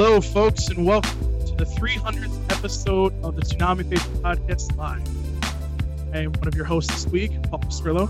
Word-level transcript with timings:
Hello, 0.00 0.20
folks, 0.20 0.68
and 0.68 0.86
welcome 0.86 1.18
to 1.44 1.56
the 1.56 1.64
300th 1.64 2.52
episode 2.52 3.12
of 3.24 3.34
the 3.34 3.42
Toonami 3.42 3.84
Faithful 3.90 4.20
Podcast 4.20 4.76
Live. 4.76 5.02
I 6.14 6.18
am 6.18 6.32
one 6.34 6.46
of 6.46 6.54
your 6.54 6.66
hosts 6.66 6.94
this 6.94 7.08
week, 7.08 7.32
Paul 7.50 7.58
Sprillo. 7.62 8.08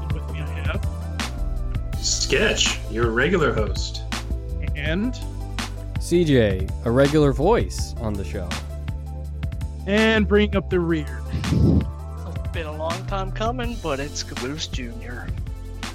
And 0.00 0.12
with 0.12 0.32
me 0.32 0.40
I 0.40 0.46
have, 0.46 1.98
Sketch, 2.02 2.78
your 2.90 3.10
regular 3.10 3.52
host. 3.52 4.00
and, 4.76 5.12
CJ, 5.98 6.86
a 6.86 6.90
regular 6.90 7.34
voice 7.34 7.94
on 7.98 8.14
the 8.14 8.24
show. 8.24 8.48
and 9.86 10.26
bringing 10.26 10.56
up 10.56 10.70
the 10.70 10.80
rear. 10.80 11.20
It's 11.52 12.48
been 12.54 12.66
a 12.66 12.76
long 12.78 13.04
time 13.08 13.30
coming, 13.30 13.76
but 13.82 14.00
it's 14.00 14.22
Caboose 14.22 14.68
Jr. 14.68 15.26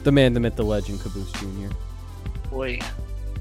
The 0.04 0.12
man, 0.12 0.34
the 0.36 0.40
myth, 0.40 0.56
the 0.56 0.64
legend, 0.64 1.02
Caboose 1.02 1.32
Jr. 1.32 1.74
Boy, 2.52 2.80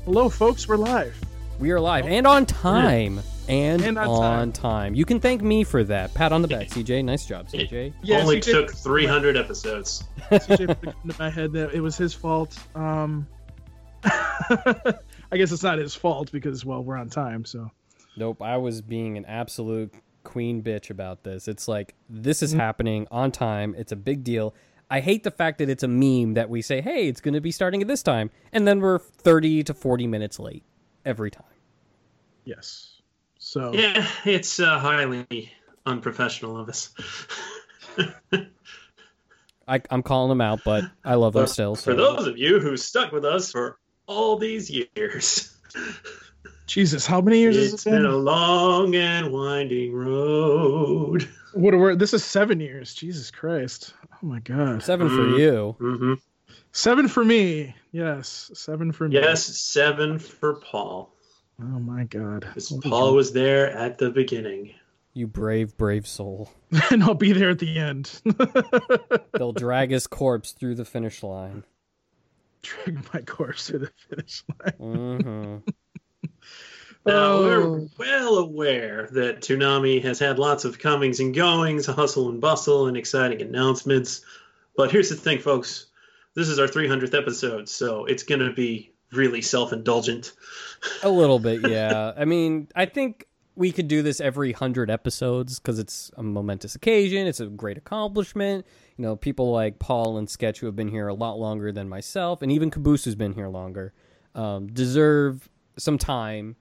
Hello, 0.07 0.31
folks, 0.31 0.67
we're 0.67 0.77
live. 0.77 1.15
We 1.61 1.71
are 1.73 1.81
live 1.81 2.07
and 2.07 2.27
on 2.27 2.47
time. 2.47 3.21
And, 3.49 3.83
And 3.83 3.99
on 3.99 4.07
on, 4.09 4.21
time. 4.23 4.53
time. 4.53 4.95
You 4.95 5.05
can 5.05 5.21
thank 5.21 5.43
me 5.43 5.63
for 5.65 5.83
that. 5.85 6.15
Pat 6.15 6.33
on 6.33 6.41
the 6.41 6.49
back, 6.49 6.69
CJ. 6.71 7.05
Nice 7.05 7.27
job, 7.27 7.49
CJ. 7.49 7.93
Yeah, 8.03 8.21
Only 8.21 8.41
CJ 8.41 8.51
took 8.53 8.75
300 8.75 9.37
episodes. 9.37 10.05
CJ 10.31 10.67
put 10.81 10.89
it 10.89 10.95
into 11.05 11.19
my 11.19 11.29
head 11.29 11.53
that 11.53 11.75
it 11.75 11.81
was 11.81 11.97
his 11.99 12.15
fault. 12.15 12.57
Um, 12.75 13.27
I 14.05 15.37
guess 15.37 15.53
it's 15.53 15.63
not 15.63 15.79
his 15.79 15.95
fault 15.95 16.33
because, 16.33 16.65
well, 16.65 16.83
we're 16.83 16.97
on 16.97 17.11
time, 17.11 17.45
so. 17.45 17.71
Nope, 18.17 18.41
I 18.41 18.57
was 18.57 18.81
being 18.81 19.17
an 19.19 19.25
absolute 19.27 19.93
queen 20.25 20.63
bitch 20.63 20.89
about 20.91 21.25
this. 21.25 21.47
It's 21.49 21.69
like, 21.69 21.95
this 22.09 22.43
is 22.43 22.55
Mm. 22.55 22.59
happening 22.59 23.07
on 23.11 23.33
time. 23.33 23.75
It's 23.77 23.93
a 23.93 23.97
big 23.97 24.25
deal. 24.25 24.55
I 24.91 25.01
hate 25.01 25.25
the 25.25 25.31
fact 25.31 25.59
that 25.59 25.69
it's 25.69 25.83
a 25.83 25.89
meme 25.89 26.35
that 26.35 26.49
we 26.49 26.63
say, 26.63 26.81
hey, 26.81 27.07
it's 27.09 27.21
going 27.21 27.35
to 27.35 27.41
be 27.41 27.51
starting 27.53 27.83
at 27.83 27.89
this 27.89 28.03
time. 28.03 28.31
And 28.53 28.67
then 28.67 28.81
we're 28.81 28.99
30 28.99 29.63
to 29.65 29.75
40 29.75 30.07
minutes 30.07 30.39
late 30.39 30.65
every 31.05 31.31
time. 31.31 31.45
Yes. 32.45 33.01
So, 33.39 33.73
Yeah, 33.75 34.07
it's 34.25 34.61
uh, 34.61 34.79
highly 34.79 35.51
unprofessional 35.87 36.57
of 36.59 36.69
us. 36.69 36.91
I, 39.69 39.81
I'm 39.91 40.03
calling 40.03 40.29
them 40.31 40.41
out, 40.41 40.61
but 40.65 40.85
I 41.05 41.15
love 41.15 41.33
them 41.35 41.43
But 41.45 41.51
still. 41.51 41.77
For 41.77 41.95
those 41.95 42.27
of 42.27 42.37
you 42.37 42.59
who 42.61 42.77
stuck 42.77 43.13
with 43.13 43.25
us 43.25 43.53
for 43.53 43.79
all 44.07 44.37
these 44.37 44.69
years, 44.71 45.57
Jesus, 46.67 47.07
how 47.07 47.21
many 47.21 47.39
years 47.41 47.57
has 47.57 47.75
it 47.75 47.85
been 47.85 48.03
been? 48.03 48.11
a 48.11 48.17
long 48.17 48.95
and 48.97 49.33
winding 49.33 49.93
road. 49.93 51.29
What 51.53 51.75
are 51.75 51.79
we, 51.79 51.97
this 51.97 52.15
is 52.15 52.25
seven 52.25 52.61
years. 52.61 52.95
Jesus 52.95 53.31
Christ. 53.31 53.95
Oh 54.13 54.27
my 54.27 54.41
God. 54.41 54.83
Seven 54.83 55.09
for 55.09 55.23
Mm. 55.25 55.39
you. 55.39 55.77
hmm 55.79 56.15
Seven 56.73 57.09
for 57.09 57.25
me. 57.25 57.75
Yes, 57.93 58.51
seven 58.55 58.93
for 58.93 59.09
me. 59.09 59.17
Yes, 59.17 59.45
seven 59.45 60.19
for 60.19 60.55
Paul. 60.55 61.13
Oh 61.63 61.79
my 61.79 62.05
God! 62.05 62.47
Paul 62.85 63.15
was 63.15 63.33
there 63.33 63.71
at 63.71 63.99
the 63.99 64.11
beginning. 64.11 64.75
You 65.13 65.27
brave, 65.27 65.77
brave 65.77 66.07
soul. 66.07 66.51
and 66.91 67.03
I'll 67.03 67.15
be 67.15 67.33
there 67.33 67.51
at 67.51 67.59
the 67.59 67.79
end. 67.79 68.21
They'll 69.33 69.53
drag 69.53 69.91
his 69.91 70.07
corpse 70.07 70.53
through 70.53 70.77
the 70.77 70.85
finish 70.85 71.23
line. 71.23 71.65
Drag 72.63 73.13
my 73.13 73.21
corpse 73.23 73.67
through 73.67 73.81
the 73.81 73.91
finish 74.09 74.45
line. 74.61 74.75
mm-hmm. 74.79 75.57
Now, 77.07 77.15
Oh. 77.15 77.43
we're 77.43 77.89
well 77.99 78.37
aware 78.39 79.09
that 79.13 79.41
Toonami 79.41 80.03
has 80.03 80.19
had 80.19 80.39
lots 80.39 80.67
of 80.67 80.79
comings 80.79 81.19
and 81.19 81.35
goings, 81.35 81.87
hustle 81.87 82.29
and 82.29 82.41
bustle, 82.43 82.89
and 82.89 82.97
exciting 82.97 83.41
announcements. 83.41 84.21
But 84.77 84.91
here's 84.93 85.09
the 85.09 85.17
thing, 85.17 85.39
folks. 85.39 85.87
This 86.35 86.49
is 86.49 86.59
our 86.59 86.67
300th 86.67 87.17
episode, 87.19 87.69
so 87.71 88.05
it's 88.05 88.23
going 88.25 88.41
to 88.43 88.53
be 88.53 88.93
really 89.13 89.43
self 89.43 89.73
indulgent. 89.73 90.33
A 91.03 91.09
little 91.09 91.39
bit, 91.39 91.69
yeah. 91.69 92.13
I 92.17 92.25
mean, 92.25 92.69
I 92.75 92.87
think 92.87 93.27
we 93.57 93.73
could 93.73 93.89
do 93.89 94.03
this 94.03 94.21
every 94.21 94.53
hundred 94.53 94.91
episodes 94.91 95.59
because 95.59 95.79
it's 95.79 96.11
a 96.17 96.23
momentous 96.23 96.75
occasion. 96.75 97.27
It's 97.27 97.41
a 97.41 97.47
great 97.47 97.77
accomplishment. 97.77 98.67
You 98.97 99.03
know, 99.03 99.17
people 99.17 99.53
like 99.53 99.79
Paul 99.79 100.19
and 100.19 100.29
Sketch, 100.29 100.61
who 100.61 100.67
have 100.67 100.77
been 100.77 100.89
here 100.89 101.09
a 101.09 101.15
lot 101.15 101.39
longer 101.39 101.73
than 101.73 101.89
myself, 101.89 102.43
and 102.43 102.51
even 102.53 102.71
Caboose, 102.71 103.05
who's 103.05 103.15
been 103.15 103.33
here 103.35 103.49
longer, 103.49 103.93
um, 104.35 104.69
deserve 104.69 105.49
some 105.77 105.99
time 105.99 106.57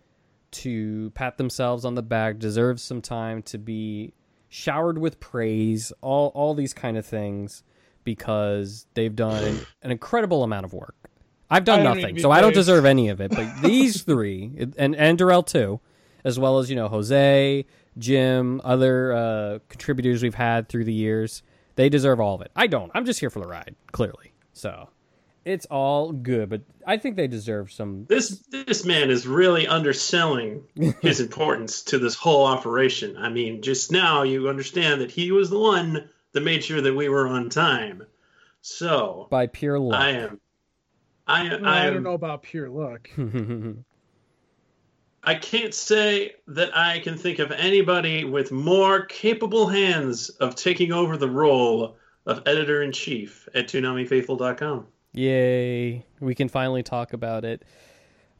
to 0.51 1.11
pat 1.11 1.37
themselves 1.37 1.85
on 1.85 1.95
the 1.95 2.01
back. 2.01 2.39
Deserve 2.39 2.79
some 2.79 3.01
time 3.01 3.43
to 3.43 3.57
be 3.57 4.13
showered 4.49 4.97
with 4.97 5.19
praise. 5.19 5.93
All 6.01 6.31
all 6.35 6.53
these 6.53 6.73
kind 6.73 6.97
of 6.97 7.05
things 7.05 7.63
because 8.03 8.87
they've 8.93 9.15
done 9.15 9.59
an 9.83 9.91
incredible 9.91 10.43
amount 10.43 10.65
of 10.65 10.73
work. 10.73 10.95
I've 11.49 11.63
done 11.63 11.83
nothing, 11.83 12.19
so 12.19 12.31
I 12.31 12.41
don't 12.41 12.53
deserve 12.53 12.85
any 12.85 13.09
of 13.09 13.21
it. 13.21 13.31
But 13.31 13.61
these 13.61 14.03
three, 14.03 14.67
and 14.77 14.95
and 14.95 15.17
Darrell 15.17 15.43
too, 15.43 15.79
as 16.23 16.39
well 16.39 16.59
as 16.59 16.69
you 16.69 16.75
know 16.75 16.87
Jose, 16.87 17.65
Jim, 17.97 18.61
other 18.63 19.13
uh, 19.13 19.59
contributors 19.67 20.21
we've 20.23 20.35
had 20.35 20.69
through 20.69 20.85
the 20.85 20.93
years, 20.93 21.43
they 21.75 21.89
deserve 21.89 22.19
all 22.19 22.35
of 22.35 22.41
it. 22.41 22.51
I 22.55 22.67
don't. 22.67 22.91
I'm 22.93 23.05
just 23.05 23.19
here 23.19 23.29
for 23.29 23.39
the 23.39 23.47
ride, 23.47 23.75
clearly. 23.91 24.33
So 24.53 24.89
it's 25.45 25.65
all 25.67 26.11
good, 26.11 26.49
but 26.49 26.61
I 26.85 26.97
think 26.97 27.15
they 27.15 27.27
deserve 27.27 27.71
some. 27.71 28.05
This 28.05 28.43
this 28.51 28.85
man 28.85 29.09
is 29.09 29.25
really 29.25 29.67
underselling 29.67 30.63
his 31.01 31.19
importance 31.19 31.81
to 31.83 31.97
this 31.97 32.15
whole 32.15 32.45
operation. 32.45 33.17
I 33.17 33.29
mean, 33.29 33.61
just 33.61 33.91
now 33.91 34.23
you 34.23 34.49
understand 34.49 35.01
that 35.01 35.11
he 35.11 35.31
was 35.31 35.49
the 35.49 35.59
one 35.59 36.09
that 36.33 36.41
made 36.41 36.63
sure 36.63 36.81
that 36.81 36.93
we 36.93 37.09
were 37.09 37.27
on 37.27 37.49
time. 37.49 38.05
So 38.61 39.27
By 39.31 39.47
pure 39.47 39.79
luck. 39.79 39.99
I 39.99 40.09
am, 40.11 40.39
I 41.29 41.45
am, 41.45 41.65
I, 41.65 41.87
I 41.87 41.89
don't 41.89 42.03
know 42.03 42.13
about 42.13 42.43
pure 42.43 42.69
luck. 42.69 43.09
I 45.23 45.35
can't 45.35 45.73
say 45.73 46.35
that 46.47 46.75
I 46.75 46.99
can 46.99 47.17
think 47.17 47.39
of 47.39 47.51
anybody 47.51 48.23
with 48.23 48.51
more 48.51 49.05
capable 49.05 49.67
hands 49.67 50.29
of 50.29 50.55
taking 50.55 50.91
over 50.91 51.17
the 51.17 51.29
role 51.29 51.97
of 52.25 52.41
editor 52.45 52.81
in 52.81 52.91
chief 52.91 53.47
at 53.53 53.67
ToonamiFaithful.com. 53.67 54.87
Yay. 55.13 56.05
We 56.19 56.35
can 56.35 56.49
finally 56.49 56.83
talk 56.83 57.13
about 57.13 57.45
it. 57.45 57.63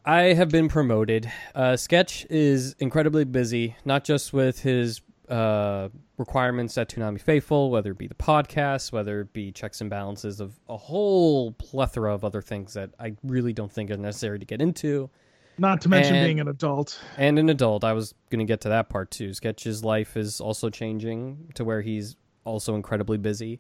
I 0.06 0.34
have 0.34 0.50
been 0.50 0.70
promoted. 0.70 1.32
Uh, 1.54 1.76
Sketch 1.76 2.26
is 2.30 2.74
incredibly 2.80 3.26
busy, 3.26 3.76
not 3.86 4.04
just 4.04 4.32
with 4.34 4.62
his 4.62 5.02
uh, 5.28 5.90
requirements 6.20 6.78
at 6.78 6.90
Toonami 6.90 7.20
Faithful, 7.20 7.72
whether 7.72 7.92
it 7.92 7.98
be 7.98 8.08
the 8.08 8.14
podcast, 8.16 8.92
whether 8.92 9.22
it 9.22 9.34
be 9.34 9.52
checks 9.52 9.82
and 9.82 9.90
balances 9.90 10.40
of 10.40 10.60
a 10.68 10.78
whole 10.78 11.54
plethora 11.54 12.14
of 12.14 12.24
other 12.24 12.42
things 12.42 12.74
that 12.74 12.92
I 13.00 13.16
really 13.24 13.54
don't 13.54 13.72
think 13.72 13.90
are 13.90 13.98
necessary 13.98 14.38
to 14.38 14.46
get 14.46 14.62
into. 14.62 15.10
Not 15.58 15.82
to 15.82 15.90
mention 15.90 16.16
And- 16.16 16.26
being 16.28 16.40
an 16.40 16.48
adult. 16.48 17.00
And 17.18 17.40
an 17.40 17.50
adult, 17.50 17.84
I 17.84 17.94
was 17.94 18.14
going 18.30 18.40
to 18.40 18.46
get 18.46 18.62
to 18.62 18.70
that 18.70 18.90
part 18.90 19.12
too. 19.12 19.34
Sketch's 19.34 19.84
life 19.84 20.16
is 20.16 20.40
also 20.40 20.70
changing 20.70 21.52
to 21.56 21.64
where 21.66 21.82
he's 21.82 22.16
also 22.46 22.76
incredibly 22.76 23.18
busy. 23.18 23.60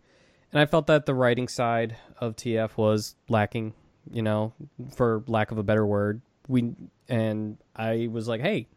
And 0.51 0.59
I 0.61 0.65
felt 0.65 0.87
that 0.87 1.05
the 1.05 1.13
writing 1.13 1.47
side 1.47 1.95
of 2.19 2.35
TF 2.35 2.77
was 2.77 3.15
lacking, 3.27 3.73
you 4.11 4.21
know, 4.21 4.53
for 4.95 5.23
lack 5.27 5.51
of 5.51 5.57
a 5.57 5.63
better 5.63 5.85
word. 5.85 6.21
We 6.47 6.73
and 7.07 7.57
I 7.75 8.07
was 8.11 8.27
like, 8.27 8.41
"Hey, 8.41 8.67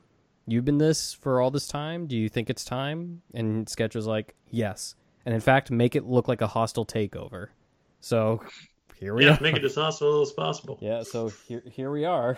you've 0.46 0.64
been 0.64 0.78
this 0.78 1.12
for 1.14 1.40
all 1.40 1.50
this 1.50 1.66
time. 1.68 2.06
Do 2.06 2.16
you 2.16 2.28
think 2.28 2.50
it's 2.50 2.64
time?" 2.64 3.22
And 3.34 3.68
Sketch 3.68 3.94
was 3.94 4.06
like, 4.06 4.34
"Yes." 4.50 4.94
And 5.24 5.34
in 5.34 5.40
fact, 5.40 5.70
make 5.70 5.94
it 5.94 6.04
look 6.04 6.26
like 6.28 6.40
a 6.40 6.46
hostile 6.48 6.84
takeover. 6.84 7.48
So, 8.00 8.42
here 8.96 9.14
we 9.14 9.24
Yeah, 9.24 9.36
are. 9.36 9.42
make 9.42 9.56
it 9.56 9.64
as 9.64 9.76
hostile 9.76 10.20
as 10.22 10.32
possible. 10.32 10.78
Yeah, 10.80 11.02
so 11.04 11.30
here 11.46 11.62
here 11.70 11.90
we 11.90 12.04
are. 12.04 12.36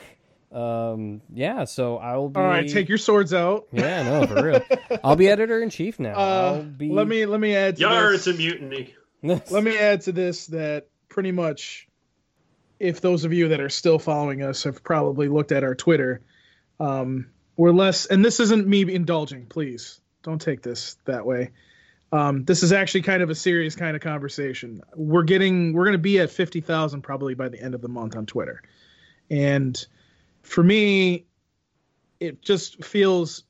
Um, 0.52 1.20
yeah, 1.32 1.64
so 1.64 1.96
I'll 1.98 2.28
be 2.28 2.38
All 2.38 2.46
right, 2.46 2.68
take 2.68 2.88
your 2.88 2.98
swords 2.98 3.34
out. 3.34 3.66
Yeah, 3.72 4.02
no, 4.02 4.26
for 4.26 4.42
real. 4.44 4.60
I'll 5.04 5.16
be 5.16 5.28
editor 5.28 5.60
in 5.62 5.70
chief 5.70 5.98
now. 5.98 6.14
Uh, 6.14 6.52
I'll 6.56 6.62
be 6.62 6.90
Let 6.90 7.08
me 7.08 7.26
let 7.26 7.40
me 7.40 7.56
add 7.56 7.76
to 7.76 7.80
Yar, 7.82 8.12
this. 8.12 8.26
it's 8.28 8.36
a 8.36 8.38
mutiny. 8.38 8.94
let 9.22 9.64
me 9.64 9.76
add 9.78 10.02
to 10.02 10.12
this 10.12 10.46
that 10.48 10.88
pretty 11.08 11.32
much 11.32 11.88
if 12.78 13.00
those 13.00 13.24
of 13.24 13.32
you 13.32 13.48
that 13.48 13.60
are 13.60 13.70
still 13.70 13.98
following 13.98 14.42
us 14.42 14.64
have 14.64 14.84
probably 14.84 15.28
looked 15.28 15.50
at 15.52 15.64
our 15.64 15.74
twitter 15.74 16.20
um, 16.80 17.30
we're 17.56 17.72
less 17.72 18.06
and 18.06 18.24
this 18.24 18.40
isn't 18.40 18.66
me 18.66 18.82
indulging 18.92 19.46
please 19.46 20.00
don't 20.22 20.40
take 20.40 20.62
this 20.62 20.96
that 21.04 21.24
way 21.26 21.50
Um, 22.12 22.44
this 22.44 22.62
is 22.62 22.70
actually 22.72 23.02
kind 23.02 23.22
of 23.24 23.30
a 23.30 23.34
serious 23.34 23.74
kind 23.74 23.96
of 23.96 24.02
conversation. 24.02 24.82
We're 24.94 25.24
getting 25.24 25.72
we're 25.72 25.84
going 25.84 25.94
to 25.94 25.98
be 25.98 26.20
at 26.20 26.30
fifty 26.30 26.60
thousand 26.60 27.02
probably 27.02 27.34
by 27.34 27.48
the 27.48 27.60
end 27.60 27.74
of 27.74 27.80
the 27.80 27.88
month 27.88 28.14
on 28.14 28.24
Twitter, 28.24 28.62
and 29.30 29.74
for 30.42 30.62
me, 30.62 31.24
it 32.20 32.40
just 32.40 32.84
feels 32.84 33.42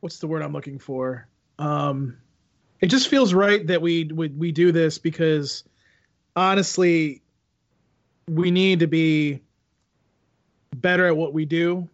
what's 0.00 0.18
the 0.18 0.26
word 0.26 0.42
I'm 0.42 0.52
looking 0.52 0.78
for? 0.78 1.26
Um, 1.58 2.18
it 2.80 2.88
just 2.88 3.08
feels 3.08 3.32
right 3.32 3.66
that 3.68 3.80
we, 3.80 4.04
we 4.04 4.28
we 4.28 4.52
do 4.52 4.70
this 4.72 4.98
because 4.98 5.64
honestly, 6.36 7.22
we 8.28 8.50
need 8.50 8.80
to 8.80 8.88
be 8.88 9.40
better 10.76 11.06
at 11.06 11.16
what 11.16 11.32
we 11.32 11.46
do. 11.46 11.88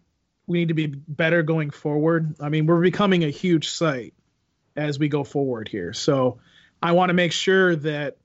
We 0.49 0.59
need 0.59 0.69
to 0.69 0.75
be 0.75 0.87
better 0.87 1.45
going 1.45 1.71
forward. 1.71 2.35
I 2.41 2.49
mean, 2.49 2.67
we're 2.67 2.81
becoming 2.81 3.23
a 3.23 3.31
huge 3.31 3.69
site 3.69 4.15
as 4.77 4.99
we 4.99 5.09
go 5.09 5.23
forward 5.23 5.69
here. 5.69 5.93
So 5.93 6.41
I 6.83 6.93
want 6.93 7.11
to 7.11 7.15
make 7.15 7.33
sure 7.33 7.77
that 7.77 8.17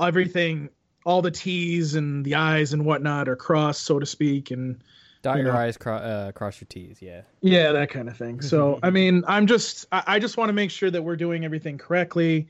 everything, 0.00 0.68
all 1.04 1.22
the 1.22 1.30
T's 1.30 1.94
and 1.94 2.24
the 2.24 2.36
I's 2.36 2.72
and 2.72 2.84
whatnot 2.84 3.28
are 3.28 3.36
crossed, 3.36 3.82
so 3.82 3.98
to 3.98 4.06
speak, 4.06 4.52
and 4.52 4.82
Dot 5.22 5.36
you 5.36 5.44
your 5.44 5.52
know. 5.52 5.58
I's, 5.58 5.76
cro- 5.76 5.96
uh, 5.96 6.32
cross 6.32 6.60
your 6.60 6.66
T's. 6.68 7.02
Yeah. 7.02 7.22
yeah, 7.42 7.72
that 7.72 7.90
kind 7.90 8.08
of 8.08 8.16
thing. 8.16 8.40
So 8.40 8.78
I 8.82 8.90
mean, 8.90 9.24
I'm 9.26 9.46
just 9.46 9.86
I, 9.92 10.02
I 10.06 10.18
just 10.18 10.36
want 10.36 10.48
to 10.48 10.54
make 10.54 10.70
sure 10.70 10.90
that 10.90 11.02
we're 11.02 11.16
doing 11.16 11.44
everything 11.44 11.78
correctly. 11.78 12.48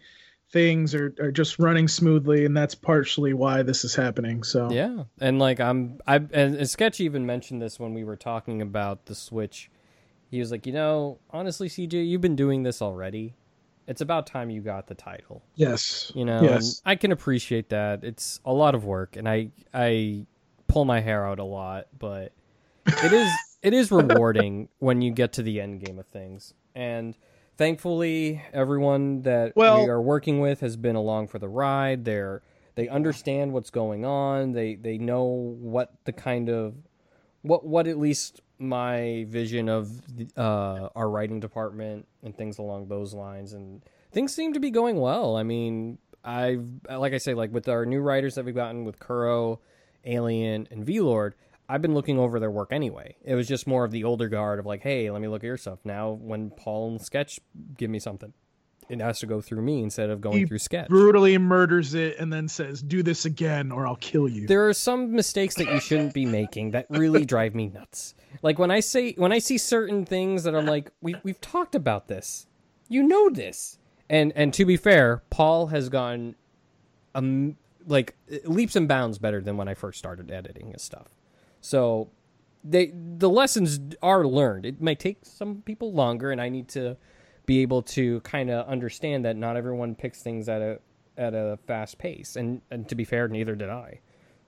Things 0.52 0.94
are, 0.94 1.14
are 1.20 1.30
just 1.30 1.58
running 1.58 1.86
smoothly, 1.86 2.44
and 2.44 2.56
that's 2.56 2.74
partially 2.74 3.34
why 3.34 3.62
this 3.62 3.84
is 3.84 3.94
happening. 3.94 4.42
So 4.42 4.70
Yeah, 4.70 5.04
and 5.20 5.38
like 5.38 5.60
I'm, 5.60 6.00
I 6.06 6.16
and, 6.32 6.68
Sketch 6.68 7.00
even 7.00 7.24
mentioned 7.24 7.62
this 7.62 7.78
when 7.78 7.94
we 7.94 8.04
were 8.04 8.16
talking 8.16 8.60
about 8.60 9.06
the 9.06 9.14
Switch. 9.14 9.70
He 10.30 10.38
was 10.38 10.50
like, 10.50 10.66
you 10.66 10.72
know, 10.72 11.18
honestly, 11.30 11.68
CJ, 11.68 12.08
you've 12.08 12.20
been 12.20 12.36
doing 12.36 12.62
this 12.62 12.80
already. 12.80 13.34
It's 13.86 14.00
about 14.00 14.26
time 14.26 14.50
you 14.50 14.60
got 14.60 14.86
the 14.86 14.94
title. 14.94 15.42
yes, 15.56 16.12
You 16.14 16.24
know, 16.24 16.42
Yes. 16.42 16.80
I 16.84 16.94
can 16.94 17.10
appreciate 17.10 17.70
that. 17.70 18.04
It's 18.04 18.40
a 18.44 18.52
lot 18.52 18.76
of 18.76 18.84
work, 18.84 19.16
and 19.16 19.28
I 19.28 19.50
I 19.74 20.26
pull 20.68 20.84
my 20.84 21.00
hair 21.00 21.26
out 21.26 21.40
a 21.40 21.44
lot, 21.44 21.86
but 21.98 22.32
it 22.86 23.12
is 23.12 23.28
it 23.62 23.74
is 23.74 23.90
rewarding 23.92 24.68
when 24.78 25.02
you 25.02 25.10
get 25.10 25.32
to 25.34 25.42
the 25.42 25.60
end 25.60 25.84
game 25.84 25.98
of 25.98 26.06
things. 26.06 26.54
And 26.74 27.16
thankfully, 27.60 28.42
everyone 28.54 29.20
that 29.22 29.54
Well- 29.54 29.84
we 29.84 29.90
are 29.90 30.00
working 30.00 30.40
with 30.40 30.60
has 30.60 30.78
been 30.78 30.96
along 30.96 31.28
for 31.28 31.38
the 31.38 31.48
ride. 31.48 32.04
They're 32.06 32.42
they 32.74 32.88
understand 32.88 33.52
what's 33.52 33.68
going 33.68 34.06
on. 34.06 34.52
They 34.52 34.76
they 34.76 34.96
know 34.96 35.24
what 35.24 35.92
the 36.04 36.12
kind 36.12 36.48
of 36.48 36.74
what 37.42 37.66
what 37.66 37.86
at 37.86 37.98
least 37.98 38.40
my 38.58 39.26
vision 39.28 39.68
of 39.68 39.90
uh, 40.36 40.88
our 40.94 41.10
writing 41.10 41.40
department 41.40 42.06
and 42.22 42.34
things 42.34 42.58
along 42.58 42.88
those 42.88 43.12
lines 43.12 43.52
and 43.52 43.82
things 44.12 44.34
seem 44.34 44.54
to 44.54 44.60
be 44.60 44.70
going 44.70 44.98
well. 44.98 45.36
I 45.36 45.42
mean, 45.42 45.98
I've 46.24 46.66
like 46.88 47.12
I 47.12 47.18
say, 47.18 47.34
like 47.34 47.52
with 47.52 47.68
our 47.68 47.84
new 47.84 48.00
writers 48.00 48.36
that 48.36 48.46
we've 48.46 48.54
gotten 48.54 48.86
with 48.86 48.98
Kuro, 48.98 49.60
Alien, 50.06 50.66
and 50.70 50.82
V 50.82 51.00
Lord, 51.00 51.34
I've 51.70 51.82
been 51.82 51.94
looking 51.94 52.18
over 52.18 52.40
their 52.40 52.50
work 52.50 52.72
anyway. 52.72 53.16
It 53.24 53.34
was 53.34 53.46
just 53.46 53.66
more 53.66 53.84
of 53.84 53.90
the 53.92 54.04
older 54.04 54.28
guard 54.28 54.58
of 54.58 54.66
like, 54.66 54.82
hey, 54.82 55.10
let 55.10 55.22
me 55.22 55.28
look 55.28 55.44
at 55.44 55.46
your 55.46 55.56
stuff. 55.56 55.78
Now, 55.84 56.10
when 56.10 56.50
Paul 56.50 56.90
and 56.90 57.00
Sketch 57.00 57.38
give 57.76 57.90
me 57.90 57.98
something, 57.98 58.32
it 58.88 59.00
has 59.00 59.20
to 59.20 59.26
go 59.26 59.40
through 59.40 59.62
me 59.62 59.82
instead 59.82 60.10
of 60.10 60.20
going 60.20 60.38
He 60.38 60.46
through 60.46 60.58
Sketch. 60.58 60.88
brutally 60.88 61.38
murders 61.38 61.94
it 61.94 62.18
and 62.18 62.32
then 62.32 62.48
says, 62.48 62.82
"Do 62.82 63.04
this 63.04 63.24
again, 63.24 63.70
or 63.70 63.86
I'll 63.86 63.94
kill 63.96 64.28
you." 64.28 64.48
there 64.48 64.68
are 64.68 64.74
some 64.74 65.12
mistakes 65.12 65.54
that 65.54 65.72
you 65.72 65.78
shouldn't 65.78 66.12
be 66.12 66.26
making 66.26 66.72
that 66.72 66.86
really 66.90 67.24
drive 67.34 67.54
me 67.54 67.68
nuts. 67.68 68.14
Like 68.42 68.58
when 68.58 68.72
I 68.72 68.80
say 68.80 69.12
when 69.12 69.30
I 69.32 69.38
see 69.38 69.58
certain 69.58 70.04
things 70.04 70.42
that 70.42 70.56
I'm 70.56 70.66
like, 70.66 70.90
we 71.00 71.14
we've 71.22 71.40
talked 71.40 71.76
about 71.76 72.08
this. 72.08 72.48
You 72.88 73.04
know 73.04 73.30
this. 73.30 73.78
And 74.08 74.32
and 74.34 74.52
to 74.54 74.64
be 74.64 74.76
fair, 74.76 75.22
Paul 75.30 75.68
has 75.68 75.88
gone 75.88 76.34
um 77.14 77.56
like 77.86 78.16
leaps 78.44 78.74
and 78.74 78.88
bounds 78.88 79.18
better 79.18 79.40
than 79.40 79.56
when 79.56 79.68
I 79.68 79.74
first 79.74 80.00
started 80.00 80.32
editing 80.32 80.72
his 80.72 80.82
stuff. 80.82 81.14
So 81.60 82.10
they 82.64 82.92
the 82.94 83.28
lessons 83.28 83.80
are 84.02 84.26
learned. 84.26 84.66
It 84.66 84.80
may 84.80 84.94
take 84.94 85.18
some 85.22 85.62
people 85.62 85.92
longer 85.92 86.30
and 86.30 86.40
I 86.40 86.48
need 86.48 86.68
to 86.68 86.96
be 87.46 87.62
able 87.62 87.82
to 87.82 88.20
kind 88.20 88.50
of 88.50 88.66
understand 88.66 89.24
that 89.24 89.36
not 89.36 89.56
everyone 89.56 89.94
picks 89.94 90.22
things 90.22 90.48
at 90.48 90.62
a 90.62 90.78
at 91.16 91.34
a 91.34 91.58
fast 91.66 91.98
pace 91.98 92.36
and 92.36 92.62
and 92.70 92.88
to 92.88 92.94
be 92.94 93.04
fair 93.04 93.28
neither 93.28 93.54
did 93.54 93.70
I. 93.70 94.00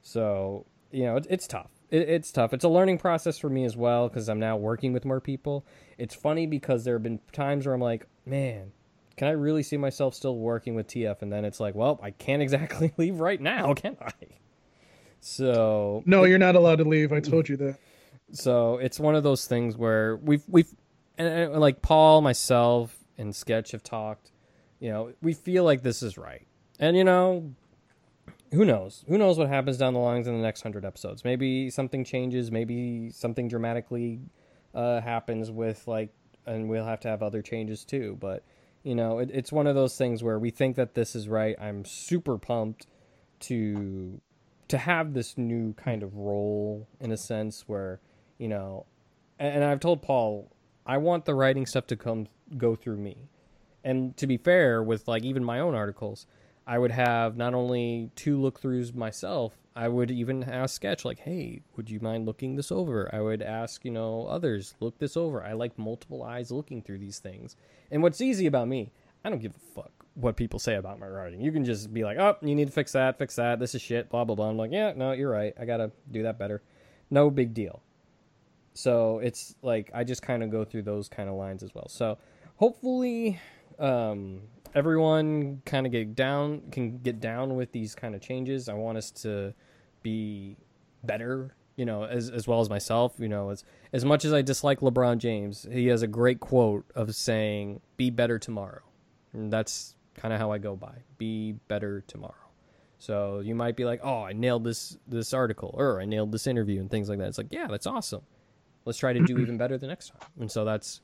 So 0.02 0.66
you 0.90 1.04
know, 1.04 1.16
it, 1.16 1.26
it's 1.30 1.46
tough. 1.46 1.70
It, 1.90 2.08
it's 2.08 2.30
tough. 2.30 2.52
It's 2.52 2.64
a 2.64 2.68
learning 2.68 2.98
process 2.98 3.38
for 3.38 3.48
me 3.48 3.64
as 3.64 3.76
well 3.76 4.08
because 4.08 4.28
I'm 4.28 4.40
now 4.40 4.56
working 4.56 4.92
with 4.92 5.04
more 5.04 5.20
people. 5.20 5.64
It's 5.98 6.14
funny 6.14 6.46
because 6.46 6.84
there 6.84 6.94
have 6.94 7.02
been 7.02 7.20
times 7.32 7.66
where 7.66 7.74
I'm 7.74 7.80
like, 7.80 8.06
man, 8.26 8.72
can 9.16 9.28
I 9.28 9.32
really 9.32 9.62
see 9.62 9.76
myself 9.76 10.14
still 10.14 10.36
working 10.36 10.74
with 10.74 10.86
TF? 10.86 11.22
And 11.22 11.32
then 11.32 11.44
it's 11.44 11.60
like, 11.60 11.74
well, 11.74 11.98
I 12.02 12.10
can't 12.10 12.42
exactly 12.42 12.92
leave 12.98 13.20
right 13.20 13.40
now, 13.40 13.74
can 13.74 13.96
I? 14.00 14.12
So 15.24 16.02
no, 16.04 16.24
you're 16.24 16.38
not 16.38 16.56
allowed 16.56 16.76
to 16.76 16.84
leave. 16.84 17.12
I 17.12 17.20
told 17.20 17.48
you 17.48 17.56
that. 17.58 17.78
so 18.32 18.78
it's 18.78 18.98
one 18.98 19.14
of 19.14 19.22
those 19.22 19.46
things 19.46 19.76
where 19.76 20.16
we've 20.16 20.42
we've 20.48 20.68
and, 21.16 21.52
like 21.52 21.80
Paul, 21.80 22.22
myself, 22.22 22.96
and 23.16 23.34
Sketch 23.34 23.70
have 23.70 23.84
talked. 23.84 24.32
You 24.80 24.90
know, 24.90 25.12
we 25.22 25.32
feel 25.32 25.62
like 25.62 25.82
this 25.82 26.02
is 26.02 26.18
right, 26.18 26.44
and 26.80 26.96
you 26.96 27.04
know, 27.04 27.54
who 28.50 28.64
knows? 28.64 29.04
Who 29.06 29.16
knows 29.16 29.38
what 29.38 29.48
happens 29.48 29.78
down 29.78 29.94
the 29.94 30.00
lines 30.00 30.26
in 30.26 30.36
the 30.36 30.42
next 30.42 30.62
hundred 30.62 30.84
episodes? 30.84 31.24
Maybe 31.24 31.70
something 31.70 32.04
changes. 32.04 32.50
Maybe 32.50 33.10
something 33.10 33.46
dramatically 33.46 34.18
uh, 34.74 35.00
happens 35.02 35.52
with 35.52 35.86
like, 35.86 36.10
and 36.46 36.68
we'll 36.68 36.84
have 36.84 36.98
to 37.00 37.08
have 37.08 37.22
other 37.22 37.42
changes 37.42 37.84
too. 37.84 38.18
But 38.20 38.42
you 38.82 38.96
know, 38.96 39.20
it, 39.20 39.30
it's 39.32 39.52
one 39.52 39.68
of 39.68 39.76
those 39.76 39.96
things 39.96 40.24
where 40.24 40.40
we 40.40 40.50
think 40.50 40.74
that 40.74 40.94
this 40.94 41.14
is 41.14 41.28
right. 41.28 41.54
I'm 41.60 41.84
super 41.84 42.38
pumped 42.38 42.88
to 43.40 44.20
to 44.68 44.78
have 44.78 45.14
this 45.14 45.36
new 45.36 45.74
kind 45.74 46.02
of 46.02 46.16
role 46.16 46.88
in 47.00 47.12
a 47.12 47.16
sense 47.16 47.64
where 47.66 48.00
you 48.38 48.48
know 48.48 48.86
and, 49.38 49.64
i've 49.64 49.80
told 49.80 50.02
paul 50.02 50.50
i 50.86 50.96
want 50.96 51.24
the 51.24 51.34
writing 51.34 51.66
stuff 51.66 51.86
to 51.86 51.96
come 51.96 52.26
go 52.56 52.74
through 52.76 52.98
me. 52.98 53.28
And 53.84 54.16
to 54.18 54.26
be 54.26 54.36
fair 54.36 54.82
with 54.82 55.08
like 55.08 55.24
even 55.24 55.44
my 55.44 55.58
own 55.58 55.74
articles 55.74 56.26
i 56.66 56.78
would 56.78 56.92
have 56.92 57.36
not 57.36 57.54
only 57.54 58.10
two 58.14 58.40
look 58.40 58.60
throughs 58.60 58.94
myself 58.94 59.56
i 59.74 59.88
would 59.88 60.10
even 60.10 60.44
ask 60.44 60.76
sketch 60.76 61.04
like 61.04 61.18
hey 61.20 61.62
would 61.76 61.90
you 61.90 61.98
mind 62.00 62.26
looking 62.26 62.56
this 62.56 62.70
over? 62.70 63.10
I 63.12 63.20
would 63.20 63.42
ask 63.42 63.84
you 63.84 63.90
know 63.90 64.26
others 64.26 64.74
look 64.80 64.98
this 64.98 65.16
over. 65.16 65.42
I 65.42 65.54
like 65.54 65.78
multiple 65.78 66.22
eyes 66.22 66.52
looking 66.52 66.82
through 66.82 66.98
these 66.98 67.18
things. 67.18 67.56
And 67.90 68.02
what's 68.02 68.20
easy 68.20 68.46
about 68.46 68.68
me 68.68 68.92
i 69.24 69.30
don't 69.30 69.42
give 69.42 69.56
a 69.56 69.74
fuck 69.74 70.01
what 70.14 70.36
people 70.36 70.58
say 70.58 70.74
about 70.74 70.98
my 70.98 71.06
writing. 71.06 71.40
You 71.40 71.52
can 71.52 71.64
just 71.64 71.92
be 71.92 72.04
like, 72.04 72.18
"Oh, 72.18 72.36
you 72.42 72.54
need 72.54 72.66
to 72.66 72.72
fix 72.72 72.92
that, 72.92 73.18
fix 73.18 73.36
that. 73.36 73.58
This 73.58 73.74
is 73.74 73.82
shit." 73.82 74.10
Blah 74.10 74.24
blah 74.24 74.34
blah. 74.34 74.48
I'm 74.48 74.56
like, 74.56 74.72
"Yeah, 74.72 74.92
no, 74.94 75.12
you're 75.12 75.30
right. 75.30 75.54
I 75.58 75.64
gotta 75.64 75.90
do 76.10 76.22
that 76.24 76.38
better." 76.38 76.62
No 77.10 77.30
big 77.30 77.54
deal. 77.54 77.82
So 78.74 79.18
it's 79.18 79.54
like 79.62 79.90
I 79.94 80.04
just 80.04 80.22
kind 80.22 80.42
of 80.42 80.50
go 80.50 80.64
through 80.64 80.82
those 80.82 81.08
kind 81.08 81.28
of 81.28 81.34
lines 81.34 81.62
as 81.62 81.74
well. 81.74 81.88
So 81.88 82.18
hopefully, 82.56 83.40
um, 83.78 84.42
everyone 84.74 85.62
kind 85.64 85.86
of 85.86 85.92
get 85.92 86.14
down 86.14 86.62
can 86.70 86.98
get 86.98 87.20
down 87.20 87.56
with 87.56 87.72
these 87.72 87.94
kind 87.94 88.14
of 88.14 88.20
changes. 88.20 88.68
I 88.68 88.74
want 88.74 88.98
us 88.98 89.10
to 89.22 89.54
be 90.02 90.56
better, 91.04 91.54
you 91.76 91.84
know, 91.84 92.04
as 92.04 92.30
as 92.30 92.46
well 92.46 92.60
as 92.60 92.70
myself. 92.70 93.14
You 93.18 93.28
know, 93.28 93.50
as 93.50 93.64
as 93.92 94.04
much 94.04 94.24
as 94.24 94.32
I 94.32 94.42
dislike 94.42 94.80
LeBron 94.80 95.18
James, 95.18 95.66
he 95.70 95.86
has 95.88 96.02
a 96.02 96.06
great 96.06 96.40
quote 96.40 96.84
of 96.94 97.14
saying, 97.14 97.80
"Be 97.96 98.10
better 98.10 98.38
tomorrow." 98.38 98.82
And 99.32 99.52
that's 99.52 99.96
kind 100.14 100.32
of 100.32 100.40
how 100.40 100.52
I 100.52 100.58
go 100.58 100.76
by. 100.76 100.94
Be 101.18 101.52
better 101.68 102.02
tomorrow. 102.06 102.34
So 102.98 103.40
you 103.40 103.54
might 103.54 103.74
be 103.76 103.84
like, 103.84 104.00
"Oh, 104.04 104.22
I 104.22 104.32
nailed 104.32 104.62
this 104.64 104.96
this 105.08 105.34
article," 105.34 105.74
or 105.76 106.00
"I 106.00 106.04
nailed 106.04 106.30
this 106.30 106.46
interview," 106.46 106.80
and 106.80 106.90
things 106.90 107.08
like 107.08 107.18
that. 107.18 107.28
It's 107.28 107.38
like, 107.38 107.48
yeah, 107.52 107.66
that's 107.68 107.86
awesome. 107.86 108.22
Let's 108.84 108.98
try 108.98 109.12
to 109.12 109.20
do 109.24 109.38
even 109.38 109.56
better 109.56 109.76
the 109.78 109.86
next 109.88 110.10
time. 110.10 110.28
And 110.40 110.50
so 110.50 110.64
that's 110.64 111.00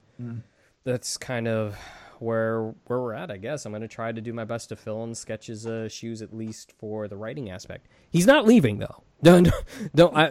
that's 0.84 1.16
kind 1.16 1.48
of 1.48 1.76
where 2.20 2.74
where 2.86 3.00
we're 3.00 3.14
at. 3.14 3.30
I 3.30 3.36
guess 3.36 3.66
I'm 3.66 3.72
going 3.72 3.82
to 3.82 3.88
try 3.88 4.12
to 4.12 4.20
do 4.20 4.32
my 4.32 4.44
best 4.44 4.68
to 4.70 4.76
fill 4.76 5.02
in 5.04 5.14
Sketch's 5.14 5.66
uh, 5.66 5.88
shoes 5.88 6.22
at 6.22 6.32
least 6.34 6.72
for 6.78 7.08
the 7.08 7.16
writing 7.16 7.50
aspect. 7.50 7.88
He's 8.10 8.26
not 8.26 8.46
leaving 8.46 8.78
though. 8.78 9.02
Don't 9.22 9.50
don't. 9.96 10.16
I, 10.16 10.28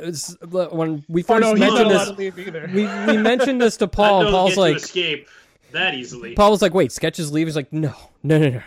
when 0.67 1.03
we 1.09 1.21
Oh 1.23 1.25
first 1.25 1.41
no, 1.41 1.53
mentioned 1.55 1.91
this, 1.91 2.15
we 2.73 2.85
we 2.85 3.17
mentioned 3.17 3.59
this 3.59 3.75
to 3.77 3.87
Paul. 3.89 4.31
Paul's 4.31 4.55
like, 4.55 4.77
escape 4.77 5.27
that 5.71 5.93
easily. 5.95 6.33
Paul 6.35 6.51
was 6.51 6.61
like, 6.61 6.73
"Wait, 6.73 6.91
Sketch's 6.91 7.31
leave." 7.31 7.47
He's 7.47 7.55
like, 7.55 7.71
"No, 7.73 7.93
no, 8.23 8.37
no, 8.39 8.49
no, 8.49 8.57
no. 8.57 8.61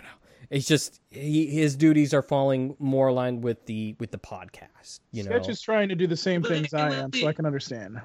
It's 0.50 0.66
just 0.66 1.00
he, 1.10 1.46
his 1.46 1.76
duties 1.76 2.12
are 2.12 2.22
falling 2.22 2.74
more 2.78 3.08
aligned 3.08 3.44
with 3.44 3.64
the 3.66 3.94
with 4.00 4.10
the 4.10 4.18
podcast. 4.18 5.00
You 5.12 5.22
know, 5.22 5.30
Sketch 5.30 5.48
is 5.48 5.60
trying 5.60 5.88
to 5.90 5.94
do 5.94 6.06
the 6.06 6.16
same 6.16 6.42
things 6.42 6.74
I 6.74 6.92
am, 6.92 7.12
so 7.12 7.26
I 7.28 7.32
can 7.32 7.46
understand. 7.46 8.00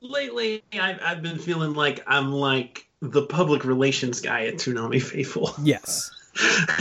Lately, 0.00 0.62
I've, 0.72 0.98
I've 1.02 1.22
been 1.22 1.38
feeling 1.38 1.74
like 1.74 2.02
I'm 2.06 2.32
like 2.32 2.88
the 3.00 3.22
public 3.26 3.64
relations 3.64 4.20
guy 4.20 4.46
at 4.46 4.54
Toonami 4.54 5.00
Faithful. 5.00 5.52
yes, 5.62 6.10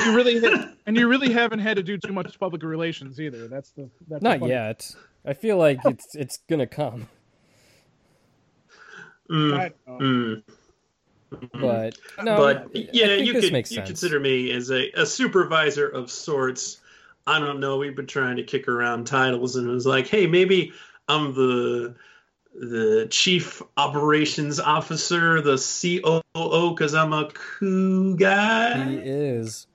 You 0.06 0.16
really 0.16 0.40
ha- 0.40 0.72
and 0.88 0.98
you 0.98 1.08
really 1.08 1.32
haven't 1.32 1.60
had 1.60 1.78
to 1.78 1.84
do 1.84 1.98
too 1.98 2.12
much 2.14 2.40
public 2.40 2.64
relations 2.64 3.20
either. 3.20 3.48
That's 3.48 3.70
the 3.72 3.90
that's 4.08 4.24
not 4.24 4.40
funny- 4.40 4.52
yet. 4.52 4.94
I 5.26 5.34
feel 5.34 5.58
like 5.58 5.80
it's 5.86 6.16
it's 6.16 6.38
gonna 6.50 6.68
come. 6.68 7.08
Mm, 9.30 9.58
I 9.58 9.72
don't 9.88 10.00
know. 10.00 10.06
mm, 10.06 10.44
Mm-hmm. 11.42 11.62
But 11.62 11.98
no, 12.24 12.38
but 12.38 12.58
I 12.58 12.70
yeah, 12.74 13.08
think 13.08 13.28
you 13.28 13.34
this 13.34 13.46
could 13.50 13.54
you 13.58 13.64
sense. 13.64 13.88
consider 13.88 14.20
me 14.20 14.52
as 14.52 14.72
a, 14.72 14.90
a 14.92 15.06
supervisor 15.06 15.88
of 15.88 16.10
sorts. 16.12 16.80
I 17.28 17.40
don't 17.40 17.60
know. 17.60 17.78
We've 17.78 17.96
been 17.96 18.08
trying 18.08 18.38
to 18.38 18.44
kick 18.44 18.68
around 18.68 19.08
titles, 19.08 19.56
and 19.56 19.68
it 19.68 19.72
was 19.72 19.86
like, 19.86 20.08
hey, 20.08 20.28
maybe 20.28 20.74
I'm 21.08 21.34
the 21.34 21.96
the 22.54 23.08
chief 23.10 23.62
operations 23.76 24.60
officer, 24.60 25.42
the 25.42 25.58
COO, 25.58 26.70
because 26.72 26.94
I'm 26.94 27.12
a 27.14 27.30
cool 27.60 28.16
guy. 28.16 28.84
He 28.84 28.96
is. 28.98 29.68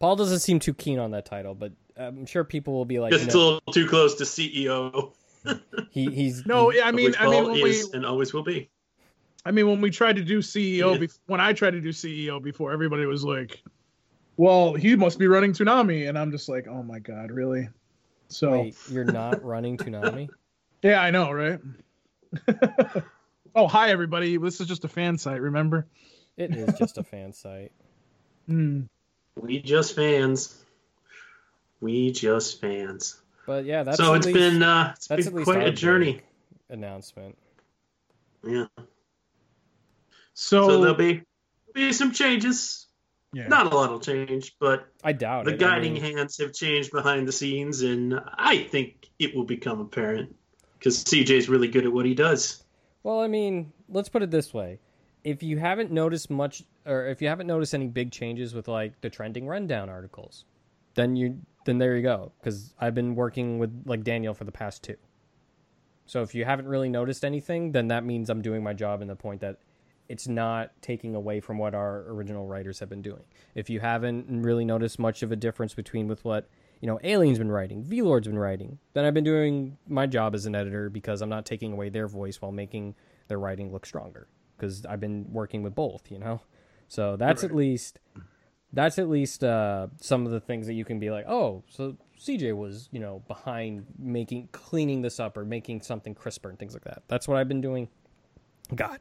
Paul 0.00 0.16
doesn't 0.16 0.40
seem 0.40 0.58
too 0.58 0.74
keen 0.74 0.98
on 0.98 1.12
that 1.12 1.24
title, 1.24 1.54
but 1.54 1.72
I'm 1.96 2.26
sure 2.26 2.44
people 2.44 2.74
will 2.74 2.84
be 2.84 2.98
like, 2.98 3.12
Just 3.12 3.32
no, 3.34 3.40
a 3.40 3.42
little 3.54 3.72
too 3.72 3.86
close 3.88 4.16
to 4.16 4.24
CEO. 4.24 5.12
he, 5.90 6.10
he's 6.10 6.44
No, 6.44 6.68
he- 6.68 6.82
I 6.82 6.90
mean, 6.90 7.14
I 7.18 7.30
mean, 7.30 7.44
Paul 7.44 7.52
we, 7.54 7.70
is 7.70 7.90
and 7.94 8.04
always 8.04 8.34
will 8.34 8.42
be. 8.42 8.68
I 9.46 9.52
mean, 9.52 9.68
when 9.68 9.80
we 9.80 9.90
tried 9.90 10.16
to 10.16 10.24
do 10.24 10.40
CEO, 10.40 10.92
Yeah. 10.94 10.98
bef- 10.98 11.18
when 11.26 11.40
I 11.40 11.52
tried 11.52 11.70
to 11.72 11.80
do 11.80 11.90
CEO 11.90 12.42
before, 12.42 12.72
everybody 12.72 13.06
was 13.06 13.22
like, 13.22 13.62
"Well, 14.36 14.74
he 14.74 14.96
must 14.96 15.18
be 15.20 15.28
running 15.28 15.52
Toonami," 15.52 16.08
and 16.08 16.18
I'm 16.18 16.32
just 16.32 16.48
like, 16.48 16.66
"Oh 16.66 16.82
my 16.82 16.98
god, 16.98 17.30
really?" 17.30 17.68
So 18.28 18.50
Wait, 18.50 18.76
you're 18.90 19.04
not 19.04 19.42
running 19.44 19.76
Toonami? 19.76 20.28
yeah, 20.82 21.00
I 21.00 21.12
know, 21.12 21.30
right? 21.30 21.60
oh, 23.54 23.66
hi 23.68 23.90
everybody. 23.90 24.36
This 24.36 24.60
is 24.60 24.66
just 24.66 24.84
a 24.84 24.88
fan 24.88 25.16
site, 25.16 25.40
remember? 25.40 25.86
It 26.36 26.54
is 26.54 26.76
just 26.78 26.98
a 26.98 27.02
fan 27.04 27.32
site. 27.32 27.72
Hmm. 28.46 28.82
We 29.34 29.60
just 29.60 29.96
fans. 29.96 30.64
We 31.80 32.12
just 32.12 32.60
fans. 32.60 33.20
But 33.44 33.64
yeah, 33.64 33.82
that's 33.82 33.96
so 33.96 34.14
at 34.14 34.18
it's 34.18 34.26
least- 34.26 34.38
been 34.38 34.62
uh, 34.62 34.92
it's 34.96 35.08
that's 35.08 35.28
been 35.28 35.38
at 35.38 35.44
quite 35.44 35.66
a 35.66 35.72
journey. 35.72 36.20
announcement. 36.70 37.36
Yeah. 38.44 38.66
So, 40.36 40.68
So 40.68 40.80
there'll 40.80 40.94
be 40.94 41.22
be 41.74 41.92
some 41.92 42.12
changes. 42.12 42.86
yeah. 43.32 43.48
Not 43.48 43.72
a 43.72 43.74
lot 43.74 43.90
will 43.90 44.00
change, 44.00 44.54
but 44.60 44.86
I 45.02 45.12
doubt 45.12 45.46
the 45.46 45.52
it. 45.52 45.54
I 45.54 45.56
guiding 45.56 45.94
mean, 45.94 46.02
hands 46.02 46.36
have 46.38 46.52
changed 46.52 46.92
behind 46.92 47.26
the 47.26 47.32
scenes, 47.32 47.80
and 47.80 48.20
I 48.36 48.58
think 48.64 49.08
it 49.18 49.34
will 49.34 49.44
become 49.44 49.80
apparent 49.80 50.36
because 50.78 51.02
CJ's 51.04 51.48
really 51.48 51.68
good 51.68 51.84
at 51.86 51.92
what 51.92 52.04
he 52.04 52.14
does. 52.14 52.62
Well, 53.02 53.20
I 53.20 53.28
mean, 53.28 53.72
let's 53.88 54.10
put 54.10 54.22
it 54.22 54.30
this 54.30 54.52
way: 54.52 54.78
if 55.24 55.42
you 55.42 55.58
haven't 55.58 55.90
noticed 55.90 56.28
much, 56.28 56.62
or 56.84 57.06
if 57.06 57.22
you 57.22 57.28
haven't 57.28 57.46
noticed 57.46 57.74
any 57.74 57.88
big 57.88 58.12
changes 58.12 58.54
with 58.54 58.68
like 58.68 59.00
the 59.00 59.08
trending 59.08 59.46
rundown 59.46 59.88
articles, 59.88 60.44
then 60.94 61.16
you 61.16 61.40
then 61.64 61.78
there 61.78 61.96
you 61.96 62.02
go. 62.02 62.32
Because 62.40 62.74
I've 62.78 62.94
been 62.94 63.14
working 63.14 63.58
with 63.58 63.84
like 63.86 64.04
Daniel 64.04 64.34
for 64.34 64.44
the 64.44 64.52
past 64.52 64.82
two. 64.82 64.96
So 66.04 66.20
if 66.20 66.34
you 66.34 66.44
haven't 66.44 66.68
really 66.68 66.90
noticed 66.90 67.24
anything, 67.24 67.72
then 67.72 67.88
that 67.88 68.04
means 68.04 68.28
I'm 68.28 68.42
doing 68.42 68.62
my 68.62 68.74
job 68.74 69.00
in 69.00 69.08
the 69.08 69.16
point 69.16 69.40
that 69.40 69.58
it's 70.08 70.28
not 70.28 70.70
taking 70.82 71.14
away 71.14 71.40
from 71.40 71.58
what 71.58 71.74
our 71.74 72.04
original 72.08 72.46
writers 72.46 72.78
have 72.80 72.88
been 72.88 73.02
doing. 73.02 73.24
If 73.54 73.68
you 73.70 73.80
haven't 73.80 74.42
really 74.42 74.64
noticed 74.64 74.98
much 74.98 75.22
of 75.22 75.32
a 75.32 75.36
difference 75.36 75.74
between 75.74 76.08
with 76.08 76.24
what 76.24 76.48
you 76.80 76.86
know 76.86 76.98
Alien's 77.02 77.38
been 77.38 77.50
writing, 77.50 77.82
V 77.82 78.02
Lord's 78.02 78.26
been 78.26 78.38
writing, 78.38 78.78
then 78.92 79.04
I've 79.04 79.14
been 79.14 79.24
doing 79.24 79.78
my 79.88 80.06
job 80.06 80.34
as 80.34 80.46
an 80.46 80.54
editor 80.54 80.90
because 80.90 81.22
I'm 81.22 81.28
not 81.28 81.46
taking 81.46 81.72
away 81.72 81.88
their 81.88 82.06
voice 82.08 82.40
while 82.40 82.52
making 82.52 82.94
their 83.28 83.38
writing 83.38 83.72
look 83.72 83.86
stronger. 83.86 84.28
Because 84.56 84.86
I've 84.86 85.00
been 85.00 85.26
working 85.30 85.62
with 85.62 85.74
both, 85.74 86.10
you 86.10 86.18
know. 86.18 86.40
So 86.88 87.16
that's 87.16 87.44
at 87.44 87.54
least 87.54 87.98
that's 88.72 88.98
at 88.98 89.08
least 89.08 89.42
uh, 89.44 89.88
some 90.00 90.26
of 90.26 90.32
the 90.32 90.40
things 90.40 90.66
that 90.66 90.74
you 90.74 90.84
can 90.84 90.98
be 90.98 91.10
like, 91.10 91.26
oh, 91.28 91.62
so 91.68 91.96
CJ 92.18 92.54
was 92.54 92.88
you 92.92 93.00
know 93.00 93.22
behind 93.26 93.86
making 93.98 94.48
cleaning 94.52 95.02
this 95.02 95.20
up 95.20 95.36
or 95.36 95.44
making 95.44 95.82
something 95.82 96.14
crisper 96.14 96.48
and 96.48 96.58
things 96.58 96.74
like 96.74 96.84
that. 96.84 97.02
That's 97.08 97.26
what 97.28 97.36
I've 97.36 97.48
been 97.48 97.60
doing. 97.60 97.88
God, 98.74 99.00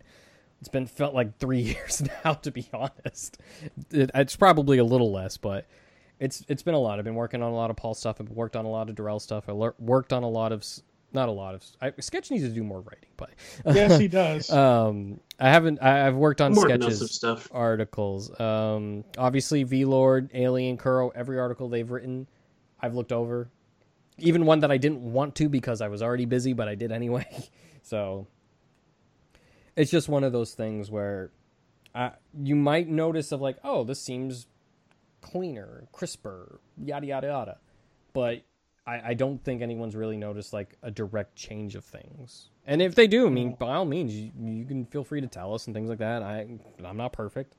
it's 0.66 0.72
been 0.72 0.88
felt 0.88 1.14
like 1.14 1.38
three 1.38 1.60
years 1.78 2.02
now 2.26 2.34
to 2.34 2.50
be 2.50 2.68
honest. 2.74 3.38
It, 3.92 4.10
it's 4.16 4.36
probably 4.36 4.80
a 4.80 4.84
little 4.84 5.12
less, 5.12 5.38
but 5.38 5.68
it's 6.20 6.44
it's 6.48 6.64
been 6.64 6.74
a 6.74 6.80
lot. 6.80 6.98
I've 6.98 7.06
been 7.06 7.14
working 7.14 7.44
on 7.44 7.52
a 7.52 7.56
lot 7.56 7.70
of 7.70 7.76
Paul 7.76 7.94
stuff. 7.94 8.20
I've 8.20 8.32
worked 8.32 8.56
on 8.56 8.66
a 8.66 8.70
lot 8.70 8.90
of 8.90 8.96
Darrell 8.96 9.20
stuff. 9.20 9.48
I 9.48 9.52
lear- 9.52 9.76
worked 9.78 10.12
on 10.12 10.24
a 10.24 10.28
lot 10.28 10.52
of 10.52 10.66
not 11.14 11.30
a 11.30 11.32
lot 11.32 11.54
of 11.54 11.64
I, 11.80 11.94
Sketch 12.00 12.32
needs 12.32 12.44
to 12.46 12.50
do 12.50 12.64
more 12.64 12.82
writing, 12.82 13.10
but 13.16 13.30
yes, 13.76 14.00
he 14.00 14.08
does. 14.08 14.50
um, 14.52 15.20
I 15.40 15.50
haven't. 15.50 15.84
I, 15.84 16.08
I've 16.08 16.16
worked 16.16 16.42
on 16.42 16.54
More 16.54 16.68
sketches 16.68 17.00
of 17.04 17.12
stuff. 17.12 17.48
articles. 17.52 18.38
Um, 18.40 19.04
obviously, 19.20 19.62
V 19.62 19.86
Lord, 19.86 20.32
Alien, 20.34 20.78
Kuro, 20.78 21.10
every 21.10 21.38
article 21.38 21.70
they've 21.70 21.90
written, 21.90 22.28
I've 22.82 22.96
looked 22.96 23.12
over. 23.12 23.50
Even 24.18 24.46
one 24.46 24.62
that 24.62 24.72
I 24.72 24.78
didn't 24.78 25.02
want 25.02 25.36
to 25.36 25.48
because 25.48 25.80
I 25.80 25.90
was 25.90 26.02
already 26.02 26.26
busy, 26.26 26.54
but 26.54 26.68
I 26.68 26.74
did 26.74 26.92
anyway. 26.92 27.28
so 27.84 28.26
it's 29.76 29.92
just 29.92 30.08
one 30.10 30.24
of 30.24 30.32
those 30.32 30.54
things 30.54 30.90
where 30.90 31.32
uh, 31.94 32.12
you 32.38 32.56
might 32.56 32.88
notice 32.88 33.32
of 33.32 33.42
like, 33.42 33.58
oh, 33.64 33.84
this 33.84 34.02
seems 34.02 34.48
cleaner, 35.22 35.88
crisper, 35.92 36.60
yada 36.78 37.08
yada 37.08 37.28
yada, 37.28 37.58
but 38.14 38.44
I, 38.86 39.10
I 39.10 39.14
don't 39.14 39.44
think 39.44 39.62
anyone's 39.62 39.96
really 39.96 40.18
noticed 40.18 40.54
like 40.54 40.78
a 40.84 40.92
direct 40.92 41.36
change 41.36 41.76
of 41.76 41.84
things. 41.84 42.50
And 42.68 42.82
if 42.82 42.96
they 42.96 43.08
do, 43.08 43.28
I 43.28 43.30
mean, 43.30 43.56
by 43.60 43.76
all 43.76 43.86
means, 43.86 44.14
you, 44.14 44.32
you 44.40 44.66
can 44.66 44.86
feel 44.86 45.04
free 45.04 45.22
to 45.22 45.28
tell 45.28 45.54
us 45.54 45.68
and 45.68 45.76
things 45.76 45.90
like 45.90 46.00
that. 46.00 46.22
I 46.22 46.48
I'm 46.84 46.98
not 46.98 47.14
perfect, 47.14 47.56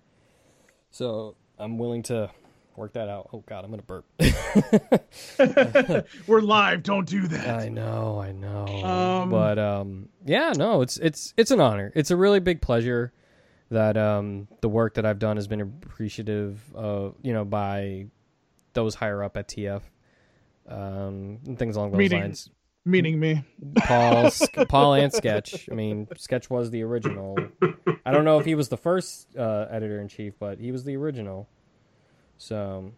so 0.90 1.36
I'm 1.58 1.78
willing 1.78 2.02
to 2.04 2.30
work 2.78 2.92
that 2.94 3.08
out. 3.08 3.28
Oh 3.32 3.42
God, 3.46 3.64
I'm 3.64 3.70
gonna 3.70 3.82
burp. 3.82 4.04
We're 6.26 6.40
live. 6.40 6.82
Don't 6.82 7.08
do 7.08 7.26
that. 7.28 7.60
I 7.60 7.68
know, 7.68 8.20
I 8.20 8.32
know. 8.32 8.66
Um, 8.84 9.30
but 9.30 9.58
um, 9.58 10.08
yeah, 10.24 10.52
no, 10.56 10.82
it's 10.82 10.96
it's 10.98 11.34
it's 11.36 11.50
an 11.50 11.60
honor. 11.60 11.92
It's 11.94 12.10
a 12.10 12.16
really 12.16 12.40
big 12.40 12.60
pleasure 12.60 13.12
that 13.70 13.96
um 13.96 14.46
the 14.60 14.68
work 14.68 14.94
that 14.94 15.04
I've 15.04 15.18
done 15.18 15.36
has 15.36 15.48
been 15.48 15.60
appreciative 15.60 16.60
of 16.74 17.16
you 17.22 17.32
know 17.32 17.44
by 17.44 18.06
those 18.74 18.94
higher 18.94 19.22
up 19.22 19.36
at 19.36 19.48
TF. 19.48 19.82
Um, 20.68 21.38
and 21.46 21.56
things 21.58 21.76
along 21.76 21.92
those 21.92 21.98
Meaning- 21.98 22.20
lines. 22.22 22.50
Meaning 22.88 23.18
me. 23.18 23.42
Paul, 23.78 24.30
Paul, 24.68 24.94
and 24.94 25.12
Sketch. 25.12 25.68
I 25.68 25.74
mean, 25.74 26.06
Sketch 26.16 26.48
was 26.48 26.70
the 26.70 26.84
original. 26.84 27.36
I 28.04 28.12
don't 28.12 28.24
know 28.24 28.38
if 28.38 28.46
he 28.46 28.54
was 28.54 28.68
the 28.68 28.76
first 28.76 29.26
uh, 29.36 29.66
editor 29.68 30.00
in 30.00 30.06
chief, 30.06 30.34
but 30.38 30.60
he 30.60 30.70
was 30.70 30.84
the 30.84 30.96
original. 30.96 31.48
So 32.38 32.92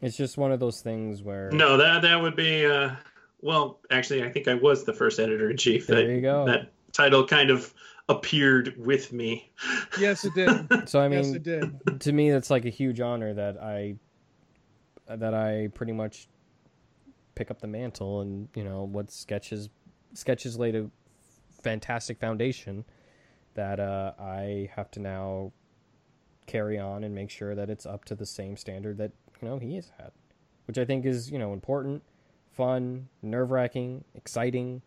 it's 0.00 0.16
just 0.16 0.36
one 0.36 0.52
of 0.52 0.60
those 0.60 0.80
things 0.80 1.22
where 1.22 1.50
No, 1.50 1.76
that 1.76 2.02
that 2.02 2.20
would 2.20 2.36
be. 2.36 2.66
Uh, 2.66 2.94
well, 3.40 3.80
actually, 3.90 4.22
I 4.22 4.30
think 4.30 4.48
I 4.48 4.54
was 4.54 4.84
the 4.84 4.92
first 4.92 5.18
editor 5.18 5.50
in 5.50 5.56
chief. 5.56 5.86
There 5.86 6.06
that, 6.06 6.12
you 6.12 6.20
go. 6.20 6.46
That 6.46 6.72
title 6.92 7.26
kind 7.26 7.50
of 7.50 7.72
appeared 8.08 8.74
with 8.76 9.12
me. 9.12 9.50
Yes, 9.98 10.24
it 10.24 10.34
did. 10.34 10.68
So 10.88 11.00
I 11.00 11.08
mean, 11.08 11.18
yes, 11.18 11.26
mean, 11.26 11.36
it 11.36 11.42
did. 11.42 12.00
to 12.00 12.12
me, 12.12 12.30
that's 12.30 12.50
like 12.50 12.64
a 12.64 12.70
huge 12.70 13.00
honor 13.00 13.34
that 13.34 13.58
I 13.58 13.96
that 15.08 15.34
I 15.34 15.68
pretty 15.74 15.92
much 15.92 16.28
pick 17.34 17.50
up 17.50 17.60
the 17.60 17.66
mantle, 17.66 18.20
and 18.20 18.48
you 18.54 18.64
know 18.64 18.84
what 18.84 19.10
sketches 19.10 19.68
sketches 20.14 20.58
laid 20.58 20.76
a 20.76 20.90
fantastic 21.62 22.18
foundation 22.18 22.84
that 23.54 23.80
uh, 23.80 24.12
I 24.18 24.70
have 24.74 24.90
to 24.92 25.00
now 25.00 25.52
carry 26.46 26.78
on 26.78 27.04
and 27.04 27.14
make 27.14 27.30
sure 27.30 27.54
that 27.54 27.70
it's 27.70 27.86
up 27.86 28.04
to 28.06 28.14
the 28.14 28.26
same 28.26 28.56
standard 28.56 28.98
that 28.98 29.12
you 29.40 29.48
know 29.48 29.58
he 29.58 29.76
has 29.76 29.90
had, 29.98 30.10
which 30.66 30.78
I 30.78 30.84
think 30.84 31.04
is 31.04 31.30
you 31.30 31.38
know 31.38 31.52
important, 31.52 32.02
fun, 32.52 33.08
nerve 33.22 33.50
wracking, 33.50 34.04
exciting. 34.14 34.82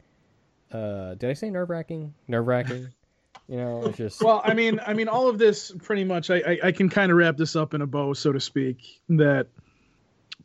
Uh, 0.71 1.15
did 1.15 1.29
I 1.29 1.33
say 1.33 1.50
nerve 1.50 1.69
wracking? 1.69 2.13
Nerve 2.27 2.47
wracking. 2.47 2.89
you 3.47 3.57
know, 3.57 3.85
it's 3.85 3.97
just 3.97 4.21
Well, 4.21 4.41
I 4.43 4.53
mean, 4.53 4.79
I 4.85 4.93
mean, 4.93 5.07
all 5.07 5.29
of 5.29 5.38
this 5.38 5.71
pretty 5.83 6.03
much. 6.03 6.29
I, 6.29 6.38
I, 6.38 6.59
I 6.65 6.71
can 6.71 6.89
kind 6.89 7.12
of 7.12 7.17
wrap 7.17 7.38
this 7.38 7.55
up 7.55 7.74
in 7.74 7.81
a 7.81 7.88
bow, 7.88 8.13
so 8.13 8.31
to 8.31 8.39
speak. 8.39 9.01
That 9.09 9.47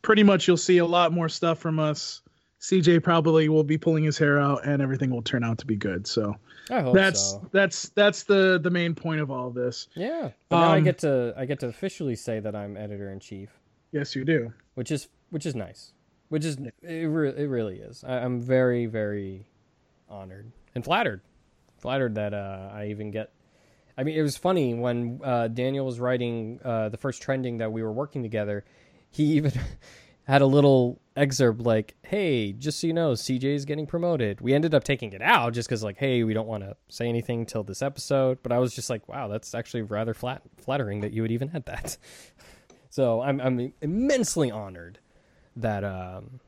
pretty 0.03 0.23
much 0.23 0.47
you'll 0.47 0.57
see 0.57 0.79
a 0.79 0.87
lot 0.87 1.13
more 1.13 1.29
stuff 1.29 1.59
from 1.59 1.79
us. 1.79 2.23
CJ 2.61 3.03
probably 3.03 3.49
will 3.49 3.65
be 3.65 3.79
pulling 3.79 4.05
his 4.05 4.19
hair 4.19 4.39
out, 4.39 4.67
and 4.67 4.83
everything 4.83 5.11
will 5.11 5.23
turn 5.23 5.43
out 5.43 5.59
to 5.59 5.67
be 5.67 5.77
good. 5.77 6.07
So 6.07 6.37
that's 6.69 7.21
so. 7.33 7.49
that's 7.53 7.89
that's 7.91 8.25
the 8.25 8.61
the 8.63 8.71
main 8.71 8.95
point 8.95 9.21
of 9.21 9.31
all 9.31 9.51
this. 9.51 9.89
Yeah, 9.95 10.31
but 10.49 10.61
now 10.61 10.73
I 10.73 10.79
Um, 10.79 10.85
get 10.85 10.99
to 10.99 11.33
I 11.37 11.47
get 11.47 11.61
to 11.61 11.69
officially 11.69 12.17
say 12.17 12.39
that 12.41 12.55
I'm 12.55 12.77
editor 12.77 13.11
in 13.11 13.19
chief, 13.21 13.49
Yes, 13.93 14.15
you 14.15 14.25
do. 14.25 14.53
which 14.75 14.91
is 14.91 15.09
which 15.31 15.47
is 15.47 15.55
nice, 15.55 15.93
which 16.29 16.45
is 16.45 16.59
it, 16.83 17.05
re- 17.07 17.35
it 17.35 17.49
really 17.49 17.79
is. 17.79 18.05
I, 18.05 18.19
I'm 18.19 18.41
very 18.41 18.85
very 18.87 19.47
honored 20.09 20.53
and 20.75 20.85
flattered, 20.85 21.23
flattered 21.79 22.15
that 22.17 22.35
uh, 22.35 22.71
I 22.73 22.89
even 22.89 23.11
get. 23.11 23.33
I 23.97 24.03
mean, 24.05 24.17
it 24.19 24.23
was 24.23 24.37
funny 24.37 24.75
when 24.75 25.21
uh, 25.25 25.49
Daniel 25.49 25.85
was 25.87 25.99
writing 26.01 26.61
uh, 26.65 26.89
the 26.91 26.97
first 26.99 27.23
trending 27.23 27.59
that 27.59 27.73
we 27.73 27.83
were 27.83 27.93
working 27.93 28.23
together. 28.23 28.65
He 29.11 29.25
even 29.33 29.53
had 30.25 30.43
a 30.43 30.47
little 30.47 31.01
excerpt 31.21 31.61
like, 31.61 31.95
"Hey, 32.03 32.53
just 32.53 32.81
so 32.81 32.87
you 32.87 32.93
know, 32.93 33.13
CJ 33.13 33.55
is 33.55 33.65
getting 33.65 33.87
promoted." 33.87 34.41
We 34.41 34.55
ended 34.55 34.75
up 34.75 34.85
taking 34.85 35.13
it 35.13 35.23
out 35.23 35.53
just 35.53 35.69
because, 35.69 35.83
like, 35.83 35.99
hey, 35.99 36.25
we 36.25 36.33
don't 36.35 36.49
want 36.49 36.65
to 36.65 36.77
say 36.89 37.09
anything 37.09 37.47
till 37.47 37.63
this 37.63 37.83
episode. 37.83 38.39
But 38.43 38.53
I 38.53 38.59
was 38.59 38.75
just 38.75 38.91
like, 38.91 39.09
"Wow, 39.09 39.29
that's 39.29 39.55
actually 39.55 39.83
rather 39.83 40.15
flat 40.15 40.43
flattering 40.57 41.01
that 41.01 41.13
you 41.13 41.23
would 41.23 41.33
even 41.33 41.51
add 41.55 41.67
that." 41.67 41.97
so 42.91 43.21
I'm 43.21 43.41
I'm 43.41 43.73
immensely 43.81 44.51
honored 44.51 44.99
that 45.57 45.85
um 45.85 46.41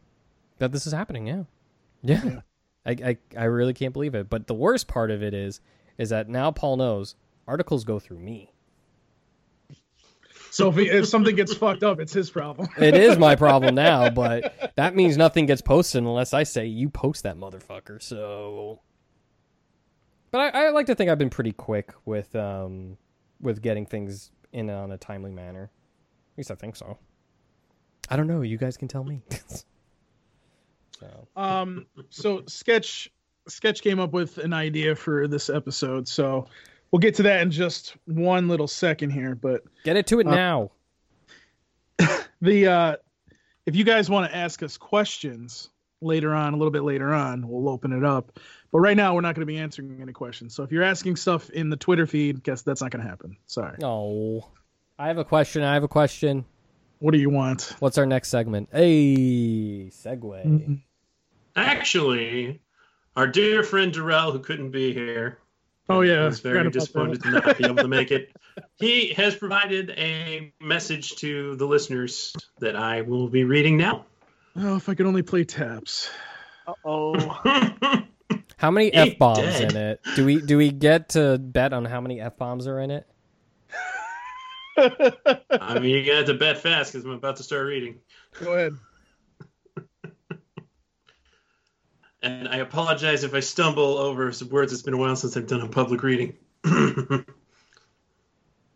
that 0.59 0.73
this 0.73 0.87
is 0.87 0.93
happening. 0.93 1.27
Yeah, 1.27 1.45
yeah. 2.03 2.41
I, 2.87 2.91
I 2.91 3.17
I 3.37 3.45
really 3.45 3.75
can't 3.75 3.93
believe 3.93 4.15
it. 4.15 4.31
But 4.31 4.47
the 4.47 4.55
worst 4.55 4.89
part 4.89 5.11
of 5.11 5.23
it 5.23 5.35
is 5.35 5.61
is 5.99 6.09
that 6.09 6.29
now 6.29 6.51
Paul 6.51 6.79
knows 6.79 7.15
articles 7.47 7.85
go 7.85 7.99
through 7.99 8.19
me. 8.19 8.55
So 10.53 10.69
if, 10.69 10.77
he, 10.77 10.83
if 10.87 11.09
something 11.09 11.35
gets 11.35 11.55
fucked 11.55 11.83
up, 11.83 11.99
it's 11.99 12.13
his 12.13 12.29
problem. 12.29 12.69
It 12.79 12.95
is 12.95 13.17
my 13.17 13.37
problem 13.37 13.75
now, 13.75 14.11
but 14.23 14.73
that 14.77 14.95
means 14.95 15.17
nothing 15.17 15.47
gets 15.47 15.63
posted 15.63 16.03
unless 16.03 16.35
I 16.35 16.43
say 16.43 16.67
you 16.67 16.91
post 16.91 17.23
that 17.23 17.39
motherfucker. 17.39 18.03
So, 18.03 18.81
but 20.31 20.55
I, 20.55 20.67
I 20.67 20.69
like 20.69 20.85
to 20.87 20.95
think 20.95 21.09
I've 21.09 21.19
been 21.19 21.31
pretty 21.31 21.53
quick 21.53 21.95
with 22.05 22.37
um 22.37 22.99
with 23.41 23.63
getting 23.63 23.87
things 23.87 24.31
in 24.53 24.69
on 24.69 24.93
a 24.93 24.99
timely 24.99 25.31
manner. 25.31 25.71
At 26.35 26.39
least 26.39 26.51
I 26.51 26.55
think 26.55 26.77
so. 26.77 26.99
I 28.11 28.17
don't 28.17 28.27
know. 28.27 28.43
You 28.43 28.59
guys 28.59 28.77
can 28.77 28.89
tell 28.89 29.05
me. 29.05 29.23
so 31.01 31.29
Um, 31.35 31.87
so 32.11 32.43
sketch 32.47 33.11
sketch 33.49 33.81
came 33.81 33.99
up 33.99 34.13
with 34.13 34.37
an 34.37 34.53
idea 34.53 34.97
for 34.97 35.27
this 35.29 35.49
episode, 35.49 36.07
so 36.07 36.47
we'll 36.93 37.01
get 37.01 37.17
to 37.17 37.25
that 37.25 37.41
in 37.43 37.51
just 37.51 37.97
one 38.05 38.47
little 38.49 38.69
second 38.69 39.11
here. 39.11 39.35
But 39.35 39.63
get 39.83 39.97
it 39.97 40.07
to 40.09 40.21
it 40.21 40.27
Uh, 40.27 40.35
now. 40.35 40.71
the 42.41 42.67
uh, 42.67 42.97
if 43.67 43.75
you 43.77 43.85
guys 43.85 44.09
want 44.11 44.31
to 44.31 44.37
ask 44.37 44.63
us 44.63 44.77
questions 44.77 45.69
later 46.01 46.35
on, 46.35 46.53
a 46.53 46.57
little 46.57 46.71
bit 46.73 46.83
later 46.83 47.13
on, 47.15 47.49
we'll 47.49 47.69
open 47.69 47.93
it 47.93 48.05
up. 48.05 48.39
But 48.73 48.81
right 48.81 48.97
now, 48.97 49.15
we're 49.15 49.21
not 49.21 49.35
going 49.35 49.47
to 49.47 49.53
be 49.53 49.59
answering 49.59 50.01
any 50.01 50.13
questions. 50.13 50.55
So 50.55 50.63
if 50.63 50.73
you're 50.73 50.83
asking 50.83 51.17
stuff 51.17 51.51
in 51.51 51.71
the 51.71 51.77
Twitter 51.77 52.07
feed, 52.07 52.43
guess 52.43 52.63
that's 52.63 52.81
not 52.81 52.91
going 52.91 53.05
to 53.05 53.09
happen. 53.09 53.37
Sorry. 53.47 53.77
Oh, 53.83 54.49
I 54.99 55.09
have 55.09 55.19
a 55.19 55.25
question. 55.25 55.63
I 55.63 55.75
have 55.75 55.83
a 55.85 55.89
question. 55.89 56.45
What 56.99 57.13
do 57.13 57.19
you 57.19 57.31
want? 57.31 57.75
What's 57.81 57.99
our 57.99 58.07
next 58.07 58.29
segment? 58.29 58.69
Hey, 58.73 59.91
segue. 59.93 60.81
Actually, 61.55 62.63
our 63.17 63.27
dear 63.27 63.63
friend 63.63 63.93
Darrell, 63.93 64.33
who 64.33 64.39
couldn't 64.39 64.71
be 64.71 64.93
here, 64.95 65.39
Oh 65.89 66.01
yeah, 66.03 66.25
was 66.25 66.41
very 66.41 66.71
disappointed 66.71 67.23
that. 67.23 67.29
to 67.29 67.31
not 67.31 67.59
be 67.59 67.65
able 67.65 67.77
to 67.77 67.89
make 67.89 68.11
it. 68.11 68.35
He 68.77 69.13
has 69.15 69.35
provided 69.35 69.91
a 69.91 70.53
message 70.61 71.17
to 71.17 71.57
the 71.57 71.67
listeners 71.67 72.35
that 72.61 72.77
I 72.77 73.03
will 73.03 73.29
be 73.29 73.45
reading 73.45 73.77
now. 73.77 74.05
Oh, 74.57 74.77
if 74.77 74.89
I 74.89 74.95
could 74.95 75.07
only 75.07 75.23
play 75.23 75.45
taps. 75.45 76.11
Uh 76.67 76.73
oh. 76.85 77.15
How 78.57 78.71
many 78.71 78.93
f 78.93 79.19
bombs 79.19 79.61
in 79.61 79.77
it? 79.77 80.01
Do 80.15 80.25
we 80.25 80.41
do 80.41 80.57
we 80.57 80.71
get 80.71 81.11
to 81.11 81.37
bet 81.37 81.73
on 81.73 81.85
how 81.85 82.01
many 82.01 82.21
f 82.21 82.37
bombs 82.37 82.69
are 82.69 82.79
in 82.79 82.93
it? 82.93 83.07
I 84.79 85.81
mean, 85.81 85.91
you're 85.91 86.05
gonna 86.05 86.19
have 86.19 86.27
to 86.27 86.35
bet 86.35 86.59
fast 86.59 86.93
because 86.93 87.05
I'm 87.05 87.11
about 87.11 87.37
to 87.39 87.43
start 87.43 87.67
reading. 87.67 87.99
Go 88.41 88.53
ahead. 88.53 88.77
And 92.23 92.49
I 92.49 92.59
apologize 92.59 93.25
if 93.25 93.35
I 93.35 93.41
stumble 93.41 93.99
over 93.99 94.31
some 94.31 94.49
words. 94.49 94.73
It's 94.73 94.83
been 94.83 94.95
a 94.95 94.99
while 94.99 95.17
since 95.17 95.37
I've 95.37 95.49
done 95.49 95.63
a 95.63 95.69
public 95.69 96.05
reading. 96.05 96.35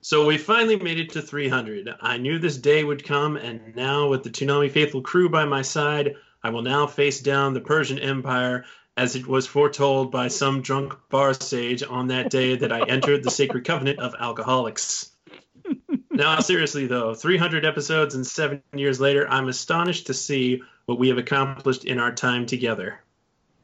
so 0.00 0.26
we 0.26 0.36
finally 0.36 0.74
made 0.76 0.98
it 0.98 1.10
to 1.12 1.22
300. 1.22 1.94
I 2.00 2.18
knew 2.18 2.40
this 2.40 2.56
day 2.56 2.82
would 2.82 3.04
come, 3.04 3.36
and 3.36 3.76
now 3.76 4.08
with 4.08 4.24
the 4.24 4.30
Toonami 4.30 4.72
faithful 4.72 5.00
crew 5.00 5.28
by 5.28 5.44
my 5.44 5.62
side, 5.62 6.16
I 6.42 6.50
will 6.50 6.62
now 6.62 6.88
face 6.88 7.20
down 7.20 7.54
the 7.54 7.60
Persian 7.60 8.00
Empire 8.00 8.64
as 8.96 9.14
it 9.14 9.28
was 9.28 9.46
foretold 9.46 10.10
by 10.10 10.26
some 10.26 10.60
drunk 10.60 10.94
bar 11.08 11.32
sage 11.32 11.84
on 11.84 12.08
that 12.08 12.30
day 12.30 12.56
that 12.56 12.72
I 12.72 12.82
entered 12.82 13.22
the 13.22 13.30
sacred 13.30 13.64
covenant 13.64 14.00
of 14.00 14.14
alcoholics. 14.18 15.12
Now, 16.10 16.40
seriously 16.40 16.86
though, 16.86 17.12
300 17.12 17.66
episodes 17.66 18.14
and 18.14 18.26
seven 18.26 18.62
years 18.74 18.98
later, 18.98 19.28
I'm 19.28 19.48
astonished 19.48 20.06
to 20.06 20.14
see 20.14 20.62
what 20.86 20.98
we 20.98 21.08
have 21.08 21.18
accomplished 21.18 21.84
in 21.84 22.00
our 22.00 22.10
time 22.10 22.46
together 22.46 23.00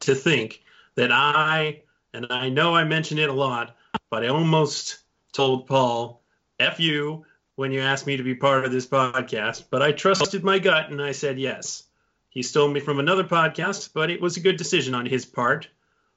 to 0.03 0.15
think 0.15 0.63
that 0.95 1.11
I, 1.11 1.83
and 2.13 2.27
I 2.31 2.49
know 2.49 2.75
I 2.75 2.85
mention 2.85 3.19
it 3.19 3.31
a 3.31 3.33
lot, 3.33 3.77
but 4.11 4.25
I 4.25 4.29
almost 4.29 4.99
told 5.33 5.67
Paul, 5.67 6.23
F 6.61 6.79
you, 6.79 7.25
when 7.57 7.73
you 7.73 7.81
asked 7.81 8.07
me 8.07 8.17
to 8.17 8.23
be 8.23 8.35
part 8.35 8.65
of 8.65 8.73
this 8.73 8.87
podcast, 8.87 9.65
but 9.71 9.83
I 9.83 9.93
trusted 9.93 10.45
my 10.45 10.59
gut 10.59 10.91
and 10.91 11.01
I 11.01 11.13
said 11.13 11.39
yes. 11.39 11.85
He 12.31 12.43
stole 12.43 12.69
me 12.69 12.81
from 12.81 12.99
another 12.99 13.25
podcast, 13.25 13.91
but 13.93 14.11
it 14.11 14.21
was 14.21 14.37
a 14.37 14.41
good 14.41 14.57
decision 14.57 14.95
on 14.95 15.07
his 15.07 15.25
part, 15.25 15.69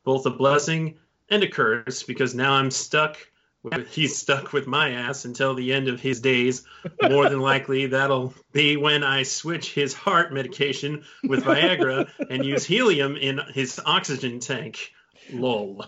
both 0.03 0.25
a 0.25 0.29
blessing 0.29 0.97
and 1.29 1.43
a 1.43 1.47
curse, 1.47 2.03
because 2.03 2.35
now 2.35 2.53
I'm 2.53 2.71
stuck. 2.71 3.17
With, 3.65 3.87
he's 3.91 4.15
stuck 4.15 4.53
with 4.53 4.67
my 4.67 4.91
ass 4.91 5.25
until 5.25 5.55
the 5.55 5.73
end 5.73 5.87
of 5.87 5.99
his 5.99 6.19
days. 6.19 6.61
More 7.01 7.27
than 7.27 7.39
likely, 7.39 7.87
that'll 7.87 8.31
be 8.51 8.77
when 8.77 9.03
I 9.03 9.23
switch 9.23 9.73
his 9.73 9.91
heart 9.91 10.31
medication 10.31 11.03
with 11.23 11.43
Viagra 11.43 12.07
and 12.29 12.45
use 12.45 12.63
helium 12.63 13.15
in 13.15 13.39
his 13.55 13.81
oxygen 13.83 14.39
tank. 14.39 14.91
Lol. 15.33 15.83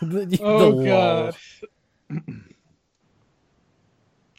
The- 0.00 0.38
Oh 0.40 0.80
the 0.80 0.84
god. 0.84 1.36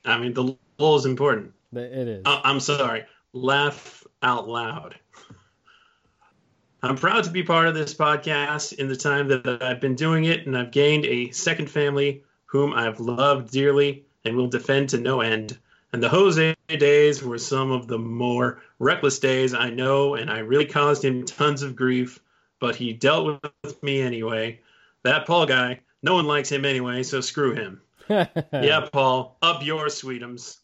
I 0.06 0.18
mean, 0.18 0.34
the 0.34 0.56
lol 0.80 0.96
is 0.96 1.06
important. 1.06 1.52
lol. 1.74 1.84
It 1.84 2.08
is. 2.08 2.22
Uh, 2.26 2.40
I'm 2.46 2.62
sorry. 2.62 3.04
Laugh 3.34 4.06
out 4.24 4.48
loud. 4.48 4.96
I'm 6.82 6.96
proud 6.96 7.26
to 7.26 7.32
be 7.32 7.44
part 7.44 7.68
of 7.68 7.74
this 7.76 7.94
podcast 7.94 8.72
in 8.74 8.88
the 8.88 8.96
time 8.96 9.28
that 9.28 9.62
I've 9.62 9.82
been 9.82 9.96
doing 9.96 10.24
it, 10.24 10.48
and 10.48 10.58
I've 10.58 10.72
gained 10.72 11.06
a 11.06 11.32
second 11.32 11.70
family 11.70 12.24
whom 12.48 12.74
I've 12.74 13.00
loved 13.00 13.52
dearly 13.52 14.06
and 14.26 14.36
will 14.36 14.48
defend 14.48 14.90
to 14.90 14.98
no 14.98 15.22
end. 15.22 15.58
And 15.94 16.04
the 16.04 16.10
Jose 16.10 16.56
days 16.68 17.24
were 17.24 17.38
some 17.38 17.72
of 17.72 17.88
the 17.88 17.98
more 17.98 18.62
reckless 18.80 19.20
days 19.20 19.54
I 19.54 19.70
know, 19.70 20.16
and 20.16 20.30
I 20.30 20.40
really 20.40 20.66
caused 20.66 21.04
him 21.04 21.26
tons 21.26 21.62
of 21.62 21.76
grief, 21.76 22.20
but 22.60 22.76
he 22.76 22.92
dealt 22.94 23.42
with 23.64 23.84
me 23.84 24.02
anyway. 24.02 24.60
That 25.04 25.26
Paul 25.26 25.46
guy, 25.46 25.80
no 26.04 26.16
one 26.16 26.26
likes 26.26 26.52
him 26.52 26.66
anyway, 26.66 27.04
so 27.04 27.22
screw 27.22 27.54
him. 27.54 27.82
Yeah, 28.10 28.88
Paul, 28.92 29.38
up 29.42 29.66
yours, 29.66 30.02
sweetums. 30.02 30.60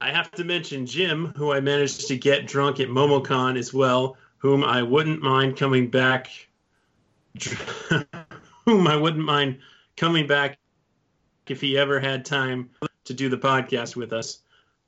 I 0.00 0.10
have 0.10 0.30
to 0.32 0.44
mention 0.44 0.84
Jim, 0.84 1.32
who 1.36 1.52
I 1.52 1.60
managed 1.60 2.08
to 2.08 2.16
get 2.18 2.46
drunk 2.46 2.80
at 2.80 2.88
MomoCon 2.88 3.56
as 3.56 3.72
well, 3.72 4.16
whom 4.38 4.64
I 4.64 4.82
wouldn't 4.82 5.22
mind 5.22 5.56
coming 5.56 5.88
back. 5.88 6.28
whom 8.66 8.86
I 8.86 8.96
wouldn't 8.96 9.24
mind 9.24 9.60
coming 9.96 10.26
back 10.26 10.58
if 11.48 11.60
he 11.60 11.76
ever 11.76 12.00
had 12.00 12.24
time 12.24 12.70
to 13.04 13.14
do 13.14 13.28
the 13.28 13.38
podcast 13.38 13.96
with 13.96 14.12
us. 14.12 14.38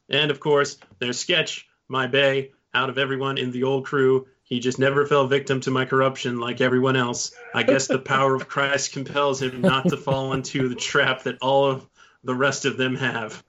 And 0.08 0.30
of 0.30 0.40
course, 0.40 0.78
there's 0.98 1.18
Sketch, 1.18 1.66
my 1.88 2.06
bay, 2.06 2.52
out 2.72 2.90
of 2.90 2.98
everyone 2.98 3.38
in 3.38 3.50
the 3.50 3.64
old 3.64 3.86
crew. 3.86 4.26
He 4.42 4.60
just 4.60 4.78
never 4.78 5.06
fell 5.06 5.26
victim 5.26 5.60
to 5.62 5.70
my 5.70 5.84
corruption 5.84 6.38
like 6.38 6.60
everyone 6.60 6.96
else. 6.96 7.32
I 7.54 7.62
guess 7.62 7.86
the 7.86 7.98
power 7.98 8.34
of 8.34 8.48
Christ 8.48 8.92
compels 8.92 9.40
him 9.40 9.62
not 9.62 9.88
to 9.88 9.96
fall 9.96 10.32
into 10.32 10.68
the 10.68 10.74
trap 10.74 11.22
that 11.22 11.38
all 11.40 11.64
of 11.66 11.86
the 12.22 12.34
rest 12.34 12.64
of 12.64 12.76
them 12.76 12.96
have. 12.96 13.42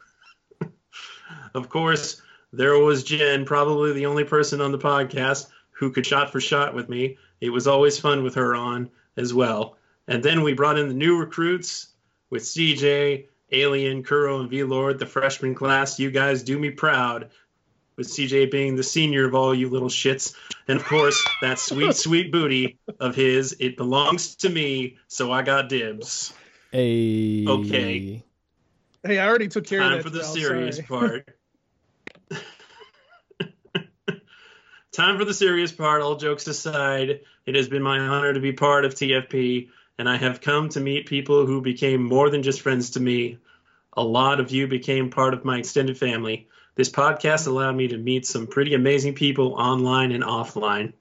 of 1.53 1.69
course, 1.69 2.21
there 2.53 2.77
was 2.79 3.03
Jen, 3.03 3.45
probably 3.45 3.91
the 3.93 4.05
only 4.05 4.23
person 4.23 4.61
on 4.61 4.71
the 4.71 4.79
podcast 4.79 5.47
who 5.71 5.91
could 5.91 6.05
shot 6.05 6.31
for 6.31 6.39
shot 6.39 6.73
with 6.73 6.87
me. 6.87 7.17
It 7.41 7.49
was 7.49 7.67
always 7.67 7.99
fun 7.99 8.23
with 8.23 8.35
her 8.35 8.55
on 8.55 8.89
as 9.17 9.33
well. 9.33 9.77
And 10.07 10.23
then 10.23 10.43
we 10.43 10.53
brought 10.53 10.77
in 10.77 10.87
the 10.87 10.93
new 10.93 11.17
recruits 11.17 11.87
with 12.29 12.43
CJ, 12.43 13.27
Alien, 13.51 14.03
Kuro, 14.03 14.41
and 14.41 14.49
V 14.49 14.63
Lord, 14.63 14.99
the 14.99 15.05
freshman 15.05 15.55
class. 15.55 15.99
You 15.99 16.11
guys 16.11 16.43
do 16.43 16.57
me 16.59 16.71
proud. 16.71 17.29
With 17.97 18.07
CJ 18.07 18.51
being 18.51 18.75
the 18.75 18.83
senior 18.83 19.25
of 19.25 19.35
all 19.35 19.55
you 19.55 19.69
little 19.69 19.87
shits. 19.87 20.35
And 20.67 20.77
of 20.77 20.85
course, 20.85 21.23
that 21.41 21.59
sweet, 21.59 21.95
sweet 21.95 22.29
booty 22.29 22.77
of 22.99 23.15
his. 23.15 23.55
It 23.59 23.77
belongs 23.77 24.35
to 24.37 24.49
me, 24.49 24.97
so 25.07 25.31
I 25.31 25.43
got 25.43 25.69
dibs. 25.69 26.33
A 26.73 27.45
Okay. 27.47 28.21
Hey, 29.01 29.19
I 29.19 29.27
already 29.27 29.47
took 29.47 29.65
care 29.65 29.79
Time 29.79 29.99
of 29.99 30.03
that. 30.03 30.03
Time 30.03 30.11
for 30.11 30.17
the 30.17 30.23
Sal, 30.23 30.35
serious 30.35 30.77
sorry. 30.77 31.21
part. 31.21 31.37
Time 34.91 35.17
for 35.17 35.25
the 35.25 35.33
serious 35.33 35.71
part. 35.71 36.01
All 36.01 36.15
jokes 36.15 36.47
aside, 36.47 37.21
it 37.45 37.55
has 37.55 37.69
been 37.69 37.83
my 37.83 37.99
honor 37.99 38.33
to 38.33 38.39
be 38.39 38.51
part 38.51 38.83
of 38.83 38.95
TFP, 38.95 39.69
and 39.97 40.09
I 40.09 40.17
have 40.17 40.41
come 40.41 40.69
to 40.69 40.79
meet 40.79 41.05
people 41.05 41.45
who 41.45 41.61
became 41.61 42.03
more 42.03 42.29
than 42.29 42.43
just 42.43 42.61
friends 42.61 42.91
to 42.91 42.99
me. 42.99 43.37
A 43.93 44.03
lot 44.03 44.39
of 44.39 44.51
you 44.51 44.67
became 44.67 45.09
part 45.09 45.33
of 45.33 45.45
my 45.45 45.57
extended 45.57 45.97
family. 45.97 46.47
This 46.75 46.89
podcast 46.89 47.47
allowed 47.47 47.75
me 47.77 47.87
to 47.87 47.97
meet 47.97 48.25
some 48.25 48.47
pretty 48.47 48.73
amazing 48.73 49.15
people 49.15 49.53
online 49.53 50.11
and 50.11 50.23
offline. 50.23 50.93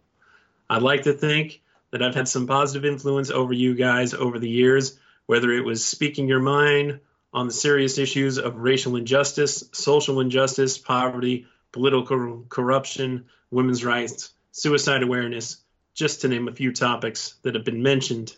I'd 0.71 0.83
like 0.83 1.03
to 1.03 1.13
think 1.13 1.61
that 1.91 2.03
I've 2.03 2.15
had 2.15 2.29
some 2.29 2.47
positive 2.47 2.85
influence 2.85 3.31
over 3.31 3.53
you 3.53 3.75
guys 3.75 4.15
over 4.15 4.39
the 4.39 4.49
years, 4.49 4.97
whether 5.27 5.51
it 5.51 5.65
was 5.65 5.85
speaking 5.85 6.29
your 6.29 6.41
mind 6.41 7.01
on 7.33 7.49
the 7.49 7.53
serious 7.53 7.99
issues 7.99 8.39
of 8.39 8.57
racial 8.57 8.95
injustice, 8.95 9.65
social 9.73 10.21
injustice, 10.21 10.79
poverty, 10.79 11.47
political 11.73 12.45
corruption, 12.49 13.25
women's 13.51 13.85
rights, 13.85 14.33
suicide 14.53 15.03
awareness, 15.03 15.57
just 15.95 16.21
to 16.21 16.29
name 16.29 16.47
a 16.47 16.53
few 16.53 16.73
topics 16.73 17.35
that 17.43 17.57
have 17.57 17.65
been 17.65 17.83
mentioned 17.83 18.37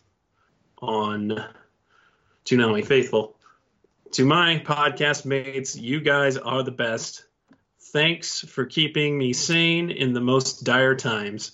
on 0.81 1.45
Toonami 2.45 2.87
Faithful. 2.87 3.37
To 4.13 4.25
my 4.25 4.63
podcast 4.65 5.25
mates, 5.25 5.77
you 5.77 6.01
guys 6.01 6.37
are 6.37 6.63
the 6.63 6.71
best. 6.71 7.25
Thanks 7.81 8.41
for 8.41 8.65
keeping 8.65 9.19
me 9.19 9.33
sane 9.33 9.91
in 9.91 10.13
the 10.13 10.21
most 10.21 10.65
dire 10.65 10.95
times. 10.95 11.53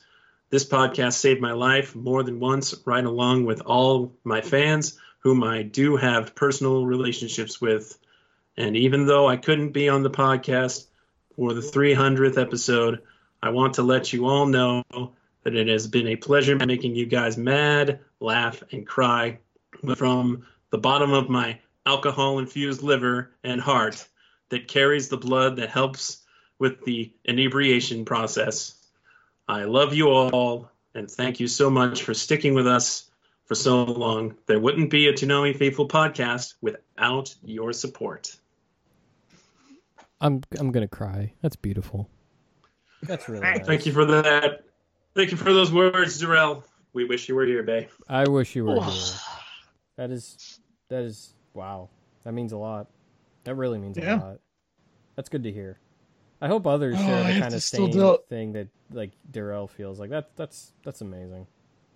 This 0.50 0.68
podcast 0.68 1.14
saved 1.14 1.40
my 1.40 1.52
life 1.52 1.96
more 1.96 2.22
than 2.22 2.40
once, 2.40 2.74
right 2.84 3.04
along 3.04 3.46
with 3.46 3.62
all 3.62 4.12
my 4.22 4.42
fans, 4.42 4.98
whom 5.20 5.42
I 5.42 5.62
do 5.62 5.96
have 5.96 6.34
personal 6.34 6.84
relationships 6.84 7.60
with. 7.60 7.98
And 8.56 8.76
even 8.76 9.06
though 9.06 9.26
I 9.28 9.38
couldn't 9.38 9.72
be 9.72 9.88
on 9.88 10.02
the 10.02 10.10
podcast 10.10 10.86
for 11.36 11.54
the 11.54 11.62
300th 11.62 12.40
episode, 12.40 13.00
I 13.42 13.50
want 13.50 13.74
to 13.74 13.82
let 13.82 14.12
you 14.12 14.26
all 14.26 14.46
know 14.46 14.82
that 15.44 15.54
it 15.54 15.68
has 15.68 15.86
been 15.86 16.08
a 16.08 16.16
pleasure 16.16 16.56
making 16.56 16.94
you 16.94 17.06
guys 17.06 17.36
mad, 17.36 18.00
laugh, 18.20 18.62
and 18.72 18.86
cry 18.86 19.38
from 19.96 20.46
the 20.70 20.78
bottom 20.78 21.12
of 21.12 21.28
my 21.28 21.58
alcohol 21.86 22.38
infused 22.38 22.82
liver 22.82 23.32
and 23.42 23.60
heart 23.60 24.06
that 24.50 24.68
carries 24.68 25.08
the 25.08 25.16
blood 25.16 25.56
that 25.56 25.70
helps 25.70 26.22
with 26.58 26.84
the 26.84 27.12
inebriation 27.24 28.04
process. 28.04 28.74
I 29.48 29.64
love 29.64 29.94
you 29.94 30.08
all, 30.08 30.70
and 30.94 31.10
thank 31.10 31.40
you 31.40 31.48
so 31.48 31.68
much 31.70 32.04
for 32.04 32.14
sticking 32.14 32.54
with 32.54 32.66
us 32.66 33.10
for 33.46 33.54
so 33.54 33.84
long. 33.84 34.36
There 34.46 34.60
wouldn't 34.60 34.90
be 34.90 35.08
a 35.08 35.12
Toonami 35.12 35.56
Faithful 35.56 35.88
podcast 35.88 36.54
without 36.60 37.34
your 37.42 37.72
support. 37.72 38.36
I'm 40.20 40.42
I'm 40.58 40.70
gonna 40.70 40.86
cry. 40.86 41.32
That's 41.42 41.56
beautiful. 41.56 42.08
That's 43.02 43.28
really 43.28 43.42
nice. 43.42 43.66
Thank 43.66 43.84
you 43.84 43.92
for 43.92 44.04
that. 44.04 44.64
Thank 45.14 45.30
you 45.30 45.36
for 45.36 45.52
those 45.52 45.72
words, 45.72 46.18
Darrell. 46.18 46.64
We 46.94 47.04
wish 47.04 47.28
you 47.28 47.34
were 47.34 47.44
here, 47.46 47.62
Bay. 47.62 47.88
I 48.08 48.28
wish 48.28 48.54
you 48.56 48.64
were 48.64 48.82
here. 48.82 49.02
That 49.96 50.10
is 50.10 50.58
that 50.88 51.02
is 51.02 51.34
wow. 51.54 51.88
That 52.24 52.32
means 52.32 52.52
a 52.52 52.56
lot. 52.56 52.88
That 53.44 53.54
really 53.56 53.78
means 53.78 53.96
Yeah. 53.98 54.16
a 54.16 54.20
lot. 54.20 54.40
That's 55.16 55.28
good 55.28 55.42
to 55.44 55.52
hear. 55.52 55.78
I 56.40 56.48
hope 56.48 56.66
others 56.66 56.96
Oh, 56.98 57.02
share 57.02 57.16
I 57.16 57.18
the 57.18 57.32
have 57.34 57.42
kind 57.42 57.54
of 57.54 57.62
same 57.62 57.90
do 57.90 58.18
thing 58.28 58.52
that 58.54 58.68
like 58.90 59.12
Darrell 59.30 59.68
feels 59.68 60.00
like. 60.00 60.10
That 60.10 60.30
that's 60.36 60.72
that's 60.84 61.00
amazing. 61.02 61.46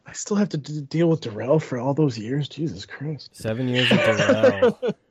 I 0.06 0.12
still 0.12 0.36
have 0.36 0.48
to 0.50 0.56
d- 0.58 0.82
deal 0.82 1.08
with 1.08 1.20
Darrell 1.22 1.58
for 1.58 1.78
all 1.78 1.92
those 1.94 2.16
years. 2.16 2.48
Jesus 2.48 2.86
Christ. 2.86 3.34
Seven 3.34 3.68
years 3.68 3.90
of 3.90 3.98
Darrell. 3.98 4.78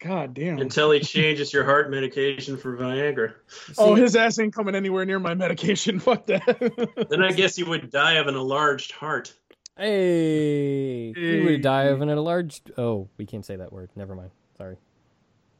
God 0.00 0.32
damn. 0.34 0.58
Until 0.58 0.90
he 0.92 1.00
changes 1.00 1.52
your 1.52 1.64
heart 1.64 1.90
medication 1.90 2.56
for 2.56 2.74
Viagra. 2.76 3.34
oh, 3.76 3.94
his 3.94 4.16
ass 4.16 4.38
ain't 4.38 4.54
coming 4.54 4.74
anywhere 4.74 5.04
near 5.04 5.18
my 5.18 5.34
medication. 5.34 5.98
Fuck 6.00 6.26
that. 6.26 7.06
Then 7.10 7.22
I 7.22 7.32
guess 7.32 7.58
you 7.58 7.66
would 7.66 7.90
die 7.90 8.14
of 8.14 8.26
an 8.26 8.34
enlarged 8.34 8.92
heart. 8.92 9.34
hey, 9.76 11.12
he 11.12 11.40
would 11.44 11.60
die 11.62 11.84
of 11.84 12.00
an 12.00 12.08
enlarged. 12.08 12.72
Oh, 12.78 13.08
we 13.18 13.26
can't 13.26 13.44
say 13.44 13.56
that 13.56 13.72
word. 13.72 13.90
Never 13.94 14.14
mind. 14.14 14.30
Sorry. 14.56 14.76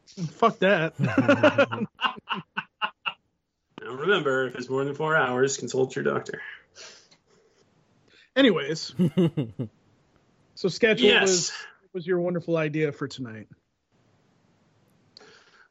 Fuck 0.07 0.59
that. 0.61 0.95
Now 3.83 3.93
remember, 3.95 4.47
if 4.47 4.55
it's 4.57 4.69
more 4.69 4.85
than 4.85 4.95
four 4.95 5.17
hours, 5.17 5.57
consult 5.57 5.97
your 5.97 6.05
doctor. 6.05 6.43
Anyways, 8.37 8.95
so 10.55 10.69
schedule 10.69 11.09
Yes. 11.09 11.23
was 11.23 11.53
was 11.95 12.07
your 12.07 12.21
wonderful 12.21 12.57
idea 12.59 12.93
for 12.93 13.09
tonight? 13.09 13.49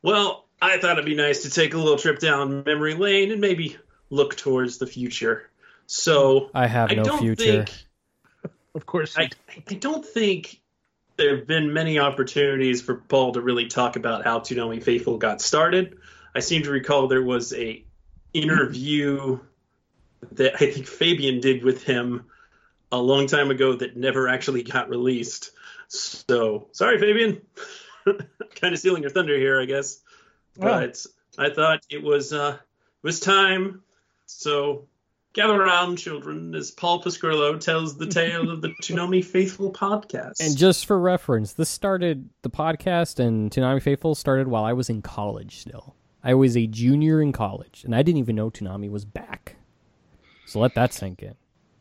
Well, 0.02 0.46
I 0.62 0.78
thought 0.78 0.94
it'd 0.94 1.06
be 1.06 1.16
nice 1.16 1.44
to 1.44 1.50
take 1.50 1.74
a 1.74 1.78
little 1.78 1.98
trip 1.98 2.20
down 2.20 2.64
memory 2.66 2.96
lane 2.96 3.32
and 3.32 3.42
maybe 3.42 3.78
look 4.10 4.36
towards 4.36 4.78
the 4.78 4.88
future. 4.88 5.50
So 5.88 6.50
I 6.54 6.68
have 6.68 6.92
I 6.92 6.96
no 6.96 7.04
don't 7.04 7.20
future. 7.20 7.66
think 7.66 7.72
Of 8.76 8.86
course. 8.86 9.18
I, 9.18 9.30
I 9.70 9.74
don't 9.74 10.06
think 10.06 10.62
there 11.18 11.36
have 11.38 11.48
been 11.48 11.74
many 11.74 12.00
opportunities 12.00 12.82
for 12.82 12.96
Paul 12.96 13.34
to 13.34 13.42
really 13.42 13.68
talk 13.68 13.96
about 13.96 14.24
how 14.24 14.40
Toonami 14.40 14.82
Faithful 14.82 15.18
got 15.18 15.42
started. 15.42 15.98
I 16.34 16.40
seem 16.40 16.64
to 16.64 16.72
recall 16.72 17.08
there 17.08 17.24
was 17.24 17.54
a 17.54 17.84
interview 18.34 19.40
that 20.34 20.56
I 20.56 20.72
think 20.72 20.88
Fabian 20.88 21.40
did 21.40 21.64
with 21.64 21.84
him 21.84 22.26
a 22.92 22.98
long 22.98 23.28
time 23.28 23.52
ago 23.52 23.74
that 23.74 23.98
never 23.98 24.28
actually 24.28 24.64
got 24.64 24.90
released. 24.90 25.52
So 25.88 26.68
sorry, 26.72 27.00
Fabian. 27.00 27.42
kind 28.56 28.74
of 28.74 28.80
stealing 28.80 29.02
your 29.02 29.12
thunder 29.12 29.38
here, 29.38 29.60
I 29.60 29.66
guess. 29.66 30.02
Wow. 30.58 30.80
But 30.80 31.06
I 31.38 31.50
thought 31.50 31.86
it 31.90 32.04
was 32.04 32.34
uh, 32.34 32.58
it 32.58 33.08
was 33.08 33.20
time. 33.20 33.84
So 34.26 34.88
gather 35.34 35.62
around, 35.62 35.98
children, 35.98 36.54
as 36.56 36.72
Paul 36.72 37.02
Pasquillo 37.02 37.60
tells 37.60 37.98
the 37.98 38.08
tale 38.08 38.50
of 38.50 38.62
the 38.62 38.70
Toonami 38.82 39.24
Faithful 39.24 39.72
podcast. 39.72 40.40
And 40.40 40.58
just 40.58 40.86
for 40.86 41.00
reference, 41.00 41.54
this 41.54 41.70
started 41.70 42.30
the 42.42 42.50
podcast 42.50 43.20
and 43.20 43.52
Toonami 43.52 43.82
Faithful 43.82 44.16
started 44.16 44.48
while 44.48 44.64
I 44.64 44.74
was 44.74 44.90
in 44.90 45.02
college 45.02 45.60
still. 45.60 45.96
I 46.24 46.34
was 46.34 46.58
a 46.58 46.68
junior 46.68 47.22
in 47.22 47.32
college, 47.32 47.84
and 47.86 47.96
I 47.96 48.02
didn't 48.02 48.20
even 48.20 48.36
know 48.36 48.50
Toonami 48.50 48.90
was 48.90 49.06
back. 49.06 49.56
So 50.46 50.60
let 50.60 50.76
that 50.76 50.94
sink 50.94 51.24
in. 51.24 51.36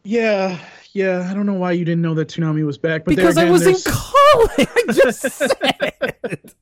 Yeah, 0.09 0.59
yeah. 0.95 1.29
I 1.31 1.35
don't 1.35 1.45
know 1.45 1.53
why 1.53 1.73
you 1.73 1.85
didn't 1.85 2.01
know 2.01 2.15
that 2.15 2.29
Toonami 2.29 2.65
was 2.65 2.79
back, 2.79 3.05
but 3.05 3.15
because 3.15 3.35
there 3.35 3.45
I 3.45 3.49
again, 3.49 3.53
was 3.53 3.67
in 3.67 3.93
college. 3.93 4.51
I 4.59 4.93
just 4.95 5.21
said. 5.21 6.55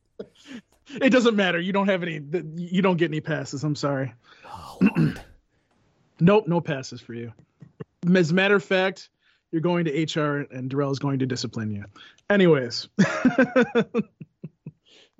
it 1.00 1.10
doesn't 1.10 1.36
matter. 1.36 1.60
You 1.60 1.72
don't 1.72 1.86
have 1.86 2.02
any. 2.02 2.20
You 2.56 2.82
don't 2.82 2.96
get 2.96 3.08
any 3.08 3.20
passes. 3.20 3.62
I'm 3.62 3.76
sorry. 3.76 4.12
Oh, 4.44 4.80
Nope, 6.18 6.48
no 6.48 6.60
passes 6.60 7.00
for 7.00 7.14
you. 7.14 7.32
As 8.16 8.32
a 8.32 8.34
matter 8.34 8.56
of 8.56 8.64
fact, 8.64 9.10
you're 9.52 9.60
going 9.60 9.84
to 9.84 9.92
HR 10.20 10.38
and 10.50 10.68
Darrell 10.68 10.90
is 10.90 10.98
going 10.98 11.20
to 11.20 11.26
discipline 11.26 11.70
you. 11.70 11.84
Anyways, 12.28 12.88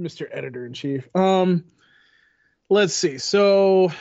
Mr. 0.01 0.27
Editor 0.33 0.67
in 0.67 0.73
Chief. 0.73 1.09
Um, 1.15 1.65
let's 2.71 2.95
see. 2.95 3.19
So, 3.19 3.93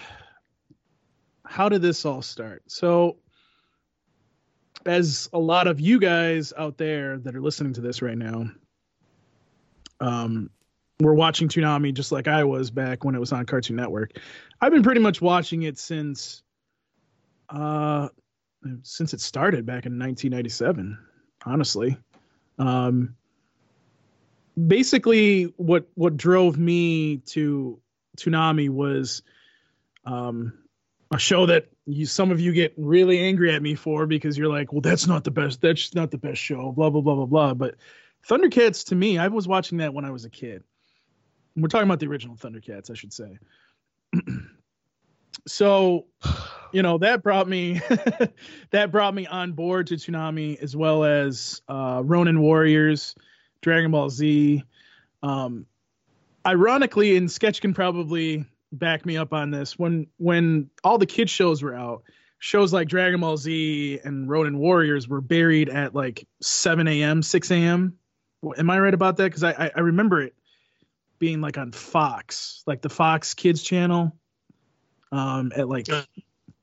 how 1.45 1.69
did 1.69 1.83
this 1.83 2.05
all 2.05 2.23
start? 2.23 2.63
So, 2.67 3.17
as 4.85 5.29
a 5.33 5.39
lot 5.39 5.67
of 5.67 5.79
you 5.79 5.99
guys 5.99 6.53
out 6.57 6.77
there 6.77 7.17
that 7.19 7.35
are 7.35 7.41
listening 7.41 7.73
to 7.73 7.81
this 7.81 8.01
right 8.01 8.17
now, 8.17 8.49
um, 9.99 10.49
we're 10.99 11.13
watching 11.13 11.47
Toonami 11.47 11.93
just 11.93 12.11
like 12.11 12.27
I 12.27 12.43
was 12.43 12.71
back 12.71 13.03
when 13.03 13.15
it 13.15 13.19
was 13.19 13.33
on 13.33 13.45
Cartoon 13.45 13.75
Network. 13.75 14.17
I've 14.61 14.71
been 14.71 14.83
pretty 14.83 15.01
much 15.01 15.21
watching 15.21 15.63
it 15.63 15.77
since 15.77 16.41
uh 17.49 18.09
since 18.81 19.13
it 19.13 19.21
started 19.21 19.63
back 19.63 19.85
in 19.85 19.99
1997 19.99 20.97
honestly 21.45 21.95
um 22.57 23.15
basically 24.67 25.43
what 25.57 25.87
what 25.93 26.17
drove 26.17 26.57
me 26.57 27.17
to 27.17 27.79
Toonami 28.17 28.69
was 28.69 29.21
um 30.05 30.53
a 31.15 31.19
show 31.19 31.45
that 31.45 31.67
you 31.85 32.05
some 32.05 32.31
of 32.31 32.39
you 32.39 32.53
get 32.53 32.73
really 32.77 33.19
angry 33.19 33.53
at 33.53 33.61
me 33.61 33.75
for 33.75 34.05
because 34.05 34.37
you're 34.37 34.49
like 34.49 34.71
well 34.71 34.81
that's 34.81 35.07
not 35.07 35.23
the 35.23 35.31
best 35.31 35.61
that's 35.61 35.95
not 35.95 36.11
the 36.11 36.17
best 36.17 36.41
show 36.41 36.71
blah 36.71 36.89
blah 36.89 37.01
blah 37.01 37.15
blah 37.15 37.25
blah. 37.25 37.53
But 37.53 37.75
Thundercats 38.27 38.87
to 38.87 38.95
me 38.95 39.17
I 39.17 39.27
was 39.27 39.47
watching 39.47 39.79
that 39.79 39.93
when 39.93 40.05
I 40.05 40.11
was 40.11 40.25
a 40.25 40.29
kid. 40.29 40.63
We're 41.55 41.69
talking 41.69 41.87
about 41.87 41.99
the 41.99 42.07
original 42.07 42.35
Thundercats 42.35 42.91
I 42.91 42.93
should 42.93 43.13
say. 43.13 43.39
So 45.47 46.05
you 46.71 46.81
know 46.81 46.97
that 46.99 47.21
brought 47.21 47.47
me 47.47 47.81
that 48.71 48.91
brought 48.91 49.13
me 49.13 49.27
on 49.27 49.51
board 49.51 49.87
to 49.87 49.95
Toonami 49.95 50.61
as 50.61 50.75
well 50.75 51.03
as 51.03 51.61
uh, 51.67 52.01
Ronin 52.03 52.41
Warriors, 52.41 53.15
Dragon 53.61 53.91
Ball 53.91 54.09
Z. 54.09 54.63
Um, 55.21 55.65
ironically, 56.45 57.17
and 57.17 57.29
Sketch 57.29 57.61
can 57.61 57.73
probably 57.73 58.45
back 58.71 59.05
me 59.05 59.17
up 59.17 59.33
on 59.33 59.51
this. 59.51 59.77
When 59.77 60.07
when 60.17 60.69
all 60.83 60.97
the 60.97 61.05
kids 61.05 61.31
shows 61.31 61.61
were 61.63 61.75
out, 61.75 62.03
shows 62.39 62.73
like 62.73 62.87
Dragon 62.87 63.19
Ball 63.21 63.37
Z 63.37 63.99
and 64.03 64.29
Ronin 64.29 64.57
Warriors 64.57 65.07
were 65.07 65.21
buried 65.21 65.69
at 65.69 65.93
like 65.95 66.27
7 66.41 66.87
a.m., 66.87 67.21
6 67.21 67.51
a.m. 67.51 67.97
Am 68.57 68.69
I 68.69 68.79
right 68.79 68.93
about 68.93 69.17
that? 69.17 69.23
Because 69.25 69.43
I, 69.43 69.51
I 69.51 69.71
I 69.75 69.79
remember 69.79 70.21
it 70.21 70.35
being 71.17 71.41
like 71.41 71.57
on 71.57 71.71
Fox, 71.71 72.63
like 72.67 72.81
the 72.81 72.89
Fox 72.89 73.33
Kids 73.33 73.63
channel, 73.63 74.15
um, 75.11 75.51
at 75.55 75.67
like 75.69 75.87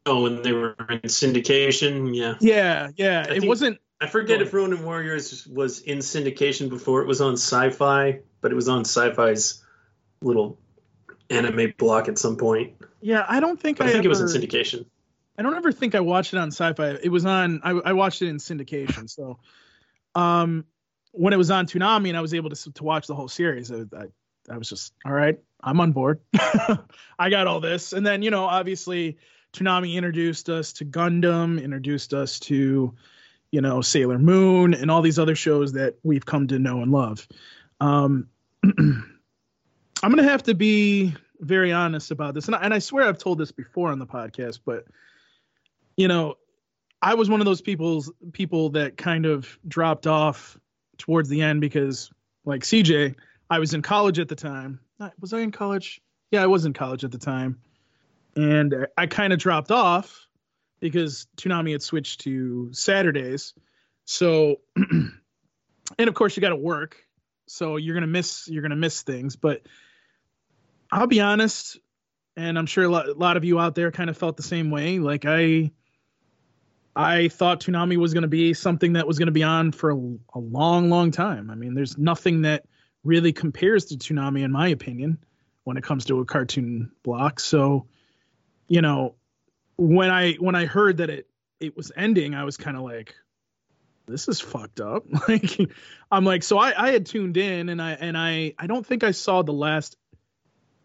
oh, 0.07 0.23
when 0.23 0.43
they 0.43 0.53
were 0.53 0.77
in 0.91 1.01
syndication, 1.03 2.15
yeah. 2.15 2.35
Yeah, 2.41 2.91
yeah. 2.97 3.25
I 3.27 3.31
It 3.33 3.41
think- 3.41 3.45
wasn't. 3.49 3.79
I 4.01 4.09
forget 4.09 4.43
if 4.43 4.53
Ronin 4.53 4.85
Warriors 4.85 5.47
was 5.47 5.81
in 5.81 5.99
syndication 5.99 6.69
before 6.69 7.03
it 7.03 7.07
was 7.07 7.21
on 7.21 7.35
Sci-Fi, 7.35 8.19
but 8.41 8.51
it 8.51 8.55
was 8.57 8.69
on 8.69 8.81
Sci-Fi's 8.81 9.63
little 10.21 10.59
anime 11.33 11.75
block 11.79 12.09
at 12.09 12.19
some 12.19 12.37
point. 12.37 12.75
Yeah, 13.01 13.25
I 13.29 13.41
don't 13.41 13.61
think 13.61 13.81
I, 13.81 13.87
I 13.87 13.93
think 13.93 14.05
it 14.05 14.09
was 14.09 14.21
in 14.21 14.27
syndication. 14.27 14.87
I 15.39 15.43
don't 15.43 15.55
ever 15.55 15.73
think 15.73 15.95
I 15.95 16.01
watched 16.01 16.35
it 16.35 16.39
on 16.39 16.49
Sci-Fi. 16.49 16.99
It 17.03 17.09
was 17.09 17.25
on. 17.25 17.61
I, 17.65 17.71
I 17.71 17.93
watched 17.95 18.23
it 18.23 18.29
in 18.29 18.37
syndication. 18.37 19.09
So, 19.09 19.39
um, 20.15 20.65
when 21.13 21.33
it 21.33 21.37
was 21.37 21.51
on 21.51 21.67
Toonami 21.67 22.09
and 22.09 22.17
I 22.17 22.21
was 22.21 22.35
able 22.35 22.51
to 22.51 22.73
to 22.73 22.85
watch 22.85 23.07
the 23.07 23.15
whole 23.15 23.29
series, 23.29 23.73
I, 23.73 23.85
I, 23.97 24.07
I 24.51 24.59
was 24.59 24.69
just 24.69 24.93
all 25.05 25.13
right. 25.13 25.39
I'm 25.61 25.81
on 25.81 25.93
board. 25.93 26.21
I 27.19 27.31
got 27.31 27.47
all 27.47 27.61
this, 27.61 27.93
and 27.93 28.07
then 28.07 28.23
you 28.23 28.31
know, 28.31 28.45
obviously, 28.45 29.19
Toonami 29.53 29.95
introduced 29.95 30.49
us 30.49 30.75
to 30.75 30.85
Gundam, 30.85 31.63
introduced 31.63 32.15
us 32.15 32.41
to, 32.41 32.95
you 33.51 33.61
know, 33.61 33.81
Sailor 33.81 34.19
Moon, 34.19 34.75
and 34.75 34.91
all 34.91 35.03
these 35.03 35.19
other 35.19 35.35
shows 35.35 35.75
that 35.75 35.97
we've 36.03 36.25
come 36.25 36.49
to 36.49 36.59
know 36.59 36.83
and 36.83 36.91
love. 36.91 37.27
Um, 37.81 38.29
I'm 40.03 40.11
gonna 40.11 40.29
have 40.29 40.43
to 40.45 40.55
be 40.55 41.15
very 41.41 41.73
honest 41.73 42.11
about 42.11 42.35
this, 42.35 42.47
and 42.47 42.57
I, 42.57 42.61
and 42.61 42.75
I 42.75 42.79
swear 42.81 43.07
I've 43.09 43.19
told 43.19 43.39
this 43.39 43.53
before 43.53 43.91
on 43.91 43.99
the 43.99 44.07
podcast, 44.07 44.61
but 44.65 44.85
you 45.97 46.09
know, 46.09 46.37
I 47.01 47.15
was 47.15 47.29
one 47.29 47.41
of 47.41 47.45
those 47.45 47.61
people's 47.61 48.11
people 48.33 48.71
that 48.71 48.97
kind 48.97 49.27
of 49.27 49.59
dropped 49.67 50.07
off 50.07 50.59
towards 50.99 51.29
the 51.29 51.43
end 51.43 51.61
because, 51.61 52.11
like 52.45 52.63
CJ, 52.63 53.15
I 53.51 53.59
was 53.59 53.75
in 53.75 53.83
college 53.83 54.19
at 54.19 54.29
the 54.29 54.35
time. 54.35 54.81
was 55.21 55.33
I 55.33 55.41
in 55.41 55.53
college? 55.53 56.01
Yeah, 56.31 56.43
I 56.43 56.47
was 56.47 56.65
in 56.65 56.73
college 56.73 57.05
at 57.05 57.13
the 57.13 57.19
time, 57.19 57.61
and 58.35 58.87
I 58.97 59.07
kind 59.07 59.33
of 59.33 59.39
dropped 59.39 59.71
off 59.71 60.27
because 60.81 61.27
Toonami 61.37 61.73
had 61.73 61.83
switched 61.83 62.23
to 62.23 62.73
Saturdays. 62.73 63.55
So, 64.05 64.57
and 64.77 65.13
of 65.99 66.15
course, 66.15 66.37
you 66.37 66.41
got 66.41 66.49
to 66.49 66.57
work, 66.57 66.97
so 67.47 67.77
you're 67.77 67.95
gonna 67.95 68.07
miss 68.07 68.49
you're 68.49 68.63
gonna 68.63 68.75
miss 68.75 69.03
things. 69.03 69.37
But 69.37 69.63
I'll 70.93 71.07
be 71.07 71.21
honest, 71.21 71.79
and 72.37 72.59
I'm 72.59 72.67
sure 72.67 72.85
a 72.85 72.89
lot, 72.89 73.09
a 73.09 73.15
lot 73.15 73.39
of 73.39 73.45
you 73.45 73.59
out 73.59 73.75
there 73.75 73.91
kind 73.91 74.11
of 74.11 74.19
felt 74.19 74.37
the 74.37 74.43
same 74.43 74.71
way. 74.71 74.99
Like 74.99 75.25
I, 75.27 75.71
I 76.95 77.29
thought 77.29 77.61
Toonami 77.61 77.97
was 77.97 78.13
going 78.13 78.23
to 78.23 78.29
be 78.29 78.53
something 78.53 78.93
that 78.93 79.07
was 79.07 79.19
going 79.19 79.27
to 79.27 79.33
be 79.33 79.43
on 79.43 79.73
for 79.73 79.91
a, 79.91 79.97
a, 79.97 80.39
long, 80.39 80.91
long 80.91 81.11
time. 81.11 81.51
I 81.51 81.55
mean, 81.55 81.73
there's 81.73 81.97
nothing 81.97 82.43
that 82.43 82.67
really 83.05 83.33
compares 83.33 83.87
to 83.87 83.97
Toonami, 83.97 84.45
in 84.45 84.53
my 84.53 84.69
opinion, 84.69 85.17
when 85.65 85.79
it 85.79 85.83
comes 85.83 86.05
to 86.07 86.21
a 86.21 86.27
cartoon 86.27 86.93
block. 87.03 87.41
So, 87.41 87.87
you 88.69 88.83
know, 88.83 89.15
when 89.79 90.11
I 90.11 90.35
when 90.35 90.55
I 90.55 90.67
heard 90.67 90.99
that 90.99 91.09
it 91.09 91.27
it 91.59 91.75
was 91.75 91.91
ending, 91.97 92.35
I 92.35 92.45
was 92.45 92.59
kind 92.59 92.77
of 92.77 92.83
like, 92.83 93.15
this 94.07 94.29
is 94.29 94.41
fucked 94.41 94.81
up. 94.81 95.05
like, 95.29 95.59
I'm 96.11 96.25
like, 96.27 96.43
so 96.43 96.59
I 96.59 96.89
I 96.89 96.91
had 96.91 97.07
tuned 97.07 97.39
in, 97.39 97.71
and 97.71 97.81
I 97.81 97.93
and 97.93 98.19
I 98.19 98.53
I 98.59 98.67
don't 98.67 98.87
think 98.87 99.05
I 99.05 99.13
saw 99.13 99.41
the 99.41 99.55
last 99.55 99.97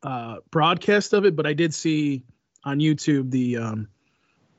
uh, 0.07 0.37
broadcast 0.51 1.11
of 1.11 1.25
it, 1.25 1.35
but 1.35 1.45
I 1.45 1.51
did 1.51 1.73
see 1.73 2.23
on 2.63 2.79
YouTube 2.79 3.29
the 3.29 3.57
um, 3.57 3.89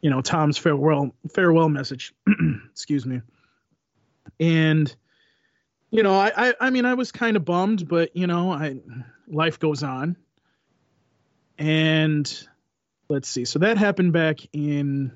you 0.02 0.10
know 0.10 0.20
Tom's 0.20 0.58
farewell 0.58 1.14
farewell 1.32 1.70
message. 1.70 2.12
Excuse 2.70 3.06
me. 3.06 3.22
And 4.38 4.94
you 5.90 6.02
know, 6.02 6.14
I, 6.14 6.32
I 6.36 6.54
I 6.60 6.70
mean 6.70 6.84
I 6.84 6.92
was 6.92 7.12
kind 7.12 7.34
of 7.34 7.46
bummed, 7.46 7.88
but 7.88 8.14
you 8.14 8.26
know, 8.26 8.52
I 8.52 8.76
life 9.26 9.58
goes 9.58 9.82
on. 9.82 10.16
And 11.56 12.48
let's 13.08 13.28
see. 13.28 13.46
So 13.46 13.60
that 13.60 13.78
happened 13.78 14.12
back 14.12 14.40
in 14.52 15.12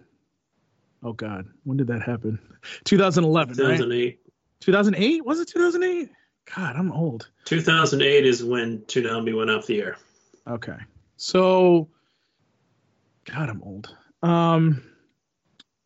oh 1.03 1.12
god, 1.12 1.47
when 1.64 1.77
did 1.77 1.88
that 1.88 2.01
happen? 2.01 2.38
2011, 2.85 3.57
2008. 3.57 4.03
Right? 4.03 4.18
2008? 4.61 5.27
Was 5.27 5.40
it 5.40 5.49
2008? 5.49 6.09
God, 6.57 6.77
I'm 6.77 6.90
old. 6.90 7.29
2008 7.45 8.25
is 8.25 8.42
when 8.42 8.79
Toonami 8.81 9.37
went 9.37 9.51
off 9.51 9.66
the 9.66 9.83
air. 9.83 9.99
Okay. 10.46 10.76
So, 11.16 11.88
God, 13.24 13.48
I'm 13.48 13.62
old. 13.62 13.94
Um, 14.22 14.83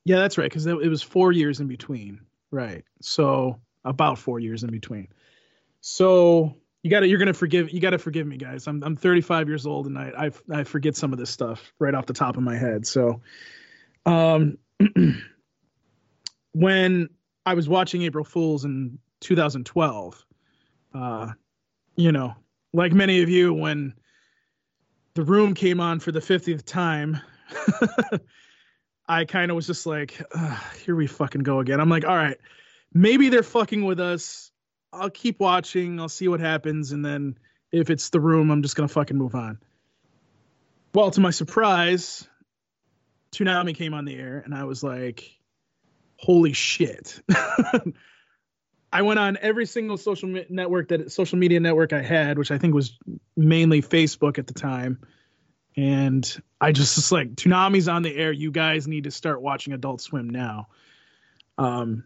yeah, 0.05 0.17
that's 0.17 0.39
right, 0.39 0.49
because 0.49 0.67
it 0.67 0.77
was 0.77 1.03
four 1.03 1.33
years 1.33 1.61
in 1.61 1.67
between. 1.67 2.21
Right. 2.51 2.85
So 3.01 3.61
about 3.85 4.19
four 4.19 4.39
years 4.39 4.63
in 4.63 4.71
between. 4.71 5.09
So 5.81 6.57
you 6.83 6.91
got 6.91 7.01
to 7.01 7.09
you're 7.09 7.19
gonna 7.19 7.33
forgive 7.33 7.71
you 7.71 7.81
got 7.81 7.91
to 7.91 7.99
forgive 7.99 8.27
me, 8.27 8.37
guys. 8.37 8.67
I'm 8.67 8.83
I'm 8.83 8.97
35 8.97 9.49
years 9.49 9.67
old 9.67 9.87
and 9.87 9.99
I, 9.99 10.31
I 10.53 10.61
I 10.61 10.65
forget 10.65 10.97
some 10.97 11.13
of 11.13 11.19
this 11.19 11.31
stuff 11.31 11.73
right 11.79 11.95
off 11.95 12.07
the 12.07 12.13
top 12.13 12.37
of 12.37 12.43
my 12.43 12.57
head. 12.57 12.87
So, 12.87 13.21
um, 14.05 14.59
when 16.53 17.09
I 17.45 17.55
was 17.55 17.69
watching 17.69 18.03
April 18.03 18.25
Fools 18.25 18.65
in 18.65 18.99
2012, 19.21 20.25
uh, 20.95 21.33
you 21.97 22.13
know, 22.13 22.35
like 22.73 22.93
many 22.93 23.23
of 23.23 23.29
you, 23.29 23.53
when 23.53 23.95
the 25.17 25.25
room 25.25 25.55
came 25.55 25.81
on 25.81 25.99
for 25.99 26.13
the 26.13 26.21
50th 26.21 26.65
time 26.67 27.19
i 29.09 29.25
kind 29.25 29.51
of 29.51 29.57
was 29.57 29.67
just 29.67 29.87
like 29.87 30.21
here 30.85 30.95
we 30.95 31.07
fucking 31.07 31.43
go 31.43 31.59
again. 31.61 31.81
I'm 31.81 31.89
like 31.89 32.05
all 32.05 32.15
right 32.15 32.37
maybe 32.93 33.31
they're 33.31 33.43
fucking 33.43 33.85
with 33.85 33.99
us. 33.99 34.51
I'll 34.93 35.11
keep 35.11 35.41
watching. 35.41 36.01
I'll 36.01 36.09
see 36.09 36.29
what 36.29 36.41
happens. 36.41 36.93
And 36.93 37.05
then 37.05 37.39
if 37.73 37.91
it's 37.91 38.11
the 38.11 38.21
room 38.21 38.51
i'm 38.51 38.63
just 38.63 38.77
gonna 38.77 38.89
fucking 38.89 39.17
move 39.17 39.35
on. 39.35 39.59
Well 40.95 41.11
to 41.11 41.21
my 41.21 41.31
surprise 41.31 42.29
Toonami 43.33 43.75
came 43.75 43.95
on 43.95 44.05
the 44.05 44.15
air 44.15 44.43
and 44.45 44.55
i 44.55 44.65
was 44.65 44.83
like 44.83 45.31
holy 46.19 46.53
shit 46.53 47.21
I 48.93 49.03
went 49.03 49.19
on 49.19 49.37
every 49.41 49.67
single 49.67 49.97
social 49.97 50.29
network 50.49 50.89
that 50.89 51.13
social 51.13 51.39
media 51.39 51.61
network 51.61 51.93
I 51.93 52.03
had, 52.03 52.39
which 52.39 52.51
I 52.51 52.59
think 52.59 52.75
was 52.75 52.99
mainly 53.37 53.83
Facebook 53.83 54.39
at 54.39 54.47
the 54.47 54.55
time. 54.55 55.01
And 55.77 56.43
I 56.61 56.73
just 56.73 56.97
was 56.97 57.13
like, 57.13 57.35
Toonami's 57.35 57.89
on 57.89 58.03
the 58.03 58.17
air. 58.17 58.33
You 58.33 58.51
guys 58.51 58.89
need 58.89 59.05
to 59.05 59.11
start 59.11 59.43
watching 59.43 59.75
Adult 59.75 60.01
Swim 60.01 60.31
now. 60.31 60.69
Um, 61.59 62.05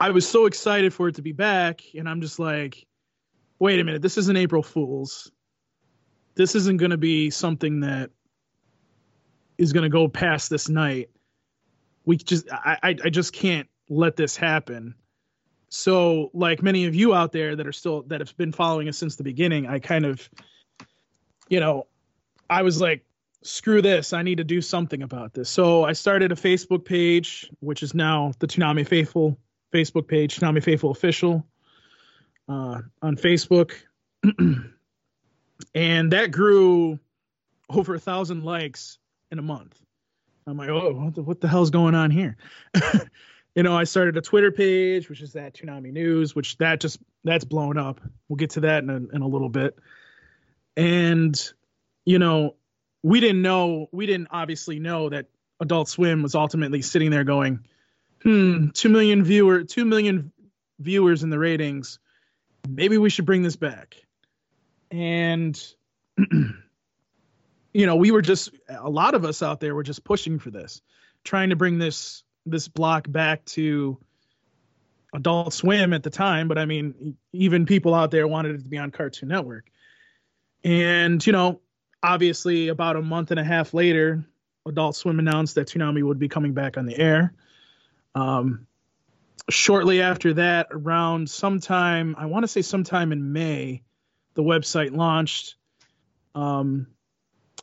I 0.00 0.10
was 0.10 0.28
so 0.28 0.46
excited 0.46 0.94
for 0.94 1.08
it 1.08 1.16
to 1.16 1.22
be 1.22 1.32
back, 1.32 1.82
and 1.94 2.08
I'm 2.08 2.20
just 2.20 2.38
like, 2.38 2.86
wait 3.58 3.78
a 3.78 3.84
minute, 3.84 4.02
this 4.02 4.18
isn't 4.18 4.36
April 4.36 4.62
Fools. 4.62 5.30
This 6.34 6.54
isn't 6.54 6.78
going 6.78 6.90
to 6.90 6.96
be 6.96 7.30
something 7.30 7.80
that 7.80 8.10
is 9.58 9.72
going 9.72 9.84
to 9.84 9.88
go 9.88 10.08
past 10.08 10.50
this 10.50 10.68
night. 10.68 11.10
We 12.04 12.16
just, 12.16 12.50
I, 12.50 12.78
I, 12.82 12.88
I 13.04 13.10
just 13.10 13.32
can't 13.32 13.68
let 13.88 14.16
this 14.16 14.36
happen. 14.36 14.94
So, 15.76 16.30
like 16.32 16.62
many 16.62 16.84
of 16.84 16.94
you 16.94 17.14
out 17.14 17.32
there 17.32 17.56
that 17.56 17.66
are 17.66 17.72
still 17.72 18.02
that 18.02 18.20
have 18.20 18.36
been 18.36 18.52
following 18.52 18.88
us 18.88 18.96
since 18.96 19.16
the 19.16 19.24
beginning, 19.24 19.66
I 19.66 19.80
kind 19.80 20.06
of, 20.06 20.30
you 21.48 21.58
know, 21.58 21.88
I 22.48 22.62
was 22.62 22.80
like, 22.80 23.04
screw 23.42 23.82
this, 23.82 24.12
I 24.12 24.22
need 24.22 24.36
to 24.36 24.44
do 24.44 24.60
something 24.60 25.02
about 25.02 25.34
this. 25.34 25.50
So 25.50 25.82
I 25.82 25.92
started 25.92 26.30
a 26.30 26.36
Facebook 26.36 26.84
page, 26.84 27.50
which 27.58 27.82
is 27.82 27.92
now 27.92 28.30
the 28.38 28.46
Toonami 28.46 28.86
Faithful 28.86 29.36
Facebook 29.72 30.06
page, 30.06 30.38
Toonami 30.38 30.62
Faithful 30.62 30.92
Official, 30.92 31.44
uh, 32.48 32.80
on 33.02 33.16
Facebook, 33.16 33.72
and 35.74 36.12
that 36.12 36.30
grew 36.30 37.00
over 37.68 37.96
a 37.96 38.00
thousand 38.00 38.44
likes 38.44 38.98
in 39.32 39.40
a 39.40 39.42
month. 39.42 39.76
I'm 40.46 40.56
like, 40.56 40.68
oh, 40.68 40.92
what 40.92 41.14
the, 41.16 41.22
what 41.24 41.40
the 41.40 41.48
hell's 41.48 41.70
going 41.70 41.96
on 41.96 42.12
here? 42.12 42.36
you 43.54 43.62
know, 43.62 43.76
I 43.76 43.84
started 43.84 44.16
a 44.16 44.20
Twitter 44.20 44.50
page, 44.50 45.08
which 45.08 45.20
is 45.20 45.34
that 45.34 45.54
Toonami 45.54 45.92
News, 45.92 46.34
which 46.34 46.58
that 46.58 46.80
just 46.80 46.98
that's 47.22 47.44
blown 47.44 47.78
up. 47.78 48.00
We'll 48.28 48.36
get 48.36 48.50
to 48.50 48.60
that 48.60 48.82
in 48.82 48.90
a, 48.90 48.96
in 48.96 49.22
a 49.22 49.28
little 49.28 49.48
bit. 49.48 49.78
And 50.76 51.40
you 52.04 52.18
know, 52.18 52.56
we 53.02 53.20
didn't 53.20 53.42
know, 53.42 53.88
we 53.92 54.06
didn't 54.06 54.28
obviously 54.30 54.80
know 54.80 55.10
that 55.10 55.26
Adult 55.60 55.88
Swim 55.88 56.22
was 56.22 56.34
ultimately 56.34 56.82
sitting 56.82 57.10
there 57.10 57.24
going, 57.24 57.60
hmm, 58.22 58.68
two 58.70 58.88
million 58.88 59.22
viewer, 59.22 59.62
two 59.62 59.84
million 59.84 60.32
viewers 60.80 61.22
in 61.22 61.30
the 61.30 61.38
ratings. 61.38 61.98
Maybe 62.68 62.98
we 62.98 63.10
should 63.10 63.26
bring 63.26 63.42
this 63.42 63.56
back. 63.56 63.96
And 64.90 65.60
you 66.18 67.86
know, 67.86 67.96
we 67.96 68.10
were 68.10 68.22
just 68.22 68.50
a 68.68 68.90
lot 68.90 69.14
of 69.14 69.24
us 69.24 69.42
out 69.42 69.60
there 69.60 69.76
were 69.76 69.84
just 69.84 70.02
pushing 70.02 70.40
for 70.40 70.50
this, 70.50 70.82
trying 71.22 71.50
to 71.50 71.56
bring 71.56 71.78
this 71.78 72.23
this 72.46 72.68
block 72.68 73.10
back 73.10 73.44
to 73.46 73.98
Adult 75.14 75.52
Swim 75.52 75.92
at 75.92 76.02
the 76.02 76.10
time, 76.10 76.48
but 76.48 76.58
I 76.58 76.64
mean, 76.64 77.16
even 77.32 77.66
people 77.66 77.94
out 77.94 78.10
there 78.10 78.26
wanted 78.26 78.56
it 78.56 78.62
to 78.64 78.68
be 78.68 78.78
on 78.78 78.90
Cartoon 78.90 79.28
Network. 79.28 79.70
And, 80.64 81.24
you 81.24 81.32
know, 81.32 81.60
obviously, 82.02 82.68
about 82.68 82.96
a 82.96 83.02
month 83.02 83.30
and 83.30 83.38
a 83.38 83.44
half 83.44 83.74
later, 83.74 84.24
Adult 84.66 84.96
Swim 84.96 85.18
announced 85.18 85.54
that 85.54 85.68
Toonami 85.68 86.02
would 86.02 86.18
be 86.18 86.28
coming 86.28 86.52
back 86.52 86.76
on 86.76 86.86
the 86.86 86.98
air. 86.98 87.34
Um, 88.14 88.66
shortly 89.50 90.00
after 90.02 90.34
that, 90.34 90.68
around 90.70 91.28
sometime, 91.28 92.16
I 92.18 92.26
want 92.26 92.44
to 92.44 92.48
say 92.48 92.62
sometime 92.62 93.12
in 93.12 93.32
May, 93.32 93.82
the 94.34 94.42
website 94.42 94.96
launched. 94.96 95.56
Um, 96.34 96.88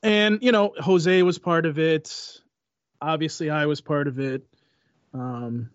and, 0.04 0.42
you 0.42 0.52
know, 0.52 0.74
Jose 0.78 1.22
was 1.24 1.38
part 1.38 1.66
of 1.66 1.80
it. 1.80 2.40
Obviously, 3.02 3.50
I 3.50 3.66
was 3.66 3.82
part 3.82 4.08
of 4.08 4.20
it. 4.20 4.44
Um, 5.14 5.70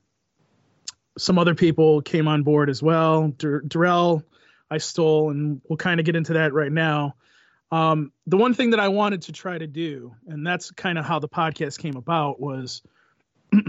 some 1.19 1.39
other 1.39 1.55
people 1.55 2.03
came 2.03 2.29
on 2.29 2.43
board 2.43 2.69
as 2.69 2.83
well. 2.83 3.29
Dur- 3.29 3.63
Darrell, 3.63 4.23
I 4.71 4.79
stole, 4.79 5.31
and 5.31 5.61
we'll 5.69 5.77
kind 5.77 6.01
of 6.01 6.07
get 6.07 6.17
into 6.17 6.35
that 6.35 6.53
right 6.53 6.73
now. 6.73 7.15
Um, 7.73 8.13
the 8.27 8.37
one 8.37 8.55
thing 8.55 8.71
that 8.71 8.81
I 8.81 8.89
wanted 8.89 9.23
to 9.23 9.33
try 9.33 9.59
to 9.59 9.67
do, 9.67 10.15
and 10.29 10.47
that's 10.47 10.71
kind 10.71 10.99
of 10.99 11.05
how 11.05 11.19
the 11.19 11.29
podcast 11.29 11.79
came 11.79 11.97
about, 11.97 12.41
was 12.41 12.83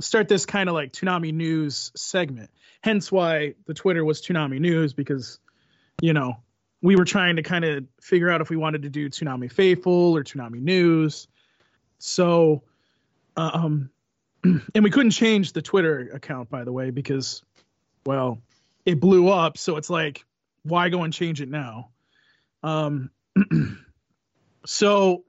start 0.00 0.28
this 0.28 0.44
kind 0.44 0.68
of 0.68 0.74
like 0.74 0.92
Toonami 0.92 1.32
News 1.32 1.92
segment. 1.96 2.50
Hence 2.82 3.10
why 3.10 3.54
the 3.66 3.74
Twitter 3.74 4.04
was 4.04 4.20
Toonami 4.20 4.60
News 4.60 4.92
because, 4.92 5.38
you 6.02 6.12
know, 6.12 6.34
we 6.82 6.96
were 6.96 7.06
trying 7.06 7.36
to 7.36 7.42
kind 7.42 7.64
of 7.64 7.84
figure 8.02 8.30
out 8.30 8.42
if 8.42 8.50
we 8.50 8.56
wanted 8.56 8.82
to 8.82 8.90
do 8.90 9.08
Toonami 9.08 9.50
Faithful 9.50 10.14
or 10.14 10.22
Toonami 10.22 10.60
News. 10.60 11.28
So, 11.98 12.62
um, 13.36 13.88
and 14.44 14.84
we 14.84 14.90
couldn't 14.90 15.12
change 15.12 15.52
the 15.52 15.62
Twitter 15.62 16.10
account, 16.12 16.50
by 16.50 16.64
the 16.64 16.72
way, 16.72 16.90
because, 16.90 17.42
well, 18.04 18.38
it 18.84 19.00
blew 19.00 19.28
up. 19.28 19.56
So 19.58 19.76
it's 19.76 19.90
like, 19.90 20.24
why 20.62 20.88
go 20.88 21.02
and 21.02 21.12
change 21.12 21.40
it 21.40 21.48
now? 21.48 21.90
Um, 22.62 23.10
so 24.66 25.24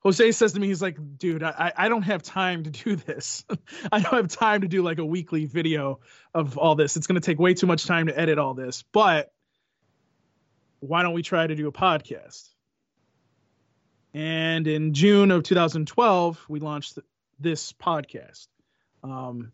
Jose 0.00 0.32
says 0.32 0.52
to 0.52 0.60
me, 0.60 0.68
he's 0.68 0.82
like, 0.82 0.96
dude, 1.18 1.42
I, 1.42 1.72
I 1.76 1.88
don't 1.88 2.02
have 2.02 2.22
time 2.22 2.64
to 2.64 2.70
do 2.70 2.96
this. 2.96 3.44
I 3.92 4.00
don't 4.00 4.14
have 4.14 4.28
time 4.28 4.62
to 4.62 4.68
do 4.68 4.82
like 4.82 4.98
a 4.98 5.04
weekly 5.04 5.46
video 5.46 6.00
of 6.34 6.56
all 6.58 6.74
this. 6.74 6.96
It's 6.96 7.06
going 7.06 7.20
to 7.20 7.24
take 7.24 7.38
way 7.38 7.54
too 7.54 7.66
much 7.66 7.86
time 7.86 8.06
to 8.06 8.18
edit 8.18 8.38
all 8.38 8.54
this. 8.54 8.84
But 8.92 9.32
why 10.80 11.02
don't 11.02 11.14
we 11.14 11.22
try 11.22 11.46
to 11.46 11.54
do 11.54 11.66
a 11.68 11.72
podcast? 11.72 12.48
And 14.14 14.66
in 14.66 14.94
June 14.94 15.30
of 15.30 15.42
2012, 15.42 16.46
we 16.48 16.60
launched 16.60 16.98
this 17.38 17.72
podcast. 17.72 18.48
Um, 19.02 19.52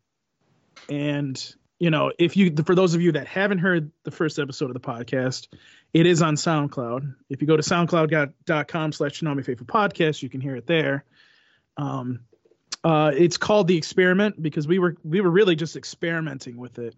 and 0.89 1.55
you 1.79 1.91
know, 1.91 2.13
if 2.19 2.37
you 2.37 2.55
for 2.65 2.75
those 2.75 2.95
of 2.95 3.03
you 3.03 3.13
that 3.13 3.27
haven't 3.27 3.59
heard 3.59 3.91
the 4.05 4.11
first 4.11 4.39
episode 4.39 4.71
of 4.71 4.75
the 4.75 4.81
podcast, 4.81 5.49
it 5.93 6.07
is 6.07 6.23
on 6.23 6.37
SoundCloud. 6.37 7.15
If 7.29 7.41
you 7.41 7.47
go 7.47 7.57
to 7.57 7.63
soundcloud.com 7.63 8.93
slash 8.93 9.21
Toonami 9.21 9.45
Faithful 9.45 9.67
Podcast, 9.67 10.23
you 10.23 10.29
can 10.29 10.41
hear 10.41 10.57
it 10.57 10.67
there. 10.67 11.05
Um, 11.77 12.21
uh, 12.83 13.13
it's 13.15 13.37
called 13.37 13.67
the 13.67 13.77
experiment 13.77 14.41
because 14.41 14.69
we 14.69 14.79
were 14.79 14.97
we 15.05 15.21
were 15.21 15.31
really 15.31 15.57
just 15.57 15.77
experimenting 15.77 16.57
with 16.57 16.79
it, 16.79 16.95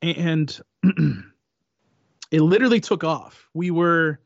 and 0.00 0.60
it 2.30 2.40
literally 2.40 2.80
took 2.80 3.04
off. 3.04 3.48
We 3.52 3.70
were 3.70 4.20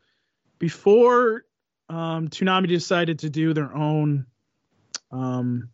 before 0.58 1.44
um, 1.88 2.28
Toonami 2.28 2.68
decided 2.68 3.20
to 3.20 3.30
do 3.30 3.52
their 3.52 3.74
own. 3.74 4.26
Um, 5.10 5.70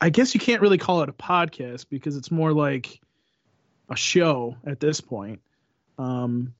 I 0.00 0.10
guess 0.10 0.34
you 0.34 0.40
can't 0.40 0.60
really 0.60 0.78
call 0.78 1.02
it 1.02 1.08
a 1.08 1.12
podcast 1.12 1.86
because 1.88 2.16
it's 2.16 2.30
more 2.30 2.52
like 2.52 3.00
a 3.88 3.96
show 3.96 4.56
at 4.66 4.80
this 4.80 5.00
point. 5.00 5.40
Um, 5.98 6.54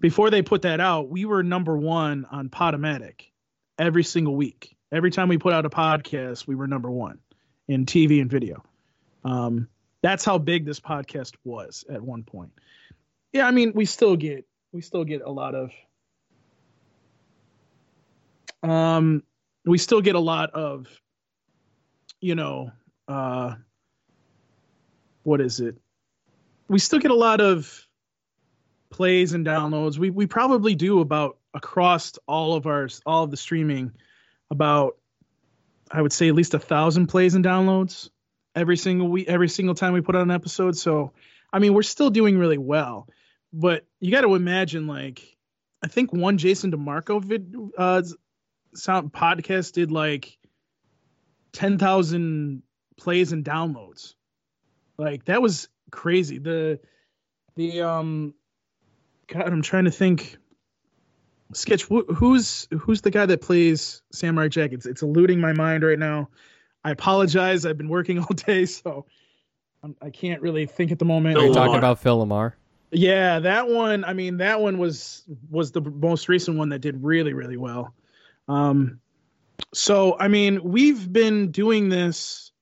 before 0.00 0.30
they 0.30 0.42
put 0.42 0.62
that 0.62 0.80
out, 0.80 1.08
we 1.08 1.24
were 1.24 1.42
number 1.42 1.76
one 1.76 2.26
on 2.30 2.48
Podomatic 2.48 3.30
every 3.78 4.04
single 4.04 4.34
week. 4.34 4.76
Every 4.90 5.10
time 5.10 5.28
we 5.28 5.38
put 5.38 5.52
out 5.52 5.66
a 5.66 5.70
podcast, 5.70 6.46
we 6.46 6.54
were 6.54 6.66
number 6.66 6.90
one 6.90 7.18
in 7.68 7.86
TV 7.86 8.20
and 8.20 8.30
video. 8.30 8.62
Um, 9.24 9.68
that's 10.02 10.24
how 10.24 10.38
big 10.38 10.64
this 10.64 10.80
podcast 10.80 11.34
was 11.44 11.84
at 11.88 12.02
one 12.02 12.22
point. 12.22 12.52
Yeah, 13.32 13.46
I 13.46 13.50
mean, 13.50 13.72
we 13.74 13.84
still 13.86 14.16
get 14.16 14.46
we 14.72 14.80
still 14.80 15.04
get 15.04 15.22
a 15.22 15.30
lot 15.30 15.54
of 15.54 15.72
um 18.62 19.22
we 19.64 19.78
still 19.78 20.00
get 20.00 20.14
a 20.14 20.20
lot 20.20 20.50
of 20.50 20.86
you 22.24 22.34
know 22.34 22.70
uh 23.06 23.54
what 25.24 25.40
is 25.40 25.60
it? 25.60 25.76
We 26.68 26.78
still 26.78 26.98
get 26.98 27.10
a 27.10 27.14
lot 27.14 27.40
of 27.40 27.86
plays 28.90 29.32
and 29.32 29.44
downloads. 29.44 29.98
We 29.98 30.10
we 30.10 30.26
probably 30.26 30.74
do 30.74 31.00
about 31.00 31.38
across 31.52 32.12
all 32.26 32.54
of 32.54 32.66
our 32.66 32.88
all 33.04 33.24
of 33.24 33.30
the 33.30 33.36
streaming 33.36 33.92
about 34.50 34.96
i 35.90 36.02
would 36.02 36.12
say 36.12 36.28
at 36.28 36.34
least 36.34 36.54
a 36.54 36.58
thousand 36.58 37.06
plays 37.06 37.34
and 37.34 37.44
downloads 37.44 38.10
every 38.56 38.76
single 38.76 39.08
week 39.08 39.28
every 39.28 39.48
single 39.48 39.74
time 39.74 39.92
we 39.92 40.00
put 40.00 40.16
out 40.16 40.22
an 40.22 40.30
episode. 40.30 40.76
So 40.76 41.12
i 41.52 41.58
mean 41.60 41.74
we're 41.74 41.82
still 41.82 42.10
doing 42.10 42.38
really 42.38 42.58
well 42.58 43.08
but 43.52 43.86
you 44.00 44.10
got 44.10 44.22
to 44.22 44.34
imagine 44.34 44.86
like 44.86 45.22
i 45.82 45.86
think 45.86 46.12
one 46.12 46.38
jason 46.38 46.72
demarco 46.72 47.22
vid 47.22 47.54
uh 47.78 48.02
sound 48.74 49.12
podcast 49.12 49.72
did 49.72 49.92
like 49.92 50.36
10,000 51.54 52.62
plays 52.98 53.32
and 53.32 53.44
downloads. 53.44 54.14
Like 54.98 55.24
that 55.24 55.40
was 55.40 55.68
crazy. 55.90 56.38
The 56.38 56.80
the 57.56 57.82
um 57.82 58.34
God, 59.26 59.46
I'm 59.46 59.62
trying 59.62 59.84
to 59.84 59.90
think. 59.90 60.36
Sketch 61.52 61.84
who's 61.84 62.66
who's 62.80 63.00
the 63.02 63.10
guy 63.10 63.26
that 63.26 63.40
plays 63.40 64.02
Samurai 64.12 64.48
Jack? 64.48 64.72
It's 64.72 64.86
it's 64.86 65.02
eluding 65.02 65.40
my 65.40 65.52
mind 65.52 65.84
right 65.84 65.98
now. 65.98 66.28
I 66.82 66.90
apologize. 66.90 67.64
I've 67.64 67.78
been 67.78 67.88
working 67.88 68.18
all 68.20 68.34
day, 68.34 68.66
so 68.66 69.06
I'm, 69.82 69.94
I 70.02 70.10
can 70.10 70.32
not 70.32 70.40
really 70.40 70.66
think 70.66 70.90
at 70.90 70.98
the 70.98 71.04
moment. 71.04 71.38
Are 71.38 71.46
you 71.46 71.54
talking 71.54 71.76
about 71.76 72.00
Phil 72.00 72.24
LaMarr? 72.24 72.54
Yeah, 72.90 73.40
that 73.40 73.68
one. 73.68 74.04
I 74.04 74.14
mean, 74.14 74.38
that 74.38 74.60
one 74.60 74.78
was 74.78 75.24
was 75.50 75.70
the 75.70 75.80
most 75.80 76.28
recent 76.28 76.56
one 76.56 76.70
that 76.70 76.80
did 76.80 77.04
really 77.04 77.34
really 77.34 77.56
well. 77.56 77.94
Um, 78.48 79.00
so 79.72 80.16
I 80.18 80.28
mean, 80.28 80.62
we've 80.62 81.12
been 81.12 81.50
doing 81.50 81.88
this 81.88 82.52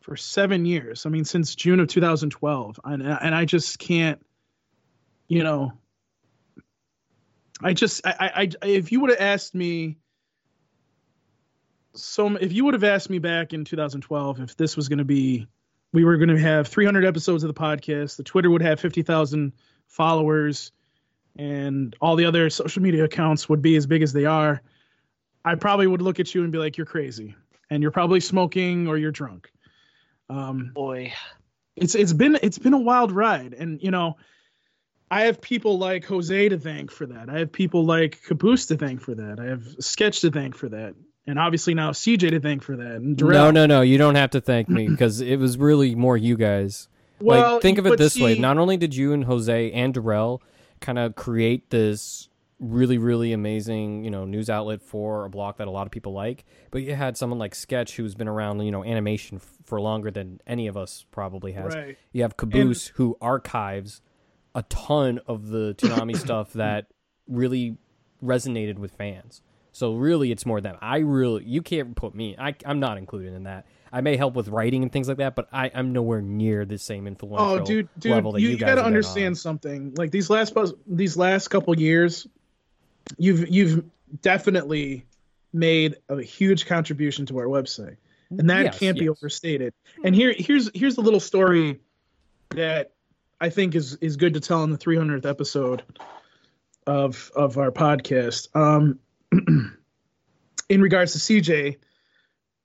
for 0.00 0.16
seven 0.16 0.66
years. 0.66 1.06
I 1.06 1.08
mean, 1.08 1.24
since 1.24 1.54
June 1.54 1.80
of 1.80 1.88
2012, 1.88 2.80
and 2.84 3.02
and 3.02 3.34
I 3.34 3.44
just 3.44 3.78
can't, 3.78 4.24
you 5.28 5.44
know, 5.44 5.72
I 7.62 7.72
just 7.72 8.06
I 8.06 8.48
I, 8.62 8.66
if 8.66 8.92
you 8.92 9.00
would 9.00 9.10
have 9.10 9.20
asked 9.20 9.54
me. 9.54 9.98
So 11.94 12.36
if 12.36 12.52
you 12.52 12.64
would 12.64 12.74
have 12.74 12.84
asked 12.84 13.10
me 13.10 13.18
back 13.18 13.52
in 13.52 13.66
2012 13.66 14.40
if 14.40 14.56
this 14.56 14.78
was 14.78 14.88
going 14.88 15.00
to 15.00 15.04
be 15.04 15.46
we 15.92 16.04
were 16.04 16.16
going 16.16 16.30
to 16.30 16.38
have 16.38 16.66
300 16.66 17.04
episodes 17.04 17.44
of 17.44 17.48
the 17.48 17.60
podcast 17.60 18.16
the 18.16 18.22
twitter 18.22 18.48
would 18.48 18.62
have 18.62 18.80
50,000 18.80 19.52
followers 19.88 20.72
and 21.36 21.94
all 22.00 22.16
the 22.16 22.24
other 22.24 22.48
social 22.48 22.80
media 22.80 23.04
accounts 23.04 23.46
would 23.46 23.60
be 23.60 23.76
as 23.76 23.86
big 23.86 24.00
as 24.00 24.14
they 24.14 24.24
are 24.24 24.62
I 25.44 25.54
probably 25.56 25.86
would 25.86 26.02
look 26.02 26.20
at 26.20 26.34
you 26.34 26.42
and 26.42 26.52
be 26.52 26.58
like, 26.58 26.76
"You're 26.76 26.86
crazy," 26.86 27.34
and 27.70 27.82
you're 27.82 27.92
probably 27.92 28.20
smoking 28.20 28.88
or 28.88 28.96
you're 28.96 29.12
drunk. 29.12 29.50
Um, 30.28 30.70
Boy, 30.74 31.12
it's 31.76 31.94
it's 31.94 32.12
been 32.12 32.38
it's 32.42 32.58
been 32.58 32.74
a 32.74 32.78
wild 32.78 33.12
ride, 33.12 33.54
and 33.54 33.82
you 33.82 33.90
know, 33.90 34.16
I 35.10 35.22
have 35.22 35.40
people 35.40 35.78
like 35.78 36.04
Jose 36.06 36.48
to 36.48 36.58
thank 36.58 36.90
for 36.90 37.06
that. 37.06 37.28
I 37.28 37.40
have 37.40 37.52
people 37.52 37.84
like 37.84 38.22
Caboose 38.22 38.66
to 38.66 38.76
thank 38.76 39.00
for 39.00 39.14
that. 39.14 39.40
I 39.40 39.46
have 39.46 39.64
Sketch 39.80 40.20
to 40.20 40.30
thank 40.30 40.56
for 40.56 40.68
that, 40.68 40.94
and 41.26 41.38
obviously 41.38 41.74
now 41.74 41.90
CJ 41.90 42.30
to 42.30 42.40
thank 42.40 42.62
for 42.62 42.76
that. 42.76 42.96
And 42.96 43.18
no, 43.20 43.50
no, 43.50 43.66
no, 43.66 43.80
you 43.82 43.98
don't 43.98 44.14
have 44.14 44.30
to 44.30 44.40
thank 44.40 44.68
me 44.68 44.88
because 44.88 45.20
it 45.20 45.36
was 45.36 45.58
really 45.58 45.94
more 45.94 46.16
you 46.16 46.36
guys. 46.36 46.88
Well, 47.20 47.54
like, 47.54 47.62
think 47.62 47.78
of 47.78 47.86
it 47.86 47.98
this 47.98 48.14
see, 48.14 48.24
way: 48.24 48.38
not 48.38 48.58
only 48.58 48.76
did 48.76 48.94
you 48.94 49.12
and 49.12 49.24
Jose 49.24 49.72
and 49.72 49.94
Darrell 49.94 50.42
kind 50.80 50.98
of 50.98 51.14
create 51.14 51.70
this 51.70 52.28
really 52.62 52.96
really 52.96 53.32
amazing 53.32 54.04
you 54.04 54.10
know 54.10 54.24
news 54.24 54.48
outlet 54.48 54.80
for 54.80 55.24
a 55.24 55.28
block 55.28 55.56
that 55.56 55.66
a 55.66 55.70
lot 55.70 55.84
of 55.84 55.90
people 55.90 56.12
like 56.12 56.44
but 56.70 56.80
you 56.80 56.94
had 56.94 57.16
someone 57.16 57.38
like 57.38 57.56
sketch 57.56 57.96
who's 57.96 58.14
been 58.14 58.28
around 58.28 58.60
you 58.60 58.70
know 58.70 58.84
animation 58.84 59.38
f- 59.38 59.58
for 59.64 59.80
longer 59.80 60.12
than 60.12 60.40
any 60.46 60.68
of 60.68 60.76
us 60.76 61.04
probably 61.10 61.52
has 61.52 61.74
right. 61.74 61.98
you 62.12 62.22
have 62.22 62.36
caboose 62.36 62.86
and- 62.88 62.96
who 62.96 63.16
archives 63.20 64.00
a 64.54 64.62
ton 64.64 65.18
of 65.26 65.48
the 65.48 65.74
Toonami 65.78 66.16
stuff 66.16 66.52
that 66.52 66.86
really 67.26 67.76
resonated 68.22 68.78
with 68.78 68.92
fans 68.92 69.42
so 69.72 69.94
really 69.94 70.30
it's 70.30 70.46
more 70.46 70.60
than 70.60 70.76
i 70.80 70.98
really 70.98 71.42
you 71.44 71.62
can't 71.62 71.96
put 71.96 72.14
me 72.14 72.36
I, 72.38 72.54
i'm 72.64 72.78
not 72.78 72.96
included 72.96 73.34
in 73.34 73.42
that 73.44 73.66
I 73.94 74.00
may 74.00 74.16
help 74.16 74.32
with 74.32 74.48
writing 74.48 74.82
and 74.82 74.90
things 74.90 75.06
like 75.06 75.18
that, 75.18 75.34
but 75.34 75.48
I, 75.52 75.70
I'm 75.74 75.92
nowhere 75.92 76.22
near 76.22 76.64
the 76.64 76.78
same 76.78 77.06
influential 77.06 77.60
oh, 77.60 77.62
dude, 77.62 77.90
dude, 77.98 78.12
level 78.12 78.32
that 78.32 78.40
you, 78.40 78.52
guys 78.52 78.52
are. 78.52 78.56
you, 78.56 78.70
you 78.70 78.74
got 78.76 78.80
to 78.80 78.86
understand 78.86 79.36
something. 79.36 79.92
Like 79.98 80.10
these 80.10 80.30
last 80.30 80.56
these 80.86 81.14
last 81.18 81.48
couple 81.48 81.78
years, 81.78 82.26
you've 83.18 83.48
you've 83.48 83.84
definitely 84.20 85.06
made 85.52 85.96
a 86.08 86.22
huge 86.22 86.66
contribution 86.66 87.26
to 87.26 87.38
our 87.38 87.46
website. 87.46 87.96
And 88.30 88.48
that 88.48 88.64
yes, 88.64 88.78
can't 88.78 88.98
be 88.98 89.08
overstated. 89.08 89.74
And 90.04 90.14
here 90.14 90.34
here's 90.36 90.70
here's 90.74 90.96
the 90.96 91.02
little 91.02 91.20
story 91.20 91.80
that 92.50 92.92
i 93.40 93.48
think 93.48 93.74
is 93.74 93.96
is 93.96 94.16
good 94.16 94.34
to 94.34 94.40
tell 94.40 94.62
in 94.64 94.70
the 94.70 94.78
300th 94.78 95.26
episode 95.26 95.82
of 96.86 97.30
of 97.34 97.58
our 97.58 97.70
podcast. 97.70 98.54
Um 98.54 98.98
in 100.68 100.80
regards 100.80 101.12
to 101.12 101.18
cj 101.18 101.76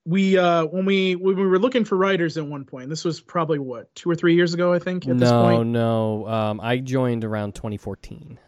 we 0.06 0.38
uh 0.38 0.66
when 0.66 0.86
we 0.86 1.16
when 1.16 1.36
we 1.36 1.46
were 1.46 1.60
looking 1.60 1.84
for 1.84 1.98
writers 1.98 2.38
at 2.38 2.46
one 2.46 2.64
point 2.66 2.90
this 2.90 3.04
was 3.04 3.20
probably 3.20 3.60
what 3.60 3.94
two 3.96 4.10
or 4.10 4.16
three 4.16 4.36
years 4.36 4.54
ago 4.54 4.74
i 4.74 4.80
think 4.80 5.08
At 5.08 5.16
no 5.16 5.64
no. 5.64 6.28
Um 6.28 6.60
i 6.62 6.78
joined 6.78 7.24
around 7.24 7.56
2014 7.56 8.40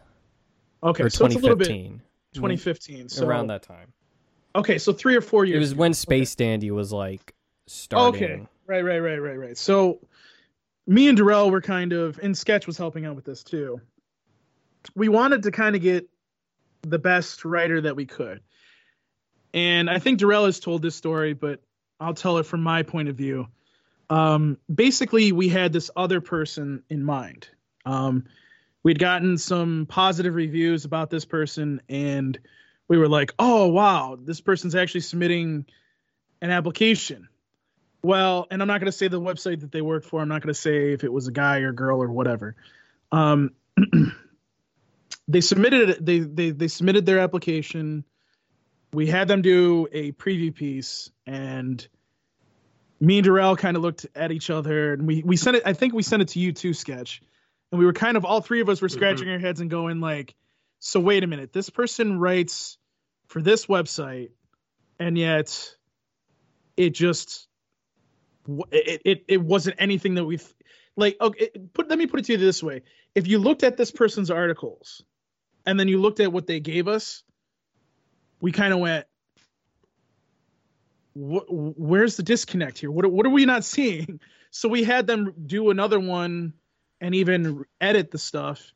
Okay, 0.82 1.04
or 1.04 1.10
so 1.10 1.28
2015. 1.28 2.02
2015. 2.34 3.08
So 3.08 3.26
around 3.26 3.48
that 3.48 3.62
time. 3.62 3.92
Okay, 4.54 4.78
so 4.78 4.92
three 4.92 5.16
or 5.16 5.20
four 5.20 5.44
years. 5.44 5.56
It 5.56 5.60
was 5.60 5.72
ago. 5.72 5.80
when 5.80 5.94
Space 5.94 6.34
okay. 6.34 6.44
Dandy 6.44 6.70
was 6.70 6.92
like 6.92 7.34
starting. 7.66 8.22
Okay, 8.22 8.46
right, 8.66 8.84
right, 8.84 8.98
right, 8.98 9.18
right, 9.18 9.38
right. 9.38 9.58
So 9.58 10.00
me 10.86 11.08
and 11.08 11.16
Darrell 11.16 11.50
were 11.50 11.60
kind 11.60 11.92
of, 11.92 12.18
and 12.22 12.36
Sketch 12.36 12.66
was 12.66 12.76
helping 12.76 13.06
out 13.06 13.16
with 13.16 13.24
this 13.24 13.42
too. 13.42 13.80
We 14.94 15.08
wanted 15.08 15.42
to 15.44 15.50
kind 15.50 15.76
of 15.76 15.82
get 15.82 16.08
the 16.82 16.98
best 16.98 17.44
writer 17.44 17.80
that 17.80 17.94
we 17.94 18.06
could. 18.06 18.40
And 19.52 19.90
I 19.90 19.98
think 19.98 20.18
Darrell 20.18 20.46
has 20.46 20.60
told 20.60 20.82
this 20.82 20.94
story, 20.94 21.32
but 21.32 21.60
I'll 21.98 22.14
tell 22.14 22.38
it 22.38 22.46
from 22.46 22.62
my 22.62 22.82
point 22.82 23.08
of 23.08 23.16
view. 23.16 23.46
Um, 24.08 24.58
basically, 24.72 25.32
we 25.32 25.48
had 25.48 25.72
this 25.72 25.90
other 25.96 26.20
person 26.20 26.82
in 26.88 27.04
mind. 27.04 27.48
Um, 27.84 28.24
we'd 28.82 28.98
gotten 28.98 29.38
some 29.38 29.86
positive 29.86 30.34
reviews 30.34 30.84
about 30.84 31.10
this 31.10 31.24
person 31.24 31.80
and 31.88 32.38
we 32.88 32.98
were 32.98 33.08
like 33.08 33.32
oh 33.38 33.68
wow 33.68 34.18
this 34.20 34.40
person's 34.40 34.74
actually 34.74 35.00
submitting 35.00 35.66
an 36.42 36.50
application. 36.50 37.28
Well 38.02 38.46
and 38.50 38.62
i'm 38.62 38.68
not 38.68 38.80
going 38.80 38.90
to 38.90 38.96
say 38.96 39.08
the 39.08 39.20
website 39.20 39.60
that 39.60 39.72
they 39.72 39.82
work 39.82 40.04
for. 40.04 40.20
I'm 40.20 40.28
not 40.28 40.42
going 40.42 40.54
to 40.54 40.60
say 40.60 40.92
if 40.92 41.04
it 41.04 41.12
was 41.12 41.28
a 41.28 41.32
guy 41.32 41.58
or 41.58 41.72
girl 41.72 42.02
or 42.02 42.10
whatever. 42.10 42.56
Um, 43.12 43.50
they 45.28 45.40
submitted 45.40 46.04
they, 46.04 46.20
they 46.20 46.50
they 46.50 46.68
submitted 46.68 47.06
their 47.06 47.18
application. 47.18 48.04
We 48.92 49.06
had 49.06 49.28
them 49.28 49.42
do 49.42 49.86
a 49.92 50.12
preview 50.12 50.54
piece 50.54 51.10
and 51.26 51.86
me 53.02 53.18
and 53.18 53.24
Darrell 53.24 53.56
kind 53.56 53.76
of 53.76 53.82
looked 53.82 54.06
at 54.14 54.32
each 54.32 54.50
other 54.50 54.94
and 54.94 55.06
we 55.06 55.22
we 55.22 55.36
sent 55.36 55.56
it 55.56 55.62
I 55.66 55.74
think 55.74 55.94
we 55.94 56.02
sent 56.02 56.22
it 56.22 56.28
to 56.28 56.40
you 56.40 56.52
too 56.52 56.74
sketch 56.74 57.22
and 57.70 57.78
we 57.78 57.84
were 57.84 57.92
kind 57.92 58.16
of 58.16 58.24
all 58.24 58.40
three 58.40 58.60
of 58.60 58.68
us 58.68 58.82
were 58.82 58.88
scratching 58.88 59.26
mm-hmm. 59.26 59.34
our 59.34 59.38
heads 59.38 59.60
and 59.60 59.70
going 59.70 60.00
like 60.00 60.34
so 60.80 60.98
wait 60.98 61.22
a 61.22 61.26
minute, 61.26 61.52
this 61.52 61.70
person 61.70 62.18
writes 62.18 62.78
for 63.26 63.40
this 63.40 63.66
website, 63.66 64.30
and 64.98 65.16
yet 65.16 65.76
it 66.76 66.90
just 66.90 67.46
it 68.72 69.02
it, 69.04 69.24
it 69.28 69.42
wasn't 69.42 69.76
anything 69.78 70.14
that 70.14 70.24
we've 70.24 70.54
like. 70.96 71.16
Okay, 71.20 71.50
put 71.74 71.88
let 71.90 71.98
me 71.98 72.06
put 72.06 72.20
it 72.20 72.26
to 72.26 72.32
you 72.32 72.38
this 72.38 72.62
way: 72.62 72.82
if 73.14 73.26
you 73.26 73.38
looked 73.38 73.62
at 73.62 73.76
this 73.76 73.90
person's 73.90 74.30
articles, 74.30 75.02
and 75.66 75.78
then 75.78 75.86
you 75.86 76.00
looked 76.00 76.18
at 76.18 76.32
what 76.32 76.46
they 76.46 76.60
gave 76.60 76.88
us, 76.88 77.22
we 78.40 78.50
kind 78.50 78.72
of 78.72 78.80
went. 78.80 79.06
Where's 81.14 82.16
the 82.16 82.22
disconnect 82.22 82.78
here? 82.78 82.90
What 82.90 83.10
what 83.12 83.26
are 83.26 83.30
we 83.30 83.44
not 83.46 83.64
seeing? 83.64 84.18
So 84.52 84.68
we 84.68 84.82
had 84.82 85.06
them 85.06 85.32
do 85.46 85.70
another 85.70 86.00
one 86.00 86.54
and 87.00 87.14
even 87.14 87.64
edit 87.80 88.10
the 88.10 88.18
stuff 88.18 88.72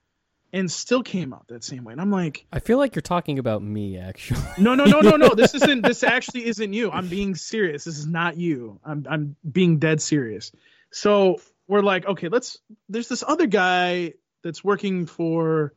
and 0.52 0.70
still 0.70 1.02
came 1.02 1.32
out 1.34 1.48
that 1.48 1.64
same 1.64 1.82
way. 1.84 1.92
And 1.92 2.00
I'm 2.00 2.10
like, 2.12 2.46
I 2.52 2.60
feel 2.60 2.78
like 2.78 2.94
you're 2.94 3.02
talking 3.02 3.38
about 3.38 3.62
me, 3.62 3.98
actually. 3.98 4.40
no, 4.58 4.74
no, 4.74 4.84
no, 4.84 5.00
no, 5.00 5.16
no. 5.16 5.28
This 5.34 5.54
isn't. 5.54 5.82
This 5.82 6.02
actually 6.02 6.46
isn't 6.46 6.72
you. 6.72 6.90
I'm 6.90 7.08
being 7.08 7.34
serious. 7.34 7.84
This 7.84 7.98
is 7.98 8.06
not 8.06 8.36
you. 8.36 8.78
I'm 8.84 9.06
I'm 9.10 9.36
being 9.50 9.78
dead 9.78 10.00
serious. 10.00 10.52
So 10.90 11.40
we're 11.66 11.82
like, 11.82 12.06
okay, 12.06 12.28
let's. 12.28 12.58
There's 12.88 13.08
this 13.08 13.24
other 13.26 13.46
guy 13.46 14.14
that's 14.42 14.62
working 14.62 15.06
for 15.06 15.74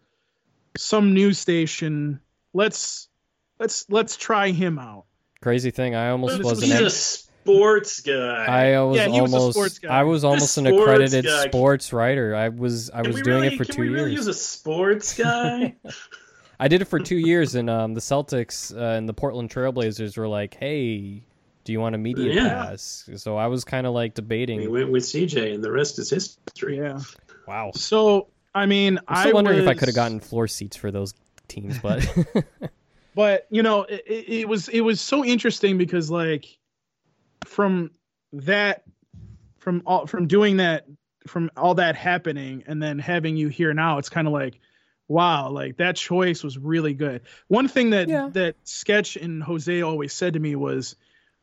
some 0.78 1.14
news 1.14 1.40
station. 1.40 2.20
Let's 2.54 3.10
let's 3.60 3.90
let's 3.90 4.16
try 4.16 4.52
him 4.52 4.78
out. 4.78 5.06
Crazy 5.42 5.72
thing, 5.72 5.96
I 5.96 6.10
almost 6.10 6.38
This 6.38 6.46
was 6.46 6.62
He's 6.62 6.72
an. 6.72 6.86
a 6.86 6.90
sports 7.56 8.00
guy. 8.02 8.46
I 8.76 8.82
was 8.82 8.98
Yeah, 8.98 9.08
he 9.08 9.22
was 9.22 9.32
a 9.34 9.36
almost. 9.38 9.56
sports 9.58 9.80
guy. 9.80 10.00
I 10.00 10.04
was 10.04 10.24
almost 10.24 10.58
an 10.58 10.66
sports 10.66 10.82
accredited 10.82 11.26
guy. 11.26 11.48
sports 11.48 11.94
writer. 11.94 12.36
I 12.36 12.50
was. 12.50 12.90
I 12.92 13.02
Can 13.02 13.12
was 13.14 13.22
doing 13.22 13.36
really, 13.42 13.48
it 13.56 13.58
for 13.58 13.66
can 13.66 13.76
two 13.76 13.82
we 13.82 13.90
really 13.90 14.12
years. 14.12 14.26
use 14.26 14.28
a 14.28 14.34
sports 14.34 15.18
guy? 15.18 15.76
I 16.60 16.68
did 16.68 16.82
it 16.82 16.86
for 16.86 17.00
two 17.00 17.18
years, 17.18 17.54
and 17.56 17.70
um, 17.70 17.94
the 17.94 18.02
Celtics 18.02 18.76
uh, 18.76 18.98
and 18.98 19.08
the 19.08 19.14
Portland 19.14 19.50
Trailblazers 19.52 20.18
were 20.18 20.28
like, 20.28 20.56
"Hey, 20.56 21.22
do 21.64 21.72
you 21.72 21.80
want 21.80 21.94
a 21.96 21.98
media 22.00 22.34
Yeah. 22.34 22.50
pass?" 22.66 23.08
So 23.18 23.38
I 23.38 23.46
was 23.48 23.64
kind 23.64 23.86
of 23.86 23.94
like 23.94 24.14
debating. 24.16 24.58
we 24.58 24.64
debating. 24.66 24.82
went 24.88 24.92
with 24.92 25.04
CJ, 25.04 25.54
and 25.54 25.64
the 25.64 25.72
rest 25.72 26.00
is 26.00 26.10
history. 26.10 26.78
Yeah. 26.78 27.00
Wow. 27.48 27.72
So 27.76 28.28
I 28.56 28.66
mean, 28.66 29.00
I'm 29.08 29.18
still 29.18 29.32
I 29.32 29.34
wondering 29.36 29.60
if 29.60 29.68
I 29.68 29.76
could 29.76 29.88
have 29.88 29.96
gotten 29.96 30.20
floor 30.20 30.48
seats 30.48 30.76
for 30.76 30.90
those 30.90 31.14
teams, 31.48 31.78
but 31.80 32.04
but 33.16 33.46
you 33.52 33.62
know 33.62 33.84
it, 33.84 34.04
it 34.08 34.30
it 34.42 34.48
was 34.50 34.68
it 34.70 34.82
was 34.82 35.00
so 35.00 35.24
interesting 35.24 35.78
because 35.78 36.10
like 36.10 36.46
from 37.48 37.92
that 38.34 38.84
from 39.58 39.82
all 39.86 40.06
from 40.06 40.28
doing 40.28 40.58
that 40.58 40.86
from 41.28 41.50
all 41.58 41.76
that 41.76 41.96
happening 41.96 42.64
and 42.68 42.82
then 42.82 43.00
having 43.00 43.36
you 43.38 43.48
here 43.48 43.74
now 43.74 43.98
it's 43.98 44.10
kind 44.10 44.28
of 44.28 44.34
like 44.34 44.60
wow 45.08 45.50
like 45.50 45.78
that 45.78 45.96
choice 45.96 46.44
was 46.44 46.58
really 46.58 46.94
good 46.94 47.22
one 47.48 47.68
thing 47.68 47.92
that 47.92 48.08
Yeah. 48.08 48.30
that 48.34 48.56
sketch 48.64 49.16
and 49.16 49.42
jose 49.42 49.82
always 49.82 50.14
said 50.14 50.34
to 50.34 50.40
me 50.40 50.56
was 50.56 50.96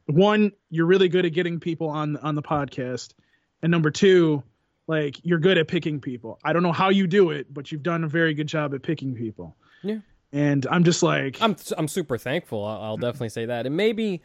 one 0.06 0.52
you're 0.70 0.86
really 0.86 1.08
good 1.08 1.24
at 1.24 1.32
getting 1.32 1.60
people 1.60 1.88
on 1.88 2.16
on 2.18 2.34
the 2.34 2.42
podcast 2.42 3.14
and 3.62 3.70
number 3.70 3.90
two 3.90 4.42
like 4.86 5.16
you're 5.22 5.38
good 5.38 5.56
at 5.56 5.66
picking 5.66 6.00
people 6.00 6.38
i 6.44 6.52
don't 6.52 6.62
know 6.62 6.72
how 6.72 6.90
you 6.90 7.06
do 7.06 7.30
it 7.30 7.52
but 7.52 7.72
you've 7.72 7.82
done 7.82 8.04
a 8.04 8.08
very 8.08 8.34
good 8.34 8.46
job 8.46 8.74
at 8.74 8.82
picking 8.82 9.14
people 9.14 9.56
Yeah. 9.82 9.98
and 10.32 10.66
i'm 10.70 10.84
just 10.84 11.02
like 11.02 11.40
I'm 11.40 11.56
I'm 11.76 11.88
super 11.88 12.18
thankful. 12.18 12.64
I'll, 12.64 12.80
I'll 12.82 12.94
mm-hmm. 12.96 13.02
definitely 13.02 13.30
say 13.30 13.46
that, 13.46 13.66
and 13.66 13.76
maybe 13.76 14.20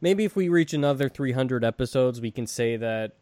maybe 0.00 0.24
if 0.24 0.36
we 0.36 0.48
reach 0.48 0.72
another 0.72 1.08
300 1.08 1.64
episodes, 1.64 2.20
we 2.20 2.30
can 2.30 2.46
say 2.46 2.76
that 2.76 3.16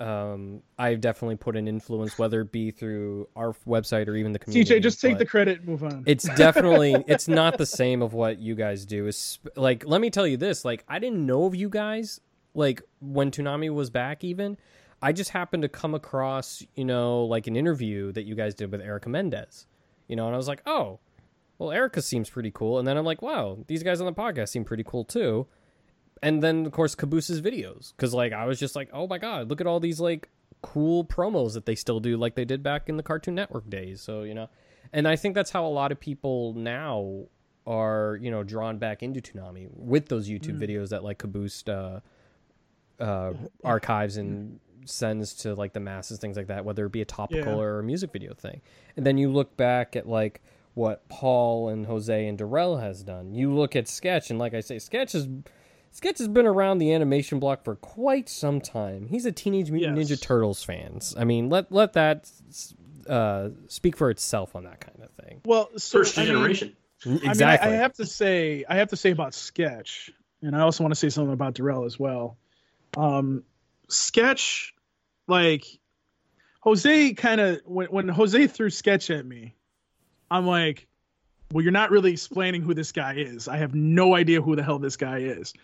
um, 0.00 0.62
I've 0.78 1.00
definitely 1.00 1.36
put 1.36 1.56
an 1.56 1.66
influence, 1.66 2.18
whether 2.18 2.42
it 2.42 2.52
be 2.52 2.70
through 2.70 3.28
our 3.34 3.52
website 3.66 4.06
or 4.06 4.14
even 4.14 4.32
the 4.32 4.38
community. 4.38 4.78
CJ, 4.78 4.82
just 4.82 5.00
take 5.00 5.18
the 5.18 5.26
credit 5.26 5.66
move 5.66 5.82
on. 5.82 6.04
It's 6.06 6.28
definitely 6.36 7.04
it's 7.08 7.26
not 7.28 7.58
the 7.58 7.66
same 7.66 8.02
of 8.02 8.12
what 8.12 8.38
you 8.38 8.54
guys 8.54 8.86
do. 8.86 9.06
It's 9.06 9.40
like 9.56 9.84
let 9.86 10.00
me 10.00 10.10
tell 10.10 10.26
you 10.26 10.36
this: 10.36 10.64
like 10.64 10.84
I 10.88 10.98
didn't 10.98 11.26
know 11.26 11.46
of 11.46 11.54
you 11.54 11.68
guys 11.68 12.20
like 12.54 12.82
when 13.00 13.30
Toonami 13.30 13.74
was 13.74 13.90
back. 13.90 14.22
Even 14.22 14.56
I 15.02 15.12
just 15.12 15.30
happened 15.30 15.62
to 15.62 15.68
come 15.68 15.94
across 15.94 16.64
you 16.76 16.84
know 16.84 17.24
like 17.24 17.48
an 17.48 17.56
interview 17.56 18.12
that 18.12 18.22
you 18.22 18.36
guys 18.36 18.54
did 18.54 18.70
with 18.70 18.80
Erica 18.80 19.08
Mendez. 19.08 19.66
You 20.06 20.16
know, 20.16 20.26
and 20.26 20.34
I 20.34 20.38
was 20.38 20.48
like, 20.48 20.62
oh, 20.64 21.00
well, 21.58 21.70
Erica 21.70 22.00
seems 22.00 22.30
pretty 22.30 22.50
cool. 22.50 22.78
And 22.78 22.88
then 22.88 22.96
I'm 22.96 23.04
like, 23.04 23.20
wow, 23.20 23.58
these 23.66 23.82
guys 23.82 24.00
on 24.00 24.06
the 24.06 24.12
podcast 24.12 24.48
seem 24.50 24.64
pretty 24.64 24.84
cool 24.84 25.04
too. 25.04 25.46
And 26.22 26.42
then 26.42 26.66
of 26.66 26.72
course 26.72 26.94
Caboose's 26.94 27.40
videos, 27.40 27.92
because 27.96 28.12
like 28.14 28.32
I 28.32 28.46
was 28.46 28.58
just 28.58 28.74
like, 28.76 28.88
oh 28.92 29.06
my 29.06 29.18
god, 29.18 29.48
look 29.48 29.60
at 29.60 29.66
all 29.66 29.80
these 29.80 30.00
like 30.00 30.28
cool 30.62 31.04
promos 31.04 31.54
that 31.54 31.66
they 31.66 31.74
still 31.74 32.00
do, 32.00 32.16
like 32.16 32.34
they 32.34 32.44
did 32.44 32.62
back 32.62 32.88
in 32.88 32.96
the 32.96 33.02
Cartoon 33.02 33.34
Network 33.34 33.68
days. 33.70 34.00
So 34.00 34.22
you 34.22 34.34
know, 34.34 34.48
and 34.92 35.06
I 35.06 35.16
think 35.16 35.34
that's 35.34 35.50
how 35.50 35.64
a 35.66 35.68
lot 35.68 35.92
of 35.92 36.00
people 36.00 36.54
now 36.54 37.24
are 37.66 38.18
you 38.20 38.30
know 38.30 38.42
drawn 38.42 38.78
back 38.78 39.02
into 39.02 39.20
Toonami 39.20 39.68
with 39.72 40.08
those 40.08 40.28
YouTube 40.28 40.58
videos 40.58 40.88
that 40.88 41.04
like 41.04 41.18
Caboose 41.18 41.62
uh, 41.68 42.00
uh, 42.98 43.32
archives 43.64 44.16
and 44.16 44.58
sends 44.84 45.34
to 45.34 45.54
like 45.54 45.72
the 45.74 45.80
masses, 45.80 46.18
things 46.18 46.36
like 46.36 46.46
that, 46.46 46.64
whether 46.64 46.86
it 46.86 46.92
be 46.92 47.02
a 47.02 47.04
topical 47.04 47.52
Yeah. 47.52 47.58
or 47.58 47.78
a 47.80 47.82
music 47.82 48.10
video 48.12 48.32
thing. 48.34 48.62
And 48.96 49.04
then 49.06 49.18
you 49.18 49.30
look 49.30 49.56
back 49.56 49.94
at 49.96 50.08
like 50.08 50.40
what 50.74 51.08
Paul 51.08 51.68
and 51.68 51.84
Jose 51.86 52.26
and 52.26 52.38
Darrell 52.38 52.78
has 52.78 53.02
done. 53.02 53.34
You 53.34 53.52
look 53.52 53.76
at 53.76 53.86
Sketch, 53.88 54.30
and 54.30 54.38
like 54.38 54.54
I 54.54 54.60
say, 54.60 54.78
Sketch 54.78 55.14
is 55.14 55.28
Sketch 55.90 56.18
has 56.18 56.28
been 56.28 56.46
around 56.46 56.78
the 56.78 56.92
animation 56.92 57.38
block 57.40 57.64
for 57.64 57.74
quite 57.76 58.28
some 58.28 58.60
time. 58.60 59.06
He's 59.08 59.26
a 59.26 59.32
Teenage 59.32 59.70
Mutant 59.70 59.96
Yes. 59.96 60.10
Ninja 60.10 60.20
Turtles 60.20 60.62
fans. 60.62 61.14
I 61.18 61.24
mean, 61.24 61.48
let 61.48 61.72
let 61.72 61.94
that 61.94 62.30
uh, 63.08 63.48
speak 63.66 63.96
for 63.96 64.10
itself 64.10 64.54
on 64.54 64.64
that 64.64 64.80
kind 64.80 65.02
of 65.02 65.10
thing. 65.24 65.40
well, 65.44 65.70
so, 65.76 65.98
First 65.98 66.18
I 66.18 66.22
mean, 66.22 66.32
generation. 66.32 66.76
Exactly. 67.04 67.28
I, 67.28 67.32
mean, 67.32 67.74
I, 67.74 67.76
I 67.76 67.80
have 67.80 67.94
to 67.94 68.06
say, 68.06 68.64
I 68.68 68.76
have 68.76 68.88
to 68.88 68.96
say 68.96 69.10
about 69.10 69.32
Sketch, 69.34 70.10
and 70.42 70.54
I 70.56 70.60
also 70.60 70.84
want 70.84 70.92
to 70.92 70.98
say 70.98 71.08
something 71.10 71.32
about 71.32 71.54
Darrell 71.54 71.84
as 71.84 71.98
well. 71.98 72.36
Um, 72.96 73.44
Sketch, 73.88 74.74
like 75.26 75.64
Jose, 76.60 77.14
kind 77.14 77.40
of 77.40 77.60
when 77.64 77.86
when 77.88 78.08
Jose 78.08 78.46
threw 78.48 78.70
Sketch 78.70 79.10
at 79.10 79.24
me, 79.24 79.54
I'm 80.30 80.46
like, 80.46 80.86
well, 81.52 81.62
you're 81.62 81.72
not 81.72 81.90
really 81.90 82.12
explaining 82.12 82.62
who 82.62 82.74
this 82.74 82.92
guy 82.92 83.14
is. 83.14 83.48
I 83.48 83.58
have 83.58 83.74
no 83.74 84.14
idea 84.14 84.42
who 84.42 84.56
the 84.56 84.62
hell 84.62 84.78
this 84.78 84.96
guy 84.96 85.18
is. 85.18 85.54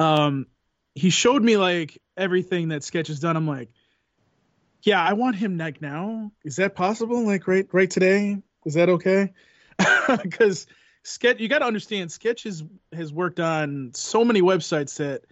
Um, 0.00 0.46
he 0.94 1.10
showed 1.10 1.42
me 1.42 1.56
like 1.56 2.00
everything 2.16 2.68
that 2.68 2.82
Sketch 2.82 3.08
has 3.08 3.20
done. 3.20 3.36
I'm 3.36 3.46
like, 3.46 3.68
yeah, 4.82 5.02
I 5.02 5.12
want 5.12 5.36
him 5.36 5.58
like 5.58 5.82
now. 5.82 6.32
Is 6.42 6.56
that 6.56 6.74
possible? 6.74 7.26
Like 7.26 7.46
right 7.46 7.68
right 7.70 7.90
today? 7.90 8.38
Is 8.64 8.74
that 8.74 8.88
okay? 8.88 9.32
Because 10.22 10.66
Sketch, 11.02 11.38
you 11.38 11.48
got 11.48 11.60
to 11.60 11.66
understand, 11.66 12.10
Sketch 12.10 12.44
has 12.44 12.64
has 12.92 13.12
worked 13.12 13.40
on 13.40 13.92
so 13.94 14.24
many 14.24 14.40
websites 14.42 14.96
that 14.96 15.22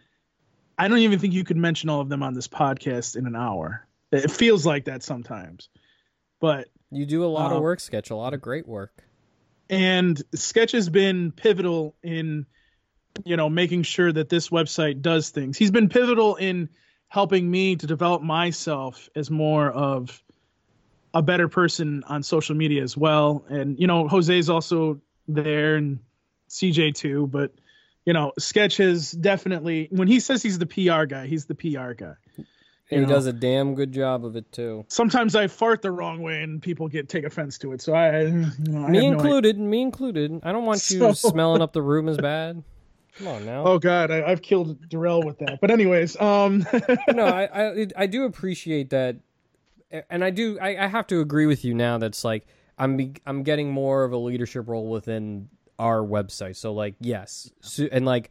I 0.79 0.89
don't 0.89 0.99
even 0.99 1.19
think 1.19 1.33
you 1.35 1.45
could 1.45 1.57
mention 1.57 1.89
all 1.89 2.01
of 2.01 2.09
them 2.09 2.23
on 2.23 2.35
this 2.35 2.49
podcast 2.49 3.17
in 3.17 3.27
an 3.27 3.35
hour. 3.35 3.87
It 4.13 4.31
feels 4.31 4.65
like 4.65 4.85
that 4.85 5.03
sometimes, 5.03 5.69
but 6.41 6.69
you 6.91 7.05
do 7.07 7.25
a 7.25 7.27
lot 7.27 7.53
uh, 7.53 7.57
of 7.57 7.63
work, 7.63 7.81
Sketch, 7.81 8.11
a 8.11 8.17
lot 8.17 8.35
of 8.35 8.41
great 8.41 8.67
work. 8.69 9.03
and 9.69 10.23
sketch 10.35 10.73
has 10.73 10.89
been 10.89 11.33
pivotal 11.33 11.95
in 12.03 12.47
you 13.25 13.37
know 13.37 13.49
making 13.49 13.83
sure 13.83 14.13
that 14.13 14.29
this 14.29 14.49
website 14.51 15.03
does 15.03 15.31
things 15.31 15.57
he's 15.59 15.71
been 15.71 15.89
pivotal 15.89 16.37
in 16.37 16.69
helping 17.09 17.51
me 17.51 17.75
to 17.77 17.87
develop 17.87 18.23
myself 18.23 19.09
as 19.17 19.31
more 19.31 19.71
of 19.71 20.23
a 21.15 21.23
better 21.23 21.49
person 21.49 22.05
on 22.07 22.23
social 22.23 22.55
media 22.55 22.83
as 22.83 22.97
well 22.97 23.45
and 23.49 23.79
you 23.81 23.87
know 23.87 24.07
jose's 24.09 24.49
also 24.51 25.01
there 25.27 25.77
and 25.77 25.99
cj 26.49 26.95
too 26.95 27.27
but 27.27 27.53
you 28.05 28.13
know 28.13 28.33
sketch 28.39 28.77
has 28.77 29.11
definitely 29.13 29.89
when 29.91 30.07
he 30.07 30.21
says 30.21 30.43
he's 30.43 30.59
the 30.59 30.67
pr 30.67 31.05
guy 31.07 31.27
he's 31.27 31.47
the 31.47 31.55
pr 31.55 31.93
guy 31.95 32.15
And 32.37 32.47
he 32.91 32.97
know. 33.01 33.07
does 33.09 33.27
a 33.27 33.33
damn 33.33 33.75
good 33.75 33.93
job 33.93 34.25
of 34.25 34.37
it 34.37 34.51
too. 34.53 34.85
sometimes 34.89 35.35
i 35.35 35.47
fart 35.49 35.83
the 35.83 35.91
wrong 35.91 36.23
way 36.23 36.43
and 36.43 36.63
people 36.63 36.89
get 36.89 37.09
take 37.09 37.25
offense 37.25 37.59
to 37.59 37.73
it 37.73 37.83
so 37.83 37.95
i 37.95 38.21
you 38.23 38.31
know, 38.31 38.85
I 38.85 38.91
me 38.91 38.99
have 38.99 39.07
no 39.07 39.13
included. 39.13 39.59
me 39.59 39.83
included. 39.83 40.41
I 40.45 40.53
don't 40.53 40.67
want 40.67 40.89
you 40.91 40.99
So- 41.15 41.31
smelling 41.31 41.63
up 41.63 41.73
the 41.73 41.83
room 41.83 42.09
as 42.09 42.17
bad. 42.19 42.63
Come 43.19 43.27
on 43.29 43.45
now. 43.45 43.65
Oh 43.67 43.79
God, 43.79 44.11
I, 44.11 44.23
I've 44.25 44.43
killed 44.43 44.89
Darrell 44.89 45.23
with 45.23 45.39
that. 45.41 45.61
But 45.61 45.71
anyways, 45.71 46.21
um, 46.21 46.65
no, 47.09 47.25
I, 47.27 47.71
I 47.71 47.87
I 47.97 48.07
do 48.07 48.25
appreciate 48.25 48.91
that, 48.91 49.17
and 50.09 50.25
I 50.25 50.31
do 50.31 50.59
I, 50.61 50.85
I 50.85 50.87
have 50.87 51.07
to 51.09 51.21
agree 51.21 51.47
with 51.47 51.65
you 51.65 51.75
now. 51.75 51.99
That's 51.99 52.25
like 52.25 52.47
I'm 52.79 52.97
be, 52.97 53.15
I'm 53.27 53.43
getting 53.43 53.71
more 53.71 54.05
of 54.05 54.13
a 54.13 54.17
leadership 54.17 54.69
role 54.69 54.89
within 54.89 55.49
our 55.79 56.01
website. 56.01 56.57
So 56.57 56.73
like 56.73 56.95
yes, 57.01 57.51
so, 57.61 57.89
and 57.91 58.07
like 58.07 58.31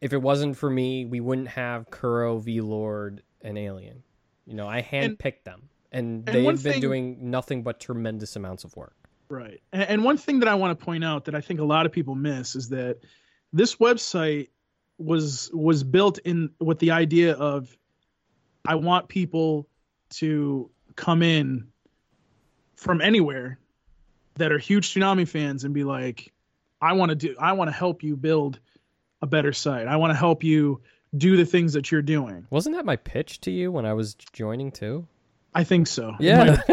if 0.00 0.12
it 0.12 0.20
wasn't 0.20 0.56
for 0.56 0.68
me, 0.68 1.04
we 1.06 1.20
wouldn't 1.20 1.48
have 1.48 1.90
Kuro, 1.90 2.38
V 2.38 2.60
Lord, 2.60 3.22
and 3.42 3.56
Alien. 3.56 4.02
You 4.46 4.54
know, 4.54 4.68
I 4.68 4.82
handpicked 4.82 5.44
them, 5.44 5.68
and, 5.92 6.28
and 6.28 6.36
they've 6.36 6.44
been 6.44 6.56
thing- 6.56 6.80
doing 6.80 7.30
nothing 7.30 7.62
but 7.62 7.80
tremendous 7.80 8.36
amounts 8.36 8.64
of 8.64 8.76
work. 8.76 8.94
right. 9.28 9.62
And, 9.72 9.82
and 9.84 10.04
one 10.04 10.18
thing 10.18 10.40
that 10.40 10.48
I 10.48 10.54
want 10.54 10.78
to 10.78 10.84
point 10.84 11.04
out 11.04 11.24
that 11.26 11.34
I 11.34 11.40
think 11.40 11.60
a 11.60 11.64
lot 11.64 11.86
of 11.86 11.92
people 11.92 12.14
miss 12.14 12.54
is 12.56 12.68
that 12.70 12.98
this 13.54 13.76
website 13.76 14.48
was 14.98 15.50
was 15.54 15.82
built 15.82 16.18
in 16.18 16.50
with 16.60 16.78
the 16.80 16.90
idea 16.90 17.32
of 17.34 17.74
I 18.66 18.74
want 18.74 19.08
people 19.08 19.66
to 20.10 20.68
come 20.96 21.22
in 21.22 21.68
from 22.76 23.00
anywhere 23.00 23.58
that 24.34 24.52
are 24.52 24.58
huge 24.58 24.92
Toonami 24.92 25.26
fans 25.26 25.64
and 25.64 25.72
be 25.72 25.84
like, 25.84 26.32
I 26.80 26.92
want 26.94 27.10
to 27.10 27.14
do, 27.14 27.34
I 27.38 27.52
want 27.52 27.68
to 27.68 27.72
help 27.72 28.02
you 28.02 28.16
build 28.16 28.58
a 29.22 29.26
better 29.26 29.52
site. 29.52 29.86
I 29.86 29.96
want 29.96 30.10
to 30.12 30.16
help 30.16 30.42
you 30.44 30.80
do 31.16 31.36
the 31.36 31.46
things 31.46 31.72
that 31.74 31.90
you're 31.90 32.02
doing. 32.02 32.46
Wasn't 32.50 32.74
that 32.74 32.84
my 32.84 32.96
pitch 32.96 33.40
to 33.42 33.50
you 33.50 33.70
when 33.70 33.86
I 33.86 33.92
was 33.94 34.14
joining 34.32 34.70
too? 34.72 35.06
I 35.54 35.62
think 35.64 35.86
so. 35.86 36.14
Yeah, 36.18 36.60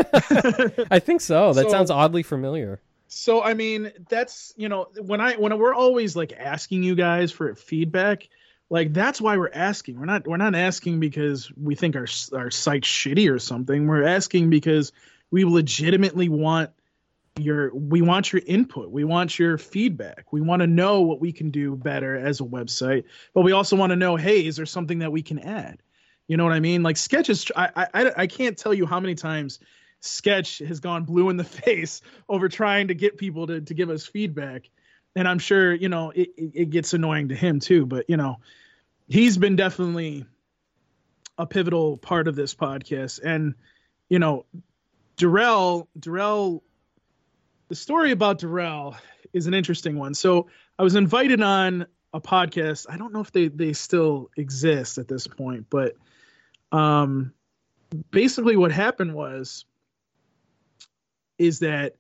I 0.92 1.00
think 1.00 1.22
so. 1.22 1.54
That 1.54 1.66
So- 1.66 1.70
sounds 1.70 1.92
oddly 1.92 2.24
familiar. 2.24 2.82
So 3.14 3.44
I 3.44 3.56
mean, 3.56 3.92
that's 4.08 4.54
you 4.56 4.70
know 4.70 4.88
when 5.02 5.20
I 5.20 5.34
when 5.36 5.58
we're 5.60 5.74
always 5.74 6.16
like 6.16 6.32
asking 6.32 6.84
you 6.84 6.96
guys 6.96 7.30
for 7.30 7.54
feedback, 7.56 8.30
like 8.70 8.94
that's 8.94 9.20
why 9.20 9.36
we're 9.36 9.52
asking. 9.54 10.00
We're 10.00 10.06
not 10.06 10.26
we're 10.26 10.38
not 10.38 10.56
asking 10.56 11.02
because 11.02 11.52
we 11.62 11.76
think 11.76 11.98
our 11.98 12.08
our 12.34 12.50
site's 12.50 12.88
shitty 12.88 13.30
or 13.30 13.38
something. 13.38 13.86
We're 13.86 14.06
asking 14.06 14.50
because 14.50 14.94
we 15.30 15.44
legitimately 15.44 16.30
want 16.30 16.70
your 17.38 17.76
we 17.76 18.02
want 18.02 18.32
your 18.32 18.44
input. 18.46 18.92
We 18.92 19.04
want 19.04 19.38
your 19.38 19.58
feedback. 19.58 20.32
We 20.32 20.40
want 20.40 20.62
to 20.62 20.68
know 20.68 21.02
what 21.02 21.20
we 21.20 21.34
can 21.34 21.52
do 21.52 21.76
better 21.76 22.16
as 22.16 22.40
a 22.40 22.46
website, 22.46 23.04
but 23.34 23.42
we 23.42 23.52
also 23.52 23.76
want 23.76 23.90
to 23.90 23.98
know, 23.98 24.16
hey, 24.16 24.46
is 24.46 24.56
there 24.56 24.66
something 24.66 25.00
that 25.00 25.12
we 25.12 25.22
can 25.22 25.40
add? 25.40 25.84
You 26.30 26.38
know 26.38 26.46
what 26.46 26.54
I 26.54 26.62
mean? 26.62 26.82
Like 26.82 26.96
sketches. 26.96 27.52
I 27.58 27.70
I 27.76 27.88
I- 27.94 28.14
I 28.22 28.28
can't 28.28 28.58
tell 28.58 28.74
you 28.74 28.86
how 28.86 29.02
many 29.02 29.16
times 29.16 29.60
sketch 30.02 30.60
has 30.60 30.80
gone 30.80 31.06
blue 31.06 31.30
in 31.30 31.38
the 31.38 31.44
face 31.66 32.02
over 32.28 32.50
trying 32.50 32.90
to 32.90 32.94
get 32.94 33.18
people 33.18 33.48
to, 33.48 33.62
to 33.62 33.74
give 33.74 33.90
us 33.90 34.06
feedback. 34.06 34.70
And 35.16 35.28
i'm 35.28 35.40
sure 35.40 35.74
you 35.74 35.90
know 35.90 36.12
it, 36.12 36.30
it, 36.38 36.70
gets 36.70 36.94
annoying 36.94 37.30
to 37.30 37.36
him 37.36 37.60
too 37.60 37.86
but 37.86 38.10
you 38.10 38.16
know 38.16 38.38
he's 39.10 39.38
been 39.38 39.58
definitely 39.58 40.26
a 41.38 41.46
pivotal 41.46 41.98
part 41.98 42.28
of 42.28 42.36
this 42.36 42.54
podcast. 42.56 43.20
And 43.24 43.56
you 44.10 44.20
know 44.20 44.46
Darrell 45.18 45.88
Darrell 46.00 46.64
the 47.68 47.76
story 47.76 48.12
about 48.12 48.40
Darrell 48.40 48.96
is 49.34 49.48
an 49.48 49.54
interesting 49.54 49.98
one. 49.98 50.14
So 50.14 50.48
i 50.80 50.84
was 50.84 50.96
invited 50.96 51.42
on 51.42 51.86
a 52.14 52.20
podcast. 52.22 52.86
I 52.90 52.98
don't 52.98 53.14
know 53.14 53.22
if 53.22 53.32
they 53.32 53.48
they 53.48 53.74
still 53.74 54.30
exist 54.38 54.98
at 54.98 55.08
this 55.08 55.28
point 55.28 55.68
but 55.70 55.96
um 56.72 57.34
basically 58.12 58.56
what 58.56 58.72
happened 58.72 59.14
was 59.14 59.66
is 61.42 61.60
that 61.60 61.96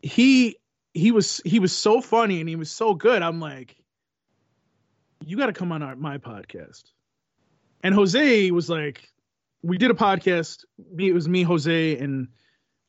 he 0.00 0.56
he 0.94 1.12
was 1.12 1.40
he 1.44 1.58
was 1.58 1.76
so 1.76 2.00
funny 2.00 2.40
and 2.40 2.48
he 2.48 2.56
was 2.56 2.70
so 2.70 2.94
good. 2.94 3.22
I'm 3.22 3.40
like, 3.40 3.76
you 5.24 5.36
got 5.36 5.46
to 5.46 5.52
come 5.52 5.70
on 5.70 5.82
our, 5.82 5.96
my 5.96 6.18
podcast. 6.18 6.84
And 7.82 7.94
Jose 7.94 8.50
was 8.50 8.70
like, 8.70 9.08
we 9.62 9.76
did 9.76 9.90
a 9.90 9.94
podcast. 9.94 10.64
Me, 10.92 11.08
it 11.08 11.12
was 11.12 11.28
me, 11.28 11.42
Jose, 11.42 11.98
and 11.98 12.28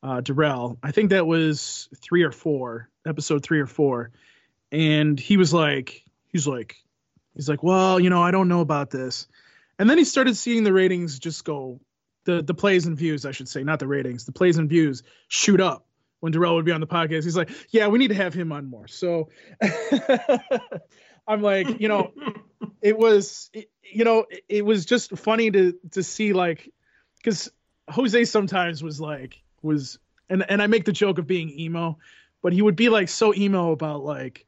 uh, 0.01 0.21
Darrell. 0.21 0.77
I 0.81 0.91
think 0.91 1.09
that 1.09 1.27
was 1.27 1.89
three 2.01 2.23
or 2.23 2.31
four, 2.31 2.89
episode 3.05 3.43
three 3.43 3.59
or 3.59 3.67
four. 3.67 4.11
And 4.71 5.19
he 5.19 5.35
was 5.35 5.53
like, 5.53 6.03
he's 6.27 6.47
like, 6.47 6.77
he's 7.35 7.49
like, 7.49 7.63
well, 7.63 7.99
you 7.99 8.09
know, 8.09 8.21
I 8.21 8.31
don't 8.31 8.47
know 8.47 8.61
about 8.61 8.89
this. 8.89 9.27
And 9.77 9.89
then 9.89 9.97
he 9.97 10.05
started 10.05 10.37
seeing 10.37 10.63
the 10.63 10.73
ratings 10.73 11.19
just 11.19 11.43
go 11.43 11.81
the 12.25 12.41
the 12.41 12.53
plays 12.53 12.85
and 12.85 12.97
views, 12.97 13.25
I 13.25 13.31
should 13.31 13.49
say, 13.49 13.63
not 13.63 13.79
the 13.79 13.87
ratings, 13.87 14.25
the 14.25 14.31
plays 14.31 14.57
and 14.57 14.69
views 14.69 15.03
shoot 15.27 15.59
up 15.59 15.85
when 16.19 16.31
Darrell 16.31 16.55
would 16.55 16.65
be 16.65 16.71
on 16.71 16.81
the 16.81 16.87
podcast. 16.87 17.23
He's 17.23 17.35
like, 17.35 17.49
yeah, 17.69 17.87
we 17.87 17.99
need 17.99 18.09
to 18.09 18.15
have 18.15 18.33
him 18.33 18.51
on 18.51 18.69
more. 18.69 18.87
So 18.87 19.29
I'm 21.27 21.41
like, 21.41 21.81
you 21.81 21.87
know, 21.87 22.11
it 22.81 22.97
was, 22.97 23.49
you 23.83 24.05
know, 24.05 24.25
it, 24.29 24.43
it 24.47 24.65
was 24.65 24.85
just 24.85 25.17
funny 25.17 25.51
to 25.51 25.73
to 25.91 26.03
see 26.03 26.33
like, 26.33 26.71
because 27.17 27.51
Jose 27.89 28.25
sometimes 28.25 28.83
was 28.83 29.01
like 29.01 29.41
was, 29.61 29.99
and 30.29 30.45
and 30.47 30.61
I 30.61 30.67
make 30.67 30.85
the 30.85 30.91
joke 30.91 31.17
of 31.17 31.27
being 31.27 31.49
emo, 31.49 31.97
but 32.41 32.53
he 32.53 32.61
would 32.61 32.75
be 32.75 32.89
like 32.89 33.09
so 33.09 33.33
emo 33.33 33.71
about 33.71 34.03
like. 34.03 34.45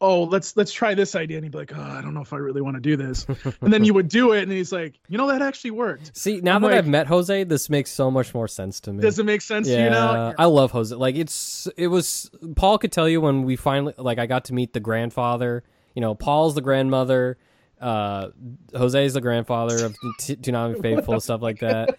Oh, 0.00 0.24
let's 0.24 0.56
let's 0.56 0.72
try 0.72 0.94
this 0.94 1.14
idea, 1.16 1.38
and 1.38 1.44
he'd 1.44 1.50
be 1.50 1.58
like, 1.58 1.72
"Oh, 1.76 1.80
I 1.80 2.00
don't 2.00 2.14
know 2.14 2.20
if 2.20 2.32
I 2.32 2.36
really 2.36 2.60
want 2.60 2.76
to 2.76 2.80
do 2.80 2.96
this." 2.96 3.26
And 3.60 3.72
then 3.72 3.84
you 3.84 3.94
would 3.94 4.08
do 4.08 4.32
it, 4.32 4.42
and 4.42 4.52
he's 4.52 4.70
like, 4.72 4.94
"You 5.08 5.18
know, 5.18 5.26
that 5.28 5.42
actually 5.42 5.72
worked." 5.72 6.16
See, 6.16 6.40
now 6.40 6.56
I'm 6.56 6.62
that 6.62 6.68
like- 6.68 6.78
I've 6.78 6.86
met 6.86 7.06
Jose, 7.08 7.44
this 7.44 7.68
makes 7.68 7.90
so 7.90 8.10
much 8.10 8.32
more 8.34 8.46
sense 8.46 8.80
to 8.80 8.92
me. 8.92 9.02
Does 9.02 9.18
it 9.18 9.26
make 9.26 9.40
sense 9.40 9.68
yeah, 9.68 9.76
to 9.76 9.82
you 9.84 9.90
now? 9.90 10.34
I 10.38 10.44
love 10.44 10.70
Jose. 10.70 10.94
Like 10.94 11.16
it's 11.16 11.66
it 11.76 11.88
was 11.88 12.30
Paul 12.54 12.78
could 12.78 12.92
tell 12.92 13.08
you 13.08 13.20
when 13.20 13.42
we 13.42 13.56
finally 13.56 13.94
like 13.98 14.18
I 14.18 14.26
got 14.26 14.44
to 14.46 14.54
meet 14.54 14.72
the 14.72 14.80
grandfather. 14.80 15.64
You 15.94 16.00
know, 16.00 16.14
Paul's 16.14 16.54
the 16.54 16.60
grandmother. 16.60 17.38
Uh, 17.80 18.30
Jose's 18.72 19.14
the 19.14 19.20
grandfather 19.20 19.86
of 19.86 19.96
T- 20.18 20.36
Toonami 20.36 20.80
Faithful 20.82 21.20
stuff 21.20 21.42
like 21.42 21.60
that. 21.60 21.98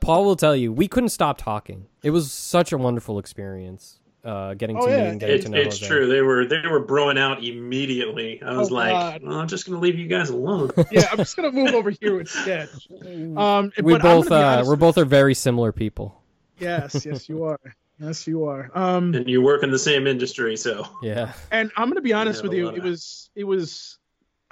Paul 0.00 0.24
will 0.24 0.36
tell 0.36 0.56
you 0.56 0.72
we 0.72 0.88
couldn't 0.88 1.10
stop 1.10 1.38
talking. 1.38 1.86
It 2.02 2.10
was 2.10 2.32
such 2.32 2.72
a 2.72 2.78
wonderful 2.78 3.18
experience. 3.18 4.00
Uh, 4.24 4.54
getting 4.54 4.76
to 4.76 4.82
Oh, 4.82 4.86
meet 4.86 4.92
yeah. 4.92 5.02
and 5.10 5.18
getting 5.20 5.34
It's, 5.34 5.44
to 5.46 5.50
know 5.50 5.56
it's 5.58 5.80
Jose. 5.80 5.88
true. 5.88 6.06
They 6.06 6.20
were 6.22 6.44
they 6.46 6.60
were 6.68 6.84
broing 6.86 7.18
out 7.18 7.42
immediately. 7.42 8.40
I 8.40 8.56
was 8.56 8.70
Oh, 8.70 8.74
like, 8.74 9.20
well, 9.22 9.34
I'm 9.40 9.48
just 9.48 9.66
gonna 9.66 9.80
leave 9.80 9.98
you 9.98 10.06
guys 10.06 10.30
alone. 10.30 10.70
yeah, 10.92 11.08
I'm 11.10 11.16
just 11.18 11.34
gonna 11.36 11.50
move 11.50 11.74
over 11.74 11.90
here 11.90 12.16
with 12.16 12.28
sketch. 12.28 12.68
Um, 13.36 13.72
We 13.82 13.94
but 13.94 14.02
both 14.02 14.30
uh, 14.30 14.62
we're 14.64 14.76
both 14.76 14.96
are 14.98 15.04
very 15.04 15.34
similar 15.34 15.72
people. 15.72 16.22
yes, 16.58 17.04
yes, 17.04 17.28
you 17.28 17.42
are. 17.44 17.58
Yes, 17.98 18.26
you 18.28 18.44
are. 18.44 18.70
Um, 18.76 19.12
and 19.14 19.28
you 19.28 19.42
work 19.42 19.64
in 19.64 19.70
the 19.72 19.78
same 19.78 20.06
industry, 20.06 20.56
so 20.56 20.86
Yeah. 21.02 21.32
and 21.50 21.72
I'm 21.76 21.88
gonna 21.88 22.00
be 22.00 22.12
honest 22.12 22.42
Yeah, 22.44 22.48
with 22.48 22.56
you. 22.58 22.68
It 22.68 22.78
of- 22.78 22.84
was, 22.84 23.30
it 23.34 23.44
was. 23.44 23.98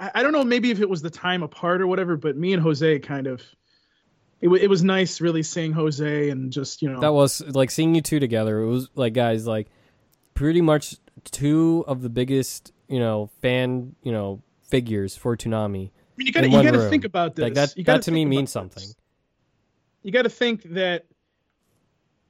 I, 0.01 0.11
I 0.15 0.23
don't 0.23 0.33
know. 0.33 0.43
Maybe 0.43 0.71
if 0.71 0.81
it 0.81 0.89
was 0.89 1.01
the 1.01 1.09
time 1.09 1.43
apart 1.43 1.81
or 1.81 1.87
whatever, 1.87 2.17
but 2.17 2.35
me 2.35 2.51
and 2.53 2.61
Jose 2.61 2.99
kind 2.99 3.27
of. 3.27 3.41
It, 4.41 4.47
wa- 4.47 4.57
it 4.59 4.67
was 4.69 4.83
nice, 4.83 5.21
really 5.21 5.43
seeing 5.43 5.71
Jose 5.71 6.29
and 6.29 6.51
just 6.51 6.81
you 6.81 6.89
know. 6.91 6.99
That 6.99 7.13
was 7.13 7.41
like 7.41 7.69
seeing 7.71 7.93
you 7.95 8.01
two 8.01 8.19
together. 8.19 8.59
It 8.59 8.67
was 8.67 8.89
like 8.95 9.13
guys, 9.13 9.45
like 9.47 9.67
pretty 10.33 10.61
much 10.61 10.95
two 11.25 11.83
of 11.87 12.01
the 12.01 12.09
biggest, 12.09 12.71
you 12.87 12.99
know, 12.99 13.29
fan, 13.41 13.95
you 14.01 14.11
know, 14.11 14.41
figures 14.63 15.15
for 15.15 15.37
Toonami. 15.37 15.91
I 15.91 16.17
mean, 16.17 16.27
you 16.27 16.33
gotta 16.33 16.49
you 16.49 16.61
gotta 16.63 16.79
room. 16.79 16.89
think 16.89 17.05
about 17.05 17.35
this. 17.35 17.43
Like 17.43 17.53
that, 17.53 17.77
You 17.77 17.83
gotta 17.83 17.99
that 17.99 18.05
to 18.05 18.11
me 18.11 18.25
means 18.25 18.51
something. 18.51 18.81
this. 18.81 18.95
You 20.03 20.11
got 20.11 20.23
to 20.23 20.29
think 20.29 20.63
that 20.73 21.05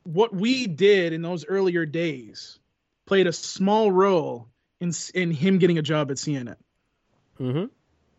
what 0.04 0.36
we 0.36 0.68
did 0.68 1.14
in 1.14 1.22
those 1.22 1.46
earlier 1.46 1.86
days 1.86 2.60
played 3.06 3.28
a 3.28 3.32
small 3.34 3.90
role 3.92 4.50
in 4.82 4.92
in 5.14 5.32
him 5.32 5.58
getting 5.58 5.78
a 5.78 5.82
job 5.82 6.12
at 6.12 6.18
CNN. 6.18 6.58
Mm-hmm. 7.40 7.66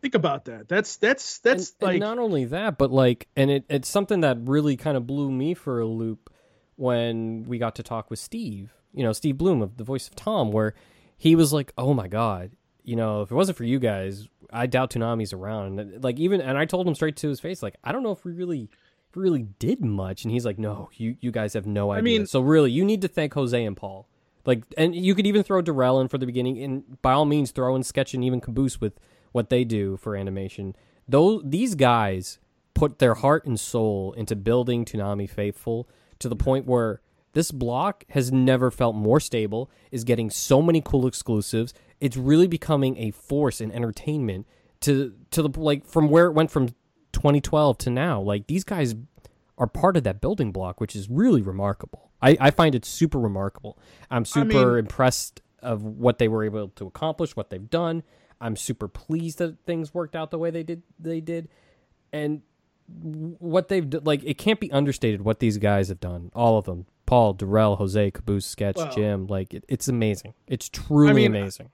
Think 0.03 0.15
about 0.15 0.43
that. 0.45 0.67
That's 0.67 0.97
that's 0.97 1.39
that's 1.39 1.69
and, 1.79 1.81
like 1.81 1.91
and 1.91 2.01
not 2.01 2.19
only 2.19 2.43
that, 2.43 2.77
but 2.77 2.91
like, 2.91 3.29
and 3.37 3.49
it, 3.49 3.63
it's 3.69 3.87
something 3.87 4.19
that 4.19 4.37
really 4.41 4.75
kind 4.75 4.97
of 4.97 5.07
blew 5.07 5.31
me 5.31 5.53
for 5.53 5.79
a 5.79 5.85
loop 5.85 6.29
when 6.75 7.43
we 7.43 7.57
got 7.57 7.75
to 7.75 7.83
talk 7.83 8.09
with 8.09 8.19
Steve. 8.19 8.73
You 8.93 9.03
know, 9.03 9.13
Steve 9.13 9.37
Blum 9.37 9.61
of 9.61 9.77
the 9.77 9.85
voice 9.85 10.09
of 10.09 10.15
Tom, 10.15 10.51
where 10.51 10.73
he 11.15 11.37
was 11.37 11.53
like, 11.53 11.71
"Oh 11.77 11.93
my 11.93 12.09
god, 12.09 12.51
you 12.83 12.97
know, 12.97 13.21
if 13.21 13.31
it 13.31 13.33
wasn't 13.33 13.57
for 13.57 13.63
you 13.63 13.79
guys, 13.79 14.27
I 14.51 14.65
doubt 14.65 14.91
Toonami's 14.91 15.31
around." 15.31 15.79
And, 15.79 16.03
like 16.03 16.19
even, 16.19 16.41
and 16.41 16.57
I 16.57 16.65
told 16.65 16.85
him 16.85 16.95
straight 16.95 17.15
to 17.15 17.29
his 17.29 17.39
face, 17.39 17.63
like, 17.63 17.77
"I 17.81 17.93
don't 17.93 18.03
know 18.03 18.11
if 18.11 18.25
we 18.25 18.33
really." 18.33 18.69
Really 19.15 19.43
did 19.59 19.85
much, 19.85 20.23
and 20.23 20.33
he's 20.33 20.43
like, 20.43 20.57
"No, 20.57 20.89
you 20.95 21.15
you 21.21 21.31
guys 21.31 21.53
have 21.53 21.67
no 21.67 21.91
idea." 21.91 22.01
mean- 22.01 22.25
so 22.25 22.41
really, 22.41 22.71
you 22.71 22.83
need 22.83 23.03
to 23.03 23.07
thank 23.07 23.35
Jose 23.35 23.63
and 23.63 23.77
Paul. 23.77 24.09
Like, 24.43 24.63
and 24.75 24.95
you 24.95 25.13
could 25.13 25.27
even 25.27 25.43
throw 25.43 25.61
Darrell 25.61 26.01
in 26.01 26.07
for 26.07 26.17
the 26.17 26.25
beginning, 26.25 26.57
and 26.63 26.99
by 27.03 27.13
all 27.13 27.25
means, 27.25 27.51
throw 27.51 27.75
in 27.75 27.83
Sketch 27.83 28.15
and 28.15 28.23
even 28.23 28.41
Caboose 28.41 28.81
with 28.81 28.99
what 29.33 29.49
they 29.49 29.65
do 29.65 29.97
for 29.97 30.15
animation. 30.15 30.75
Those 31.07 31.41
these 31.43 31.75
guys 31.75 32.39
put 32.73 32.99
their 32.99 33.15
heart 33.15 33.45
and 33.45 33.59
soul 33.59 34.13
into 34.13 34.35
building 34.35 34.85
Toonami 34.85 35.29
Faithful 35.29 35.89
to 36.19 36.29
the 36.29 36.35
point 36.35 36.65
where 36.65 37.01
this 37.33 37.51
block 37.51 38.05
has 38.09 38.31
never 38.31 38.71
felt 38.71 38.95
more 38.95 39.19
stable, 39.19 39.69
is 39.91 40.03
getting 40.03 40.29
so 40.29 40.61
many 40.61 40.81
cool 40.81 41.05
exclusives. 41.05 41.73
It's 41.99 42.15
really 42.15 42.47
becoming 42.47 42.97
a 42.97 43.11
force 43.11 43.59
in 43.59 43.71
entertainment 43.71 44.47
to 44.81 45.13
to 45.31 45.41
the 45.41 45.59
like 45.59 45.85
from 45.85 46.09
where 46.09 46.27
it 46.27 46.33
went 46.33 46.51
from 46.51 46.69
2012 47.11 47.77
to 47.79 47.89
now. 47.89 48.21
Like 48.21 48.47
these 48.47 48.63
guys 48.63 48.95
are 49.57 49.67
part 49.67 49.97
of 49.97 50.03
that 50.03 50.21
building 50.21 50.51
block, 50.51 50.79
which 50.79 50.95
is 50.95 51.09
really 51.09 51.41
remarkable. 51.41 52.11
I, 52.21 52.37
I 52.39 52.51
find 52.51 52.73
it 52.75 52.85
super 52.85 53.19
remarkable. 53.19 53.77
I'm 54.09 54.25
super 54.25 54.71
mean- 54.71 54.79
impressed 54.79 55.41
of 55.61 55.83
what 55.83 56.19
they 56.19 56.27
were 56.27 56.43
able 56.43 56.69
to 56.69 56.85
accomplish, 56.87 57.35
what 57.35 57.49
they've 57.49 57.69
done. 57.69 58.03
I'm 58.43 58.57
super 58.57 58.89
pleased 58.89 59.37
that 59.39 59.57
things 59.65 59.93
worked 59.93 60.15
out 60.15 60.29
the 60.29 60.37
way 60.37 60.51
they 60.51 60.63
did. 60.63 60.83
They 60.99 61.21
did, 61.21 61.47
and 62.11 62.41
what 62.87 63.69
they've 63.69 63.87
like 64.03 64.21
it 64.25 64.37
can't 64.37 64.59
be 64.59 64.69
understated 64.71 65.21
what 65.21 65.39
these 65.39 65.57
guys 65.57 65.87
have 65.87 66.01
done. 66.01 66.29
All 66.35 66.57
of 66.57 66.65
them: 66.65 66.85
Paul, 67.05 67.33
Darrell, 67.33 67.77
Jose, 67.77 68.11
Caboose, 68.11 68.45
Sketch, 68.45 68.75
Well- 68.75 68.93
Jim. 68.93 69.27
Like 69.27 69.53
it, 69.53 69.63
it's 69.69 69.87
amazing. 69.87 70.33
It's 70.45 70.67
truly 70.67 71.09
I 71.09 71.13
mean, 71.13 71.35
amazing. 71.35 71.69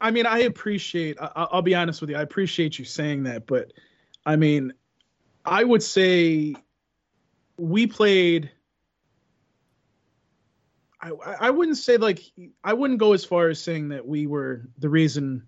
I 0.00 0.10
mean, 0.10 0.24
I 0.26 0.40
appreciate. 0.40 1.18
I, 1.20 1.30
I'll 1.34 1.62
be 1.62 1.74
honest 1.74 2.00
with 2.00 2.10
you. 2.10 2.16
I 2.16 2.22
appreciate 2.22 2.78
you 2.78 2.86
saying 2.86 3.24
that, 3.24 3.46
but 3.46 3.72
I 4.24 4.36
mean, 4.36 4.72
I 5.44 5.64
would 5.64 5.82
say 5.82 6.54
we 7.58 7.86
played. 7.86 8.50
I 11.00 11.10
I 11.40 11.50
wouldn't 11.50 11.76
say 11.76 11.98
like 11.98 12.20
I 12.64 12.72
wouldn't 12.72 13.00
go 13.00 13.12
as 13.12 13.24
far 13.24 13.48
as 13.50 13.62
saying 13.62 13.90
that 13.90 14.06
we 14.06 14.26
were 14.26 14.68
the 14.78 14.88
reason 14.88 15.42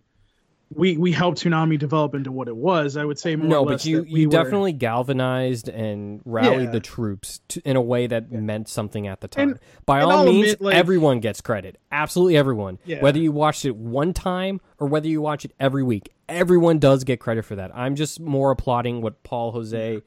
we 0.74 0.96
we 0.98 1.12
helped 1.12 1.42
Toonami 1.42 1.78
develop 1.78 2.14
into 2.14 2.30
what 2.30 2.46
it 2.48 2.56
was. 2.56 2.96
I 2.96 3.04
would 3.04 3.18
say 3.18 3.36
more 3.36 3.48
no, 3.48 3.64
but 3.64 3.84
you 3.86 4.02
we 4.02 4.20
you 4.20 4.28
were- 4.28 4.32
definitely 4.32 4.72
galvanized 4.74 5.68
and 5.68 6.20
rallied 6.24 6.64
Yeah. 6.66 6.70
the 6.70 6.80
troops 6.80 7.40
to, 7.48 7.62
in 7.64 7.76
a 7.76 7.80
way 7.80 8.06
that 8.06 8.30
meant 8.30 8.68
something 8.68 9.06
at 9.06 9.20
the 9.22 9.28
time. 9.28 9.50
And- 9.52 9.58
By 9.86 10.02
all 10.02 10.10
I'll 10.12 10.24
means, 10.26 10.52
admit, 10.52 10.60
like- 10.60 10.74
everyone 10.76 11.20
gets 11.20 11.40
credit. 11.40 11.78
Absolutely 11.90 12.36
everyone. 12.36 12.78
Yeah. 12.84 13.00
Whether 13.00 13.18
you 13.18 13.32
watched 13.32 13.64
it 13.64 13.76
one 13.76 14.12
time 14.12 14.60
or 14.78 14.86
whether 14.88 15.08
you 15.08 15.22
watch 15.22 15.44
it 15.46 15.52
every 15.58 15.82
week, 15.82 16.10
everyone 16.28 16.78
does 16.78 17.02
get 17.04 17.18
credit 17.18 17.44
for 17.46 17.56
that. 17.56 17.70
I'm 17.74 17.94
just 17.94 18.20
more 18.20 18.50
applauding 18.50 19.00
what 19.00 19.22
Paul 19.22 19.52
Jose 19.52 20.02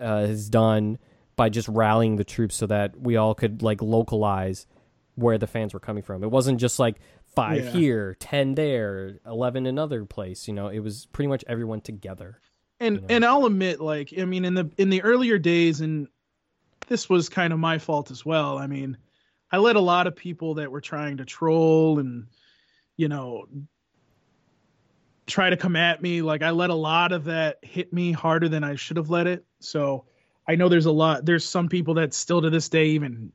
uh, 0.00 0.20
has 0.26 0.48
done 0.48 0.96
by 1.36 1.50
just 1.50 1.68
rallying 1.68 2.16
the 2.16 2.24
troops 2.24 2.56
so 2.56 2.66
that 2.66 2.98
we 2.98 3.16
all 3.16 3.34
could 3.34 3.60
like 3.62 3.82
localize 3.82 4.66
where 5.16 5.36
the 5.36 5.46
fans 5.46 5.74
were 5.74 5.80
coming 5.80 6.02
from. 6.02 6.22
It 6.22 6.30
wasn't 6.30 6.58
just 6.58 6.78
like 6.78 6.96
five 7.34 7.64
Yeah. 7.64 7.70
here, 7.70 8.16
ten 8.18 8.54
there, 8.54 9.18
eleven 9.26 9.66
another 9.66 10.04
place. 10.04 10.48
You 10.48 10.54
know, 10.54 10.68
it 10.68 10.80
was 10.80 11.06
pretty 11.06 11.28
much 11.28 11.44
everyone 11.46 11.80
together. 11.80 12.40
and 12.80 12.96
you 12.96 13.00
know. 13.02 13.06
and 13.10 13.24
I'll 13.24 13.46
admit, 13.46 13.80
like, 13.80 14.12
I 14.18 14.24
mean, 14.24 14.44
in 14.44 14.54
the 14.54 14.70
in 14.78 14.90
the 14.90 15.02
earlier 15.02 15.38
days, 15.38 15.80
and 15.80 16.08
this 16.88 17.08
was 17.08 17.28
kind 17.28 17.52
of 17.52 17.58
my 17.58 17.78
fault 17.78 18.10
as 18.10 18.24
well. 18.24 18.58
I 18.58 18.66
mean, 18.66 18.96
I 19.52 19.58
let 19.58 19.76
a 19.76 19.80
lot 19.80 20.06
of 20.06 20.16
people 20.16 20.54
that 20.54 20.70
were 20.70 20.80
trying 20.80 21.18
to 21.18 21.24
troll 21.24 21.98
and, 21.98 22.26
you 22.96 23.08
know, 23.08 23.46
try 25.26 25.50
to 25.50 25.56
come 25.56 25.76
at 25.76 26.02
me. 26.02 26.22
Like, 26.22 26.42
I 26.42 26.50
let 26.50 26.70
a 26.70 26.74
lot 26.74 27.12
of 27.12 27.24
that 27.24 27.58
hit 27.62 27.92
me 27.92 28.12
harder 28.12 28.48
than 28.48 28.64
I 28.64 28.74
should 28.76 28.96
have 28.96 29.10
let 29.10 29.26
it. 29.26 29.44
So, 29.60 30.04
I 30.48 30.56
know 30.56 30.68
there's 30.68 30.86
a 30.86 30.92
lot. 30.92 31.24
There's 31.24 31.44
some 31.44 31.68
people 31.68 31.94
that 31.94 32.12
still 32.14 32.42
to 32.42 32.50
this 32.50 32.68
day 32.68 32.86
even 32.86 33.32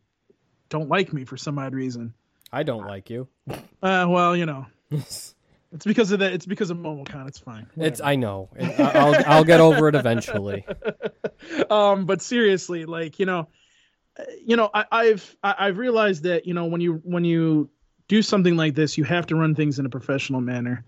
don't 0.69 0.89
like 0.89 1.13
me 1.13 1.23
for 1.23 1.37
some 1.37 1.57
odd 1.59 1.73
reason. 1.73 2.13
I 2.51 2.63
don't 2.63 2.85
like 2.85 3.09
you. 3.09 3.27
Uh, 3.83 4.07
well, 4.09 4.35
you 4.35 4.47
know, 4.47 4.65
it's 4.89 5.35
because 5.83 6.11
of 6.11 6.17
that. 6.17 6.33
It's 6.33 6.47
because 6.47 6.71
of 6.71 6.77
MomoCon. 6.77 7.27
It's 7.27 7.37
fine. 7.37 7.67
It's 7.77 8.01
I 8.01 8.15
know. 8.15 8.49
I'll 8.79 9.15
I'll 9.27 9.43
get 9.43 9.59
over 9.59 9.87
it 9.89 9.93
eventually. 9.93 10.65
um 11.69 12.05
but 12.05 12.21
seriously 12.21 12.85
like 12.85 13.19
you 13.19 13.25
know 13.25 13.47
uh, 14.19 14.23
you 14.43 14.55
know 14.55 14.69
I, 14.73 14.85
i've 14.91 15.37
i've 15.43 15.77
realized 15.77 16.23
that 16.23 16.45
you 16.45 16.53
know 16.53 16.65
when 16.65 16.81
you 16.81 17.01
when 17.03 17.23
you 17.23 17.69
do 18.07 18.21
something 18.21 18.55
like 18.55 18.75
this 18.75 18.97
you 18.97 19.03
have 19.03 19.27
to 19.27 19.35
run 19.35 19.55
things 19.55 19.79
in 19.79 19.85
a 19.85 19.89
professional 19.89 20.41
manner 20.41 20.85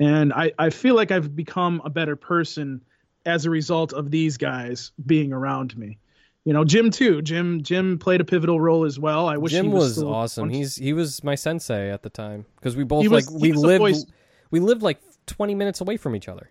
and 0.00 0.32
i 0.32 0.52
i 0.58 0.70
feel 0.70 0.94
like 0.94 1.10
i've 1.10 1.34
become 1.34 1.82
a 1.84 1.90
better 1.90 2.16
person 2.16 2.82
as 3.26 3.46
a 3.46 3.50
result 3.50 3.92
of 3.92 4.10
these 4.10 4.36
guys 4.36 4.92
being 5.04 5.32
around 5.32 5.76
me 5.76 5.98
you 6.44 6.52
know 6.52 6.64
jim 6.64 6.90
too 6.90 7.22
jim 7.22 7.62
jim 7.62 7.98
played 7.98 8.20
a 8.20 8.24
pivotal 8.24 8.60
role 8.60 8.84
as 8.84 8.98
well 8.98 9.28
i 9.28 9.36
wish 9.36 9.52
Jim 9.52 9.66
he 9.66 9.72
was, 9.72 9.96
was, 9.96 10.02
awesome. 10.02 10.50
He's 10.50 10.76
he 10.76 10.92
was 10.92 11.24
my 11.24 11.34
sensei 11.34 11.90
at 11.90 12.02
the 12.02 12.10
time 12.10 12.44
because 12.56 12.76
we 12.76 12.84
both 12.84 13.08
was- 13.08 13.30
like 13.30 13.40
we 13.40 13.52
lived 13.52 14.12
we 14.50 14.60
lived 14.60 14.82
like 14.82 15.00
20 15.26 15.54
minutes 15.54 15.80
away 15.80 15.96
from 15.96 16.14
each 16.14 16.28
other. 16.28 16.50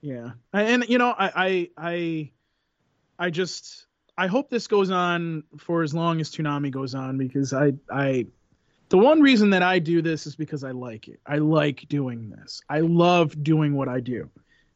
Yeah, 0.00 0.30
and 0.52 0.88
you 0.88 0.98
know, 0.98 1.14
I, 1.16 1.30
I, 1.36 1.70
I, 1.76 2.30
I 3.18 3.30
just, 3.30 3.86
I 4.18 4.26
hope 4.26 4.50
this 4.50 4.66
goes 4.66 4.90
on 4.90 5.44
for 5.58 5.82
as 5.82 5.94
long 5.94 6.20
as 6.20 6.30
Toonami 6.30 6.70
goes 6.70 6.94
on 6.94 7.18
because 7.18 7.52
I, 7.52 7.74
I, 7.90 8.26
the 8.88 8.98
one 8.98 9.20
reason 9.20 9.50
that 9.50 9.62
I 9.62 9.78
do 9.78 10.02
this 10.02 10.26
is 10.26 10.34
because 10.34 10.64
I 10.64 10.72
like 10.72 11.08
it. 11.08 11.20
I 11.26 11.36
like 11.36 11.86
doing 11.88 12.30
this. 12.30 12.62
I 12.68 12.80
love 12.80 13.40
doing 13.44 13.74
what 13.74 13.88
I 13.88 14.00
do, 14.00 14.28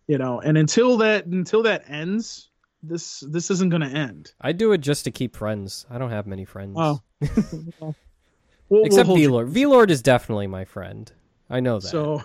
you 0.07 0.19
know. 0.19 0.41
And 0.41 0.57
until 0.57 0.99
that, 0.99 1.27
until 1.27 1.65
that 1.65 1.89
ends, 1.89 2.51
this, 2.83 3.21
this 3.21 3.51
isn't 3.51 3.71
going 3.71 3.83
to 3.83 3.89
end. 3.89 4.33
I 4.41 4.53
do 4.53 4.73
it 4.73 4.79
just 4.79 5.05
to 5.05 5.11
keep 5.11 5.37
friends. 5.37 5.87
I 5.91 5.99
don't 5.99 6.11
have 6.11 6.27
many 6.27 6.45
friends. 6.45 6.77
Oh, 6.79 7.01
We'll- 7.81 7.95
we'll 8.69 8.85
Except 8.85 9.07
hold 9.07 9.19
you- 9.21 9.29
V-Lord. 9.29 9.49
V-Lord 9.49 9.91
is 9.91 10.03
definitely 10.03 10.47
my 10.49 10.65
friend. 10.65 11.11
I 11.49 11.61
know 11.61 11.79
that. 11.79 11.89
So, 11.89 12.23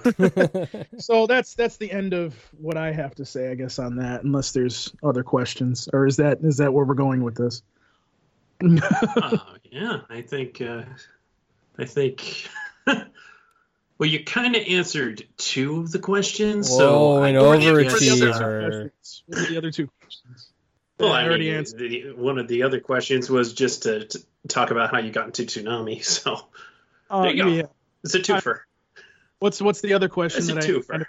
so 0.98 1.28
that's 1.28 1.54
that's 1.54 1.78
the 1.78 1.92
end 1.92 2.14
of 2.14 2.34
what 2.58 2.76
I 2.76 2.92
have 2.92 3.14
to 3.16 3.26
say, 3.26 3.52
I 3.52 3.54
guess, 3.54 3.78
on 3.78 3.96
that. 3.98 4.24
Unless 4.24 4.52
there's 4.54 4.92
other 5.04 5.22
questions, 5.22 5.88
or 5.94 6.08
is 6.08 6.18
that 6.18 6.40
is 6.42 6.58
that 6.58 6.74
where 6.74 6.84
we're 6.86 6.96
going 6.96 7.24
with 7.24 7.36
this? 7.36 7.62
uh, 8.64 9.38
yeah, 9.72 10.00
I 10.10 10.24
think. 10.24 10.60
Uh, 10.60 10.82
I 11.78 11.86
think. 11.86 12.48
Well, 14.02 14.10
you 14.10 14.24
kind 14.24 14.56
of 14.56 14.64
answered 14.68 15.28
two 15.38 15.82
of 15.82 15.92
the 15.92 16.00
questions, 16.00 16.68
so 16.68 17.18
Whoa, 17.18 17.22
I 17.22 17.30
an 17.30 17.36
overachiever. 17.36 18.90
What 19.28 19.38
are 19.40 19.46
the 19.48 19.58
other 19.58 19.70
two 19.70 19.90
questions? 20.02 20.50
Well, 20.98 21.12
I 21.12 21.22
I 21.22 21.26
already 21.26 21.50
mean, 21.50 21.58
answered. 21.58 21.80
the, 21.82 22.14
one 22.14 22.40
of 22.40 22.48
the 22.48 22.64
other 22.64 22.80
questions 22.80 23.30
was 23.30 23.54
just 23.54 23.84
to, 23.84 24.06
to 24.06 24.26
talk 24.48 24.72
about 24.72 24.90
how 24.90 24.98
you 24.98 25.12
got 25.12 25.28
into 25.28 25.44
Toonami. 25.44 26.04
So 26.04 26.40
Uh, 27.12 27.22
there 27.22 27.32
you 27.32 27.44
go. 27.44 27.50
yeah. 27.50 27.62
it's 28.04 28.16
a 28.16 28.20
twofer. 28.22 28.62
What's 29.38 29.62
what's 29.62 29.82
the 29.82 29.94
other 29.94 30.10
question 30.10 30.48
That's 30.48 30.66
a 30.66 30.72
that 30.72 30.78
I? 30.92 30.98
twofer. 30.98 31.06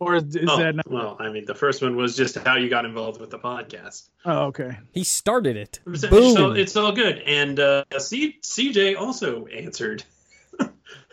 Or 0.00 0.16
is, 0.16 0.34
is 0.34 0.50
oh, 0.50 0.56
that 0.56 0.74
not? 0.74 0.90
well, 0.90 1.16
I 1.20 1.30
mean, 1.30 1.44
the 1.44 1.54
first 1.54 1.82
one 1.82 1.94
was 1.94 2.16
just 2.16 2.36
how 2.36 2.56
you 2.56 2.68
got 2.68 2.84
involved 2.84 3.20
with 3.20 3.30
the 3.30 3.38
podcast. 3.38 4.08
Oh, 4.24 4.46
okay. 4.46 4.76
he 4.90 5.04
started 5.04 5.56
it. 5.56 5.78
It's, 5.86 6.04
Boom. 6.04 6.24
it's 6.24 6.36
all, 6.36 6.56
it's 6.56 6.76
all 6.76 6.90
good. 6.90 7.20
And 7.20 7.60
uh, 7.60 7.84
C, 7.98 8.40
CJ 8.42 8.98
also 8.98 9.46
answered. 9.46 10.02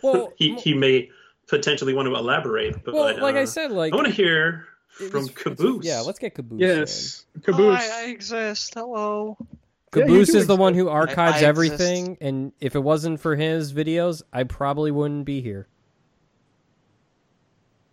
Well, 0.02 0.32
He 0.36 0.54
he 0.56 0.74
may 0.74 1.10
potentially 1.46 1.94
want 1.94 2.06
to 2.06 2.14
elaborate, 2.14 2.84
but 2.84 2.94
well, 2.94 3.20
like 3.20 3.36
uh, 3.36 3.40
I 3.40 3.44
said, 3.44 3.70
like 3.72 3.92
I 3.92 3.96
want 3.96 4.08
to 4.08 4.12
hear 4.14 4.66
from 4.88 5.10
was- 5.12 5.30
Caboose. 5.30 5.84
Yeah, 5.84 6.00
let's 6.00 6.18
get 6.18 6.34
Caboose. 6.34 6.60
Yes, 6.60 7.26
Caboose. 7.42 7.76
Hi, 7.78 8.04
I 8.04 8.08
exist. 8.10 8.74
Hello. 8.74 9.36
in. 9.40 9.46
Yeah, 9.92 10.04
you 10.04 10.10
Caboose 10.12 10.34
is 10.34 10.46
the 10.46 10.54
one 10.56 10.74
who 10.74 10.88
archives 10.88 11.42
I 11.42 11.46
everything, 11.46 12.16
and 12.20 12.52
if 12.60 12.76
it 12.76 12.80
wasn't 12.80 13.18
for 13.20 13.34
his 13.34 13.72
videos, 13.72 14.22
I 14.32 14.44
probably 14.44 14.92
wouldn't 14.92 15.24
be 15.24 15.40
here. 15.40 15.66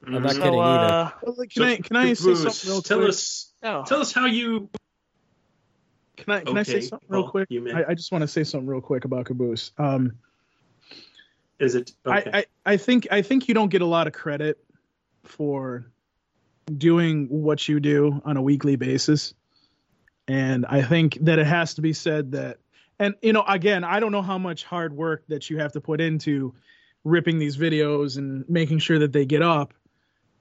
I'm 0.05 0.13
not 0.23 0.31
kidding 0.33 0.43
so, 0.43 0.59
either. 0.59 0.93
uh, 0.93 1.11
Well, 1.23 1.35
like, 1.37 1.51
So, 1.51 1.61
Can 1.63 1.71
I 1.71 1.77
can 1.77 1.95
I 1.95 2.13
say 2.13 2.35
something 2.35 2.69
real 2.71 2.81
tell 2.81 2.97
quick? 2.99 3.09
us 3.09 3.51
no. 3.63 3.83
tell 3.85 3.99
us 3.99 4.13
how 4.13 4.25
you 4.25 4.69
Can 6.17 6.33
I 6.33 6.39
can 6.41 6.57
I 6.57 6.63
say 6.63 6.81
something 6.81 7.07
real 7.09 7.23
well, 7.23 7.31
quick? 7.31 7.47
you. 7.49 7.69
I, 7.71 7.89
I 7.89 7.93
just 7.93 8.11
want 8.11 8.21
to 8.21 8.27
say 8.27 8.43
something 8.43 8.67
real 8.67 8.79
quick 8.81 9.03
about 9.05 9.25
Caboose. 9.25 9.71
Um, 9.77 10.13
is 11.59 11.75
it 11.75 11.91
okay. 12.05 12.29
I, 12.33 12.39
I 12.39 12.45
I 12.73 12.77
think 12.77 13.07
I 13.11 13.21
think 13.21 13.47
you 13.47 13.53
don't 13.53 13.69
get 13.69 13.81
a 13.81 13.85
lot 13.85 14.07
of 14.07 14.13
credit 14.13 14.57
for 15.23 15.85
doing 16.77 17.27
what 17.29 17.67
you 17.67 17.79
do 17.79 18.21
on 18.25 18.37
a 18.37 18.41
weekly 18.41 18.75
basis, 18.75 19.33
and 20.27 20.65
I 20.65 20.81
think 20.81 21.17
that 21.21 21.39
it 21.39 21.47
has 21.47 21.73
to 21.75 21.81
be 21.81 21.93
said 21.93 22.31
that, 22.33 22.57
and 22.99 23.15
you 23.21 23.33
know, 23.33 23.43
again, 23.47 23.83
I 23.83 23.99
don't 23.99 24.11
know 24.11 24.21
how 24.21 24.37
much 24.37 24.63
hard 24.63 24.93
work 24.93 25.23
that 25.27 25.49
you 25.49 25.57
have 25.59 25.71
to 25.73 25.81
put 25.81 26.01
into 26.01 26.53
ripping 27.03 27.39
these 27.39 27.55
videos 27.57 28.17
and 28.17 28.43
making 28.49 28.79
sure 28.79 28.99
that 28.99 29.13
they 29.13 29.25
get 29.25 29.41
up, 29.41 29.73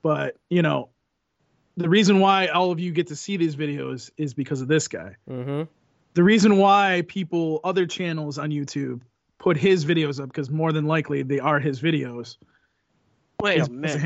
but 0.03 0.37
you 0.51 0.63
know, 0.63 0.89
the 1.77 1.89
reason 1.89 2.19
why 2.19 2.49
all 2.49 2.73
of 2.73 2.81
you 2.81 2.91
get 2.91 3.07
to 3.09 3.17
see 3.17 3.37
these 3.37 3.55
videos 3.55 4.11
is 4.17 4.35
because 4.35 4.61
of 4.61 4.69
this 4.69 4.89
guy 4.89 5.15
Mm-hmm. 5.31 5.63
the 6.15 6.23
reason 6.23 6.57
why 6.57 7.05
people 7.07 7.61
other 7.63 7.87
channels 7.87 8.39
on 8.39 8.51
youtube 8.51 9.03
put 9.39 9.57
his 9.57 9.85
videos 9.85 10.21
up 10.21 10.29
because 10.29 10.51
more 10.51 10.73
than 10.73 10.87
likely 10.87 11.23
they 11.23 11.39
are 11.41 11.61
his 11.61 11.81
videos 11.81 12.37
Wait 13.43 13.59
is 13.61 13.67
a 13.69 13.71
because 13.71 13.95
of 13.95 14.03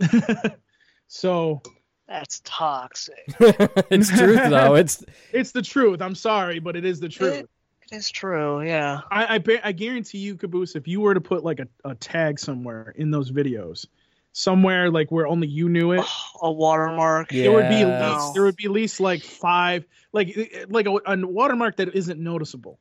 minute. 0.00 0.58
so 1.08 1.60
That's 2.08 2.40
toxic. 2.44 3.14
it's 3.38 4.08
truth 4.08 4.40
though. 4.50 4.74
It's 4.74 5.04
it's 5.32 5.52
the 5.52 5.62
truth 5.62 6.00
i'm 6.02 6.14
sorry 6.14 6.58
but 6.58 6.76
it 6.76 6.84
is 6.84 7.00
the 7.00 7.08
truth 7.08 7.34
It- 7.40 7.50
It 7.90 7.96
is 7.96 8.10
true. 8.10 8.62
Yeah. 8.62 9.00
I, 9.10 9.36
I 9.36 9.60
I 9.64 9.72
guarantee 9.72 10.18
you 10.18 10.36
caboose 10.36 10.76
if 10.76 10.88
you 10.88 11.00
were 11.02 11.12
to 11.14 11.20
put 11.20 11.44
like 11.44 11.60
a, 11.60 11.68
a 11.84 11.94
tag 11.94 12.38
somewhere 12.38 12.94
in 12.96 13.10
those 13.10 13.30
videos 13.30 13.86
somewhere 14.32 14.90
like 14.90 15.10
where 15.10 15.26
only 15.26 15.46
you 15.48 15.68
knew 15.68 15.92
it 15.92 16.02
A 16.42 16.50
watermark. 16.50 17.30
Yeah. 17.32 17.42
there 17.42 17.52
would 17.52 17.68
be 17.68 17.82
at 17.82 18.00
least 18.14 18.34
there 18.34 18.42
would 18.44 18.56
be 18.56 18.64
at 18.64 18.70
least 18.70 18.98
like 19.00 19.22
five 19.22 19.84
like 20.12 20.66
like 20.70 20.86
a, 20.86 20.94
a 21.06 21.16
watermark 21.26 21.76
that 21.76 21.94
isn't 21.94 22.18
noticeable 22.18 22.78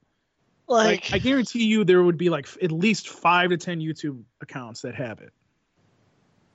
Like, 0.72 1.12
like 1.12 1.14
I 1.14 1.18
guarantee 1.20 1.66
you 1.66 1.84
there 1.84 2.02
would 2.02 2.18
be 2.18 2.30
like 2.30 2.46
f- 2.46 2.58
at 2.64 2.72
least 2.72 3.10
five 3.10 3.50
to 3.50 3.58
ten 3.58 3.80
YouTube 3.80 4.24
accounts 4.42 4.82
that 4.82 4.96
have 4.96 5.20
it. 5.20 5.34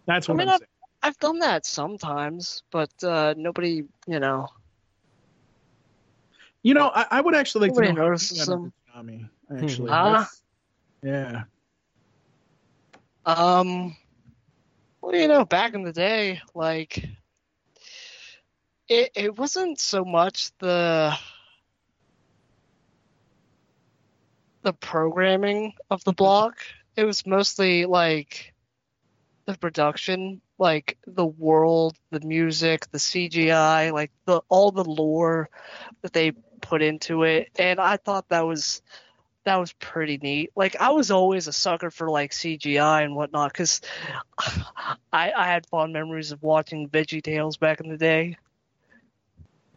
That's 0.06 0.26
what 0.28 0.34
I 0.34 0.38
mean, 0.38 0.48
I've- 0.48 0.58
saying. 0.58 0.68
I've 1.02 1.18
done 1.18 1.38
that 1.40 1.64
sometimes, 1.66 2.62
but 2.72 2.90
uh, 3.04 3.34
nobody, 3.36 3.84
you 4.08 4.18
know, 4.18 4.48
You 6.62 6.74
know, 6.74 6.90
I, 6.92 7.06
I 7.12 7.20
would 7.20 7.34
actually 7.36 7.68
like 7.68 7.76
Nobody 7.76 7.88
to 7.88 7.92
know 7.94 8.04
notices 8.06 8.46
them. 8.46 8.72
Toonami, 8.96 9.28
Actually? 9.56 9.90
That's- 9.90 10.42
yeah. 11.02 11.42
Um, 13.24 13.96
well, 15.00 15.14
you 15.14 15.28
know, 15.28 15.44
back 15.44 15.74
in 15.74 15.82
the 15.84 15.92
day, 15.92 16.40
like 16.54 17.04
it 18.88 19.10
it 19.14 19.38
wasn't 19.38 19.78
so 19.78 20.04
much 20.04 20.50
the 20.58 21.16
the 24.66 24.72
programming 24.72 25.74
of 25.90 26.02
the 26.02 26.10
mm-hmm. 26.10 26.24
block. 26.24 26.58
It 26.96 27.04
was 27.04 27.24
mostly 27.24 27.86
like 27.86 28.52
the 29.44 29.56
production, 29.56 30.40
like 30.58 30.98
the 31.06 31.24
world, 31.24 31.96
the 32.10 32.18
music, 32.18 32.90
the 32.90 32.98
CGI, 32.98 33.92
like 33.92 34.10
the 34.24 34.42
all 34.48 34.72
the 34.72 34.82
lore 34.82 35.50
that 36.02 36.12
they 36.12 36.32
put 36.60 36.82
into 36.82 37.22
it. 37.22 37.50
And 37.56 37.78
I 37.78 37.96
thought 37.96 38.28
that 38.30 38.44
was 38.44 38.82
that 39.44 39.60
was 39.60 39.72
pretty 39.74 40.18
neat. 40.18 40.50
Like 40.56 40.74
I 40.80 40.90
was 40.90 41.12
always 41.12 41.46
a 41.46 41.52
sucker 41.52 41.92
for 41.92 42.10
like 42.10 42.32
CGI 42.32 43.04
and 43.04 43.14
whatnot 43.14 43.52
because 43.52 43.82
I 45.12 45.30
I 45.32 45.46
had 45.46 45.66
fond 45.66 45.92
memories 45.92 46.32
of 46.32 46.42
watching 46.42 46.88
VeggieTales 46.88 47.60
back 47.60 47.78
in 47.78 47.88
the 47.88 47.96
day. 47.96 48.36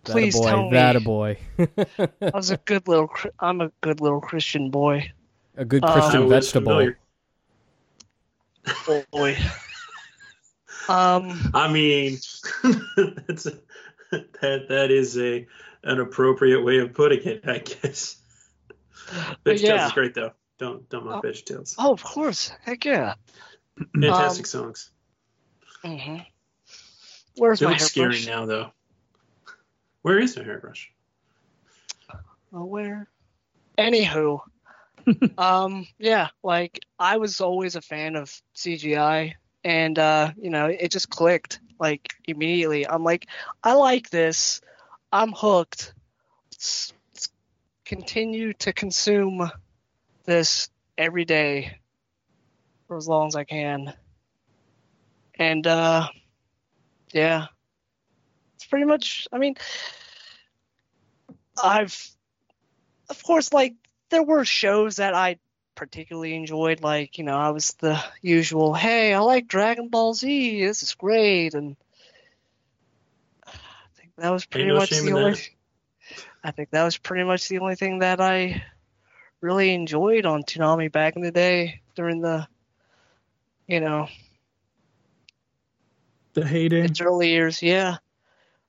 That 0.06 0.12
a 0.12 0.14
Please 0.14 0.36
boy, 0.39 0.50
tell 0.50 0.70
that 0.72 0.95
a 0.95 1.00
boy. 1.02 1.38
I 1.60 2.32
was 2.34 2.52
a 2.52 2.58
good 2.58 2.88
little. 2.88 3.10
I'm 3.39 3.62
a 3.62 3.72
good 3.82 4.02
little 4.02 4.22
Christian 4.22 4.70
boy. 4.72 5.12
a 5.58 5.66
good 5.66 5.84
Uh, 5.84 5.91
Christian 5.93 6.26
was 6.28 6.32
vegetable. 6.32 6.72
familiar. 6.72 7.00
Boy. 9.12 9.38
um. 10.88 11.52
I 11.54 11.72
mean, 11.72 12.18
that's 13.28 13.45
a, 13.45 13.60
that 14.12 14.68
that 14.70 14.91
is 14.91 15.18
a 15.18 15.47
an 15.84 16.00
appropriate 16.00 16.62
way 16.64 16.80
of 16.80 16.93
putting 16.93 17.24
it, 17.24 17.41
I 17.47 17.60
guess. 17.60 18.18
But 19.43 19.56
VeggieTales 19.56 19.62
yeah. 19.62 19.86
is 19.88 19.91
great 19.93 20.14
though. 20.14 20.32
Don't 20.60 20.88
don't 20.89 21.06
mock 21.06 21.24
Oh. 21.24 21.28
VeggieTales. 21.28 21.76
Oh, 21.78 21.91
of 21.93 22.04
course. 22.04 22.52
Heck 22.64 22.86
yeah. 22.86 23.16
Fantastic 23.93 24.43
um, 24.45 24.45
songs. 24.45 24.91
hmm 25.84 26.18
Where's 27.38 27.60
They 27.60 27.66
my 27.66 27.72
look 27.74 27.80
scary 27.82 28.24
now 28.26 28.45
though. 28.45 28.72
Where 30.02 30.20
is 30.20 30.38
my 30.38 30.43
hairbrush? 30.43 30.91
Oh, 32.54 32.66
where? 32.66 33.08
Anywho, 33.78 34.39
um, 35.38 35.88
yeah, 35.97 36.30
like 36.43 36.80
I 36.97 37.18
was 37.18 37.41
always 37.41 37.76
a 37.76 37.82
fan 37.82 38.16
of 38.16 38.34
CGI, 38.56 39.36
and 39.64 40.00
uh, 40.00 40.32
you 40.41 40.50
know, 40.50 40.68
it 40.68 40.91
just 40.91 41.10
clicked 41.10 41.60
like 41.80 42.10
immediately. 42.28 42.88
I'm 42.88 43.04
like, 43.04 43.28
I 43.64 43.74
like 43.74 44.10
this. 44.10 44.62
I'm 45.12 45.32
hooked. 45.32 45.93
Let's, 46.52 46.93
let's 47.14 47.30
continue 47.86 48.54
to 48.54 48.74
consume 48.74 49.50
this 50.26 50.70
every 50.97 51.26
day 51.26 51.78
for 52.88 52.97
as 52.97 53.08
long 53.08 53.28
as 53.28 53.36
I 53.36 53.43
can. 53.43 53.93
And 55.36 55.66
uh, 55.66 56.10
yeah, 57.14 57.47
it's 58.60 58.66
pretty 58.66 58.86
much. 58.86 59.26
I 59.32 59.38
mean, 59.38 59.55
I've 61.64 62.12
of 63.10 63.24
course, 63.24 63.53
like 63.53 63.76
there 64.10 64.22
were 64.22 64.43
shows 64.43 64.97
that 64.97 65.14
I 65.14 65.38
particularly 65.76 66.36
enjoyed. 66.36 66.82
Like 66.82 67.18
you 67.18 67.24
know, 67.24 67.38
I 67.38 67.51
was 67.51 67.74
the 67.80 68.03
usual, 68.22 68.74
"Hey, 68.74 69.14
I 69.14 69.20
like 69.20 69.47
Dragon 69.47 69.88
Ball 69.88 70.14
Z. 70.14 70.62
This 70.62 70.84
is 70.84 70.93
great," 70.95 71.53
and 71.53 71.78
I 73.47 73.51
think 73.95 74.12
that 74.18 74.30
was 74.30 74.45
pretty 74.45 74.72
much 74.72 74.89
the 74.89 75.14
only. 75.14 75.32
that. 75.32 75.49
I 76.43 76.51
think 76.51 76.72
that 76.72 76.84
was 76.84 76.97
pretty 76.97 77.24
much 77.24 77.47
the 77.47 77.60
only 77.60 77.76
thing 77.76 77.99
that 77.99 78.20
I 78.20 78.62
really 79.39 79.74
enjoyed 79.74 80.26
on 80.26 80.43
Toonami 80.43 80.91
back 80.91 81.16
in 81.16 81.22
the 81.22 81.32
day 81.32 81.82
during 81.95 82.20
the, 82.20 82.45
you 83.68 83.80
know, 83.80 84.10
The 86.34 86.45
heyday. 86.45 86.82
its 86.82 86.99
early 86.99 87.30
years. 87.30 87.62
Yeah, 87.64 87.97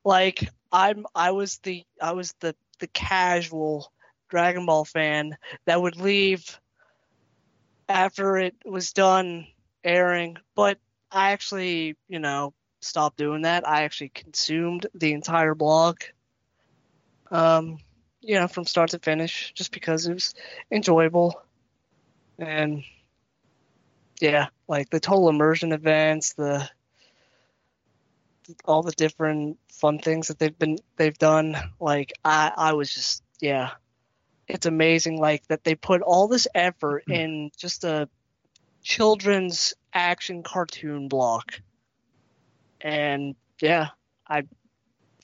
like 0.03 0.47
I'm, 0.71 1.05
I 1.15 1.31
was 1.31 1.57
the, 1.59 1.85
I 2.01 2.13
was 2.13 2.33
the 2.39 2.55
the 2.79 2.87
casual 2.87 3.91
Dragon 4.29 4.65
Ball 4.65 4.85
fan 4.85 5.37
that 5.65 5.81
would 5.81 5.97
leave 5.97 6.59
after 7.87 8.37
it 8.37 8.55
was 8.65 8.93
done 8.93 9.47
airing, 9.83 10.37
but 10.55 10.79
I 11.11 11.31
actually, 11.31 11.95
you 12.07 12.19
know, 12.19 12.53
stopped 12.79 13.17
doing 13.17 13.43
that. 13.43 13.67
I 13.67 13.83
actually 13.83 14.09
consumed 14.09 14.87
the 14.95 15.13
entire 15.13 15.53
block, 15.55 16.05
um, 17.29 17.77
you 18.21 18.35
know, 18.35 18.47
from 18.47 18.65
start 18.65 18.91
to 18.91 18.99
finish, 18.99 19.51
just 19.53 19.71
because 19.71 20.07
it 20.07 20.13
was 20.13 20.33
enjoyable, 20.71 21.41
and 22.39 22.83
yeah, 24.21 24.47
like 24.67 24.89
the 24.89 24.99
total 24.99 25.29
immersion 25.29 25.71
events, 25.73 26.33
the 26.33 26.67
all 28.65 28.83
the 28.83 28.91
different 28.91 29.57
fun 29.71 29.99
things 29.99 30.27
that 30.27 30.39
they've 30.39 30.57
been 30.57 30.77
they've 30.97 31.17
done. 31.17 31.55
Like 31.79 32.13
I, 32.23 32.51
I 32.55 32.73
was 32.73 32.93
just 32.93 33.23
yeah, 33.39 33.71
it's 34.47 34.65
amazing. 34.65 35.19
Like 35.19 35.47
that 35.47 35.63
they 35.63 35.75
put 35.75 36.01
all 36.01 36.27
this 36.27 36.47
effort 36.53 37.03
hmm. 37.07 37.13
in 37.13 37.51
just 37.57 37.83
a 37.83 38.09
children's 38.83 39.73
action 39.93 40.43
cartoon 40.43 41.07
block, 41.07 41.59
and 42.79 43.35
yeah, 43.61 43.89
I 44.27 44.43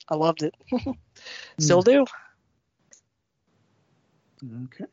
I 0.10 0.16
loved 0.16 0.44
it. 0.44 0.56
Still 1.60 1.82
hmm. 1.82 1.92
do. 1.92 2.06
Okay. 4.66 4.86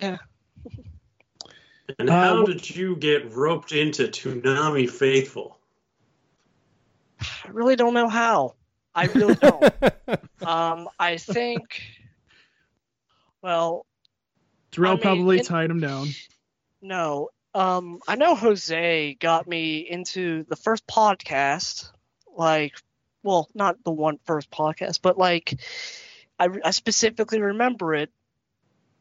Yeah. 0.00 0.18
And 1.98 2.10
how 2.10 2.42
wh- 2.42 2.46
did 2.46 2.76
you 2.76 2.96
get 2.96 3.32
roped 3.32 3.72
into 3.72 4.04
Toonami 4.04 4.88
Faithful? 4.90 5.58
I 7.20 7.48
really 7.50 7.76
don't 7.76 7.94
know 7.94 8.08
how. 8.08 8.54
I 8.94 9.06
really 9.06 9.34
don't. 9.34 9.62
um, 10.46 10.88
I 10.98 11.18
think. 11.18 11.82
Well, 13.42 13.86
Terrell 14.72 14.92
I 14.92 14.94
mean, 14.94 15.02
probably 15.02 15.38
in- 15.38 15.44
tied 15.44 15.70
him 15.70 15.80
down. 15.80 16.08
No. 16.82 17.30
Um, 17.52 18.00
I 18.06 18.14
know 18.14 18.36
Jose 18.36 19.16
got 19.18 19.48
me 19.48 19.78
into 19.78 20.44
the 20.44 20.54
first 20.54 20.86
podcast, 20.86 21.90
like, 22.36 22.74
well, 23.24 23.48
not 23.54 23.82
the 23.82 23.90
one 23.90 24.18
first 24.24 24.50
podcast, 24.50 25.00
but 25.02 25.18
like, 25.18 25.58
I, 26.38 26.48
I 26.64 26.70
specifically 26.70 27.40
remember 27.40 27.94
it 27.94 28.10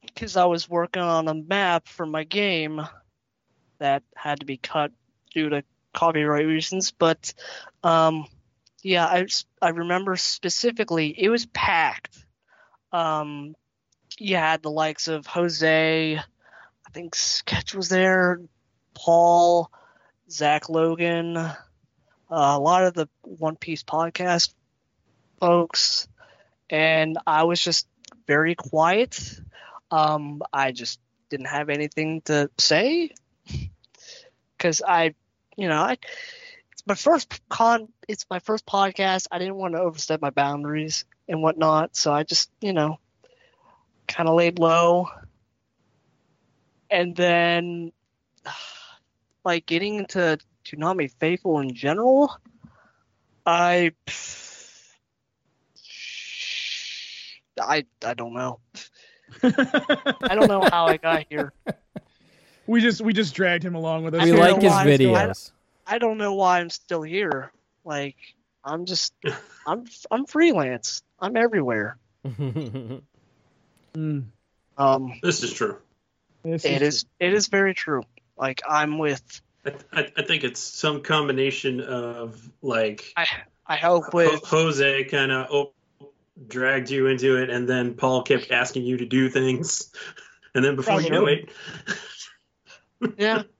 because 0.05 0.37
I 0.37 0.45
was 0.45 0.69
working 0.69 1.03
on 1.03 1.27
a 1.27 1.33
map 1.35 1.87
for 1.87 2.05
my 2.05 2.23
game 2.23 2.81
that 3.77 4.03
had 4.15 4.39
to 4.39 4.45
be 4.45 4.57
cut 4.57 4.91
due 5.31 5.49
to 5.49 5.63
copyright 5.95 6.45
reasons. 6.45 6.91
But, 6.91 7.33
um, 7.83 8.27
yeah, 8.83 9.25
I 9.61 9.69
remember 9.69 10.15
specifically 10.15 11.07
it 11.17 11.29
was 11.29 11.47
packed. 11.47 12.15
Um, 12.91 13.55
you 14.19 14.35
had 14.35 14.61
the 14.61 14.71
likes 14.71 15.07
of 15.07 15.25
Jose, 15.25 16.17
I 16.17 16.89
think 16.91 17.15
Sketch 17.15 17.73
was 17.73 17.89
there, 17.89 18.39
Paul, 18.93 19.71
Zach 20.29 20.69
Logan, 20.69 21.35
uh, 21.35 21.55
a 22.29 22.59
lot 22.59 22.83
of 22.83 22.93
the 22.93 23.09
One 23.23 23.55
Piece 23.55 23.83
podcast 23.83 24.53
folks, 25.39 26.07
and 26.69 27.17
I 27.27 27.43
was 27.43 27.59
just 27.59 27.87
very 28.27 28.55
quiet. 28.55 29.39
Um, 29.91 30.41
I 30.51 30.71
just 30.71 30.99
didn't 31.29 31.47
have 31.47 31.69
anything 31.69 32.21
to 32.25 32.49
say 32.57 33.11
because 34.57 34.81
I, 34.87 35.13
you 35.55 35.67
know, 35.67 35.81
I 35.81 35.97
it's 36.71 36.83
my 36.85 36.95
first 36.95 37.41
con, 37.49 37.87
it's 38.07 38.25
my 38.29 38.39
first 38.39 38.65
podcast. 38.65 39.27
I 39.31 39.39
didn't 39.39 39.55
want 39.55 39.73
to 39.73 39.81
overstep 39.81 40.21
my 40.21 40.29
boundaries 40.29 41.05
and 41.27 41.41
whatnot, 41.41 41.95
so 41.95 42.13
I 42.13 42.23
just, 42.23 42.51
you 42.61 42.73
know, 42.73 42.99
kind 44.07 44.29
of 44.29 44.35
laid 44.35 44.59
low 44.59 45.07
and 46.89 47.15
then 47.15 47.91
like 49.45 49.65
getting 49.65 49.95
into 49.95 50.37
Toonami 50.63 51.11
Faithful 51.19 51.59
in 51.59 51.73
general, 51.73 52.35
I 53.45 53.91
I 57.59 57.85
I 58.03 58.13
don't 58.13 58.33
know. 58.33 58.59
I 59.43 60.35
don't 60.35 60.47
know 60.47 60.67
how 60.71 60.87
I 60.87 60.97
got 60.97 61.25
here. 61.29 61.53
we 62.67 62.81
just 62.81 63.01
we 63.01 63.13
just 63.13 63.33
dragged 63.35 63.63
him 63.63 63.75
along 63.75 64.03
with 64.03 64.15
us. 64.15 64.23
we 64.25 64.31
I 64.33 64.35
like 64.35 64.49
don't 64.51 64.61
his 64.61 64.71
know 64.71 64.75
why 64.77 64.85
it's 64.87 64.97
going- 65.03 65.15
videos. 65.29 65.51
I 65.87 65.97
don't 65.99 66.17
know 66.17 66.33
why 66.33 66.59
I'm 66.59 66.69
still 66.69 67.01
here. 67.03 67.51
Like 67.83 68.15
I'm 68.63 68.85
just 68.85 69.13
I'm 69.67 69.85
I'm 70.11 70.25
freelance. 70.25 71.03
I'm 71.19 71.35
everywhere. 71.37 71.97
Mm, 73.95 74.25
Um 74.77 75.19
This 75.23 75.41
is 75.43 75.53
true. 75.53 75.77
this 76.43 76.65
it 76.65 76.81
is 76.81 77.05
it 77.19 77.33
is 77.33 77.47
very 77.47 77.73
true. 77.73 78.03
Like 78.37 78.61
I'm 78.69 78.97
with 78.97 79.41
I, 79.65 79.73
I, 79.93 80.11
I 80.17 80.21
think 80.23 80.43
it's 80.43 80.59
some 80.59 81.01
combination 81.01 81.79
of 81.81 82.49
like 82.61 83.13
I 83.15 83.25
I 83.65 83.77
hope 83.77 84.13
with 84.13 84.43
Jose 84.45 85.05
kind 85.05 85.31
of 85.31 85.47
oh, 85.49 85.71
dragged 86.47 86.89
you 86.91 87.07
into 87.07 87.37
it, 87.41 87.49
and 87.49 87.67
then 87.69 87.93
Paul 87.95 88.21
kept 88.23 88.51
asking 88.51 88.83
you 88.83 88.97
to 88.97 89.05
do 89.05 89.29
things, 89.29 89.91
and 90.53 90.63
then 90.63 90.75
before 90.75 91.01
you 91.01 91.09
know 91.09 91.25
it, 91.25 91.49
yeah. 93.17 93.43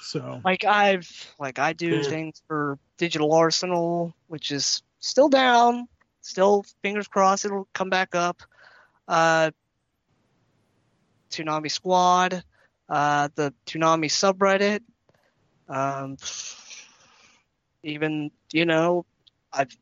So 0.00 0.40
like 0.44 0.64
I've 0.64 1.34
like 1.38 1.58
I 1.58 1.72
do 1.72 1.94
Yeah. 1.94 2.02
things 2.02 2.42
for 2.46 2.78
Digital 2.98 3.32
Arsenal, 3.32 4.14
which 4.26 4.50
is 4.50 4.82
still 4.98 5.28
down, 5.28 5.88
still 6.20 6.64
fingers 6.82 7.08
crossed 7.08 7.44
it'll 7.46 7.68
come 7.72 7.88
back 7.88 8.14
up. 8.14 8.42
Uh, 9.08 9.50
Toonami 11.30 11.70
Squad, 11.70 12.42
uh, 12.88 13.28
the 13.34 13.54
Toonami 13.66 14.06
subreddit, 14.06 14.80
um, 15.68 16.16
even 17.82 18.30
you 18.52 18.66
know, 18.66 19.04
I've 19.52 19.76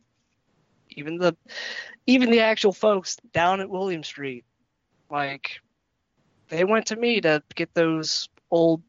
even 0.90 1.18
the 1.18 1.36
even 2.06 2.30
the 2.30 2.40
actual 2.40 2.72
folks 2.72 3.16
down 3.32 3.60
at 3.60 3.68
William 3.68 4.02
Street, 4.04 4.44
like 5.10 5.60
they 6.48 6.64
went 6.64 6.86
to 6.86 6.96
me 6.96 7.20
to 7.20 7.42
get 7.54 7.74
those 7.74 8.28
old 8.50 8.82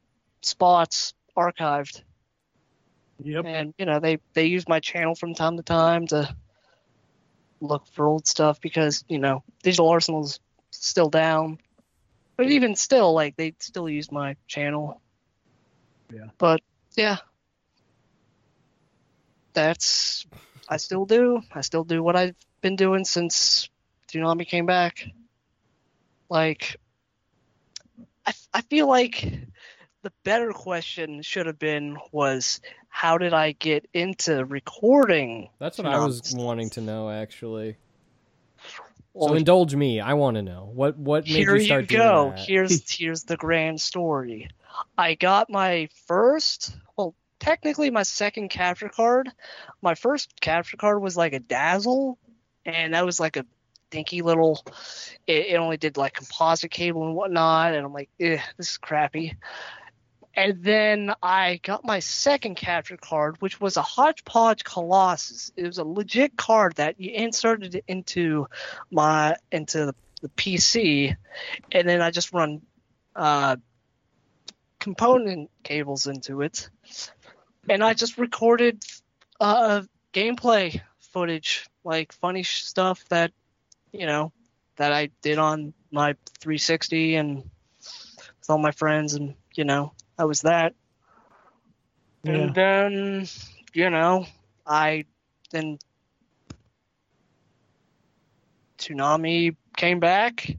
spots 0.46 1.14
archived. 1.38 2.02
Yep. 3.24 3.46
and 3.46 3.74
you 3.78 3.86
know 3.86 4.00
they 4.00 4.20
they 4.34 4.46
use 4.48 4.68
my 4.68 4.80
channel 4.80 5.16
from 5.16 5.34
time 5.34 5.56
to 5.58 5.64
time 5.64 6.08
to 6.08 6.36
look 7.62 7.86
for 7.94 8.06
old 8.06 8.28
stuff 8.28 8.60
because 8.60 9.06
you 9.08 9.20
know 9.20 9.44
digital 9.62 9.88
arsenal's 9.88 10.40
still 10.72 11.10
down 11.10 11.60
but 12.36 12.50
even 12.50 12.76
still 12.76 13.14
like 13.14 13.36
they 13.38 13.54
still 13.60 13.88
use 13.88 14.12
my 14.12 14.36
channel 14.48 15.00
Yeah. 16.12 16.26
but 16.38 16.62
yeah 16.98 17.18
that's 19.54 20.26
i 20.68 20.78
still 20.78 21.06
do 21.06 21.42
i 21.54 21.62
still 21.62 21.84
do 21.84 22.04
what 22.04 22.16
i've 22.16 22.36
been 22.62 22.76
doing 22.76 23.06
since 23.06 23.70
Toonami 24.12 24.48
came 24.48 24.66
back 24.66 25.06
like 26.30 26.78
i, 28.26 28.34
I 28.54 28.62
feel 28.62 28.88
like 28.88 29.43
the 30.04 30.12
better 30.24 30.52
question 30.52 31.22
should 31.22 31.48
have 31.48 31.58
been 31.58 31.98
was 32.12 32.62
how 32.90 33.18
did 33.18 33.34
I 33.34 33.54
get 33.54 33.88
into 33.94 34.46
recording? 34.46 35.50
That's 35.60 35.78
what 35.78 35.88
I 35.88 36.06
was 36.06 36.34
wanting 36.36 36.70
to 36.72 36.82
know, 36.82 37.10
actually. 37.10 37.78
Well, 39.14 39.30
so 39.30 39.36
indulge 39.36 39.76
me. 39.76 40.00
I 40.00 40.14
want 40.14 40.36
to 40.36 40.42
know 40.42 40.70
what 40.74 40.98
what 40.98 41.26
made 41.26 41.48
you 41.48 41.60
start 41.62 41.90
you 41.90 41.98
go. 41.98 42.24
doing 42.26 42.36
that. 42.36 42.46
Here's 42.46 42.92
here's 42.98 43.24
the 43.24 43.38
grand 43.38 43.80
story. 43.80 44.50
I 44.98 45.16
got 45.16 45.50
my 45.50 45.88
first, 46.08 46.76
well, 46.98 47.16
technically 47.40 47.90
my 47.90 48.04
second 48.04 48.50
capture 48.50 48.90
card. 48.90 49.30
My 49.82 49.96
first 49.96 50.42
capture 50.42 50.78
card 50.78 51.02
was 51.02 51.16
like 51.16 51.34
a 51.34 51.40
Dazzle, 51.40 52.18
and 52.66 52.94
that 52.94 53.06
was 53.06 53.20
like 53.20 53.38
a 53.38 53.46
dinky 53.92 54.22
little. 54.22 54.64
It, 55.28 55.48
it 55.48 55.56
only 55.56 55.78
did 55.78 55.96
like 55.96 56.14
composite 56.14 56.72
cable 56.72 57.06
and 57.06 57.16
whatnot, 57.16 57.76
and 57.76 57.86
I'm 57.86 57.94
like, 57.94 58.10
eh, 58.20 58.40
this 58.58 58.72
is 58.72 58.78
crappy. 58.78 59.36
And 60.36 60.64
then 60.64 61.14
I 61.22 61.60
got 61.62 61.86
my 61.86 62.00
second 62.00 62.56
capture 62.56 62.98
card, 62.98 63.40
which 63.40 63.62
was 63.62 63.78
a 63.78 63.84
Hauppauge 63.84 64.64
Colossus. 64.64 65.52
It 65.56 65.66
was 65.66 65.78
a 65.78 65.84
legit 65.84 66.36
card 66.36 66.76
that 66.76 67.00
you 67.00 67.12
inserted 67.12 67.84
into 67.88 68.48
my 68.90 69.36
into 69.52 69.88
the, 69.88 69.96
the 70.22 70.30
PC, 70.30 71.16
and 71.72 71.88
then 71.88 72.02
I 72.02 72.10
just 72.10 72.34
run 72.34 72.64
uh, 73.16 73.58
component 74.80 75.52
cables 75.62 76.08
into 76.08 76.42
it, 76.42 76.68
and 77.70 77.84
I 77.84 77.94
just 77.94 78.18
recorded 78.18 78.84
uh, 79.40 79.84
gameplay 80.14 80.82
footage, 81.12 81.68
like 81.84 82.12
funny 82.12 82.42
stuff 82.42 83.08
that 83.10 83.32
you 83.92 84.08
know 84.08 84.32
that 84.78 84.94
I 84.94 85.12
did 85.22 85.38
on 85.38 85.76
my 85.92 86.16
360 86.40 87.18
and 87.18 87.36
with 87.38 88.50
all 88.50 88.58
my 88.58 88.72
friends, 88.72 89.14
and 89.14 89.36
you 89.54 89.64
know 89.64 89.94
that 90.18 90.28
was 90.28 90.42
that. 90.42 90.74
Yeah. 92.24 92.34
And 92.34 92.56
then 92.56 93.28
you 93.74 93.90
know 93.90 94.26
I 94.66 95.06
then 95.52 95.78
Toonami 98.78 99.56
came 99.76 100.00
back 100.00 100.58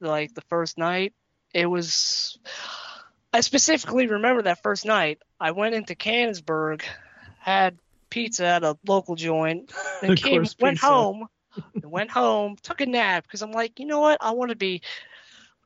like 0.00 0.34
the 0.34 0.40
first 0.42 0.78
night 0.78 1.12
it 1.52 1.66
was 1.66 2.38
i 3.32 3.40
specifically 3.40 4.06
remember 4.06 4.42
that 4.42 4.62
first 4.62 4.84
night 4.86 5.18
i 5.38 5.50
went 5.50 5.74
into 5.74 5.94
Canonsburg, 5.94 6.82
had 7.38 7.78
pizza 8.08 8.46
at 8.46 8.64
a 8.64 8.76
local 8.86 9.14
joint 9.14 9.72
then 10.00 10.12
Of 10.12 10.18
came 10.18 10.44
went 10.60 10.76
pizza. 10.76 10.86
home 10.86 11.26
went 11.82 12.10
home 12.10 12.56
took 12.62 12.80
a 12.80 12.86
nap 12.86 13.24
because 13.24 13.42
i'm 13.42 13.52
like 13.52 13.78
you 13.78 13.86
know 13.86 14.00
what 14.00 14.18
i 14.20 14.30
want 14.30 14.50
to 14.50 14.56
be 14.56 14.80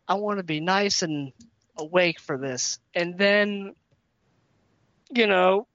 i 0.08 0.14
want 0.14 0.38
to 0.38 0.44
be 0.44 0.60
nice 0.60 1.02
and 1.02 1.32
awake 1.76 2.20
for 2.20 2.38
this 2.38 2.78
and 2.94 3.18
then 3.18 3.74
you 5.10 5.26
know 5.26 5.66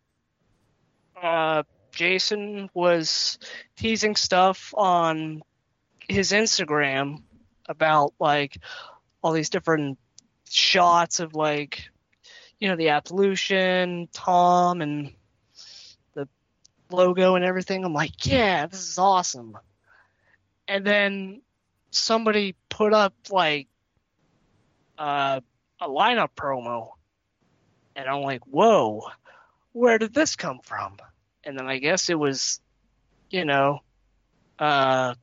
uh 1.21 1.63
jason 1.91 2.69
was 2.73 3.37
teasing 3.75 4.15
stuff 4.15 4.73
on 4.77 5.41
his 6.09 6.31
Instagram 6.31 7.21
about 7.67 8.13
like 8.19 8.57
all 9.23 9.31
these 9.31 9.49
different 9.49 9.97
shots 10.49 11.19
of 11.19 11.35
like 11.35 11.89
you 12.59 12.67
know 12.67 12.75
the 12.75 12.89
absolution, 12.89 14.09
Tom 14.11 14.81
and 14.81 15.13
the 16.13 16.27
logo 16.89 17.35
and 17.35 17.45
everything. 17.45 17.85
I'm 17.85 17.93
like, 17.93 18.25
yeah, 18.25 18.65
this 18.65 18.89
is 18.89 18.97
awesome. 18.97 19.57
And 20.67 20.85
then 20.85 21.41
somebody 21.91 22.55
put 22.69 22.93
up 22.93 23.13
like 23.29 23.67
uh, 24.97 25.39
a 25.79 25.87
lineup 25.87 26.29
promo, 26.35 26.89
and 27.95 28.07
I'm 28.07 28.21
like, 28.21 28.41
whoa, 28.45 29.03
where 29.71 29.97
did 29.97 30.13
this 30.13 30.35
come 30.35 30.59
from? 30.63 30.97
And 31.43 31.57
then 31.57 31.67
I 31.67 31.77
guess 31.77 32.09
it 32.09 32.19
was, 32.19 32.59
you 33.29 33.45
know, 33.45 33.79
uh, 34.57 35.13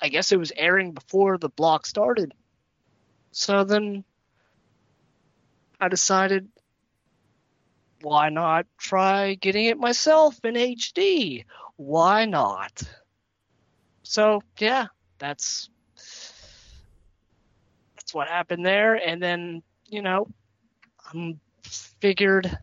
I 0.00 0.08
guess 0.08 0.32
it 0.32 0.38
was 0.38 0.52
airing 0.56 0.92
before 0.92 1.38
the 1.38 1.48
block 1.48 1.86
started. 1.86 2.32
So 3.32 3.64
then 3.64 4.04
I 5.80 5.88
decided 5.88 6.48
why 8.02 8.28
not 8.28 8.66
try 8.78 9.34
getting 9.34 9.66
it 9.66 9.78
myself 9.78 10.38
in 10.44 10.54
HD? 10.54 11.44
Why 11.76 12.24
not? 12.24 12.82
So 14.02 14.42
yeah, 14.58 14.86
that's 15.18 15.70
that's 18.12 18.14
what 18.14 18.28
happened 18.28 18.66
there 18.66 18.94
and 18.94 19.22
then, 19.22 19.62
you 19.88 20.02
know, 20.02 20.28
I 21.06 21.36
figured 22.00 22.58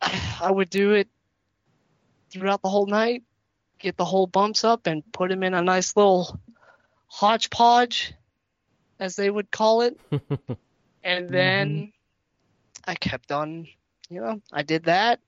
I 0.02 0.50
would 0.50 0.70
do 0.70 0.92
it 0.94 1.08
throughout 2.30 2.62
the 2.62 2.68
whole 2.68 2.86
night 2.86 3.22
get 3.78 3.96
the 3.96 4.04
whole 4.04 4.26
bumps 4.26 4.64
up 4.64 4.86
and 4.86 5.02
put 5.12 5.30
him 5.32 5.42
in 5.42 5.54
a 5.54 5.62
nice 5.62 5.96
little 5.96 6.38
hodgepodge, 7.06 8.12
as 8.98 9.16
they 9.16 9.30
would 9.30 9.50
call 9.50 9.80
it. 9.80 9.98
and 11.02 11.30
then 11.30 11.70
mm-hmm. 11.70 12.90
I 12.90 12.94
kept 12.94 13.32
on, 13.32 13.66
you 14.10 14.20
know, 14.20 14.42
I 14.52 14.62
did 14.62 14.84
that. 14.84 15.20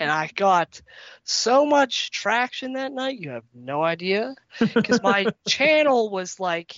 And 0.00 0.10
I 0.10 0.30
got 0.34 0.80
so 1.24 1.66
much 1.66 2.10
traction 2.10 2.72
that 2.72 2.90
night, 2.90 3.18
you 3.20 3.30
have 3.30 3.44
no 3.54 3.82
idea. 3.82 4.34
Because 4.58 5.02
my 5.02 5.26
channel 5.46 6.10
was 6.10 6.40
like 6.40 6.74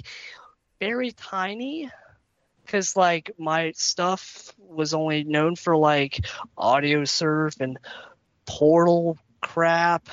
very 0.81 1.13
tiny. 1.13 1.89
Because 2.65 2.97
like 2.97 3.31
my 3.39 3.73
stuff 3.77 4.53
was 4.59 4.93
only 4.93 5.23
known 5.23 5.55
for 5.55 5.77
like 5.77 6.27
Audiosurf 6.59 7.61
and 7.61 7.79
portal 8.45 9.17
crap 9.41 10.09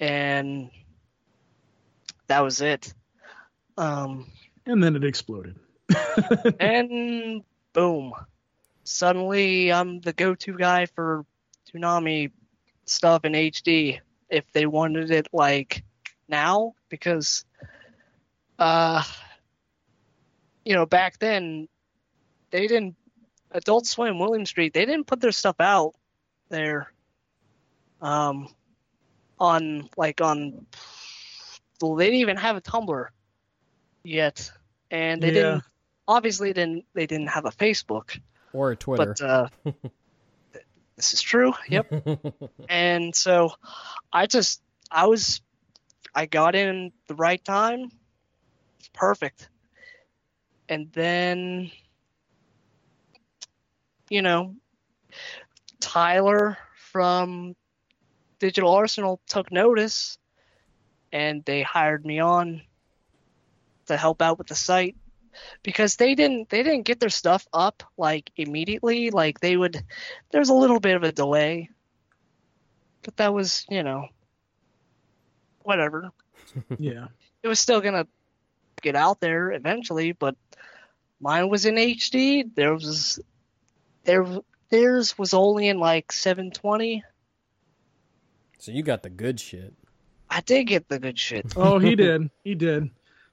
and 0.00 0.70
that 2.28 2.40
was 2.40 2.60
it. 2.60 2.92
Um, 3.76 4.26
And 4.66 4.82
then 4.82 4.96
it 4.96 5.04
exploded. 5.04 5.56
and 6.60 7.42
boom, 7.72 8.12
suddenly 8.84 9.72
I'm 9.72 10.00
the 10.00 10.12
go-to 10.12 10.56
guy 10.56 10.86
for 10.86 11.24
Toonami 11.72 12.30
stuff 12.86 13.24
in 13.24 13.32
HD 13.32 14.00
if 14.30 14.44
they 14.52 14.66
wanted 14.66 15.10
it 15.10 15.28
like 15.32 15.84
now 16.28 16.74
because 16.88 17.44
uh 18.58 19.02
you 20.64 20.74
know 20.74 20.86
back 20.86 21.18
then 21.18 21.68
they 22.50 22.66
didn't 22.66 22.96
Adult 23.50 23.86
Swim 23.86 24.18
William 24.18 24.44
Street 24.46 24.72
they 24.74 24.84
didn't 24.84 25.06
put 25.06 25.20
their 25.20 25.32
stuff 25.32 25.56
out 25.60 25.94
there 26.50 26.92
um 28.00 28.48
on 29.38 29.88
like 29.96 30.20
on 30.20 30.66
well, 31.80 31.94
they 31.94 32.06
didn't 32.06 32.20
even 32.20 32.36
have 32.36 32.56
a 32.56 32.60
Tumblr 32.60 33.06
yet 34.02 34.50
and 34.90 35.22
they 35.22 35.28
Yeah. 35.28 35.32
didn't 35.34 35.62
obviously 36.06 36.52
didn't 36.52 36.84
they 36.94 37.06
didn't 37.06 37.28
have 37.28 37.44
a 37.44 37.50
Facebook 37.50 38.18
or 38.52 38.72
a 38.72 38.76
Twitter. 38.76 39.14
but 39.18 39.20
uh 39.24 39.48
this 40.98 41.14
is 41.14 41.22
true. 41.22 41.54
Yep. 41.68 41.86
And 42.68 43.14
so 43.14 43.52
I 44.12 44.26
just 44.26 44.60
I 44.90 45.06
was 45.06 45.40
I 46.14 46.26
got 46.26 46.54
in 46.54 46.92
the 47.06 47.14
right 47.14 47.42
time. 47.42 47.90
It's 48.78 48.90
perfect. 48.92 49.48
And 50.68 50.92
then 50.92 51.70
you 54.10 54.22
know 54.22 54.56
Tyler 55.80 56.58
from 56.74 57.54
Digital 58.40 58.74
Arsenal 58.74 59.20
took 59.26 59.52
notice 59.52 60.18
and 61.12 61.44
they 61.44 61.62
hired 61.62 62.04
me 62.04 62.18
on 62.18 62.62
to 63.86 63.96
help 63.96 64.20
out 64.20 64.36
with 64.36 64.48
the 64.48 64.54
site 64.54 64.96
because 65.62 65.96
they 65.96 66.14
didn't 66.14 66.48
they 66.48 66.62
didn't 66.62 66.84
get 66.84 67.00
their 67.00 67.08
stuff 67.08 67.46
up 67.52 67.82
like 67.96 68.30
immediately 68.36 69.10
like 69.10 69.40
they 69.40 69.56
would 69.56 69.82
there's 70.30 70.48
a 70.48 70.54
little 70.54 70.80
bit 70.80 70.96
of 70.96 71.02
a 71.02 71.12
delay 71.12 71.68
but 73.02 73.16
that 73.16 73.32
was 73.32 73.64
you 73.68 73.82
know 73.82 74.06
whatever 75.62 76.10
yeah. 76.78 77.06
it 77.42 77.48
was 77.48 77.60
still 77.60 77.80
gonna 77.80 78.06
get 78.80 78.96
out 78.96 79.20
there 79.20 79.52
eventually, 79.52 80.12
but 80.12 80.36
mine 81.20 81.48
was 81.48 81.66
in 81.66 81.76
HD. 81.76 82.48
There 82.54 82.74
was 82.74 83.20
there 84.04 84.24
theirs 84.70 85.18
was 85.18 85.34
only 85.34 85.68
in 85.68 85.78
like 85.78 86.12
720. 86.12 87.02
So 88.58 88.72
you 88.72 88.82
got 88.82 89.02
the 89.02 89.10
good 89.10 89.38
shit. 89.40 89.74
I 90.30 90.40
did 90.40 90.64
get 90.64 90.88
the 90.88 90.98
good 90.98 91.18
shit. 91.18 91.46
Oh, 91.56 91.78
he 91.78 91.94
did. 91.96 92.30
He 92.44 92.54
did. 92.54 92.90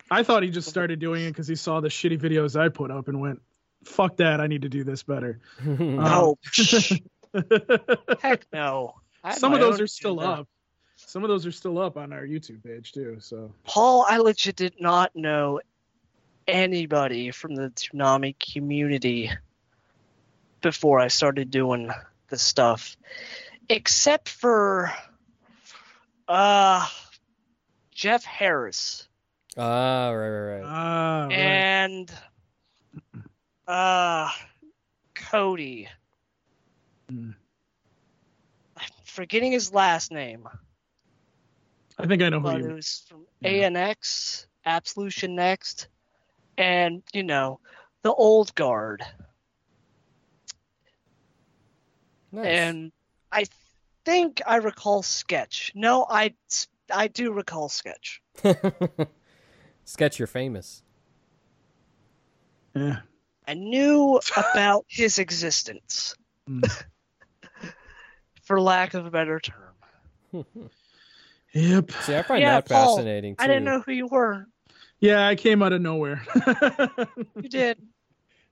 I 0.10 0.24
thought 0.24 0.44
he 0.44 0.50
just 0.50 0.70
started 0.70 1.00
doing 1.00 1.24
it 1.24 1.30
because 1.30 1.48
he 1.48 1.56
saw 1.56 1.80
the 1.80 1.88
shitty 1.88 2.20
videos 2.20 2.60
I 2.60 2.70
put 2.70 2.92
up 2.92 3.08
and 3.08 3.20
went, 3.20 3.42
"Fuck 3.84 4.18
that! 4.18 4.40
I 4.40 4.48
need 4.48 4.62
to 4.64 4.70
do 4.70 4.84
this 4.84 5.04
better." 5.04 5.40
No, 5.66 6.38
heck 8.20 8.46
no. 8.54 8.96
Some 9.34 9.54
of 9.54 9.60
those 9.60 9.82
are 9.82 9.88
still 9.88 10.20
agenda. 10.20 10.42
up. 10.42 10.48
Some 10.96 11.24
of 11.24 11.30
those 11.30 11.46
are 11.46 11.52
still 11.52 11.80
up 11.80 11.98
on 11.98 12.14
our 12.14 12.24
YouTube 12.24 12.64
page 12.64 12.92
too. 12.92 13.18
So 13.20 13.52
Paul, 13.66 14.06
I 14.08 14.18
legit 14.18 14.56
did 14.56 14.76
not 14.80 15.16
know 15.16 15.60
anybody 16.48 17.32
from 17.32 17.56
the 17.56 17.70
Toonami 17.70 18.36
community 18.54 19.32
before 20.62 21.00
I 21.00 21.08
started 21.08 21.52
doing 21.52 21.90
the 22.30 22.38
stuff, 22.38 22.96
except 23.70 24.30
for 24.30 24.92
uh 26.28 26.88
Jeff 27.92 28.24
Harris 28.24 29.08
ah, 29.58 30.10
right, 30.10 30.30
right, 30.30 30.56
right. 30.56 30.64
ah, 30.66 31.24
right. 31.26 31.34
and 31.34 32.12
uh 33.68 34.30
Cody. 35.16 35.88
Hmm. 37.10 37.32
I'm 38.78 38.90
forgetting 39.06 39.52
his 39.52 39.74
last 39.74 40.12
name. 40.12 40.48
I 41.98 42.06
think 42.08 42.22
I 42.22 42.30
know 42.30 42.40
who 42.40 42.44
but 42.44 42.62
you. 42.62 42.70
it 42.70 42.74
was 42.74 43.06
from 43.08 43.26
Yeah. 43.42 43.70
ANX, 43.70 44.48
Absolution 44.66 45.36
Next, 45.36 45.88
and 46.58 47.02
you 47.14 47.24
know 47.24 47.60
the 48.04 48.14
old 48.14 48.54
guard. 48.56 49.04
Nice. 52.32 52.46
And 52.46 52.92
I 53.32 53.46
think 54.04 54.42
I 54.46 54.58
recall 54.58 55.02
Sketch. 55.04 55.72
No, 55.74 56.06
I 56.10 56.36
I 56.92 57.08
do 57.08 57.32
recall 57.32 57.70
Sketch. 57.70 58.22
Sketch, 59.86 60.20
you're 60.20 60.28
famous. 60.28 60.84
Yeah. 62.76 63.00
I 63.48 63.54
knew 63.54 64.20
about 64.54 64.86
his 64.88 65.18
existence, 65.20 66.16
Hmm. 66.48 66.62
for 68.44 68.60
lack 68.62 68.94
of 68.94 69.06
a 69.06 69.12
better 69.12 69.40
term. 69.40 70.46
Yep. 71.54 71.92
See, 72.02 72.14
I 72.14 72.22
find 72.24 72.42
Yeah, 72.42 72.56
that 72.56 72.68
Paul, 72.68 72.98
fascinating 72.98 73.38
too. 73.38 73.42
I 73.42 73.48
didn't 73.48 73.64
know 73.64 73.80
who 73.80 73.94
you 73.94 74.08
were. 74.08 74.46
Yeah, 75.00 75.26
I 75.26 75.36
came 75.36 75.64
out 75.64 75.72
of 75.72 75.80
nowhere. 75.82 76.22
You 77.42 77.48
did. 77.48 77.78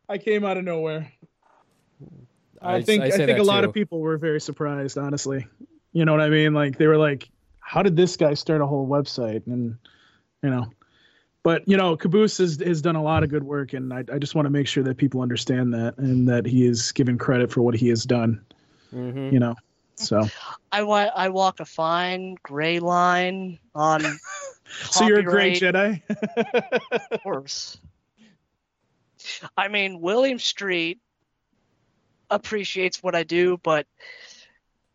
I 0.08 0.18
came 0.20 0.46
out 0.46 0.56
of 0.56 0.64
nowhere. 0.64 1.12
I, 2.62 2.76
I- 2.76 2.82
think 2.82 3.04
I 3.04 3.08
I, 3.08 3.10
think 3.12 3.28
that 3.28 3.40
a 3.40 3.44
lot 3.44 3.62
too. 3.62 3.68
of 3.68 3.74
people 3.74 4.00
were 4.00 4.18
very 4.18 4.40
surprised, 4.40 4.98
honestly. 4.98 5.46
You 5.92 6.06
know 6.06 6.14
what 6.14 6.22
I 6.22 6.30
mean? 6.30 6.54
Like 6.54 6.78
they 6.78 6.88
were 6.88 6.96
like, 6.98 7.30
"How 7.60 7.84
did 7.84 7.98
this 7.98 8.16
guy 8.16 8.36
start 8.36 8.62
a 8.62 8.66
whole 8.66 8.88
website?" 8.88 9.46
And 9.48 9.76
you 10.42 10.50
know, 10.50 10.72
but 11.44 11.68
you 11.68 11.78
know, 11.78 11.96
Caboose 11.98 12.38
has 12.38 12.60
has 12.60 12.82
done 12.82 12.96
a 12.96 13.04
lot 13.04 13.24
of 13.24 13.30
good 13.30 13.44
work, 13.44 13.74
and 13.74 13.94
I, 13.94 14.00
I 14.12 14.18
just 14.18 14.34
want 14.34 14.46
to 14.46 14.50
make 14.50 14.68
sure 14.68 14.84
that 14.84 14.98
people 14.98 15.22
understand 15.22 15.74
that 15.74 15.98
and 15.98 16.28
that 16.30 16.46
he 16.46 16.66
is 16.66 16.92
given 16.94 17.18
credit 17.18 17.52
for 17.52 17.62
what 17.62 17.76
he 17.76 17.90
has 17.90 18.06
done. 18.06 18.44
Mhm. 18.94 19.32
You 19.34 19.40
know, 19.40 19.56
so 19.96 20.28
I 20.72 20.84
wa- 20.84 21.12
I 21.16 21.30
walk 21.30 21.60
a 21.60 21.66
fine 21.66 22.36
gray 22.44 22.80
line 22.80 23.60
on. 23.76 24.02
so 24.90 25.06
you're 25.06 25.20
a 25.20 25.24
great. 25.24 25.62
Jedi. 25.62 26.02
Of 27.12 27.22
course. 27.24 27.78
I 29.56 29.68
mean, 29.68 30.02
William 30.02 30.40
Street 30.40 31.00
appreciates 32.30 33.02
what 33.02 33.16
I 33.16 33.24
do, 33.24 33.58
but 33.64 33.88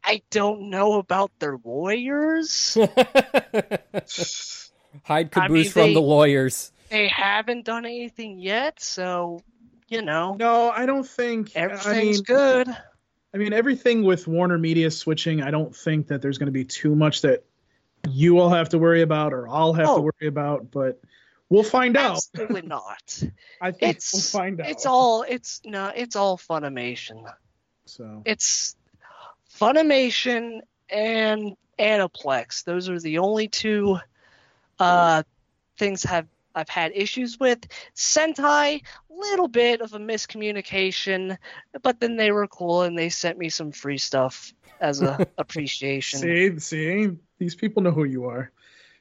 I 0.04 0.22
don't 0.30 0.70
know 0.70 0.94
about 0.94 1.30
their 1.38 1.58
lawyers. 1.62 2.76
Hide 5.04 5.30
I 5.36 5.42
caboose 5.48 5.64
mean, 5.66 5.72
from 5.72 5.82
they- 5.82 5.94
the 5.94 6.00
lawyers. 6.00 6.72
they 6.90 7.08
haven't 7.08 7.64
done 7.64 7.84
anything 7.84 8.38
yet, 8.38 8.80
so 8.80 9.42
you 9.88 10.02
know 10.02 10.34
no, 10.38 10.70
I 10.70 10.86
don't 10.86 11.06
think 11.06 11.54
everything's 11.56 11.86
I 11.86 12.02
mean, 12.02 12.22
good. 12.24 12.68
I 13.34 13.36
mean, 13.38 13.52
everything 13.52 14.02
with 14.04 14.26
Warner 14.26 14.58
Media 14.58 14.90
switching, 14.90 15.42
I 15.42 15.50
don't 15.50 15.74
think 15.76 16.08
that 16.08 16.22
there's 16.22 16.38
going 16.38 16.46
to 16.46 16.52
be 16.52 16.64
too 16.64 16.94
much 16.94 17.22
that 17.22 17.44
you 18.08 18.34
will 18.34 18.48
have 18.50 18.70
to 18.70 18.78
worry 18.78 19.02
about 19.02 19.32
or 19.34 19.48
I'll 19.48 19.74
have 19.74 19.86
to 19.86 19.92
Oh. 19.92 20.00
worry 20.00 20.28
about, 20.28 20.70
but 20.70 21.00
we'll 21.50 21.62
find 21.62 21.96
out. 21.96 22.12
Absolutely 22.16 22.62
not. 22.66 23.22
I 23.60 23.70
think 23.72 23.96
It's 23.96 24.12
we'll 24.14 24.42
find 24.42 24.60
out. 24.60 24.68
it's 24.70 24.86
all 24.86 25.24
it's 25.28 25.60
no 25.64 25.92
it's 25.94 26.16
all 26.16 26.38
Funimation. 26.38 27.30
so. 27.84 28.22
It's 28.24 28.76
Funimation 29.60 30.60
and 30.90 31.54
Aniplex. 31.78 32.64
Those 32.64 32.88
are 32.88 32.98
the 33.00 33.18
only 33.18 33.48
two 33.48 33.98
uh, 34.78 35.22
things 35.76 36.02
have 36.04 36.26
I've 36.54 36.68
had 36.68 36.92
issues 36.94 37.38
with. 37.38 37.60
Sentai, 37.94 38.82
little 39.10 39.48
bit 39.48 39.80
of 39.80 39.94
a 39.94 39.98
miscommunication, 39.98 41.38
but 41.82 42.00
then 42.00 42.16
they 42.16 42.32
were 42.32 42.46
cool 42.46 42.82
and 42.82 42.98
they 42.98 43.08
sent 43.08 43.38
me 43.38 43.48
some 43.48 43.72
free 43.72 43.98
stuff 43.98 44.52
as 44.80 45.02
a 45.02 45.26
appreciation. 45.38 46.20
See, 46.20 46.58
see, 46.58 47.10
these 47.38 47.54
people 47.54 47.82
know 47.82 47.92
who 47.92 48.04
you 48.04 48.26
are. 48.26 48.50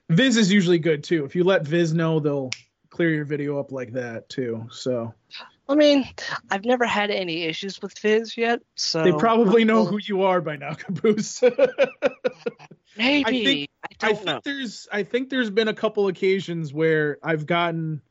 Viz 0.10 0.38
is 0.38 0.52
usually 0.52 0.80
good 0.80 1.04
too. 1.04 1.26
If 1.26 1.36
you 1.36 1.44
let 1.44 1.66
Viz 1.66 1.94
know, 1.94 2.20
they'll 2.20 2.52
clear 2.90 3.10
your 3.10 3.26
video 3.26 3.60
up 3.60 3.72
like 3.72 3.94
that 3.94 4.30
too. 4.30 4.68
So 4.72 5.14
I 5.70 5.76
mean, 5.76 6.08
I've 6.50 6.64
never 6.66 6.86
had 6.86 7.12
any 7.12 7.44
issues 7.44 7.82
with 7.82 7.98
Viz 8.00 8.38
yet, 8.38 8.62
so 8.76 9.04
they 9.04 9.12
probably 9.12 9.66
know 9.66 9.86
who 9.86 10.00
you 10.02 10.24
are 10.24 10.40
by 10.40 10.56
now, 10.56 10.74
Caboose. 10.76 11.44
Maybe 12.98 13.46
think- 13.46 13.70
I, 13.84 14.08
I 14.08 14.14
think 14.14 14.26
know. 14.26 14.42
there's 14.44 14.88
I 14.92 15.04
think 15.04 15.30
there's 15.30 15.50
been 15.50 15.68
a 15.68 15.74
couple 15.74 16.08
occasions 16.08 16.74
where 16.74 17.18
I've 17.22 17.46
gotten 17.46 18.02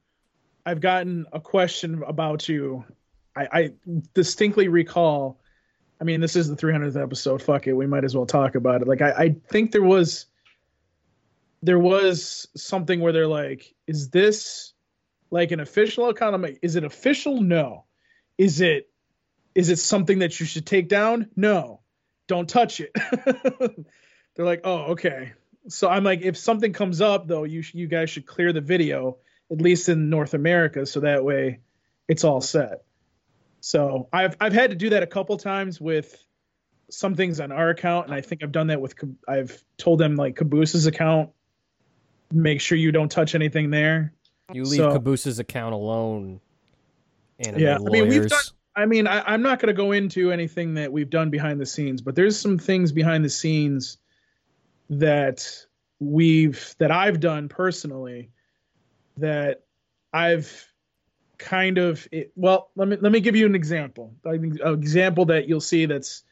I've 0.64 0.80
gotten 0.80 1.26
a 1.32 1.40
question 1.40 2.02
about 2.06 2.48
you. 2.48 2.84
I, 3.36 3.48
I 3.52 3.72
distinctly 4.14 4.68
recall. 4.68 5.40
I 6.00 6.04
mean, 6.04 6.20
this 6.20 6.36
is 6.36 6.48
the 6.48 6.56
300th 6.56 7.00
episode. 7.00 7.42
Fuck 7.42 7.66
it, 7.66 7.72
we 7.72 7.86
might 7.86 8.04
as 8.04 8.14
well 8.14 8.26
talk 8.26 8.54
about 8.54 8.82
it. 8.82 8.88
Like, 8.88 9.00
I, 9.00 9.10
I 9.12 9.36
think 9.48 9.72
there 9.72 9.82
was 9.82 10.26
there 11.62 11.78
was 11.78 12.46
something 12.54 13.00
where 13.00 13.12
they're 13.12 13.26
like, 13.26 13.74
"Is 13.86 14.10
this 14.10 14.74
like 15.36 15.52
an 15.52 15.60
official 15.60 16.08
account?" 16.08 16.40
Like, 16.40 16.58
"Is 16.62 16.76
it 16.76 16.84
official? 16.84 17.40
No. 17.40 17.84
Is 18.38 18.60
it 18.60 18.90
is 19.54 19.70
it 19.70 19.78
something 19.78 20.18
that 20.18 20.38
you 20.38 20.46
should 20.46 20.66
take 20.66 20.88
down? 20.88 21.30
No. 21.36 21.80
Don't 22.26 22.48
touch 22.48 22.80
it." 22.80 22.92
they're 24.34 24.46
like, 24.46 24.62
"Oh, 24.64 24.92
okay." 24.92 25.32
So 25.68 25.88
I'm 25.88 26.04
like, 26.04 26.22
if 26.22 26.36
something 26.36 26.72
comes 26.72 27.00
up 27.00 27.26
though, 27.26 27.44
you 27.44 27.62
sh- 27.62 27.74
you 27.74 27.86
guys 27.86 28.10
should 28.10 28.26
clear 28.26 28.52
the 28.52 28.60
video 28.60 29.18
at 29.50 29.60
least 29.60 29.88
in 29.88 30.10
North 30.10 30.34
America, 30.34 30.86
so 30.86 31.00
that 31.00 31.24
way 31.24 31.60
it's 32.08 32.24
all 32.24 32.40
set. 32.40 32.82
So 33.60 34.08
I've 34.12 34.36
I've 34.40 34.52
had 34.52 34.70
to 34.70 34.76
do 34.76 34.90
that 34.90 35.02
a 35.02 35.06
couple 35.06 35.36
times 35.38 35.80
with 35.80 36.24
some 36.90 37.14
things 37.14 37.40
on 37.40 37.52
our 37.52 37.70
account, 37.70 38.06
and 38.06 38.14
I 38.14 38.20
think 38.20 38.42
I've 38.42 38.52
done 38.52 38.68
that 38.68 38.80
with 38.80 38.94
I've 39.28 39.62
told 39.76 39.98
them 39.98 40.16
like 40.16 40.36
Caboose's 40.36 40.86
account, 40.86 41.30
make 42.32 42.60
sure 42.60 42.78
you 42.78 42.92
don't 42.92 43.10
touch 43.10 43.34
anything 43.34 43.70
there. 43.70 44.12
You 44.52 44.64
leave 44.64 44.78
So- 44.78 44.92
Caboose's 44.92 45.38
account 45.38 45.74
alone. 45.74 46.40
Yeah, 47.38 47.76
I 47.76 47.90
mean, 47.90 48.08
we've 48.08 48.28
done- 48.28 48.40
I 48.74 48.86
mean, 48.86 49.06
I, 49.06 49.20
I'm 49.32 49.42
not 49.42 49.58
going 49.58 49.68
to 49.68 49.74
go 49.74 49.92
into 49.92 50.30
anything 50.32 50.74
that 50.74 50.92
we've 50.92 51.10
done 51.10 51.30
behind 51.30 51.60
the 51.60 51.66
scenes, 51.66 52.02
but 52.02 52.14
there's 52.14 52.38
some 52.38 52.58
things 52.58 52.92
behind 52.92 53.24
the 53.24 53.30
scenes 53.30 53.98
that 54.90 55.66
we've 55.98 56.74
that 56.78 56.90
I've 56.90 57.20
done 57.20 57.48
personally 57.48 58.30
that 59.16 59.62
I've 60.12 60.72
kind 61.38 61.78
of 61.78 62.06
it, 62.12 62.32
well 62.36 62.70
let 62.76 62.88
me 62.88 62.96
let 63.00 63.12
me 63.12 63.20
give 63.20 63.34
you 63.36 63.44
an 63.46 63.54
example 63.54 64.14
I 64.24 64.38
think 64.38 64.58
an 64.62 64.74
example 64.74 65.24
that 65.26 65.48
you'll 65.48 65.60
see 65.60 65.86
that's 65.86 66.22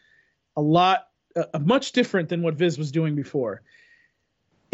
a 0.57 0.62
lot 0.62 1.09
uh, 1.35 1.59
much 1.61 1.93
different 1.93 2.29
than 2.29 2.43
what 2.43 2.55
Viz 2.55 2.79
was 2.79 2.93
doing 2.93 3.15
before 3.15 3.62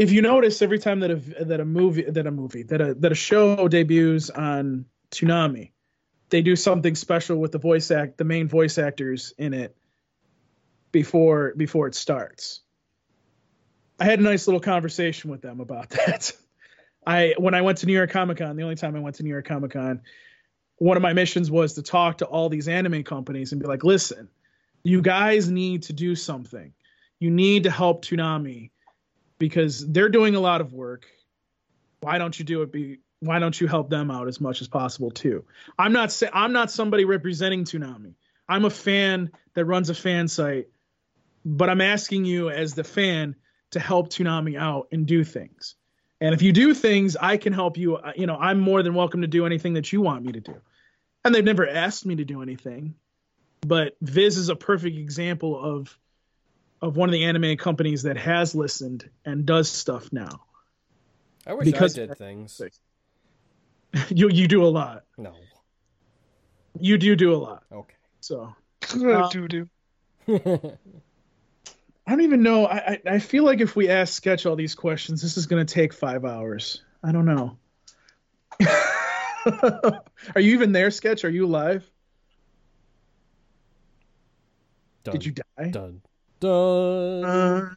if 0.01 0.11
you 0.11 0.23
notice 0.23 0.63
every 0.63 0.79
time 0.79 1.01
that 1.01 1.11
a 1.11 1.45
that 1.45 1.61
a 1.61 1.65
movie 1.65 2.05
that 2.05 2.27
a 2.27 2.31
movie 2.31 2.63
that 2.63 2.81
a 2.81 2.95
that 2.95 3.13
a 3.13 3.15
show 3.15 3.69
debuts 3.69 4.31
on 4.31 4.87
Toonami 5.11 5.73
they 6.31 6.41
do 6.41 6.57
something 6.57 6.95
special 6.95 7.37
with 7.37 7.53
the 7.53 7.59
voice 7.59 7.91
act 7.91 8.17
the 8.17 8.25
main 8.25 8.49
voice 8.49 8.79
actors 8.79 9.35
in 9.37 9.53
it 9.53 9.77
before 10.91 11.53
before 11.57 11.87
it 11.87 11.95
starts. 11.95 12.61
I 13.99 14.05
had 14.05 14.21
a 14.21 14.23
nice 14.23 14.47
little 14.47 14.61
conversation 14.61 15.31
with 15.31 15.43
them 15.43 15.61
about 15.61 15.91
that. 15.91 16.33
I 17.07 17.35
when 17.37 17.55
i 17.55 17.61
went 17.61 17.79
to 17.79 17.87
new 17.87 17.93
york 17.93 18.11
comic 18.11 18.39
con 18.39 18.57
the 18.57 18.63
only 18.63 18.77
time 18.77 18.97
i 18.97 19.01
went 19.01 19.17
to 19.17 19.23
new 19.23 19.31
york 19.31 19.47
comic 19.47 19.73
con 19.73 20.01
one 20.77 20.97
of 20.97 21.03
my 21.03 21.13
missions 21.13 21.51
was 21.51 21.75
to 21.75 21.83
talk 21.83 22.19
to 22.19 22.25
all 22.25 22.49
these 22.49 22.69
anime 22.69 23.03
companies 23.03 23.53
and 23.53 23.61
be 23.61 23.67
like 23.67 23.85
listen 23.85 24.29
you 24.83 25.03
guys 25.03 25.51
need 25.51 25.83
to 25.85 25.93
do 25.93 26.15
something. 26.15 26.73
You 27.19 27.31
need 27.31 27.65
to 27.65 27.71
help 27.71 28.05
Toonami 28.05 28.71
because 29.41 29.85
they're 29.91 30.09
doing 30.09 30.37
a 30.37 30.41
lot 30.41 30.61
of 30.61 30.73
work 30.73 31.07
why 32.01 32.19
don't 32.19 32.39
you 32.39 32.45
do 32.45 32.63
it 32.63 32.73
be 32.73 32.99
why 33.21 33.39
don't 33.39 33.61
you 33.61 33.67
help 33.67 33.91
them 33.91 34.11
out 34.11 34.29
as 34.29 34.41
much 34.41 34.63
as 34.63 34.69
possible 34.69 35.11
too? 35.11 35.45
I'm 35.79 35.93
not 35.93 36.11
say 36.11 36.29
I'm 36.33 36.53
not 36.53 36.71
somebody 36.71 37.05
representing 37.05 37.65
Toonami. 37.65 38.15
I'm 38.49 38.65
a 38.65 38.71
fan 38.71 39.31
that 39.55 39.67
runs 39.67 39.91
a 39.91 39.95
fan 39.95 40.27
site, 40.27 40.69
but 41.45 41.69
I'm 41.69 41.81
asking 41.81 42.25
you 42.25 42.51
as 42.51 42.75
the 42.75 42.85
fan 42.85 43.37
to 43.73 43.81
help 43.81 44.09
Toonami 44.09 44.59
out 44.59 44.89
and 44.91 45.07
do 45.07 45.23
things. 45.23 45.77
And 46.21 46.35
if 46.35 46.43
you 46.43 46.53
do 46.53 46.75
things, 46.75 47.17
I 47.17 47.37
can 47.37 47.53
help 47.53 47.77
you. 47.77 47.97
Uh, 47.97 48.13
You 48.17 48.27
know, 48.27 48.37
I'm 48.37 48.59
more 48.59 48.83
than 48.83 48.95
welcome 48.95 49.21
to 49.21 49.29
do 49.29 49.47
anything 49.47 49.75
that 49.75 49.93
you 49.93 50.01
want 50.01 50.25
me 50.25 50.33
to 50.33 50.41
do. 50.41 50.57
And 51.25 51.35
they've 51.35 51.45
never 51.45 51.69
asked 51.69 52.07
me 52.07 52.17
to 52.17 52.25
do 52.25 52.41
anything, 52.41 52.95
but 53.61 53.95
Viz 54.01 54.39
is 54.39 54.49
a 54.49 54.57
perfect 54.57 54.97
example 54.97 55.63
of 55.63 55.99
of 56.83 56.97
one 56.97 57.09
of 57.09 57.13
the 57.13 57.25
anime 57.25 57.57
companies 57.57 58.03
that 58.05 58.17
has 58.17 58.55
listened 58.55 59.09
and 59.25 59.45
does 59.47 59.71
stuff 59.71 60.13
now. 60.13 60.43
I 61.47 61.55
wish 61.55 61.65
Because- 61.67 61.99
I 61.99 62.07
did 62.07 62.19
things. 62.19 62.61
you 64.11 64.29
you 64.29 64.47
do 64.49 64.65
a 64.65 64.69
lot. 64.69 65.05
No. 65.19 65.35
You 66.79 66.97
do 66.99 67.17
do 67.17 67.35
a 67.35 67.37
lot. 67.37 67.65
Okay. 67.73 67.95
So 68.21 68.55
uh, 68.95 68.97
Oh, 68.97 69.31
doo-doo. 69.31 69.69
I 72.07 72.13
don't 72.13 72.21
even 72.23 72.43
know. 72.43 72.67
I, 72.67 72.77
I 72.77 73.01
I 73.15 73.19
feel 73.19 73.45
like 73.45 73.61
if 73.61 73.75
we 73.77 73.89
ask 73.89 74.15
Sketch 74.15 74.47
all 74.47 74.57
these 74.57 74.75
questions, 74.75 75.23
this 75.23 75.37
is 75.37 75.47
going 75.47 75.65
to 75.65 75.75
take 75.75 75.93
five 75.93 76.25
hours. 76.25 76.83
I 77.03 77.13
don't 77.13 77.25
know. 77.25 77.57
Are 79.47 80.41
you 80.41 80.53
even 80.55 80.73
there, 80.73 80.91
Sketch? 80.91 81.25
Are 81.25 81.31
you 81.31 81.47
alive? 81.47 81.89
Done. 85.05 85.13
Did 85.13 85.25
you 85.25 85.33
die? 85.33 85.71
Done. 85.71 86.03
Done. 86.41 87.25
Uh, 87.25 87.71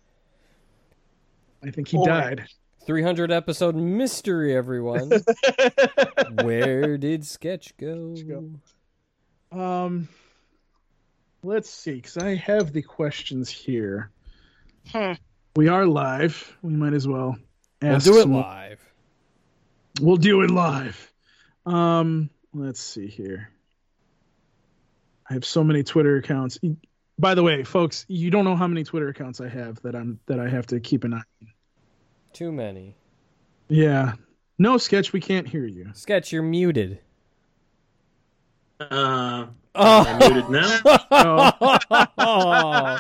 I 1.64 1.72
think 1.72 1.88
he 1.90 1.98
Boy. 1.98 2.06
died. 2.06 2.44
300 2.86 3.32
episode 3.32 3.76
mystery, 3.76 4.56
everyone. 4.56 5.12
Where 6.44 6.98
did 6.98 7.26
Sketch 7.26 7.76
go? 7.78 8.16
go? 8.16 9.58
Um, 9.58 10.10
let's 11.44 11.70
see, 11.70 11.94
because 11.96 12.18
I 12.18 12.36
have 12.36 12.74
the 12.74 12.82
questions 12.82 13.50
here. 13.50 14.12
Hmm. 14.92 15.14
We 15.56 15.70
are 15.70 15.86
live. 15.86 16.58
We 16.62 16.74
might 16.74 16.94
as 16.94 17.08
well. 17.08 17.38
We'll 17.82 18.00
do 18.00 18.18
it 18.18 18.22
some- 18.24 18.34
live. 18.34 18.82
We'll 20.02 20.18
do 20.18 20.42
it 20.42 20.50
live. 20.50 21.12
Um, 21.66 22.30
let's 22.54 22.82
see 22.82 23.08
here. 23.08 23.50
I 25.30 25.34
have 25.36 25.46
so 25.46 25.64
many 25.64 25.84
Twitter 25.84 26.18
accounts. 26.18 26.58
By 27.20 27.36
the 27.36 27.44
way, 27.44 27.64
folks, 27.64 28.06
you 28.08 28.32
don't 28.32 28.44
know 28.46 28.56
how 28.56 28.68
many 28.68 28.84
Twitter 28.84 29.10
accounts 29.10 29.40
I 29.40 29.48
have 29.48 29.82
that 29.84 29.96
I'm 29.96 30.20
that 30.26 30.40
I 30.40 30.50
have 30.50 30.66
to 30.68 30.80
keep 30.80 31.04
an 31.04 31.14
eye. 31.14 31.18
on. 31.42 31.48
Too 32.34 32.52
many. 32.52 32.96
Yeah. 33.70 34.14
No 34.58 34.78
sketch, 34.78 35.14
we 35.14 35.20
can't 35.20 35.48
hear 35.48 35.66
you. 35.66 35.92
Sketch, 35.94 36.32
you're 36.32 36.44
muted. 36.44 37.00
Uh, 38.80 39.48
Oh, 39.76 40.06
I'm 40.08 40.20
muted 40.20 40.50
now. 40.52 40.80
oh, 42.18 43.00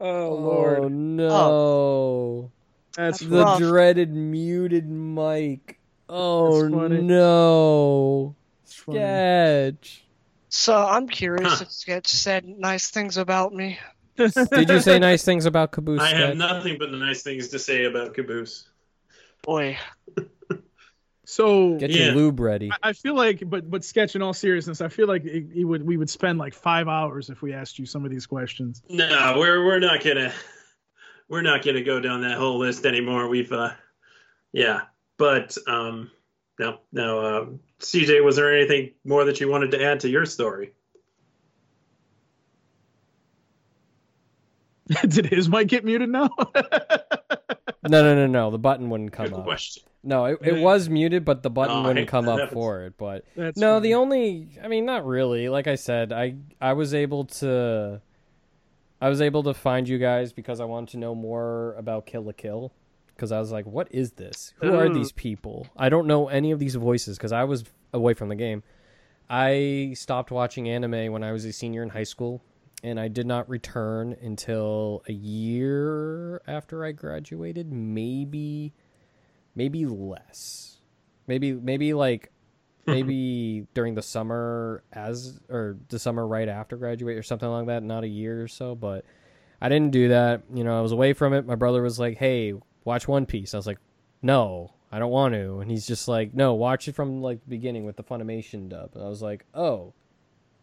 Oh 0.00 0.34
Lord. 0.34 0.92
no. 0.92 2.50
That's 2.94 3.20
That's 3.20 3.30
The 3.30 3.44
rough. 3.44 3.58
dreaded 3.58 4.12
muted 4.14 4.88
mic. 4.88 5.78
Oh, 6.08 6.66
no. 6.68 8.34
Sketch. 8.64 10.04
So 10.50 10.76
I'm 10.76 11.08
curious 11.08 11.54
Huh. 11.58 11.58
if 11.62 11.72
Sketch 11.72 12.08
said 12.08 12.44
nice 12.46 12.90
things 12.90 13.16
about 13.16 13.54
me. 13.54 13.78
Did 14.16 14.68
you 14.68 14.80
say 14.80 14.98
nice 14.98 15.24
things 15.24 15.46
about 15.46 15.72
Caboose? 15.72 16.00
I 16.00 16.08
have 16.14 16.36
nothing 16.36 16.76
but 16.78 16.90
the 16.90 16.96
nice 16.98 17.22
things 17.22 17.48
to 17.48 17.58
say 17.58 17.84
about 17.84 18.14
Caboose. 18.14 18.68
Boy, 19.42 19.78
So 21.24 21.76
Get 21.78 21.90
Yeah. 21.90 22.06
your 22.06 22.14
lube 22.16 22.40
ready. 22.40 22.70
I- 22.72 22.88
I 22.90 22.92
feel 22.92 23.14
like, 23.14 23.48
but 23.48 23.70
but 23.70 23.84
sketch 23.84 24.16
in 24.16 24.22
all 24.22 24.34
seriousness, 24.34 24.80
I 24.80 24.88
feel 24.88 25.06
like 25.06 25.24
it, 25.24 25.46
it 25.54 25.64
would 25.64 25.86
we 25.86 25.96
would 25.96 26.10
spend 26.10 26.38
like 26.40 26.52
five 26.54 26.88
hours 26.88 27.30
if 27.30 27.40
we 27.40 27.52
asked 27.52 27.78
you 27.78 27.86
some 27.86 28.04
of 28.04 28.10
these 28.10 28.26
questions. 28.26 28.82
No, 28.90 29.36
we're 29.38 29.64
we're 29.64 29.78
not 29.78 30.02
gonna 30.02 30.32
we're 31.28 31.42
not 31.42 31.64
gonna 31.64 31.84
go 31.84 32.00
down 32.00 32.22
that 32.22 32.36
whole 32.36 32.58
list 32.58 32.84
anymore. 32.84 33.28
We've 33.28 33.52
uh 33.52 33.70
yeah. 34.52 34.80
But 35.18 35.56
um 35.68 36.10
no 36.60 36.78
no 36.92 37.24
um 37.24 37.60
CJ, 37.80 38.22
was 38.24 38.36
there 38.36 38.54
anything 38.54 38.92
more 39.04 39.24
that 39.24 39.40
you 39.40 39.48
wanted 39.48 39.70
to 39.72 39.82
add 39.82 40.00
to 40.00 40.08
your 40.08 40.26
story? 40.26 40.72
Did 45.08 45.26
his 45.26 45.48
mic 45.48 45.68
get 45.68 45.84
muted 45.84 46.08
now? 46.08 46.30
No, 47.88 48.02
no, 48.02 48.14
no, 48.14 48.26
no. 48.26 48.50
The 48.50 48.58
button 48.58 48.90
wouldn't 48.90 49.10
come 49.12 49.28
Good 49.28 49.34
up. 49.38 49.44
question. 49.44 49.82
No, 50.04 50.26
it, 50.26 50.38
it 50.42 50.60
was 50.60 50.90
muted, 50.90 51.24
but 51.24 51.42
the 51.42 51.48
button 51.48 51.78
Oh, 51.78 51.82
wouldn't 51.88 52.08
come 52.08 52.28
up 52.28 52.38
happens. 52.38 52.52
for 52.52 52.82
it. 52.84 52.92
But 52.98 53.24
That's 53.34 53.58
no, 53.58 53.76
funny. 53.76 53.88
the 53.88 53.94
only, 53.94 54.48
I 54.62 54.68
mean, 54.68 54.84
not 54.84 55.06
really. 55.06 55.48
Like 55.48 55.66
I 55.66 55.76
said, 55.76 56.12
I 56.12 56.34
I 56.60 56.74
was 56.74 56.92
able 56.92 57.24
to, 57.24 58.02
I 59.00 59.08
was 59.08 59.22
able 59.22 59.42
to 59.44 59.54
find 59.54 59.88
you 59.88 59.96
guys 59.96 60.30
because 60.34 60.60
I 60.60 60.66
wanted 60.66 60.90
to 60.90 60.98
know 60.98 61.14
more 61.14 61.74
about 61.78 62.04
Kill 62.04 62.22
la 62.22 62.32
Kill. 62.32 62.70
Because 63.20 63.32
I 63.32 63.38
was 63.38 63.52
like, 63.52 63.66
what 63.66 63.88
is 63.90 64.12
this? 64.12 64.54
Who 64.62 64.74
are 64.74 64.86
hmm. 64.86 64.94
these 64.94 65.12
people? 65.12 65.66
I 65.76 65.90
don't 65.90 66.06
know 66.06 66.28
any 66.28 66.52
of 66.52 66.58
these 66.58 66.74
voices 66.74 67.18
because 67.18 67.32
I 67.32 67.44
was 67.44 67.64
away 67.92 68.14
from 68.14 68.30
the 68.30 68.34
game. 68.34 68.62
I 69.28 69.92
stopped 69.94 70.30
watching 70.30 70.70
anime 70.70 71.12
when 71.12 71.22
I 71.22 71.32
was 71.32 71.44
a 71.44 71.52
senior 71.52 71.82
in 71.82 71.90
high 71.90 72.04
school, 72.04 72.42
and 72.82 72.98
I 72.98 73.08
did 73.08 73.26
not 73.26 73.46
return 73.46 74.16
until 74.22 75.02
a 75.06 75.12
year 75.12 76.40
after 76.46 76.82
I 76.82 76.92
graduated, 76.92 77.70
maybe 77.70 78.72
maybe 79.54 79.84
less. 79.84 80.80
Maybe 81.26 81.52
maybe 81.52 81.92
like 81.92 82.32
hmm. 82.86 82.92
maybe 82.92 83.66
during 83.74 83.96
the 83.96 84.02
summer 84.02 84.82
as 84.94 85.38
or 85.50 85.76
the 85.90 85.98
summer 85.98 86.26
right 86.26 86.48
after 86.48 86.78
graduate 86.78 87.18
or 87.18 87.22
something 87.22 87.50
like 87.50 87.66
that, 87.66 87.82
not 87.82 88.02
a 88.02 88.08
year 88.08 88.42
or 88.42 88.48
so, 88.48 88.74
but 88.74 89.04
I 89.60 89.68
didn't 89.68 89.90
do 89.90 90.08
that. 90.08 90.44
You 90.54 90.64
know, 90.64 90.78
I 90.78 90.80
was 90.80 90.92
away 90.92 91.12
from 91.12 91.34
it. 91.34 91.44
My 91.44 91.56
brother 91.56 91.82
was 91.82 91.98
like, 91.98 92.16
"Hey, 92.16 92.54
watch 92.84 93.06
One 93.08 93.26
Piece." 93.26 93.54
I 93.54 93.56
was 93.58 93.66
like, 93.66 93.78
"No, 94.22 94.72
I 94.92 94.98
don't 94.98 95.10
want 95.10 95.34
to." 95.34 95.60
And 95.60 95.70
he's 95.70 95.86
just 95.86 96.08
like, 96.08 96.34
"No, 96.34 96.54
watch 96.54 96.88
it 96.88 96.94
from 96.94 97.22
like 97.22 97.40
the 97.44 97.50
beginning 97.50 97.84
with 97.84 97.96
the 97.96 98.04
Funimation 98.04 98.68
dub." 98.68 98.90
And 98.94 99.02
I 99.04 99.08
was 99.08 99.22
like, 99.22 99.44
"Oh, 99.54 99.92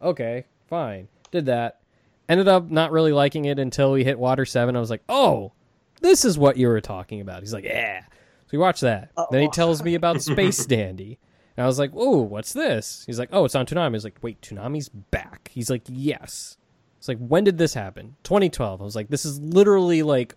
okay, 0.02 0.44
fine." 0.66 1.08
Did 1.30 1.46
that. 1.46 1.80
Ended 2.28 2.48
up 2.48 2.70
not 2.70 2.92
really 2.92 3.12
liking 3.12 3.46
it 3.46 3.58
until 3.58 3.92
we 3.92 4.04
hit 4.04 4.18
Water 4.18 4.44
7. 4.44 4.76
I 4.76 4.80
was 4.80 4.90
like, 4.90 5.02
"Oh, 5.08 5.52
this 6.00 6.24
is 6.24 6.38
what 6.38 6.56
you 6.56 6.68
were 6.68 6.80
talking 6.80 7.20
about." 7.20 7.40
He's 7.40 7.54
like, 7.54 7.64
"Yeah." 7.64 8.02
So 8.02 8.52
we 8.52 8.58
watch 8.58 8.80
that. 8.80 9.10
Then 9.30 9.42
he 9.42 9.48
tells 9.48 9.82
me 9.82 9.94
about 9.94 10.22
Space 10.22 10.64
Dandy. 10.66 11.18
And 11.56 11.64
I 11.64 11.66
was 11.66 11.78
like, 11.78 11.90
"Oh, 11.94 12.20
what's 12.20 12.52
this?" 12.52 13.02
He's 13.06 13.18
like, 13.18 13.30
"Oh, 13.32 13.44
it's 13.44 13.54
on 13.54 13.66
Toonami." 13.66 13.94
He's 13.94 14.04
like, 14.04 14.18
"Wait, 14.22 14.40
Toonami's 14.40 14.88
back?" 14.88 15.50
He's 15.52 15.70
like, 15.70 15.82
"Yes." 15.88 16.56
It's 16.98 17.08
like, 17.08 17.18
"When 17.18 17.44
did 17.44 17.58
this 17.58 17.74
happen?" 17.74 18.16
2012. 18.24 18.80
I 18.80 18.84
was 18.84 18.96
like, 18.96 19.08
"This 19.08 19.24
is 19.24 19.40
literally 19.40 20.02
like 20.02 20.34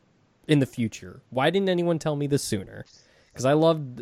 in 0.48 0.60
the 0.60 0.66
future. 0.66 1.22
Why 1.30 1.50
didn't 1.50 1.70
anyone 1.70 2.00
tell 2.00 2.16
me 2.16 2.28
this 2.28 2.44
sooner?" 2.44 2.86
Because 3.32 3.46
I 3.46 3.54
loved, 3.54 4.02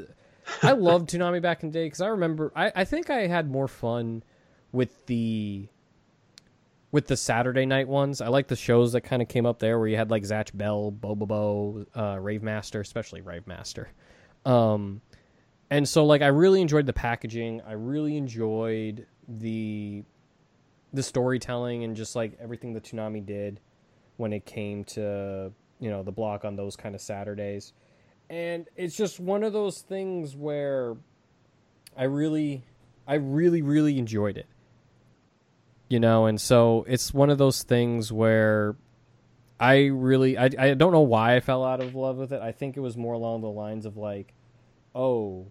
I 0.63 0.71
loved 0.73 1.09
Toonami 1.09 1.41
back 1.41 1.63
in 1.63 1.69
the 1.69 1.73
day. 1.73 1.85
Because 1.85 2.01
I 2.01 2.07
remember, 2.07 2.51
I 2.55 2.71
I 2.75 2.85
think 2.85 3.09
I 3.09 3.27
had 3.27 3.49
more 3.49 3.67
fun 3.67 4.23
with 4.71 5.05
the 5.05 5.67
with 6.91 7.07
the 7.07 7.17
Saturday 7.17 7.65
night 7.65 7.87
ones. 7.87 8.21
I 8.21 8.27
like 8.27 8.47
the 8.47 8.55
shows 8.55 8.93
that 8.93 9.01
kind 9.01 9.21
of 9.21 9.27
came 9.27 9.45
up 9.45 9.59
there 9.59 9.77
where 9.77 9.87
you 9.87 9.97
had 9.97 10.09
like 10.09 10.23
Zatch 10.23 10.55
Bell, 10.55 10.91
Bobobo, 10.91 11.85
uh, 11.95 12.19
Rave 12.19 12.41
Master, 12.41 12.81
especially 12.81 13.21
Rave 13.21 13.45
Master. 13.45 13.89
Um, 14.45 15.01
and 15.69 15.87
so 15.87 16.05
like 16.05 16.21
I 16.21 16.27
really 16.27 16.61
enjoyed 16.61 16.85
the 16.85 16.93
packaging. 16.93 17.61
I 17.67 17.73
really 17.73 18.17
enjoyed 18.17 19.05
the 19.27 20.03
the 20.91 21.03
storytelling 21.03 21.83
and 21.83 21.95
just 21.95 22.15
like 22.15 22.35
everything 22.39 22.73
that 22.73 22.83
Toonami 22.83 23.23
did 23.23 23.59
when 24.17 24.33
it 24.33 24.45
came 24.45 24.83
to 24.83 25.51
you 25.79 25.89
know 25.89 26.03
the 26.03 26.11
block 26.11 26.45
on 26.45 26.55
those 26.55 26.75
kind 26.75 26.95
of 26.95 27.01
Saturdays. 27.01 27.73
And 28.29 28.67
it's 28.75 28.95
just 28.95 29.19
one 29.19 29.43
of 29.43 29.53
those 29.53 29.81
things 29.81 30.35
where 30.35 30.95
I 31.97 32.03
really 32.03 32.63
I 33.07 33.15
really 33.15 33.61
really 33.61 33.97
enjoyed 33.97 34.37
it. 34.37 34.47
You 35.89 35.99
know, 35.99 36.27
and 36.27 36.39
so 36.39 36.85
it's 36.87 37.13
one 37.13 37.31
of 37.31 37.39
those 37.39 37.63
things 37.63 38.11
where 38.11 38.75
I 39.59 39.87
really 39.87 40.37
I 40.37 40.49
I 40.57 40.73
don't 40.75 40.91
know 40.91 41.01
why 41.01 41.35
I 41.35 41.39
fell 41.39 41.63
out 41.63 41.81
of 41.81 41.95
love 41.95 42.17
with 42.17 42.31
it. 42.31 42.41
I 42.41 42.51
think 42.51 42.77
it 42.77 42.81
was 42.81 42.95
more 42.95 43.13
along 43.13 43.41
the 43.41 43.49
lines 43.49 43.85
of 43.85 43.97
like, 43.97 44.33
oh, 44.93 45.47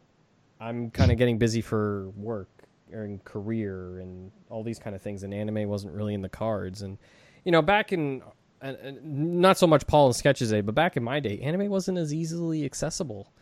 I'm 0.60 0.90
kind 0.90 1.10
of 1.10 1.18
getting 1.18 1.38
busy 1.38 1.60
for 1.60 2.09
work 2.10 2.48
and 2.90 3.22
career 3.24 3.98
and 3.98 4.30
all 4.48 4.62
these 4.62 4.78
kind 4.78 4.94
of 4.94 5.02
things, 5.02 5.24
and 5.24 5.34
anime 5.34 5.68
wasn't 5.68 5.94
really 5.94 6.14
in 6.14 6.22
the 6.22 6.28
cards. 6.28 6.82
And 6.82 6.98
you 7.44 7.52
know, 7.52 7.62
back 7.62 7.92
in 7.92 8.22
and, 8.60 8.76
and 8.76 9.40
not 9.40 9.59
so 9.59 9.66
much 9.66 9.86
Paul 9.86 10.06
and 10.06 10.16
Sketches 10.16 10.51
day, 10.51 10.60
but 10.60 10.74
back 10.74 10.97
in 10.97 11.05
my 11.05 11.20
day, 11.20 11.39
anime 11.40 11.68
wasn't 11.68 11.98
as 11.98 12.12
easily 12.12 12.64
accessible. 12.64 13.32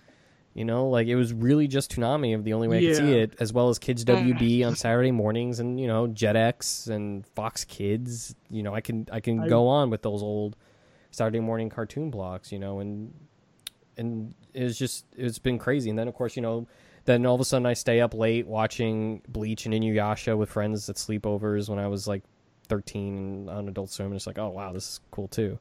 You 0.54 0.64
know, 0.64 0.88
like 0.88 1.06
it 1.06 1.16
was 1.16 1.34
really 1.34 1.68
just 1.68 1.94
Toonami 1.94 2.34
of 2.34 2.42
the 2.44 2.54
only 2.54 2.66
way 2.66 2.78
I 2.78 2.80
could 2.80 2.96
see 2.96 3.12
it, 3.12 3.34
as 3.40 3.52
well 3.52 3.68
as 3.68 3.78
Kids 3.78 4.06
WB 4.06 4.64
on 4.66 4.74
Saturday 4.74 5.10
mornings, 5.10 5.60
and 5.60 5.78
you 5.78 5.86
know 5.86 6.08
Jetix 6.08 6.88
and 6.88 7.26
Fox 7.26 7.64
Kids. 7.64 8.34
You 8.48 8.62
know, 8.62 8.74
I 8.74 8.80
can 8.80 9.06
I 9.12 9.20
can 9.20 9.40
I- 9.40 9.48
go 9.48 9.68
on 9.68 9.90
with 9.90 10.00
those 10.00 10.22
old 10.22 10.56
Saturday 11.10 11.40
morning 11.40 11.68
cartoon 11.68 12.10
blocks. 12.10 12.52
You 12.52 12.58
know, 12.58 12.80
and 12.80 13.12
and 13.98 14.34
it's 14.54 14.78
just 14.78 15.04
it's 15.14 15.38
been 15.38 15.58
crazy. 15.58 15.90
And 15.90 15.98
then 15.98 16.08
of 16.08 16.14
course 16.14 16.36
you 16.36 16.42
know 16.42 16.66
then 17.06 17.24
all 17.24 17.34
of 17.34 17.40
a 17.40 17.44
sudden 17.44 17.66
I 17.66 17.74
stay 17.74 18.00
up 18.00 18.14
late 18.14 18.46
watching 18.46 19.22
Bleach 19.28 19.64
and 19.64 19.74
Inuyasha 19.74 20.36
with 20.36 20.50
friends 20.50 20.88
at 20.90 20.96
sleepovers 20.96 21.68
when 21.68 21.78
I 21.78 21.86
was 21.86 22.06
like 22.08 22.22
13 22.68 23.48
on 23.48 23.68
Adult 23.68 23.90
Swim. 23.90 24.08
And 24.08 24.16
it's 24.16 24.26
like, 24.26 24.38
oh 24.38 24.48
wow, 24.48 24.72
this 24.72 24.84
is 24.84 25.00
cool 25.10 25.28
too. 25.28 25.58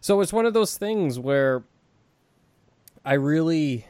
So 0.00 0.20
it's 0.20 0.32
one 0.32 0.46
of 0.46 0.54
those 0.54 0.76
things 0.76 1.18
where 1.18 1.64
I 3.04 3.14
really, 3.14 3.86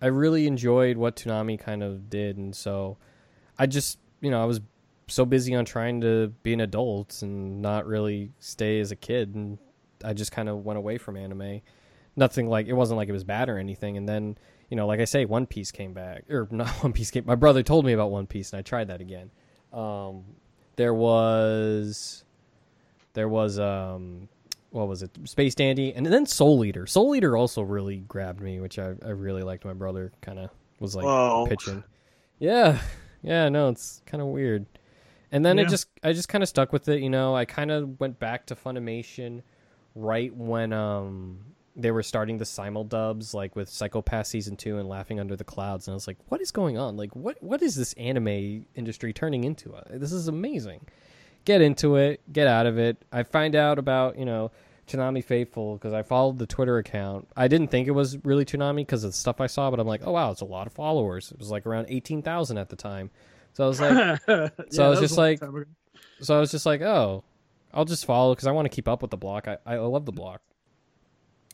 I 0.00 0.06
really 0.06 0.46
enjoyed 0.46 0.96
what 0.96 1.16
Toonami 1.16 1.58
kind 1.58 1.82
of 1.82 2.10
did, 2.10 2.36
and 2.36 2.54
so 2.54 2.96
I 3.58 3.66
just, 3.66 3.98
you 4.20 4.30
know, 4.30 4.42
I 4.42 4.46
was 4.46 4.60
so 5.08 5.24
busy 5.24 5.54
on 5.54 5.64
trying 5.64 6.00
to 6.00 6.32
be 6.42 6.52
an 6.52 6.60
adult 6.60 7.22
and 7.22 7.60
not 7.60 7.86
really 7.86 8.32
stay 8.38 8.80
as 8.80 8.90
a 8.90 8.96
kid, 8.96 9.34
and 9.34 9.58
I 10.04 10.12
just 10.12 10.32
kind 10.32 10.48
of 10.48 10.64
went 10.64 10.78
away 10.78 10.98
from 10.98 11.16
anime. 11.16 11.60
Nothing 12.16 12.48
like 12.48 12.66
it 12.66 12.74
wasn't 12.74 12.98
like 12.98 13.08
it 13.08 13.12
was 13.12 13.24
bad 13.24 13.48
or 13.48 13.58
anything, 13.58 13.96
and 13.96 14.08
then 14.08 14.36
you 14.70 14.76
know, 14.76 14.86
like 14.86 15.00
I 15.00 15.04
say, 15.04 15.24
One 15.24 15.46
Piece 15.46 15.70
came 15.70 15.92
back, 15.92 16.24
or 16.30 16.48
not 16.50 16.68
One 16.82 16.92
Piece 16.92 17.10
came. 17.10 17.24
My 17.26 17.34
brother 17.34 17.62
told 17.62 17.84
me 17.84 17.92
about 17.92 18.10
One 18.10 18.26
Piece, 18.26 18.52
and 18.52 18.58
I 18.58 18.62
tried 18.62 18.88
that 18.88 19.00
again. 19.00 19.30
Um, 19.72 20.24
there 20.76 20.94
was, 20.94 22.24
there 23.14 23.28
was, 23.28 23.58
um, 23.58 24.28
what 24.70 24.88
was 24.88 25.02
it? 25.02 25.10
Space 25.24 25.54
Dandy, 25.54 25.92
and 25.94 26.06
then 26.06 26.24
Soul 26.26 26.64
Eater. 26.64 26.86
Soul 26.86 27.14
Eater 27.14 27.36
also 27.36 27.62
really 27.62 27.98
grabbed 27.98 28.40
me, 28.40 28.60
which 28.60 28.78
I, 28.78 28.94
I 29.04 29.10
really 29.10 29.42
liked. 29.42 29.64
My 29.64 29.74
brother 29.74 30.12
kind 30.22 30.38
of 30.38 30.50
was 30.80 30.96
like 30.96 31.04
Whoa. 31.04 31.46
pitching. 31.48 31.84
Yeah, 32.38 32.80
yeah, 33.22 33.48
no, 33.48 33.68
it's 33.68 34.02
kind 34.06 34.22
of 34.22 34.28
weird. 34.28 34.66
And 35.30 35.44
then 35.44 35.58
Yeah. 35.58 35.64
it 35.64 35.68
just, 35.68 35.88
I 36.02 36.12
just 36.12 36.28
kind 36.28 36.42
of 36.42 36.48
stuck 36.48 36.72
with 36.72 36.88
it. 36.88 37.00
You 37.02 37.10
know, 37.10 37.34
I 37.36 37.44
kind 37.44 37.70
of 37.70 38.00
went 38.00 38.18
back 38.18 38.46
to 38.46 38.54
Funimation 38.54 39.42
right 39.94 40.34
when 40.34 40.72
um 40.72 41.38
they 41.74 41.90
were 41.90 42.02
starting 42.02 42.38
the 42.38 42.44
simul 42.44 42.84
dubs 42.84 43.32
like 43.32 43.56
with 43.56 43.68
Psycho-Pass 43.68 44.28
season 44.28 44.56
2 44.56 44.78
and 44.78 44.88
Laughing 44.88 45.18
Under 45.18 45.36
the 45.36 45.44
Clouds 45.44 45.86
and 45.88 45.92
I 45.92 45.96
was 45.96 46.06
like 46.06 46.18
what 46.28 46.40
is 46.40 46.50
going 46.50 46.76
on? 46.78 46.96
Like 46.96 47.14
what 47.16 47.42
what 47.42 47.62
is 47.62 47.74
this 47.76 47.92
anime 47.94 48.66
industry 48.74 49.12
turning 49.12 49.44
into? 49.44 49.74
Uh, 49.74 49.82
this 49.90 50.12
is 50.12 50.28
amazing. 50.28 50.86
Get 51.44 51.60
into 51.62 51.96
it. 51.96 52.20
Get 52.32 52.46
out 52.46 52.66
of 52.66 52.78
it. 52.78 53.04
I 53.10 53.22
find 53.22 53.54
out 53.56 53.78
about 53.78 54.18
you 54.18 54.24
know 54.24 54.50
Toonami 54.86 55.24
Faithful 55.24 55.74
because 55.76 55.92
I 55.94 56.02
followed 56.02 56.38
the 56.38 56.46
Twitter 56.46 56.76
account. 56.78 57.26
I 57.36 57.48
didn't 57.48 57.68
think 57.68 57.88
it 57.88 57.92
was 57.92 58.18
really 58.24 58.44
Toonami 58.44 58.76
because 58.76 59.04
of 59.04 59.12
the 59.12 59.16
stuff 59.16 59.40
I 59.40 59.46
saw 59.46 59.70
but 59.70 59.80
I'm 59.80 59.86
like 59.86 60.02
oh 60.04 60.12
wow 60.12 60.30
it's 60.30 60.40
a 60.42 60.44
lot 60.44 60.66
of 60.66 60.72
followers. 60.72 61.32
It 61.32 61.38
was 61.38 61.50
like 61.50 61.66
around 61.66 61.86
18,000 61.88 62.58
at 62.58 62.68
the 62.68 62.76
time. 62.76 63.10
So 63.54 63.64
I 63.64 63.66
was 63.68 63.80
like 63.80 64.20
Yeah, 64.28 64.48
I 64.84 64.88
was 64.88 65.00
just 65.00 65.16
like- 65.16 65.40
so 66.20 66.36
I 66.36 66.40
was 66.40 66.50
just 66.52 66.66
like, 66.66 66.82
oh, 66.82 67.24
I'll 67.74 67.84
just 67.84 68.04
follow 68.06 68.34
because 68.34 68.46
I 68.46 68.52
want 68.52 68.66
to 68.66 68.68
keep 68.68 68.86
up 68.86 69.02
with 69.02 69.10
the 69.10 69.16
block. 69.16 69.48
I, 69.48 69.56
I 69.66 69.76
love 69.76 70.04
the 70.04 70.12
block. 70.12 70.40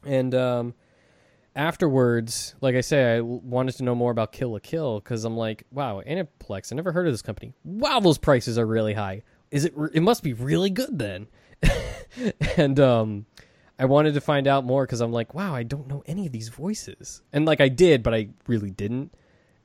And 0.08 0.34
um, 0.34 0.74
afterwards, 1.54 2.54
like 2.62 2.74
I 2.74 2.80
say, 2.80 3.16
I 3.16 3.20
wanted 3.20 3.72
to 3.76 3.82
know 3.82 3.94
more 3.94 4.10
about 4.10 4.32
Kill 4.32 4.52
la 4.52 4.58
Kill 4.58 5.00
because 5.00 5.24
I'm 5.26 5.36
like, 5.36 5.64
wow, 5.70 6.00
Aniplex. 6.06 6.72
I 6.72 6.76
never 6.76 6.92
heard 6.92 7.06
of 7.06 7.12
this 7.12 7.20
company. 7.20 7.52
Wow, 7.62 8.00
those 8.00 8.16
prices 8.16 8.58
are 8.58 8.64
really 8.64 8.94
high. 8.94 9.22
Is 9.50 9.66
it? 9.66 9.74
It 9.92 10.02
must 10.02 10.22
be 10.22 10.32
really 10.32 10.70
good 10.70 10.98
then. 10.98 11.26
and 12.56 12.80
um, 12.80 13.26
I 13.78 13.84
wanted 13.84 14.14
to 14.14 14.22
find 14.22 14.46
out 14.46 14.64
more 14.64 14.86
because 14.86 15.02
I'm 15.02 15.12
like, 15.12 15.34
wow, 15.34 15.54
I 15.54 15.62
don't 15.62 15.88
know 15.88 16.02
any 16.06 16.24
of 16.24 16.32
these 16.32 16.48
voices. 16.48 17.20
And 17.32 17.44
like 17.44 17.60
I 17.60 17.68
did, 17.68 18.02
but 18.02 18.14
I 18.14 18.30
really 18.46 18.70
didn't. 18.70 19.14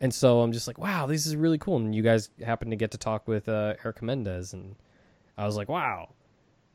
And 0.02 0.14
so 0.14 0.41
I'm 0.41 0.52
just 0.52 0.68
like, 0.68 0.78
wow, 0.78 1.06
this 1.06 1.26
is 1.26 1.38
really 1.38 1.57
cool. 1.57 1.78
And 1.78 1.95
you 1.95 2.03
guys 2.03 2.30
happened 2.45 2.72
to 2.72 2.78
get 2.78 2.91
to 2.91 2.98
talk 2.98 3.30
with 3.30 3.48
uh, 3.48 3.76
Erica 3.86 4.03
Mendez, 4.03 4.52
and 4.52 4.76
I 5.38 5.45
was 5.45 5.56
like, 5.56 5.70
wow, 5.70 6.10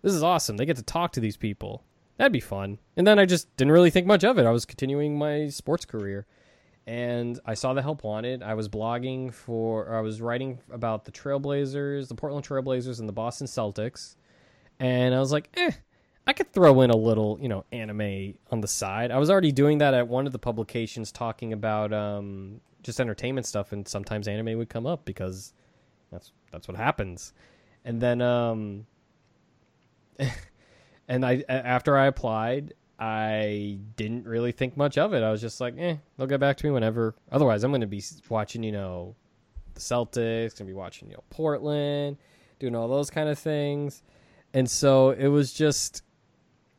this 0.01 0.15
is 0.15 0.23
awesome. 0.23 0.57
They 0.57 0.65
get 0.65 0.77
to 0.77 0.83
talk 0.83 1.13
to 1.13 1.21
these 1.21 1.37
people. 1.37 1.85
That'd 2.19 2.33
be 2.33 2.41
fun. 2.41 2.79
And 2.97 3.07
then 3.07 3.19
I 3.19 3.25
just 3.25 3.55
didn't 3.57 3.73
really 3.73 3.91
think 3.91 4.07
much 4.07 4.25
of 4.25 4.39
it. 4.39 4.45
I 4.45 4.51
was 4.51 4.65
continuing 4.67 5.17
my 5.17 5.49
sports 5.49 5.85
career. 5.85 6.27
And 6.87 7.39
I 7.45 7.55
saw 7.55 7.75
the 7.75 7.83
help 7.83 8.03
wanted. 8.03 8.43
I 8.43 8.55
was 8.55 8.69
blogging 8.69 9.33
for, 9.33 9.95
I 9.95 10.01
was 10.01 10.21
writing 10.21 10.59
about 10.73 11.05
the 11.05 11.13
Trailblazers, 11.13 12.09
the 12.09 12.15
Portland 12.15 12.47
Trailblazers, 12.47 12.99
and 12.99 13.09
the 13.09 13.13
Boston 13.13 13.47
Celtics. 13.47 14.17
And 14.81 15.15
I 15.15 15.21
was 15.21 15.33
like, 15.33 15.51
eh, 15.57 15.71
I 16.27 16.33
could 16.33 16.53
throw 16.53 16.81
in 16.81 16.91
a 16.91 16.97
little, 16.97 17.39
you 17.41 17.49
know, 17.49 17.65
anime 17.73 18.35
on 18.51 18.61
the 18.61 18.69
side. 18.69 19.11
I 19.11 19.19
was 19.19 19.31
already 19.31 19.53
doing 19.53 19.79
that 19.79 19.95
at 19.95 20.09
one 20.09 20.27
of 20.27 20.33
the 20.33 20.39
publications 20.39 21.13
talking 21.13 21.53
about 21.53 21.93
um, 21.93 22.61
just 22.83 23.01
entertainment 23.01 23.47
stuff, 23.47 23.73
and 23.73 23.87
sometimes 23.87 24.29
anime 24.29 24.59
would 24.59 24.69
come 24.69 24.87
up 24.87 25.05
because 25.05 25.53
that's 26.11 26.33
that's 26.53 26.69
what 26.69 26.77
happens. 26.77 27.33
And 27.85 28.01
then 28.01 28.21
um, 28.21 28.87
and 31.09 31.25
I 31.25 31.43
after 31.49 31.97
I 31.97 32.07
applied, 32.07 32.75
I 32.99 33.79
didn't 33.97 34.27
really 34.27 34.53
think 34.53 34.77
much 34.77 34.99
of 34.99 35.15
it. 35.15 35.23
I 35.23 35.31
was 35.31 35.41
just 35.41 35.61
like, 35.61 35.75
eh, 35.79 35.97
they'll 36.17 36.27
get 36.27 36.41
back 36.41 36.57
to 36.59 36.67
me 36.67 36.73
whenever. 36.73 37.15
Otherwise, 37.31 37.65
I'm 37.65 37.71
going 37.71 37.81
to 37.81 37.87
be 37.87 38.03
watching, 38.29 38.63
you 38.63 38.73
know, 38.73 39.15
the 39.75 39.81
Celtics, 39.81 40.15
going 40.15 40.51
to 40.51 40.65
be 40.65 40.73
watching, 40.73 41.09
you 41.09 41.15
know, 41.15 41.25
Portland, 41.31 42.17
doing 42.59 42.75
all 42.75 42.89
those 42.89 43.11
kind 43.11 43.29
of 43.29 43.39
things. 43.39 44.03
And 44.53 44.69
so 44.69 45.11
it 45.11 45.29
was 45.29 45.53
just, 45.53 46.03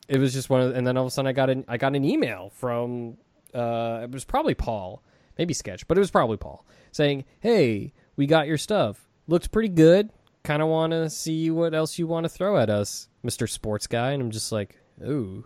it 0.10 0.20
was 0.20 0.34
just 0.34 0.50
one 0.50 0.62
of, 0.62 0.76
and 0.76 0.86
then 0.86 0.98
all 0.98 1.06
of 1.06 1.08
a 1.08 1.12
sudden 1.12 1.28
I 1.28 1.34
got 1.34 1.50
an, 1.50 1.64
I 1.68 1.78
got 1.78 1.96
an 1.96 2.04
email 2.04 2.52
from, 2.54 3.18
uh, 3.54 4.02
it 4.04 4.12
was 4.12 4.26
probably 4.26 4.56
Paul, 4.56 5.02
maybe 5.38 5.54
Sketch, 5.54 5.88
but 5.88 5.98
it 5.98 6.02
was 6.02 6.12
probably 6.12 6.38
Paul 6.38 6.66
saying, 6.92 7.24
hey, 7.40 7.94
we 8.18 8.26
got 8.26 8.48
your 8.48 8.58
stuff. 8.58 9.08
Looks 9.28 9.48
pretty 9.48 9.70
good. 9.70 10.10
Kind 10.44 10.62
of 10.62 10.68
want 10.70 10.92
to 10.92 11.10
see 11.10 11.52
what 11.52 11.74
else 11.74 12.00
you 12.00 12.08
want 12.08 12.24
to 12.24 12.30
throw 12.30 12.58
at 12.58 12.70
us, 12.70 13.10
Mr. 13.26 13.48
Sports 13.50 13.88
Guy. 13.88 14.12
And 14.12 14.22
I'm 14.22 14.32
just 14.32 14.52
like, 14.52 14.78
ooh, 15.06 15.46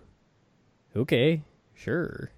okay, 0.95 1.43
sure. 1.73 2.31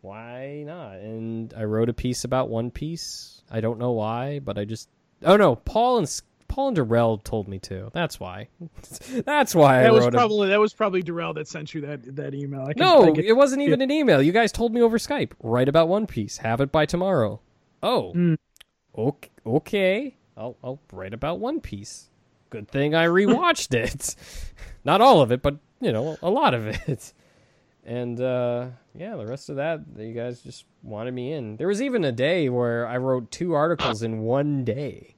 Why 0.00 0.62
not? 0.66 0.96
And 0.96 1.52
I 1.56 1.64
wrote 1.64 1.88
a 1.88 1.92
piece 1.92 2.24
about 2.24 2.48
One 2.48 2.70
Piece. 2.70 3.42
I 3.50 3.60
don't 3.60 3.78
know 3.78 3.92
why, 3.92 4.38
but 4.40 4.58
I 4.58 4.64
just 4.64 4.88
oh 5.24 5.36
no, 5.36 5.54
Paul 5.56 5.98
and 5.98 6.22
Paul 6.48 6.68
and 6.68 6.76
Darrell 6.76 7.18
told 7.18 7.46
me 7.48 7.58
to. 7.60 7.90
That's 7.94 8.18
why. 8.18 8.48
That's 9.24 9.54
why 9.54 9.80
I 9.80 9.82
That 9.84 9.92
was 9.92 10.04
wrote 10.04 10.14
a 10.14 10.16
probably 10.18 10.48
that 10.48 10.60
was 10.60 10.74
probably 10.74 11.02
Darrell 11.02 11.34
that 11.34 11.46
sent 11.48 11.72
you 11.74 11.82
that 11.82 12.16
that 12.16 12.34
email. 12.34 12.62
I 12.62 12.72
can, 12.74 12.80
no, 12.80 13.14
I 13.14 13.20
it 13.20 13.36
wasn't 13.36 13.62
even 13.62 13.80
an 13.80 13.90
email. 13.90 14.20
You 14.22 14.32
guys 14.32 14.50
told 14.52 14.72
me 14.74 14.82
over 14.82 14.98
Skype. 14.98 15.32
Write 15.42 15.68
about 15.68 15.88
One 15.88 16.06
Piece. 16.06 16.38
Have 16.38 16.60
it 16.60 16.72
by 16.72 16.84
tomorrow. 16.86 17.40
Oh, 17.82 18.12
Hmm. 18.12 18.34
okay. 18.96 19.28
Okay. 19.44 20.16
I'll 20.42 20.56
I'll 20.62 20.80
write 20.92 21.14
about 21.14 21.38
One 21.38 21.60
Piece. 21.60 22.10
Good 22.50 22.68
thing 22.68 22.94
I 22.94 23.06
rewatched 23.06 23.74
it. 23.84 24.16
Not 24.84 25.00
all 25.00 25.20
of 25.20 25.30
it, 25.30 25.40
but 25.40 25.56
you 25.80 25.92
know, 25.92 26.16
a 26.22 26.30
lot 26.30 26.52
of 26.54 26.66
it. 26.66 27.12
And 27.84 28.20
uh, 28.20 28.68
yeah, 28.94 29.16
the 29.16 29.26
rest 29.26 29.48
of 29.48 29.56
that, 29.56 29.80
you 29.96 30.12
guys 30.12 30.40
just 30.40 30.66
wanted 30.82 31.14
me 31.14 31.32
in. 31.32 31.56
There 31.56 31.66
was 31.66 31.82
even 31.82 32.04
a 32.04 32.12
day 32.12 32.48
where 32.48 32.86
I 32.86 32.96
wrote 32.96 33.30
two 33.30 33.54
articles 33.54 34.02
in 34.02 34.20
one 34.20 34.64
day. 34.64 35.16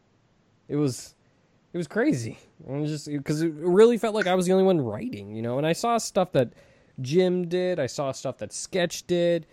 It 0.69 0.77
was 0.77 1.15
it 1.73 1.77
was 1.77 1.89
crazy. 1.89 2.39
It 2.67 2.73
was 2.73 2.91
just 2.91 3.07
because 3.07 3.43
it 3.43 3.53
really 3.55 3.99
felt 3.99 4.15
like 4.15 4.27
I 4.27 4.35
was 4.35 4.47
the 4.47 4.53
only 4.53 4.65
one 4.65 4.81
writing, 4.81 5.35
you 5.35 5.43
know. 5.43 5.59
And 5.59 5.67
I 5.67 5.73
saw 5.73 5.99
stuff 5.99 6.33
that 6.33 6.53
Jim 7.01 7.49
did. 7.49 7.81
I 7.81 7.87
saw 7.87 8.13
stuff 8.13 8.39
that 8.39 8.53
Sketch 8.53 9.07
did, 9.07 9.47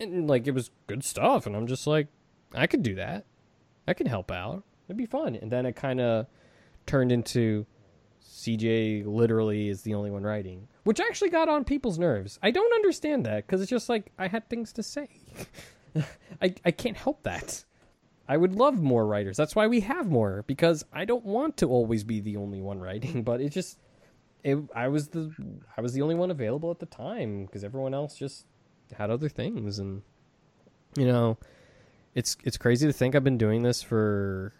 and 0.00 0.28
like 0.28 0.46
it 0.46 0.52
was 0.52 0.70
good 0.86 1.04
stuff. 1.04 1.46
And 1.46 1.54
I'm 1.54 1.66
just 1.66 1.86
like, 1.86 2.08
I 2.54 2.66
could 2.66 2.82
do 2.82 2.94
that. 2.96 3.26
I 3.86 3.94
could 3.94 4.08
help 4.08 4.30
out. 4.30 4.64
It'd 4.86 4.96
be 4.96 5.06
fun. 5.06 5.36
And 5.36 5.50
then 5.50 5.66
it 5.66 5.76
kind 5.76 6.00
of 6.00 6.26
turned 6.86 7.12
into 7.12 7.66
CJ 8.24 9.06
literally 9.06 9.68
is 9.68 9.82
the 9.82 9.94
only 9.94 10.10
one 10.10 10.22
writing, 10.22 10.68
which 10.84 11.00
actually 11.00 11.30
got 11.30 11.48
on 11.48 11.64
people's 11.64 11.98
nerves. 11.98 12.38
I 12.42 12.50
don't 12.50 12.72
understand 12.74 13.26
that 13.26 13.46
because 13.46 13.60
it's 13.60 13.70
just 13.70 13.88
like 13.88 14.12
I 14.18 14.28
had 14.28 14.48
things 14.48 14.72
to 14.74 14.82
say. 14.82 15.08
I 16.42 16.54
I 16.64 16.70
can't 16.70 16.96
help 16.96 17.22
that. 17.24 17.64
I 18.28 18.36
would 18.36 18.54
love 18.54 18.80
more 18.80 19.06
writers. 19.06 19.36
That's 19.36 19.54
why 19.54 19.66
we 19.66 19.80
have 19.80 20.08
more 20.08 20.44
because 20.46 20.84
I 20.92 21.04
don't 21.04 21.24
want 21.24 21.56
to 21.58 21.68
always 21.68 22.04
be 22.04 22.20
the 22.20 22.36
only 22.36 22.60
one 22.60 22.80
writing, 22.80 23.22
but 23.24 23.40
it 23.40 23.50
just 23.50 23.78
it 24.42 24.58
I 24.74 24.88
was 24.88 25.08
the 25.08 25.32
I 25.76 25.80
was 25.80 25.92
the 25.92 26.02
only 26.02 26.14
one 26.14 26.30
available 26.30 26.70
at 26.70 26.78
the 26.78 26.86
time 26.86 27.46
because 27.46 27.64
everyone 27.64 27.94
else 27.94 28.16
just 28.16 28.46
had 28.96 29.10
other 29.10 29.28
things 29.28 29.78
and 29.78 30.02
you 30.96 31.06
know 31.06 31.38
it's 32.14 32.36
it's 32.44 32.58
crazy 32.58 32.86
to 32.86 32.92
think 32.92 33.14
I've 33.14 33.24
been 33.24 33.38
doing 33.38 33.62
this 33.62 33.82
for 33.82 34.52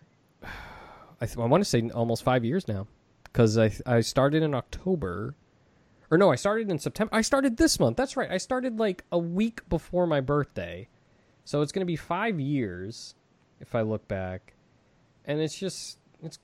I 1.22 1.26
th- 1.26 1.38
I 1.38 1.46
want 1.46 1.62
to 1.62 1.68
say 1.70 1.88
almost 1.90 2.22
5 2.24 2.44
years 2.44 2.66
now 2.68 2.86
cuz 3.32 3.56
I 3.56 3.70
I 3.86 4.00
started 4.00 4.42
in 4.42 4.54
October 4.54 5.34
or 6.10 6.18
no, 6.18 6.30
I 6.30 6.34
started 6.36 6.70
in 6.70 6.78
September. 6.78 7.14
I 7.14 7.22
started 7.22 7.56
this 7.56 7.80
month. 7.80 7.96
That's 7.96 8.16
right. 8.18 8.30
I 8.30 8.36
started 8.36 8.78
like 8.78 9.04
a 9.10 9.18
week 9.18 9.66
before 9.70 10.06
my 10.06 10.20
birthday. 10.20 10.88
So 11.44 11.62
it's 11.62 11.72
going 11.72 11.80
to 11.80 11.86
be 11.86 11.96
5 11.96 12.38
years 12.38 13.14
if 13.60 13.74
I 13.74 13.80
look 13.80 14.06
back. 14.08 14.52
And 15.24 15.40
it's 15.40 15.58
just 15.58 15.98
it's 16.22 16.38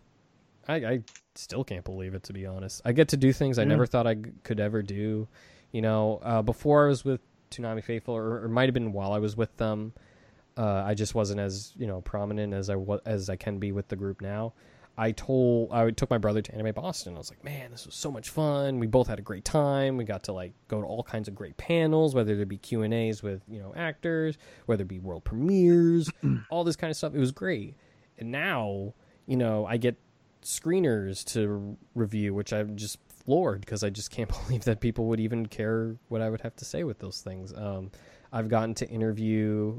I 0.66 0.76
I 0.76 1.02
still 1.34 1.64
can't 1.64 1.84
believe 1.84 2.14
it 2.14 2.22
to 2.24 2.32
be 2.32 2.46
honest. 2.46 2.80
I 2.84 2.92
get 2.92 3.08
to 3.08 3.16
do 3.16 3.32
things 3.32 3.58
I 3.58 3.62
Yeah. 3.62 3.68
never 3.68 3.86
thought 3.86 4.06
I 4.06 4.14
could 4.44 4.60
ever 4.60 4.80
do. 4.82 5.28
You 5.72 5.82
know, 5.82 6.20
uh, 6.22 6.40
before 6.40 6.86
I 6.86 6.88
was 6.88 7.04
with 7.04 7.20
Toonami 7.50 7.82
Faithful, 7.84 8.14
or, 8.14 8.38
or 8.38 8.44
it 8.46 8.48
might 8.48 8.68
have 8.68 8.74
been 8.74 8.92
while 8.92 9.12
I 9.12 9.18
was 9.18 9.36
with 9.36 9.54
them. 9.58 9.92
Uh, 10.58 10.82
I 10.84 10.94
just 10.94 11.14
wasn't 11.14 11.40
as 11.40 11.72
you 11.76 11.86
know 11.86 12.00
prominent 12.00 12.52
as 12.52 12.68
I 12.68 12.74
wa- 12.74 13.00
as 13.06 13.30
I 13.30 13.36
can 13.36 13.58
be 13.58 13.72
with 13.72 13.88
the 13.88 13.96
group 13.96 14.20
now. 14.20 14.52
I 15.00 15.12
told 15.12 15.72
I 15.72 15.88
took 15.92 16.10
my 16.10 16.18
brother 16.18 16.42
to 16.42 16.52
Anime 16.52 16.74
Boston. 16.74 17.14
I 17.14 17.18
was 17.18 17.30
like, 17.30 17.44
man, 17.44 17.70
this 17.70 17.86
was 17.86 17.94
so 17.94 18.10
much 18.10 18.30
fun. 18.30 18.80
We 18.80 18.88
both 18.88 19.06
had 19.06 19.20
a 19.20 19.22
great 19.22 19.44
time. 19.44 19.96
We 19.96 20.02
got 20.02 20.24
to 20.24 20.32
like 20.32 20.52
go 20.66 20.80
to 20.80 20.86
all 20.86 21.04
kinds 21.04 21.28
of 21.28 21.36
great 21.36 21.56
panels, 21.56 22.16
whether 22.16 22.34
there 22.34 22.44
be 22.44 22.58
Q 22.58 22.82
and 22.82 22.92
A's 22.92 23.22
with 23.22 23.42
you 23.48 23.60
know 23.60 23.72
actors, 23.76 24.36
whether 24.66 24.82
it 24.82 24.88
be 24.88 24.98
world 24.98 25.22
premieres, 25.22 26.10
all 26.50 26.64
this 26.64 26.74
kind 26.74 26.90
of 26.90 26.96
stuff. 26.96 27.14
It 27.14 27.20
was 27.20 27.30
great. 27.30 27.76
And 28.18 28.32
now, 28.32 28.94
you 29.26 29.36
know, 29.36 29.64
I 29.64 29.76
get 29.76 29.96
screeners 30.42 31.24
to 31.32 31.76
review, 31.94 32.34
which 32.34 32.52
I'm 32.52 32.76
just 32.76 32.98
floored 33.24 33.60
because 33.60 33.84
I 33.84 33.90
just 33.90 34.10
can't 34.10 34.28
believe 34.46 34.64
that 34.64 34.80
people 34.80 35.06
would 35.06 35.20
even 35.20 35.46
care 35.46 35.94
what 36.08 36.20
I 36.20 36.28
would 36.28 36.40
have 36.40 36.56
to 36.56 36.64
say 36.64 36.82
with 36.82 36.98
those 36.98 37.20
things. 37.20 37.52
Um, 37.54 37.92
I've 38.32 38.48
gotten 38.48 38.74
to 38.74 38.88
interview 38.88 39.78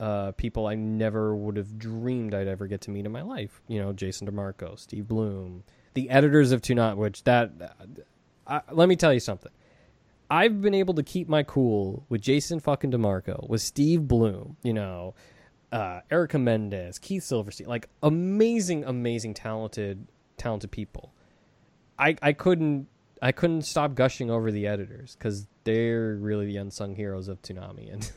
uh, 0.00 0.32
people 0.32 0.66
I 0.66 0.74
never 0.74 1.36
would 1.36 1.56
have 1.56 1.78
dreamed 1.78 2.34
I'd 2.34 2.48
ever 2.48 2.66
get 2.66 2.80
to 2.82 2.90
meet 2.90 3.04
in 3.04 3.12
my 3.12 3.22
life. 3.22 3.60
You 3.68 3.80
know, 3.80 3.92
Jason 3.92 4.26
DeMarco, 4.26 4.78
Steve 4.78 5.06
Blum, 5.06 5.62
the 5.94 6.08
editors 6.08 6.52
of 6.52 6.62
Toonami, 6.62 6.96
which 6.96 7.22
that, 7.24 7.52
uh, 8.46 8.60
let 8.72 8.88
me 8.88 8.96
tell 8.96 9.12
you 9.12 9.20
something. 9.20 9.52
I've 10.30 10.62
been 10.62 10.74
able 10.74 10.94
to 10.94 11.02
keep 11.02 11.28
my 11.28 11.42
cool 11.42 12.06
with 12.08 12.22
Jason 12.22 12.60
fucking 12.60 12.92
DeMarco, 12.92 13.48
with 13.48 13.60
Steve 13.60 14.08
Blum, 14.08 14.56
you 14.62 14.72
know, 14.72 15.14
uh, 15.70 16.00
Erica 16.10 16.38
Mendez, 16.38 16.98
Keith 16.98 17.24
Silverstein, 17.24 17.66
like 17.66 17.88
amazing, 18.02 18.84
amazing, 18.84 19.34
talented, 19.34 20.06
talented 20.38 20.70
people. 20.70 21.12
I 21.98 22.16
I 22.22 22.32
couldn't 22.32 22.88
I 23.20 23.32
couldn't 23.32 23.62
stop 23.62 23.94
gushing 23.94 24.30
over 24.30 24.50
the 24.50 24.66
editors 24.66 25.14
because 25.14 25.46
they're 25.64 26.16
really 26.16 26.46
the 26.46 26.56
unsung 26.56 26.94
heroes 26.94 27.28
of 27.28 27.42
Toonami, 27.42 27.92
and 27.92 28.10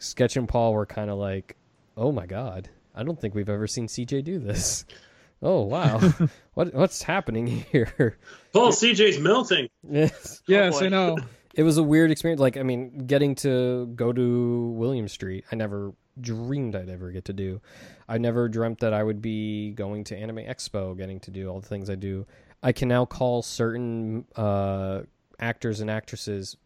Sketch 0.00 0.36
and 0.36 0.48
Paul 0.48 0.72
were 0.72 0.86
kind 0.86 1.10
of 1.10 1.18
like, 1.18 1.56
oh 1.96 2.10
my 2.10 2.26
god, 2.26 2.68
I 2.94 3.04
don't 3.04 3.20
think 3.20 3.34
we've 3.34 3.48
ever 3.48 3.66
seen 3.68 3.86
CJ 3.86 4.24
do 4.24 4.38
this. 4.38 4.84
Oh 5.42 5.62
wow, 5.62 5.98
what 6.52 6.74
what's 6.74 7.02
happening 7.02 7.46
here? 7.46 8.18
Paul 8.52 8.72
CJ's 8.72 9.18
melting. 9.18 9.70
Yes, 9.90 10.42
Yes, 10.46 10.78
boy. 10.78 10.84
I 10.84 10.88
know. 10.90 11.16
it 11.54 11.62
was 11.62 11.78
a 11.78 11.82
weird 11.82 12.10
experience. 12.10 12.42
Like, 12.42 12.58
I 12.58 12.62
mean, 12.62 13.06
getting 13.06 13.34
to 13.36 13.86
go 13.96 14.12
to 14.12 14.74
William 14.76 15.08
Street, 15.08 15.46
I 15.50 15.56
never 15.56 15.94
dreamed 16.20 16.76
I'd 16.76 16.90
ever 16.90 17.10
get 17.10 17.24
to 17.24 17.32
do. 17.32 17.62
I 18.06 18.18
never 18.18 18.50
dreamt 18.50 18.80
that 18.80 18.92
I 18.92 19.02
would 19.02 19.22
be 19.22 19.70
going 19.70 20.04
to 20.04 20.14
Anime 20.14 20.44
Expo, 20.44 20.94
getting 20.94 21.20
to 21.20 21.30
do 21.30 21.48
all 21.48 21.58
the 21.58 21.66
things 21.66 21.88
I 21.88 21.94
do. 21.94 22.26
I 22.62 22.72
can 22.72 22.88
now 22.88 23.06
call 23.06 23.40
certain 23.40 24.26
uh, 24.36 25.04
actors 25.38 25.80
and 25.80 25.90
actresses 25.90 26.58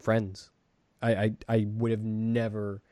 friends. 0.00 0.50
I, 1.02 1.12
I, 1.12 1.32
I 1.48 1.66
would 1.68 1.90
have 1.90 2.02
never 2.02 2.82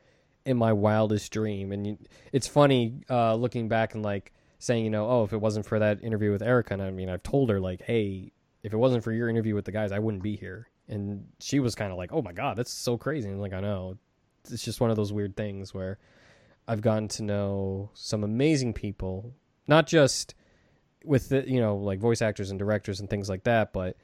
in 0.45 0.57
my 0.57 0.73
wildest 0.73 1.31
dream. 1.31 1.71
And 1.71 2.07
it's 2.31 2.47
funny 2.47 3.01
uh, 3.09 3.35
looking 3.35 3.67
back 3.67 3.93
and 3.93 4.03
like 4.03 4.33
saying, 4.59 4.83
you 4.83 4.89
know, 4.89 5.09
oh, 5.09 5.23
if 5.23 5.33
it 5.33 5.41
wasn't 5.41 5.65
for 5.65 5.79
that 5.79 6.01
interview 6.03 6.31
with 6.31 6.41
Erica, 6.41 6.73
and 6.73 6.81
I 6.81 6.91
mean, 6.91 7.09
I've 7.09 7.23
told 7.23 7.49
her 7.49 7.59
like, 7.59 7.81
hey, 7.81 8.31
if 8.63 8.73
it 8.73 8.77
wasn't 8.77 9.03
for 9.03 9.11
your 9.11 9.29
interview 9.29 9.55
with 9.55 9.65
the 9.65 9.71
guys, 9.71 9.91
I 9.91 9.99
wouldn't 9.99 10.23
be 10.23 10.35
here. 10.35 10.69
And 10.87 11.27
she 11.39 11.59
was 11.59 11.75
kind 11.75 11.91
of 11.91 11.97
like, 11.97 12.13
oh 12.13 12.21
my 12.21 12.31
god, 12.31 12.57
that's 12.57 12.71
so 12.71 12.97
crazy. 12.97 13.29
And 13.29 13.41
like, 13.41 13.53
I 13.53 13.59
know, 13.59 13.97
it's 14.49 14.63
just 14.63 14.79
one 14.79 14.89
of 14.89 14.95
those 14.95 15.11
weird 15.11 15.35
things 15.35 15.73
where 15.73 15.99
I've 16.67 16.81
gotten 16.81 17.07
to 17.09 17.23
know 17.23 17.91
some 17.93 18.23
amazing 18.23 18.73
people, 18.73 19.33
not 19.67 19.87
just 19.87 20.33
with 21.03 21.29
the 21.29 21.49
you 21.49 21.59
know 21.59 21.77
like 21.77 21.99
voice 21.99 22.21
actors 22.21 22.49
and 22.49 22.59
directors 22.59 22.99
and 22.99 23.09
things 23.09 23.29
like 23.29 23.43
that, 23.43 23.73
but 23.73 23.95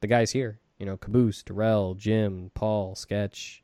the 0.00 0.06
guys 0.06 0.30
here, 0.30 0.58
you 0.78 0.86
know, 0.86 0.96
Caboose, 0.96 1.42
Darrell, 1.42 1.94
Jim, 1.94 2.50
Paul, 2.54 2.94
Sketch, 2.94 3.62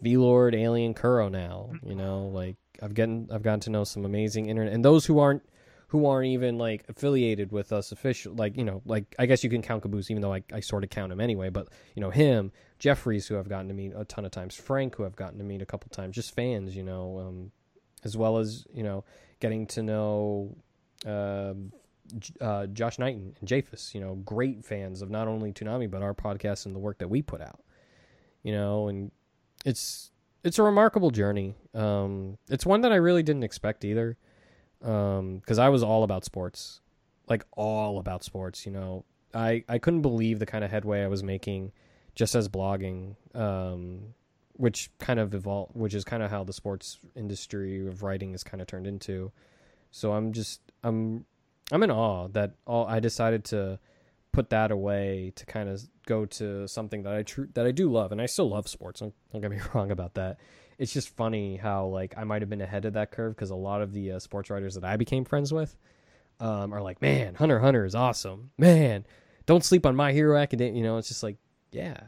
V 0.00 0.16
Lord, 0.16 0.54
Alien, 0.54 0.94
Kuro. 0.94 1.28
Now, 1.28 1.70
you 1.82 1.94
know, 1.94 2.26
like 2.26 2.56
I've 2.82 2.94
gotten 2.94 3.28
I've 3.32 3.42
gotten 3.42 3.60
to 3.60 3.70
know 3.70 3.84
some 3.84 4.04
amazing 4.04 4.46
internet 4.46 4.72
and 4.72 4.84
those 4.84 5.06
who 5.06 5.18
aren't 5.18 5.42
who 5.88 6.06
aren't 6.06 6.26
even 6.26 6.58
like 6.58 6.84
affiliated 6.88 7.52
with 7.52 7.72
us 7.72 7.92
official 7.92 8.34
like 8.34 8.56
you 8.56 8.64
know 8.64 8.82
like 8.84 9.14
i 9.18 9.26
guess 9.26 9.44
you 9.44 9.50
can 9.50 9.62
count 9.62 9.82
caboose 9.82 10.10
even 10.10 10.20
though 10.20 10.32
I, 10.34 10.42
I 10.52 10.60
sort 10.60 10.82
of 10.82 10.90
count 10.90 11.12
him 11.12 11.20
anyway 11.20 11.48
but 11.48 11.68
you 11.94 12.00
know 12.00 12.10
him 12.10 12.50
jeffries 12.78 13.26
who 13.26 13.38
i've 13.38 13.48
gotten 13.48 13.68
to 13.68 13.74
meet 13.74 13.92
a 13.94 14.04
ton 14.04 14.24
of 14.24 14.32
times 14.32 14.56
frank 14.56 14.96
who 14.96 15.04
i've 15.04 15.16
gotten 15.16 15.38
to 15.38 15.44
meet 15.44 15.62
a 15.62 15.66
couple 15.66 15.88
times 15.90 16.16
just 16.16 16.34
fans 16.34 16.74
you 16.76 16.82
know 16.82 17.20
um, 17.20 17.52
as 18.04 18.16
well 18.16 18.38
as 18.38 18.66
you 18.72 18.82
know 18.82 19.04
getting 19.40 19.66
to 19.66 19.82
know 19.82 20.56
um, 21.06 21.72
uh, 22.40 22.66
josh 22.66 22.98
knighton 22.98 23.34
and 23.38 23.48
japhus 23.48 23.94
you 23.94 24.00
know 24.00 24.14
great 24.16 24.64
fans 24.64 25.02
of 25.02 25.10
not 25.10 25.28
only 25.28 25.52
Toonami 25.52 25.90
but 25.90 26.02
our 26.02 26.14
podcast 26.14 26.66
and 26.66 26.74
the 26.74 26.78
work 26.78 26.98
that 26.98 27.08
we 27.08 27.22
put 27.22 27.40
out 27.40 27.60
you 28.42 28.52
know 28.52 28.88
and 28.88 29.10
it's 29.64 30.10
it's 30.44 30.58
a 30.58 30.62
remarkable 30.62 31.10
journey 31.10 31.54
um, 31.74 32.38
it's 32.48 32.64
one 32.64 32.82
that 32.82 32.92
i 32.92 32.96
really 32.96 33.22
didn't 33.22 33.44
expect 33.44 33.84
either 33.84 34.16
because 34.80 35.58
I 35.58 35.68
was 35.68 35.82
all 35.82 36.02
about 36.04 36.24
sports, 36.24 36.80
like 37.28 37.44
all 37.56 37.98
about 37.98 38.22
sports. 38.24 38.66
You 38.66 38.72
know, 38.72 39.04
I 39.34 39.64
I 39.68 39.78
couldn't 39.78 40.02
believe 40.02 40.38
the 40.38 40.46
kind 40.46 40.64
of 40.64 40.70
headway 40.70 41.02
I 41.02 41.08
was 41.08 41.22
making 41.22 41.72
just 42.14 42.34
as 42.34 42.48
blogging, 42.48 43.16
um, 43.34 44.14
which 44.54 44.90
kind 44.98 45.18
of 45.18 45.34
evolved, 45.34 45.72
which 45.74 45.94
is 45.94 46.04
kind 46.04 46.22
of 46.22 46.30
how 46.30 46.44
the 46.44 46.52
sports 46.52 46.98
industry 47.14 47.86
of 47.86 48.02
writing 48.02 48.34
is 48.34 48.42
kind 48.44 48.60
of 48.60 48.66
turned 48.66 48.86
into. 48.86 49.32
So 49.90 50.12
I'm 50.12 50.32
just 50.32 50.60
I'm 50.84 51.24
I'm 51.72 51.82
in 51.82 51.90
awe 51.90 52.28
that 52.28 52.54
all 52.66 52.86
I 52.86 53.00
decided 53.00 53.44
to 53.46 53.78
put 54.32 54.50
that 54.50 54.70
away 54.70 55.32
to 55.36 55.46
kind 55.46 55.68
of 55.68 55.82
go 56.06 56.26
to 56.26 56.68
something 56.68 57.02
that 57.02 57.14
I 57.14 57.22
tr- 57.22 57.50
that 57.54 57.66
I 57.66 57.72
do 57.72 57.90
love, 57.90 58.12
and 58.12 58.20
I 58.20 58.26
still 58.26 58.48
love 58.48 58.68
sports. 58.68 59.00
Don't, 59.00 59.14
don't 59.32 59.40
get 59.40 59.50
me 59.50 59.58
wrong 59.74 59.90
about 59.90 60.14
that 60.14 60.38
it's 60.78 60.92
just 60.92 61.08
funny 61.16 61.56
how 61.56 61.86
like 61.86 62.14
I 62.16 62.24
might 62.24 62.42
have 62.42 62.50
been 62.50 62.60
ahead 62.60 62.84
of 62.84 62.94
that 62.94 63.10
curve 63.10 63.34
because 63.34 63.50
a 63.50 63.56
lot 63.56 63.82
of 63.82 63.92
the 63.92 64.12
uh, 64.12 64.18
sports 64.18 64.50
writers 64.50 64.74
that 64.74 64.84
I 64.84 64.96
became 64.96 65.24
friends 65.24 65.52
with 65.52 65.76
um, 66.40 66.72
are 66.72 66.82
like, 66.82 67.00
man, 67.00 67.34
Hunter 67.34 67.60
Hunter 67.60 67.84
is 67.84 67.94
awesome. 67.94 68.50
Man, 68.58 69.06
don't 69.46 69.64
sleep 69.64 69.86
on 69.86 69.96
My 69.96 70.12
Hero 70.12 70.36
Academia. 70.36 70.76
You 70.76 70.82
know, 70.82 70.98
it's 70.98 71.08
just 71.08 71.22
like, 71.22 71.36
yeah, 71.72 72.00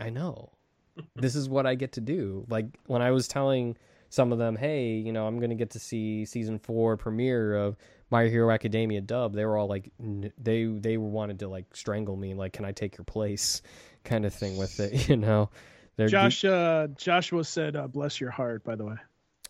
I 0.00 0.10
know. 0.10 0.50
this 1.16 1.36
is 1.36 1.48
what 1.48 1.66
I 1.66 1.74
get 1.74 1.92
to 1.92 2.00
do. 2.00 2.44
Like 2.48 2.66
when 2.86 3.02
I 3.02 3.12
was 3.12 3.28
telling 3.28 3.76
some 4.10 4.32
of 4.32 4.38
them, 4.38 4.56
hey, 4.56 4.94
you 4.94 5.12
know, 5.12 5.26
I'm 5.26 5.38
gonna 5.38 5.54
get 5.54 5.70
to 5.70 5.78
see 5.78 6.24
season 6.24 6.58
four 6.58 6.96
premiere 6.96 7.54
of 7.54 7.76
My 8.10 8.24
Hero 8.28 8.50
Academia 8.50 9.00
dub. 9.00 9.34
They 9.34 9.44
were 9.44 9.56
all 9.58 9.66
like, 9.68 9.90
they 9.98 10.64
they 10.64 10.96
wanted 10.96 11.40
to 11.40 11.48
like 11.48 11.66
strangle 11.74 12.16
me, 12.16 12.34
like, 12.34 12.52
can 12.54 12.64
I 12.64 12.72
take 12.72 12.96
your 12.96 13.04
place, 13.04 13.62
kind 14.04 14.24
of 14.24 14.32
thing 14.34 14.56
with 14.56 14.80
it, 14.80 15.08
you 15.10 15.16
know. 15.16 15.50
They're 15.96 16.06
deep- 16.06 16.12
Josh 16.12 16.44
uh, 16.44 16.86
Joshua 16.96 17.44
said, 17.44 17.74
uh, 17.76 17.88
"Bless 17.88 18.20
your 18.20 18.30
heart." 18.30 18.62
By 18.64 18.76
the 18.76 18.84
way, 18.84 18.94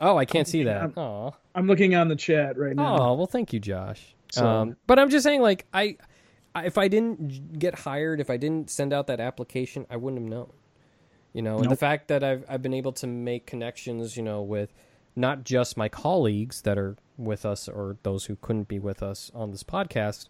Oh, 0.01 0.17
I 0.17 0.25
can't 0.25 0.49
see 0.49 0.63
that. 0.65 0.81
I'm- 0.81 0.95
Oh, 0.97 1.35
I'm 1.55 1.67
looking 1.67 1.95
on 1.95 2.09
the 2.09 2.17
chat 2.17 2.57
right 2.57 2.75
now. 2.75 2.97
oh, 2.99 3.15
well, 3.15 3.27
thank 3.27 3.53
you, 3.53 3.61
Josh. 3.61 4.15
So- 4.33 4.47
Um, 4.47 4.77
but 4.87 4.99
I'm 4.99 5.11
just 5.11 5.25
saying, 5.25 5.43
like, 5.43 5.67
I, 5.75 5.97
I, 6.55 6.67
if 6.67 6.79
I 6.79 6.89
didn't 6.89 7.59
get 7.59 7.75
hired, 7.81 8.21
if 8.21 8.31
I 8.31 8.37
didn't 8.39 8.71
send 8.71 8.93
out 8.93 9.07
that 9.09 9.21
application, 9.21 9.87
I 9.91 9.97
wouldn't 9.97 10.23
have 10.23 10.31
known. 10.31 10.53
You 11.35 11.43
know, 11.43 11.59
and 11.59 11.71
the 11.71 11.77
fact 11.77 12.09
that 12.09 12.25
I've 12.25 12.45
I've 12.49 12.63
been 12.63 12.75
able 12.75 12.93
to 12.93 13.07
make 13.07 13.45
connections, 13.47 14.17
you 14.17 14.23
know, 14.23 14.41
with 14.43 14.73
not 15.19 15.45
just 15.45 15.77
my 15.77 15.89
colleagues 15.89 16.63
that 16.63 16.79
are 16.79 16.97
with 17.17 17.45
us 17.45 17.69
or 17.69 17.97
those 18.05 18.27
who 18.27 18.37
couldn't 18.37 18.69
be 18.69 18.79
with 18.79 19.03
us 19.03 19.31
on 19.35 19.51
this 19.51 19.63
podcast, 19.65 20.29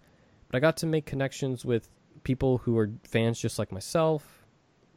but 0.50 0.56
I 0.56 0.60
got 0.60 0.76
to 0.78 0.86
make 0.86 1.04
connections 1.06 1.64
with 1.64 1.88
people 2.24 2.58
who 2.58 2.76
are 2.78 2.90
fans 3.04 3.38
just 3.38 3.58
like 3.58 3.70
myself, 3.70 4.46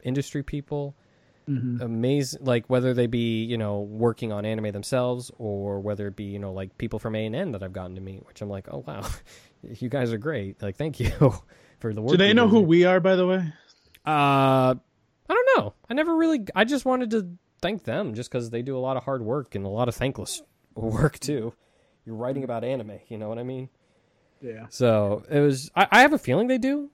industry 0.04 0.42
people, 0.44 0.96
Mhm. 1.50 1.82
amazing 1.82 2.46
like 2.46 2.68
whether 2.68 2.94
they 2.94 3.08
be 3.08 3.44
you 3.44 3.58
know 3.58 3.82
working 3.82 4.32
on 4.32 4.46
anime 4.46 4.72
themselves 4.72 5.32
or 5.40 5.80
whether 5.80 6.06
it 6.06 6.16
be 6.16 6.26
you 6.26 6.38
know 6.38 6.54
like 6.54 6.78
people 6.78 7.00
from 7.00 7.16
ANN 7.16 7.52
that 7.54 7.64
i've 7.64 7.74
gotten 7.74 7.96
to 7.96 8.02
meet 8.02 8.24
which 8.28 8.42
i'm 8.44 8.48
like 8.50 8.68
oh 8.72 8.84
wow 8.88 9.02
you 9.64 9.90
guys 9.90 10.14
are 10.14 10.20
great 10.20 10.62
like 10.62 10.76
thank 10.78 11.00
you 11.00 11.10
for 11.80 11.94
the 11.96 12.02
work 12.02 12.12
Do 12.12 12.18
they 12.18 12.34
know 12.34 12.48
who 12.48 12.60
do. 12.62 12.68
we 12.68 12.86
are? 12.86 13.00
By 13.00 13.16
the 13.16 13.26
way, 13.26 13.38
uh 14.06 14.76
i 14.76 14.76
don't 15.28 15.48
know 15.58 15.74
i 15.90 15.96
never 15.96 16.16
really 16.16 16.46
i 16.56 16.64
just 16.64 16.86
wanted 16.86 17.10
to 17.10 17.28
thank 17.62 17.84
them 17.84 18.14
just 18.14 18.30
because 18.32 18.50
they 18.50 18.62
do 18.62 18.78
a 18.78 18.80
lot 18.80 18.98
of 18.98 19.04
hard 19.04 19.22
work 19.22 19.56
and 19.56 19.66
a 19.66 19.70
lot 19.70 19.88
of 19.88 19.96
thankless 19.96 20.42
work 20.76 21.20
too 21.20 21.54
you're 22.06 22.16
writing 22.16 22.44
about 22.44 22.64
anime 22.64 23.00
you 23.08 23.18
know 23.18 23.30
what 23.30 23.38
i 23.38 23.44
mean 23.44 23.70
yeah. 24.42 24.66
so 24.70 25.24
it 25.30 25.40
was. 25.40 25.72
I, 25.76 25.88
I 25.92 26.02
have 26.02 26.14
a 26.14 26.18
feeling 26.18 26.48
they 26.48 26.58
do. 26.58 26.90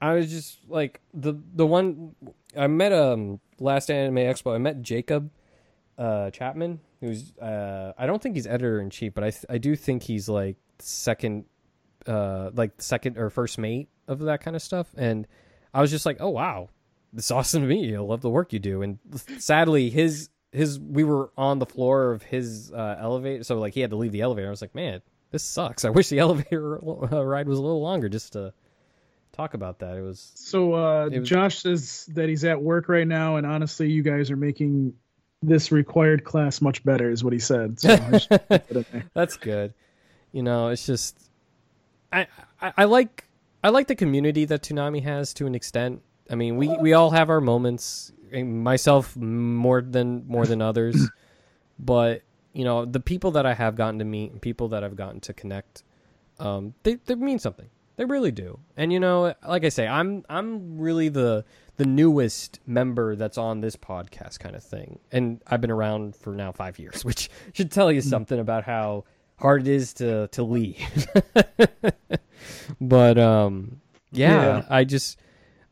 I 0.00 0.14
was 0.14 0.30
just 0.30 0.58
like 0.68 1.00
the 1.14 1.34
the 1.54 1.66
one 1.66 2.14
I 2.56 2.66
met 2.66 2.92
um 2.92 3.40
last 3.58 3.90
anime 3.90 4.16
expo. 4.16 4.54
I 4.54 4.58
met 4.58 4.82
Jacob 4.82 5.30
uh, 5.98 6.30
Chapman, 6.30 6.80
who's 7.00 7.36
uh, 7.38 7.92
I 7.96 8.06
don't 8.06 8.22
think 8.22 8.34
he's 8.34 8.46
editor 8.46 8.80
in 8.80 8.90
chief, 8.90 9.14
but 9.14 9.24
I 9.24 9.30
th- 9.30 9.46
I 9.48 9.58
do 9.58 9.76
think 9.76 10.02
he's 10.02 10.28
like 10.28 10.56
second 10.78 11.44
uh 12.06 12.50
like 12.54 12.72
second 12.80 13.18
or 13.18 13.30
first 13.30 13.58
mate 13.58 13.88
of 14.08 14.20
that 14.20 14.40
kind 14.40 14.56
of 14.56 14.62
stuff. 14.62 14.88
And 14.96 15.26
I 15.72 15.80
was 15.80 15.90
just 15.90 16.06
like, 16.06 16.16
oh 16.20 16.30
wow, 16.30 16.70
it's 17.16 17.30
awesome 17.30 17.62
to 17.62 17.68
meet 17.68 17.84
you. 17.88 17.96
I 17.96 18.00
love 18.00 18.20
the 18.20 18.30
work 18.30 18.52
you 18.52 18.58
do. 18.58 18.82
And 18.82 18.98
sadly, 19.38 19.90
his 19.90 20.28
his 20.52 20.78
we 20.80 21.04
were 21.04 21.30
on 21.36 21.58
the 21.58 21.66
floor 21.66 22.12
of 22.12 22.22
his 22.22 22.72
uh, 22.72 22.96
elevator, 23.00 23.44
so 23.44 23.58
like 23.58 23.74
he 23.74 23.80
had 23.80 23.90
to 23.90 23.96
leave 23.96 24.12
the 24.12 24.20
elevator. 24.20 24.48
I 24.48 24.50
was 24.50 24.60
like, 24.62 24.74
man, 24.74 25.00
this 25.30 25.42
sucks. 25.42 25.84
I 25.84 25.90
wish 25.98 26.08
the 26.08 26.18
elevator 26.18 26.78
uh, 26.84 27.24
ride 27.24 27.48
was 27.48 27.58
a 27.58 27.62
little 27.62 27.82
longer 27.82 28.08
just 28.08 28.32
to 28.34 28.52
talk 29.32 29.54
about 29.54 29.78
that. 29.78 29.96
It 29.96 30.02
was 30.02 30.32
So 30.34 30.74
uh, 30.74 31.08
It 31.12 31.20
was- 31.20 31.28
Josh 31.28 31.58
says 31.60 32.06
that 32.14 32.28
he's 32.28 32.44
at 32.44 32.60
work 32.60 32.88
right 32.88 33.06
now, 33.06 33.36
and 33.36 33.46
honestly, 33.46 33.90
you 33.90 34.02
guys 34.02 34.30
are 34.30 34.36
making 34.36 34.92
this 35.42 35.72
required 35.72 36.24
class 36.24 36.60
much 36.60 36.84
better, 36.84 37.10
is 37.10 37.24
what 37.24 37.32
he 37.32 37.38
said. 37.38 37.80
So 37.80 37.92
I 37.92 37.96
just 38.10 38.28
put 38.28 38.42
it 38.50 38.66
in 38.70 38.84
there. 38.92 39.04
that's 39.14 39.36
good. 39.36 39.72
You 40.32 40.42
know, 40.42 40.68
it's 40.68 40.84
just 40.84 41.30
I, 42.12 42.26
I 42.60 42.72
I 42.78 42.84
like 42.84 43.24
I 43.64 43.68
like 43.70 43.86
the 43.86 43.94
community 43.96 44.44
that 44.46 44.62
Toonami 44.62 45.02
has 45.04 45.32
to 45.34 45.46
an 45.46 45.54
extent. 45.54 46.02
I 46.30 46.34
mean, 46.36 46.56
we 46.56 46.68
we 46.68 46.92
all 46.92 47.10
have 47.10 47.28
our 47.30 47.40
moments. 47.40 48.12
Myself 48.32 49.16
more 49.16 49.82
than 49.82 50.24
more 50.28 50.46
than 50.46 50.62
others, 50.62 51.10
but 51.78 52.22
you 52.52 52.64
know 52.64 52.84
the 52.84 53.00
people 53.00 53.32
that 53.32 53.44
I 53.44 53.54
have 53.54 53.74
gotten 53.74 53.98
to 53.98 54.04
meet 54.04 54.30
and 54.30 54.40
people 54.40 54.68
that 54.68 54.84
I've 54.84 54.94
gotten 54.94 55.18
to 55.22 55.32
connect, 55.32 55.82
um, 56.38 56.74
they 56.84 56.94
they 56.94 57.16
mean 57.16 57.40
something. 57.40 57.68
They 57.96 58.04
really 58.04 58.30
do. 58.30 58.60
And 58.76 58.92
you 58.92 59.00
know, 59.00 59.34
like 59.46 59.64
I 59.64 59.68
say, 59.68 59.86
I'm 59.86 60.24
I'm 60.30 60.78
really 60.78 61.08
the 61.08 61.44
the 61.76 61.84
newest 61.84 62.60
member 62.66 63.16
that's 63.16 63.36
on 63.36 63.60
this 63.62 63.74
podcast 63.74 64.38
kind 64.38 64.54
of 64.54 64.62
thing. 64.62 65.00
And 65.10 65.42
I've 65.46 65.60
been 65.60 65.70
around 65.70 66.14
for 66.14 66.34
now 66.34 66.52
5 66.52 66.78
years, 66.78 67.04
which 67.04 67.28
should 67.52 67.70
tell 67.72 67.90
you 67.90 68.00
something 68.00 68.38
about 68.38 68.64
how 68.64 69.04
hard 69.38 69.62
it 69.62 69.68
is 69.68 69.92
to 69.94 70.28
to 70.28 70.42
leave. 70.44 71.08
but 72.80 73.18
um 73.18 73.80
yeah, 74.12 74.58
Yeah. 74.58 74.66
I 74.70 74.84
just 74.84 75.18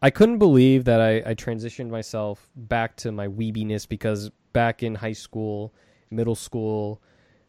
I 0.00 0.10
couldn't 0.10 0.38
believe 0.38 0.84
that 0.84 1.00
I, 1.00 1.16
I 1.30 1.34
transitioned 1.34 1.90
myself 1.90 2.48
back 2.54 2.96
to 2.98 3.12
my 3.12 3.26
weebiness 3.28 3.88
because 3.88 4.30
back 4.52 4.82
in 4.82 4.94
high 4.94 5.12
school, 5.12 5.74
middle 6.10 6.36
school, 6.36 7.02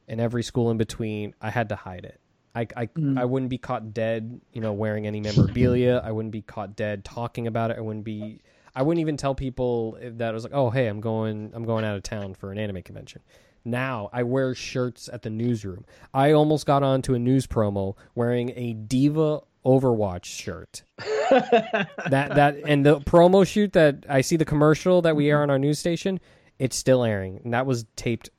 and 0.07 0.19
every 0.19 0.41
school 0.41 0.71
in 0.71 0.77
between, 0.77 1.35
I 1.41 1.51
had 1.51 1.69
to 1.69 1.75
hide 1.75 2.05
it. 2.05 2.19
I, 2.55 2.67
I, 2.75 2.85
Mm. 2.87 3.19
I 3.19 3.25
wouldn't 3.25 3.49
be 3.49 3.59
caught 3.59 3.93
dead, 3.93 4.41
you 4.51 4.61
know, 4.61 4.73
wearing 4.73 5.05
any 5.05 5.21
memorabilia. 5.21 6.01
I 6.03 6.11
wouldn't 6.11 6.31
be 6.31 6.41
caught 6.41 6.75
dead 6.75 7.05
talking 7.05 7.45
about 7.45 7.69
it. 7.71 7.77
I 7.77 7.81
wouldn't 7.81 8.05
be. 8.05 8.41
I 8.75 8.81
wouldn't 8.81 9.01
even 9.01 9.17
tell 9.17 9.35
people 9.35 9.97
that 10.01 10.29
I 10.29 10.31
was 10.31 10.43
like, 10.43 10.53
oh 10.53 10.69
hey, 10.69 10.87
I'm 10.87 11.01
going, 11.01 11.51
I'm 11.53 11.65
going 11.65 11.83
out 11.83 11.95
of 11.95 12.03
town 12.03 12.33
for 12.33 12.51
an 12.51 12.57
anime 12.57 12.81
convention. 12.83 13.21
Now 13.65 14.09
I 14.13 14.23
wear 14.23 14.55
shirts 14.55 15.09
at 15.11 15.21
the 15.21 15.29
newsroom. 15.29 15.85
I 16.13 16.31
almost 16.31 16.65
got 16.65 16.81
onto 16.81 17.13
a 17.13 17.19
news 17.19 17.45
promo 17.45 17.95
wearing 18.15 18.51
a 18.55 18.73
D.Va 18.73 19.41
Overwatch 19.65 20.25
shirt 20.25 20.83
that 21.29 22.31
that 22.35 22.55
and 22.65 22.85
the 22.85 22.99
promo 23.01 23.45
shoot 23.45 23.73
that 23.73 24.05
I 24.07 24.21
see 24.21 24.35
the 24.37 24.45
commercial 24.45 25.01
that 25.01 25.15
we 25.15 25.29
air 25.29 25.41
on 25.41 25.49
our 25.49 25.59
news 25.59 25.79
station, 25.79 26.19
it's 26.59 26.75
still 26.75 27.03
airing, 27.03 27.41
and 27.43 27.53
that 27.53 27.65
was 27.65 27.85
taped 27.95 28.29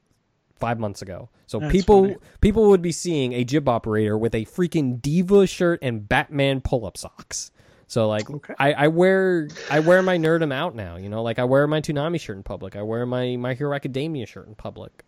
five 0.57 0.79
months 0.79 1.03
ago. 1.03 1.29
So 1.47 1.59
That's 1.59 1.73
people 1.73 2.03
funny. 2.05 2.17
people 2.41 2.69
would 2.71 2.83
be 2.83 2.93
seeing 2.93 3.33
a 3.33 3.45
jib 3.45 3.69
operator 3.69 4.17
with 4.17 4.35
a 4.35 4.45
freaking 4.47 5.01
D.Va 5.01 5.47
shirt 5.47 5.79
and 5.83 6.09
Batman 6.09 6.61
pull 6.61 6.87
up 6.87 6.97
socks. 6.97 7.51
So 7.87 8.09
like 8.09 8.31
Okay. 8.31 8.55
I, 8.59 8.73
I 8.73 8.89
wear 8.89 9.49
I 9.71 9.81
wear 9.81 10.03
my 10.03 10.17
nerdum 10.17 10.53
out 10.53 10.75
now, 10.75 10.97
you 10.97 11.09
know, 11.09 11.23
like 11.23 11.39
I 11.39 11.45
wear 11.45 11.67
my 11.67 11.81
Toonami 11.81 12.21
shirt 12.21 12.37
in 12.37 12.43
public. 12.45 12.77
I 12.77 12.83
wear 12.83 13.05
my 13.05 13.37
My 13.37 13.55
Hero 13.55 13.75
Academia 13.75 14.27
shirt 14.27 14.47
in 14.49 14.55
public. 14.55 15.05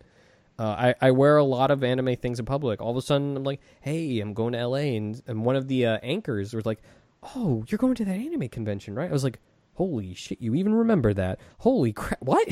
Uh, 0.63 0.95
I, 1.01 1.09
I 1.09 1.11
wear 1.11 1.39
a 1.39 1.43
lot 1.45 1.73
of 1.73 1.83
anime 1.83 2.15
things 2.15 2.39
in 2.39 2.45
public. 2.45 2.81
All 2.81 2.93
of 2.93 2.97
a 2.97 3.03
sudden, 3.03 3.37
I'm 3.37 3.43
like, 3.43 3.59
hey, 3.81 4.21
I'm 4.21 4.33
going 4.33 4.53
to 4.53 4.65
LA. 4.65 4.95
And, 4.95 5.21
and 5.27 5.45
one 5.45 5.57
of 5.57 5.67
the 5.67 5.87
uh, 5.87 5.99
anchors 6.05 6.55
was 6.55 6.65
like, 6.65 6.81
oh, 7.35 7.65
you're 7.67 7.79
going 7.79 7.97
to 7.97 8.05
that 8.05 8.15
anime 8.15 8.49
convention, 8.49 8.95
right? 8.95 9.11
I 9.11 9.13
was 9.13 9.25
like, 9.25 9.41
holy 9.75 10.15
shit, 10.15 10.41
you 10.41 10.55
even 10.55 10.73
remember 10.73 11.13
that? 11.15 11.41
Holy 11.59 11.93
crap, 11.93 12.21
what? 12.23 12.47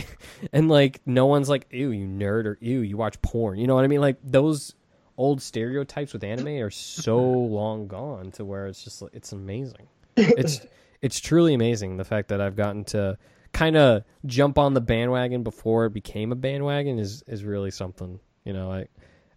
And 0.53 0.69
like, 0.69 1.01
no 1.07 1.27
one's 1.27 1.49
like, 1.49 1.69
ew, 1.71 1.93
you 1.93 2.05
nerd, 2.05 2.47
or 2.47 2.59
ew, 2.61 2.81
you 2.81 2.97
watch 2.97 3.23
porn. 3.23 3.61
You 3.61 3.69
know 3.69 3.77
what 3.77 3.85
I 3.85 3.87
mean? 3.87 4.01
Like, 4.01 4.17
those 4.25 4.75
old 5.17 5.41
stereotypes 5.41 6.13
with 6.13 6.25
anime 6.25 6.61
are 6.65 6.71
so 6.71 7.21
long 7.23 7.87
gone 7.87 8.33
to 8.33 8.45
where 8.45 8.67
it's 8.67 8.83
just, 8.83 9.05
it's 9.13 9.31
amazing. 9.31 9.87
It's, 10.17 10.67
it's 11.01 11.21
truly 11.21 11.55
amazing 11.55 11.97
the 11.97 12.05
fact 12.05 12.27
that 12.31 12.41
I've 12.41 12.57
gotten 12.57 12.83
to 12.87 13.17
kind 13.53 13.77
of 13.77 14.05
jump 14.27 14.59
on 14.59 14.75
the 14.75 14.81
bandwagon 14.81 15.43
before 15.43 15.87
it 15.87 15.93
became 15.93 16.33
a 16.33 16.37
bandwagon 16.37 16.99
is, 16.99 17.23
is 17.27 17.45
really 17.45 17.71
something, 17.71 18.21
you 18.45 18.53
know, 18.53 18.73
I, 18.73 18.87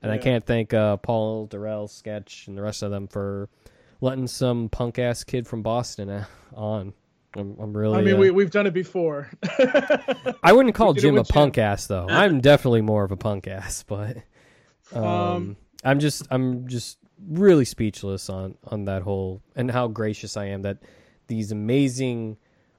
and 0.01 0.11
I 0.11 0.17
can't 0.17 0.45
thank 0.45 0.73
uh, 0.73 0.97
Paul 0.97 1.45
Darrell, 1.47 1.87
Sketch, 1.87 2.47
and 2.47 2.57
the 2.57 2.61
rest 2.61 2.83
of 2.83 2.91
them 2.91 3.07
for 3.07 3.47
letting 4.01 4.27
some 4.27 4.67
punk 4.67 4.99
ass 4.99 5.23
kid 5.23 5.47
from 5.47 5.61
Boston 5.61 6.25
on. 6.53 6.93
I'm, 7.35 7.55
I'm 7.59 7.75
really. 7.75 7.97
I 7.97 8.01
mean, 8.01 8.15
uh, 8.15 8.17
we 8.17 8.29
we've 8.29 8.51
done 8.51 8.67
it 8.67 8.73
before. 8.73 9.31
I 10.43 10.51
wouldn't 10.51 10.75
call 10.75 10.89
we 10.93 10.95
did 10.95 11.05
it 11.05 11.07
Jim 11.07 11.17
a 11.17 11.23
Jim. 11.23 11.33
punk 11.33 11.57
ass 11.57 11.87
though. 11.87 12.07
I'm 12.09 12.41
definitely 12.41 12.81
more 12.81 13.03
of 13.05 13.11
a 13.11 13.17
punk 13.17 13.47
ass, 13.47 13.83
but 13.87 14.17
um, 14.93 15.03
Um, 15.03 15.57
I'm 15.83 15.99
just 15.99 16.27
I'm 16.29 16.67
just 16.67 16.97
really 17.29 17.65
speechless 17.65 18.29
on 18.29 18.55
on 18.65 18.85
that 18.85 19.01
whole 19.03 19.41
and 19.55 19.71
how 19.71 19.87
gracious 19.87 20.35
I 20.37 20.45
am 20.47 20.63
that 20.63 20.79
these 21.27 21.51
amazing 21.53 22.37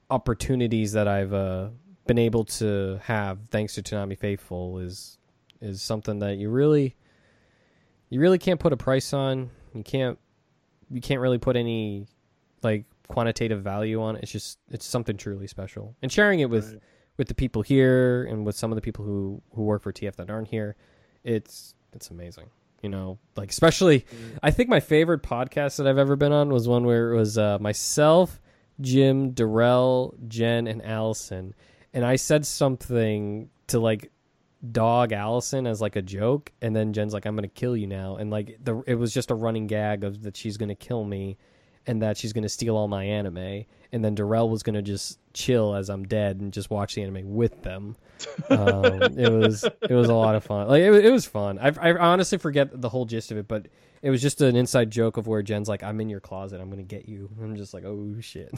opportunities 0.09 0.93
that 0.93 1.07
I've 1.07 1.33
uh, 1.33 1.69
been 2.07 2.17
able 2.17 2.45
to 2.45 2.99
have 3.03 3.39
thanks 3.49 3.75
to 3.75 3.81
Toonami 3.83 4.17
Faithful 4.17 4.79
is 4.79 5.17
is 5.61 5.81
something 5.81 6.19
that 6.19 6.37
you 6.37 6.49
really 6.49 6.95
you 8.09 8.19
really 8.19 8.37
can't 8.37 8.59
put 8.59 8.73
a 8.73 8.77
price 8.77 9.13
on. 9.13 9.49
You 9.73 9.83
can't 9.83 10.17
you 10.91 11.01
can't 11.01 11.21
really 11.21 11.39
put 11.39 11.55
any 11.55 12.07
like 12.61 12.85
quantitative 13.07 13.61
value 13.63 14.01
on 14.01 14.15
it. 14.15 14.23
It's 14.23 14.31
just 14.31 14.59
it's 14.69 14.85
something 14.85 15.17
truly 15.17 15.47
special. 15.47 15.95
And 16.01 16.11
sharing 16.11 16.39
it 16.39 16.49
with 16.49 16.71
Right. 16.73 16.81
with 17.17 17.27
the 17.27 17.33
people 17.35 17.61
here 17.61 18.25
and 18.25 18.45
with 18.45 18.55
some 18.55 18.71
of 18.71 18.75
the 18.75 18.81
people 18.81 19.05
who 19.05 19.41
who 19.53 19.63
work 19.63 19.81
for 19.81 19.91
TF 19.91 20.15
that 20.17 20.29
aren't 20.29 20.49
here, 20.49 20.75
it's 21.23 21.73
it's 21.93 22.09
amazing. 22.11 22.45
You 22.83 22.89
know, 22.89 23.17
like 23.35 23.49
especially 23.49 24.05
I 24.43 24.51
think 24.51 24.69
my 24.69 24.79
favorite 24.79 25.23
podcast 25.23 25.77
that 25.77 25.87
I've 25.87 25.97
ever 25.97 26.15
been 26.15 26.31
on 26.31 26.49
was 26.49 26.67
one 26.67 26.85
where 26.85 27.13
it 27.13 27.17
was 27.17 27.35
uh, 27.37 27.57
myself, 27.59 28.39
Jim, 28.81 29.31
Darrell, 29.31 30.15
Jen, 30.27 30.67
and 30.67 30.83
Allison, 30.83 31.53
and 31.93 32.05
I 32.05 32.15
said 32.17 32.45
something 32.45 33.49
to 33.67 33.79
like 33.79 34.11
dog 34.71 35.11
Allison 35.11 35.67
as 35.67 35.81
like 35.81 35.95
a 35.95 36.01
joke, 36.01 36.51
and 36.61 36.75
then 36.75 36.93
Jen's 36.93 37.13
like, 37.13 37.25
"I'm 37.25 37.35
gonna 37.35 37.47
kill 37.47 37.77
you 37.77 37.87
now," 37.87 38.15
and 38.15 38.29
like 38.29 38.57
the 38.63 38.83
it 38.87 38.95
was 38.95 39.13
just 39.13 39.31
a 39.31 39.35
running 39.35 39.67
gag 39.67 40.03
of 40.03 40.23
that 40.23 40.35
she's 40.37 40.57
gonna 40.57 40.75
kill 40.75 41.03
me, 41.03 41.37
and 41.87 42.01
that 42.01 42.17
she's 42.17 42.33
gonna 42.33 42.49
steal 42.49 42.75
all 42.75 42.87
my 42.87 43.05
anime, 43.05 43.65
and 43.91 44.03
then 44.03 44.15
Darrell 44.15 44.49
was 44.49 44.63
gonna 44.63 44.81
just 44.81 45.19
chill 45.35 45.75
as 45.75 45.89
I'm 45.89 46.05
dead 46.05 46.39
and 46.39 46.51
just 46.51 46.71
watch 46.71 46.95
the 46.95 47.03
anime 47.03 47.35
with 47.35 47.61
them. 47.61 47.95
Um, 48.49 49.01
it 49.19 49.31
was 49.31 49.63
it 49.63 49.93
was 49.93 50.09
a 50.09 50.13
lot 50.13 50.35
of 50.35 50.43
fun. 50.43 50.67
Like 50.67 50.81
it, 50.81 51.05
it 51.05 51.11
was 51.11 51.25
fun. 51.25 51.59
I, 51.59 51.73
I 51.79 51.95
honestly 51.97 52.37
forget 52.37 52.81
the 52.81 52.89
whole 52.89 53.05
gist 53.05 53.31
of 53.31 53.37
it, 53.37 53.47
but 53.47 53.67
it 54.01 54.09
was 54.09 54.21
just 54.21 54.41
an 54.41 54.55
inside 54.55 54.89
joke 54.89 55.17
of 55.17 55.27
where 55.27 55.43
Jen's 55.43 55.67
like, 55.67 55.83
"I'm 55.83 55.99
in 56.01 56.09
your 56.09 56.21
closet. 56.21 56.61
I'm 56.61 56.69
gonna 56.69 56.83
get 56.83 57.07
you." 57.07 57.29
I'm 57.41 57.55
just 57.55 57.73
like, 57.73 57.83
"Oh 57.85 58.15
shit." 58.21 58.51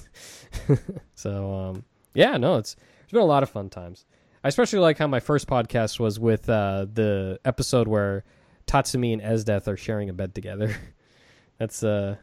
so 1.16 1.54
um, 1.54 1.84
yeah, 2.14 2.38
no, 2.38 2.58
it's 2.58 2.76
it's 3.04 3.12
been 3.12 3.22
a 3.22 3.26
lot 3.26 3.44
of 3.44 3.50
fun 3.50 3.70
times. 3.70 4.06
I 4.44 4.48
especially 4.48 4.80
like 4.80 4.98
how 4.98 5.08
my 5.08 5.20
first 5.20 5.48
podcast 5.48 6.00
was 6.00 6.20
with 6.20 6.48
uh, 6.48 6.86
the 6.94 7.40
episode 7.44 7.88
where 7.88 8.24
Tatsumi 8.68 9.14
and 9.14 9.22
Esdeath 9.22 9.68
are 9.68 9.78
sharing 9.78 10.10
a 10.10 10.14
bed 10.14 10.36
together. 10.36 10.76
That's 11.58 11.84
uh, 11.84 12.18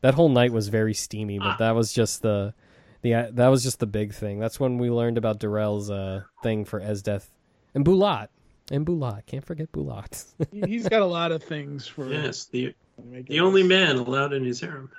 that 0.00 0.14
whole 0.14 0.30
night 0.30 0.52
was 0.52 0.68
very 0.68 0.94
steamy, 0.94 1.38
but 1.38 1.58
that 1.58 1.74
was 1.74 1.92
just 1.92 2.22
the 2.22 2.54
the 3.02 3.14
uh, 3.14 3.26
that 3.32 3.48
was 3.48 3.62
just 3.62 3.78
the 3.80 3.86
big 3.86 4.12
thing. 4.14 4.38
That's 4.38 4.58
when 4.60 4.78
we 4.78 4.90
learned 4.90 5.18
about 5.18 5.38
Darrell's 5.38 5.90
uh, 5.90 6.22
thing 6.42 6.64
for 6.64 6.80
Esdeath 6.80 7.26
and 7.74 7.84
Bulat 7.84 8.28
and 8.70 8.84
Bulat. 8.86 9.26
Can't 9.26 9.44
forget 9.44 9.70
Bulat. 9.72 10.24
He- 10.52 10.62
He's 10.72 10.88
got 10.88 11.02
a 11.02 11.06
lot 11.06 11.32
of 11.32 11.42
things 11.42 11.86
for. 11.86 12.08
Yes, 12.08 12.46
the 12.46 12.74
the 12.98 13.40
only 13.40 13.62
man 13.62 13.96
allowed 13.96 14.32
in 14.32 14.44
his 14.44 14.60
harem. 14.60 14.90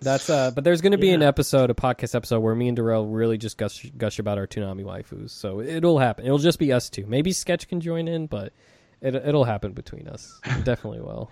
That's 0.00 0.28
uh, 0.30 0.50
but 0.50 0.64
there's 0.64 0.80
going 0.80 0.92
to 0.92 0.98
be 0.98 1.10
an 1.10 1.22
episode, 1.22 1.70
a 1.70 1.74
podcast 1.74 2.14
episode, 2.16 2.40
where 2.40 2.54
me 2.56 2.66
and 2.66 2.76
Darrell 2.76 3.06
really 3.06 3.38
just 3.38 3.56
gush, 3.56 3.88
gush 3.96 4.18
about 4.18 4.36
our 4.36 4.48
Toonami 4.48 4.84
waifus. 4.84 5.30
So 5.30 5.60
it'll 5.60 5.98
happen. 6.00 6.24
It'll 6.24 6.38
just 6.38 6.58
be 6.58 6.72
us 6.72 6.90
two. 6.90 7.06
Maybe 7.06 7.30
Sketch 7.30 7.68
can 7.68 7.80
join 7.80 8.08
in, 8.08 8.26
but 8.26 8.52
it 9.00 9.14
it'll 9.14 9.44
happen 9.44 9.72
between 9.74 10.08
us. 10.08 10.40
It 10.44 10.64
definitely 10.64 11.00
will. 11.02 11.30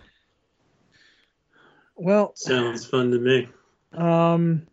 Well, 1.97 2.33
Sounds 2.37 2.87
fun 2.87 3.11
to 3.11 3.19
me. 3.19 3.49
um, 3.93 4.67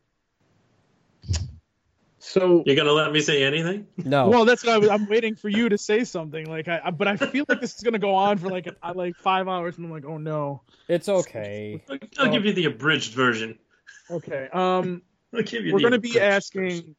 so 2.28 2.62
you're 2.66 2.76
gonna 2.76 2.91
let 2.91 3.14
me 3.14 3.22
say 3.22 3.44
anything? 3.44 3.88
No, 4.04 4.28
well, 4.28 4.44
that's 4.44 4.66
what 4.66 4.74
I 4.74 4.78
was, 4.78 4.90
I'm 4.90 5.08
waiting 5.08 5.36
for 5.36 5.48
you 5.48 5.70
to 5.70 5.78
say 5.78 6.04
something. 6.04 6.45
Like 6.45 6.68
I, 6.68 6.82
I 6.84 6.91
but 6.91 7.08
I 7.08 7.16
feel 7.16 7.45
like 7.48 7.62
this 7.62 7.74
is 7.74 7.82
gonna 7.82 7.99
go 7.99 8.16
on 8.16 8.38
for 8.38 8.49
like 8.49 8.68
a, 8.68 8.94
like 8.94 9.16
five 9.16 9.48
hours, 9.48 9.78
and 9.78 9.86
I'm 9.86 9.91
like, 9.91 10.04
oh 10.06 10.18
no. 10.18 10.62
it's 10.90 11.08
okay. 11.08 11.82
I'll, 11.90 11.98
I'll 12.20 12.32
give 12.32 12.44
you 12.44 12.52
the 12.52 12.66
abridged 12.66 13.14
version. 13.14 13.58
Okay. 14.12 14.49
Um, 14.52 15.04
I'll 15.34 15.41
give 15.41 15.66
you 15.66 15.72
we're 15.72 15.80
the 15.80 15.84
gonna 15.84 15.99
be 15.99 16.20
asking. 16.20 16.70
version. 16.70 16.95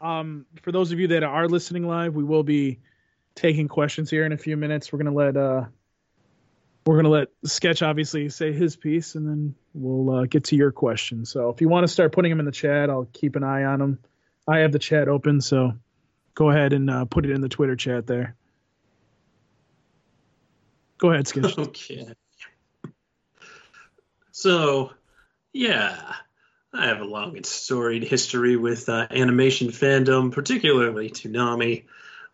Um, 0.00 0.46
for 0.62 0.72
those 0.72 0.90
of 0.90 0.98
you 0.98 1.06
that 1.08 1.22
are 1.22 1.46
listening 1.46 1.86
live, 1.86 2.16
we 2.16 2.24
will 2.24 2.42
be 2.42 2.80
taking 3.36 3.68
questions 3.68 4.10
here 4.10 4.26
in 4.26 4.32
a 4.32 4.38
few 4.38 4.56
minutes. 4.56 4.92
We're 4.92 4.98
gonna 4.98 5.14
let 5.14 5.36
uh, 5.36 5.66
we're 6.84 6.96
gonna 6.96 7.08
let 7.08 7.28
Sketch 7.44 7.82
obviously 7.82 8.30
say 8.30 8.52
his 8.52 8.74
piece, 8.74 9.14
and 9.14 9.28
then 9.28 9.54
we'll 9.74 10.18
uh, 10.18 10.24
get 10.26 10.42
to 10.46 10.56
your 10.56 10.72
questions. 10.72 11.30
So 11.30 11.50
if 11.50 11.60
you 11.60 11.68
want 11.68 11.84
to 11.84 11.88
start 11.88 12.10
putting 12.10 12.30
them 12.30 12.40
in 12.40 12.46
the 12.46 12.52
chat, 12.52 12.90
I'll 12.90 13.08
keep 13.12 13.36
an 13.36 13.44
eye 13.44 13.62
on 13.62 13.78
them. 13.78 13.98
I 14.46 14.58
have 14.58 14.72
the 14.72 14.78
chat 14.78 15.08
open, 15.08 15.40
so 15.40 15.74
go 16.34 16.50
ahead 16.50 16.72
and 16.72 16.90
uh, 16.90 17.04
put 17.04 17.24
it 17.24 17.30
in 17.30 17.40
the 17.40 17.48
Twitter 17.48 17.76
chat 17.76 18.06
there. 18.06 18.34
Go 20.98 21.10
ahead, 21.10 21.26
Sketch. 21.26 21.56
Okay. 21.58 22.08
So, 24.30 24.92
yeah, 25.52 26.14
I 26.72 26.86
have 26.86 27.00
a 27.00 27.04
long 27.04 27.36
and 27.36 27.44
storied 27.44 28.02
history 28.02 28.56
with 28.56 28.88
uh, 28.88 29.06
animation 29.10 29.68
fandom, 29.68 30.32
particularly 30.32 31.10
Toonami. 31.10 31.84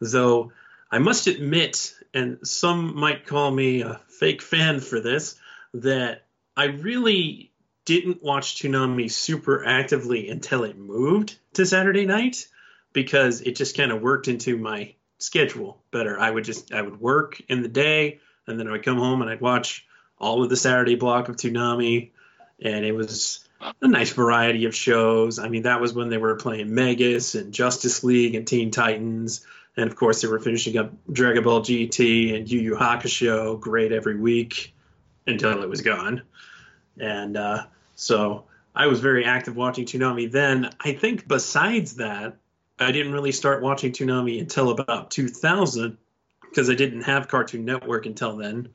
Though 0.01 0.53
I 0.91 0.99
must 0.99 1.27
admit, 1.27 1.95
and 2.15 2.47
some 2.47 2.95
might 2.95 3.27
call 3.27 3.51
me 3.51 3.83
a 3.83 4.01
fake 4.09 4.43
fan 4.43 4.81
for 4.81 5.01
this, 5.01 5.35
that 5.75 6.27
I 6.57 6.67
really 6.67 7.53
didn't 7.89 8.23
watch 8.23 8.57
Toonami 8.57 9.11
super 9.11 9.65
actively 9.65 10.29
until 10.29 10.65
it 10.65 10.77
moved 10.77 11.39
to 11.55 11.65
Saturday 11.65 12.05
night 12.05 12.47
because 12.93 13.41
it 13.41 13.57
just 13.57 13.77
kind 13.77 13.91
of 13.91 14.03
worked 14.03 14.29
into 14.29 14.59
my 14.59 14.95
schedule 15.19 15.83
better. 15.91 16.21
I 16.21 16.31
would 16.31 16.45
just 16.45 16.73
I 16.73 16.83
would 16.83 17.01
work 17.01 17.41
in 17.49 17.63
the 17.63 17.69
day 17.69 18.21
and 18.47 18.61
then 18.61 18.69
I 18.69 18.73
would 18.73 18.85
come 18.85 18.99
home 18.99 19.23
and 19.23 19.31
I'd 19.31 19.41
watch 19.41 19.87
all 20.19 20.43
of 20.43 20.51
the 20.51 20.57
Saturday 20.57 20.97
block 20.97 21.29
of 21.29 21.37
Toonami 21.37 22.11
and 22.61 22.85
it 22.85 22.93
was 22.93 23.49
a 23.81 23.89
nice 23.89 24.13
variety 24.13 24.67
of 24.67 24.75
shows. 24.75 25.39
I 25.39 25.49
mean, 25.49 25.63
that 25.63 25.81
was 25.81 25.93
when 25.93 26.11
they 26.11 26.19
were 26.19 26.37
playing 26.37 26.75
Megas 26.75 27.35
and 27.35 27.53
Justice 27.53 28.05
League 28.05 28.35
and 28.35 28.47
Teen 28.47 28.71
Titans. 28.71 29.47
And 29.77 29.89
of 29.89 29.97
course, 29.97 30.21
they 30.21 30.29
were 30.29 30.41
finishing 30.41 30.77
up 30.77 30.93
Dragon 31.11 31.43
Ball 31.43 31.61
GT 31.61 32.37
and 32.37 32.51
Yu 32.51 32.61
Yu 32.61 32.77
Hakusho, 32.77 33.59
great 33.59 33.93
every 33.93 34.17
week 34.17 34.75
until 35.27 35.63
it 35.63 35.69
was 35.69 35.83
gone. 35.83 36.23
And 37.01 37.37
uh, 37.37 37.67
so 38.01 38.45
I 38.77 38.87
was 38.87 39.01
very 39.01 39.25
active 39.25 39.57
watching 39.57 39.85
Toonami 39.85 40.31
then. 40.31 40.71
I 40.81 40.93
think 40.93 41.27
besides 41.27 41.97
that, 41.97 42.37
I 42.79 42.93
didn't 42.93 43.13
really 43.13 43.33
start 43.33 43.61
watching 43.61 43.91
Toonami 43.91 44.41
until 44.41 44.71
about 44.71 45.11
2000 45.11 45.99
because 46.43 46.71
I 46.71 46.75
didn't 46.75 47.03
have 47.03 47.27
Cartoon 47.27 47.65
Network 47.65 48.07
until 48.07 48.37
then. 48.37 48.69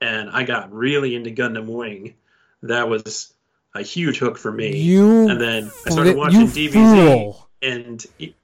And 0.00 0.30
I 0.30 0.44
got 0.44 0.72
really 0.72 1.16
into 1.16 1.30
Gundam 1.30 1.66
Wing. 1.66 2.14
That 2.62 2.88
was 2.88 3.34
a 3.74 3.82
huge 3.82 4.18
hook 4.18 4.38
for 4.38 4.52
me. 4.52 4.76
You 4.76 5.28
and 5.28 5.40
then 5.40 5.72
I 5.84 5.90
started 5.90 6.16
watching 6.16 6.46
DBZ, 6.46 6.72
fool. 6.72 7.48
and 7.60 8.06
it- 8.20 8.34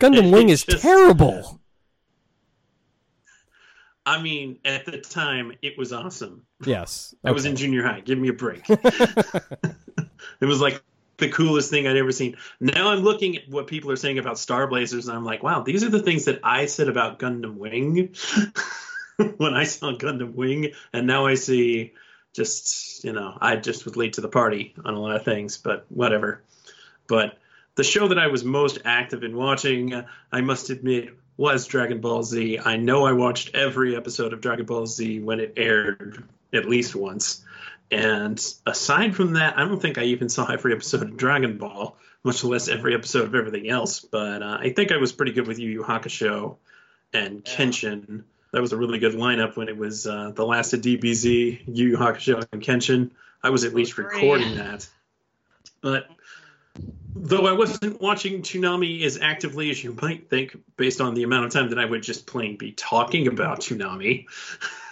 Gundam 0.00 0.32
Wing 0.32 0.48
is 0.48 0.64
Just- 0.64 0.82
terrible. 0.82 1.60
I 4.04 4.20
mean, 4.20 4.58
at 4.64 4.84
the 4.84 4.98
time, 4.98 5.52
it 5.62 5.78
was 5.78 5.92
awesome. 5.92 6.44
Yes. 6.64 7.14
I 7.24 7.30
was 7.30 7.44
in 7.44 7.56
junior 7.56 7.84
high. 7.84 8.00
Give 8.00 8.18
me 8.18 8.28
a 8.28 8.32
break. 8.32 8.62
it 8.68 9.76
was 10.40 10.60
like 10.60 10.82
the 11.18 11.28
coolest 11.28 11.70
thing 11.70 11.86
I'd 11.86 11.96
ever 11.96 12.12
seen. 12.12 12.36
Now 12.60 12.90
I'm 12.90 13.00
looking 13.00 13.36
at 13.36 13.48
what 13.48 13.68
people 13.68 13.90
are 13.92 13.96
saying 13.96 14.18
about 14.18 14.38
Star 14.38 14.66
Blazers, 14.66 15.08
and 15.08 15.16
I'm 15.16 15.24
like, 15.24 15.42
wow, 15.42 15.62
these 15.62 15.84
are 15.84 15.88
the 15.88 16.02
things 16.02 16.24
that 16.24 16.40
I 16.42 16.66
said 16.66 16.88
about 16.88 17.18
Gundam 17.18 17.56
Wing 17.56 18.14
when 19.36 19.54
I 19.54 19.64
saw 19.64 19.92
Gundam 19.92 20.34
Wing, 20.34 20.72
and 20.92 21.06
now 21.06 21.26
I 21.26 21.34
see 21.34 21.92
just, 22.32 23.04
you 23.04 23.12
know, 23.12 23.36
I 23.40 23.56
just 23.56 23.84
was 23.84 23.96
late 23.96 24.14
to 24.14 24.20
the 24.20 24.28
party 24.28 24.74
on 24.84 24.94
a 24.94 25.00
lot 25.00 25.16
of 25.16 25.24
things, 25.24 25.58
but 25.58 25.86
whatever. 25.90 26.42
But 27.06 27.38
the 27.74 27.84
show 27.84 28.08
that 28.08 28.18
I 28.18 28.26
was 28.26 28.42
most 28.42 28.78
active 28.84 29.22
in 29.22 29.36
watching, 29.36 30.04
I 30.32 30.40
must 30.40 30.70
admit, 30.70 31.10
was 31.36 31.66
Dragon 31.66 32.00
Ball 32.00 32.22
Z. 32.22 32.58
I 32.64 32.76
know 32.76 33.06
I 33.06 33.12
watched 33.12 33.54
every 33.54 33.96
episode 33.96 34.32
of 34.32 34.40
Dragon 34.40 34.66
Ball 34.66 34.86
Z 34.86 35.20
when 35.20 35.40
it 35.40 35.54
aired 35.56 36.24
at 36.52 36.68
least 36.68 36.94
once. 36.94 37.44
And 37.90 38.42
aside 38.66 39.14
from 39.14 39.34
that, 39.34 39.58
I 39.58 39.64
don't 39.64 39.80
think 39.80 39.98
I 39.98 40.04
even 40.04 40.28
saw 40.28 40.46
every 40.46 40.72
episode 40.72 41.02
of 41.02 41.16
Dragon 41.16 41.58
Ball, 41.58 41.96
much 42.24 42.42
less 42.42 42.68
every 42.68 42.94
episode 42.94 43.24
of 43.24 43.34
everything 43.34 43.68
else. 43.68 44.00
But 44.00 44.42
uh, 44.42 44.58
I 44.60 44.70
think 44.70 44.92
I 44.92 44.96
was 44.96 45.12
pretty 45.12 45.32
good 45.32 45.46
with 45.46 45.58
Yu 45.58 45.68
Yu 45.70 45.82
Hakusho 45.82 46.56
and 47.12 47.44
Kenshin. 47.44 48.24
That 48.52 48.60
was 48.60 48.72
a 48.72 48.76
really 48.76 48.98
good 48.98 49.14
lineup 49.14 49.56
when 49.56 49.68
it 49.68 49.76
was 49.76 50.06
uh, 50.06 50.32
the 50.34 50.44
last 50.44 50.72
of 50.72 50.80
DBZ, 50.80 51.62
Yu 51.66 51.88
Yu 51.88 51.96
Hakusho, 51.96 52.46
and 52.52 52.62
Kenshin. 52.62 53.10
I 53.42 53.50
was 53.50 53.64
at 53.64 53.74
least 53.74 53.98
recording 53.98 54.56
that. 54.56 54.88
But 55.80 56.06
though 57.14 57.46
I 57.46 57.52
wasn't 57.52 58.00
watching 58.00 58.42
Toonami 58.42 59.02
as 59.02 59.18
actively 59.20 59.70
as 59.70 59.82
you 59.82 59.96
might 60.00 60.28
think, 60.28 60.56
based 60.76 61.00
on 61.00 61.14
the 61.14 61.22
amount 61.22 61.46
of 61.46 61.52
time 61.52 61.70
that 61.70 61.78
I 61.78 61.84
would 61.84 62.02
just 62.02 62.26
plain 62.26 62.56
be 62.56 62.72
talking 62.72 63.26
about 63.28 63.60
Toonami, 63.60 64.26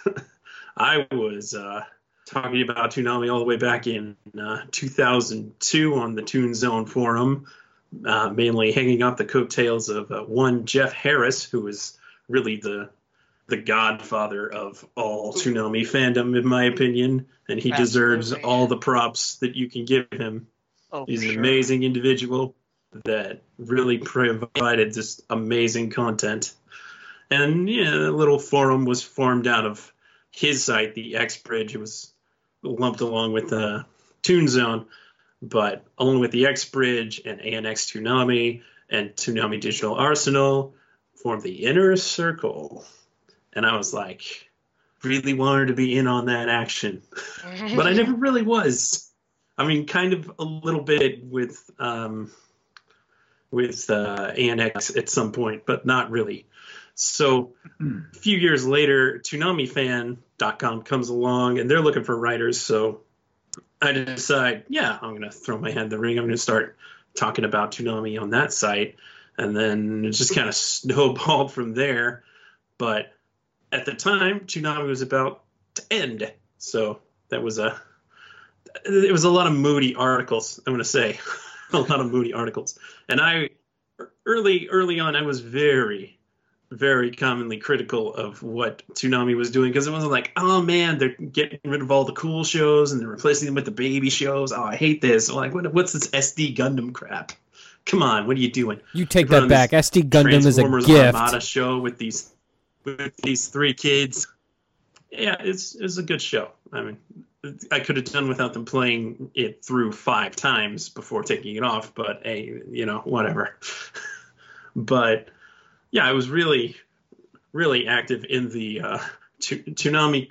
I 0.77 1.07
was 1.11 1.53
uh, 1.53 1.83
talking 2.25 2.61
about 2.61 2.91
Toonami 2.91 3.31
all 3.31 3.39
the 3.39 3.45
way 3.45 3.57
back 3.57 3.87
in 3.87 4.15
uh, 4.39 4.61
2002 4.71 5.95
on 5.95 6.15
the 6.15 6.21
Toon 6.21 6.53
Zone 6.53 6.85
forum, 6.85 7.47
uh, 8.05 8.29
mainly 8.29 8.71
hanging 8.71 9.03
off 9.03 9.17
the 9.17 9.25
coattails 9.25 9.89
of 9.89 10.11
uh, 10.11 10.21
one 10.21 10.65
Jeff 10.65 10.93
Harris, 10.93 11.43
who 11.43 11.61
was 11.61 11.97
really 12.29 12.57
the 12.57 12.89
the 13.47 13.57
godfather 13.57 14.47
of 14.49 14.85
all 14.95 15.33
Toonami 15.33 15.81
fandom, 15.81 16.37
in 16.37 16.47
my 16.47 16.63
opinion, 16.63 17.27
and 17.49 17.59
he 17.59 17.69
deserves 17.71 18.31
all 18.31 18.67
the 18.67 18.77
props 18.77 19.35
that 19.39 19.57
you 19.57 19.69
can 19.69 19.83
give 19.83 20.07
him. 20.09 20.47
Oh, 20.91 21.05
He's 21.05 21.23
an 21.23 21.31
sure. 21.31 21.39
amazing 21.39 21.83
individual 21.83 22.55
that 23.05 23.41
really 23.57 23.97
provided 23.97 24.93
just 24.93 25.21
amazing 25.29 25.89
content. 25.91 26.53
And 27.29 27.69
yeah, 27.69 27.91
the 27.91 28.11
little 28.11 28.39
forum 28.39 28.85
was 28.85 29.01
formed 29.01 29.47
out 29.47 29.65
of 29.65 29.93
his 30.31 30.63
site, 30.63 30.93
the 30.93 31.15
X 31.15 31.37
Bridge. 31.37 31.73
It 31.73 31.79
was 31.79 32.13
lumped 32.61 33.01
along 33.01 33.33
with 33.33 33.49
the 33.49 33.85
Toon 34.21 34.47
Zone, 34.47 34.87
but 35.41 35.85
along 35.97 36.19
with 36.19 36.31
the 36.31 36.47
X 36.47 36.65
Bridge 36.65 37.21
and 37.25 37.39
ANX 37.39 37.91
Toonami 37.91 38.61
and 38.89 39.11
Toonami 39.11 39.61
Digital 39.61 39.95
Arsenal 39.95 40.75
formed 41.15 41.43
the 41.43 41.65
inner 41.65 41.95
circle. 41.95 42.85
And 43.53 43.65
I 43.65 43.77
was 43.77 43.93
like, 43.93 44.49
really 45.03 45.33
wanted 45.33 45.67
to 45.67 45.73
be 45.73 45.97
in 45.97 46.07
on 46.07 46.25
that 46.27 46.47
action 46.47 47.01
but 47.75 47.87
I 47.87 47.93
never 47.93 48.13
really 48.13 48.43
was. 48.43 49.10
I 49.61 49.67
mean, 49.67 49.85
kind 49.85 50.13
of 50.13 50.31
a 50.39 50.43
little 50.43 50.81
bit 50.81 51.23
with 51.23 51.69
um, 51.77 52.31
with 53.51 53.91
uh, 53.91 54.31
ANX 54.31 54.97
at 54.97 55.07
some 55.07 55.31
point, 55.31 55.67
but 55.67 55.85
not 55.85 56.09
really. 56.09 56.47
So 56.95 57.53
a 57.79 58.15
few 58.15 58.39
years 58.39 58.65
later, 58.65 59.19
ToonamiFan.com 59.19 60.81
comes 60.81 61.09
along, 61.09 61.59
and 61.59 61.69
they're 61.69 61.81
looking 61.81 62.03
for 62.03 62.17
writers. 62.17 62.59
So 62.59 63.01
I 63.79 63.91
decide, 63.91 64.63
yeah, 64.67 64.97
I'm 64.99 65.11
going 65.11 65.21
to 65.21 65.31
throw 65.31 65.59
my 65.59 65.69
head 65.69 65.83
in 65.83 65.89
the 65.89 65.99
ring. 65.99 66.17
I'm 66.17 66.25
going 66.25 66.31
to 66.31 66.41
start 66.41 66.75
talking 67.13 67.45
about 67.45 67.71
Toonami 67.71 68.19
on 68.19 68.31
that 68.31 68.51
site, 68.51 68.95
and 69.37 69.55
then 69.55 70.05
it 70.05 70.11
just 70.11 70.33
kind 70.33 70.49
of 70.49 70.55
snowballed 70.55 71.51
from 71.51 71.75
there. 71.75 72.23
But 72.79 73.13
at 73.71 73.85
the 73.85 73.93
time, 73.93 74.41
Toonami 74.41 74.87
was 74.87 75.03
about 75.03 75.43
to 75.75 75.83
end, 75.91 76.33
so 76.57 76.99
that 77.29 77.43
was 77.43 77.59
a 77.59 77.79
it 78.85 79.11
was 79.11 79.23
a 79.23 79.29
lot 79.29 79.47
of 79.47 79.53
moody 79.53 79.95
articles. 79.95 80.59
I'm 80.65 80.73
going 80.73 80.83
to 80.83 80.85
say 80.85 81.19
a 81.73 81.79
lot 81.79 81.99
of 81.99 82.11
moody 82.11 82.33
articles, 82.33 82.77
and 83.09 83.19
I 83.19 83.49
early 84.25 84.67
early 84.69 84.99
on 84.99 85.15
I 85.15 85.23
was 85.23 85.39
very 85.39 86.17
very 86.71 87.11
commonly 87.11 87.57
critical 87.57 88.13
of 88.13 88.41
what 88.41 88.81
Toonami 88.93 89.35
was 89.35 89.51
doing 89.51 89.69
because 89.71 89.87
it 89.87 89.91
wasn't 89.91 90.11
like, 90.11 90.31
oh 90.37 90.61
man, 90.61 90.97
they're 90.97 91.09
getting 91.09 91.59
rid 91.65 91.81
of 91.81 91.91
all 91.91 92.05
the 92.05 92.13
cool 92.13 92.45
shows 92.45 92.93
and 92.93 93.01
they're 93.01 93.09
replacing 93.09 93.45
them 93.45 93.55
with 93.55 93.65
the 93.65 93.71
baby 93.71 94.09
shows. 94.09 94.53
Oh, 94.53 94.63
I 94.63 94.77
hate 94.77 95.01
this. 95.01 95.29
Like, 95.29 95.53
what, 95.53 95.71
what's 95.73 95.91
this 95.91 96.07
SD 96.07 96.55
Gundam 96.55 96.93
crap? 96.93 97.33
Come 97.85 98.01
on, 98.01 98.25
what 98.25 98.37
are 98.37 98.39
you 98.39 98.51
doing? 98.51 98.79
You 98.93 99.05
take 99.05 99.27
that 99.29 99.49
back. 99.49 99.71
SD 99.71 100.09
Gundam 100.09 100.45
is 100.45 100.57
a 100.57 100.63
gift. 100.63 101.15
Armada 101.15 101.41
show 101.41 101.79
with 101.79 101.97
these 101.97 102.31
with 102.85 103.17
these 103.17 103.47
three 103.47 103.73
kids. 103.73 104.27
Yeah, 105.11 105.35
it's 105.39 105.75
it's 105.75 105.97
a 105.97 106.03
good 106.03 106.21
show. 106.21 106.51
I 106.71 106.83
mean, 106.83 106.97
I 107.71 107.79
could 107.79 107.97
have 107.97 108.05
done 108.05 108.27
without 108.27 108.53
them 108.53 108.65
playing 108.65 109.31
it 109.33 109.65
through 109.65 109.93
five 109.93 110.35
times 110.35 110.89
before 110.89 111.23
taking 111.23 111.55
it 111.55 111.63
off, 111.63 111.95
but 111.95 112.21
hey, 112.23 112.61
you 112.69 112.85
know, 112.85 112.99
whatever. 112.99 113.57
but 114.75 115.29
yeah, 115.89 116.05
I 116.05 116.11
was 116.11 116.29
really, 116.29 116.75
really 117.51 117.87
active 117.87 118.25
in 118.29 118.49
the 118.49 118.81
uh, 118.81 118.99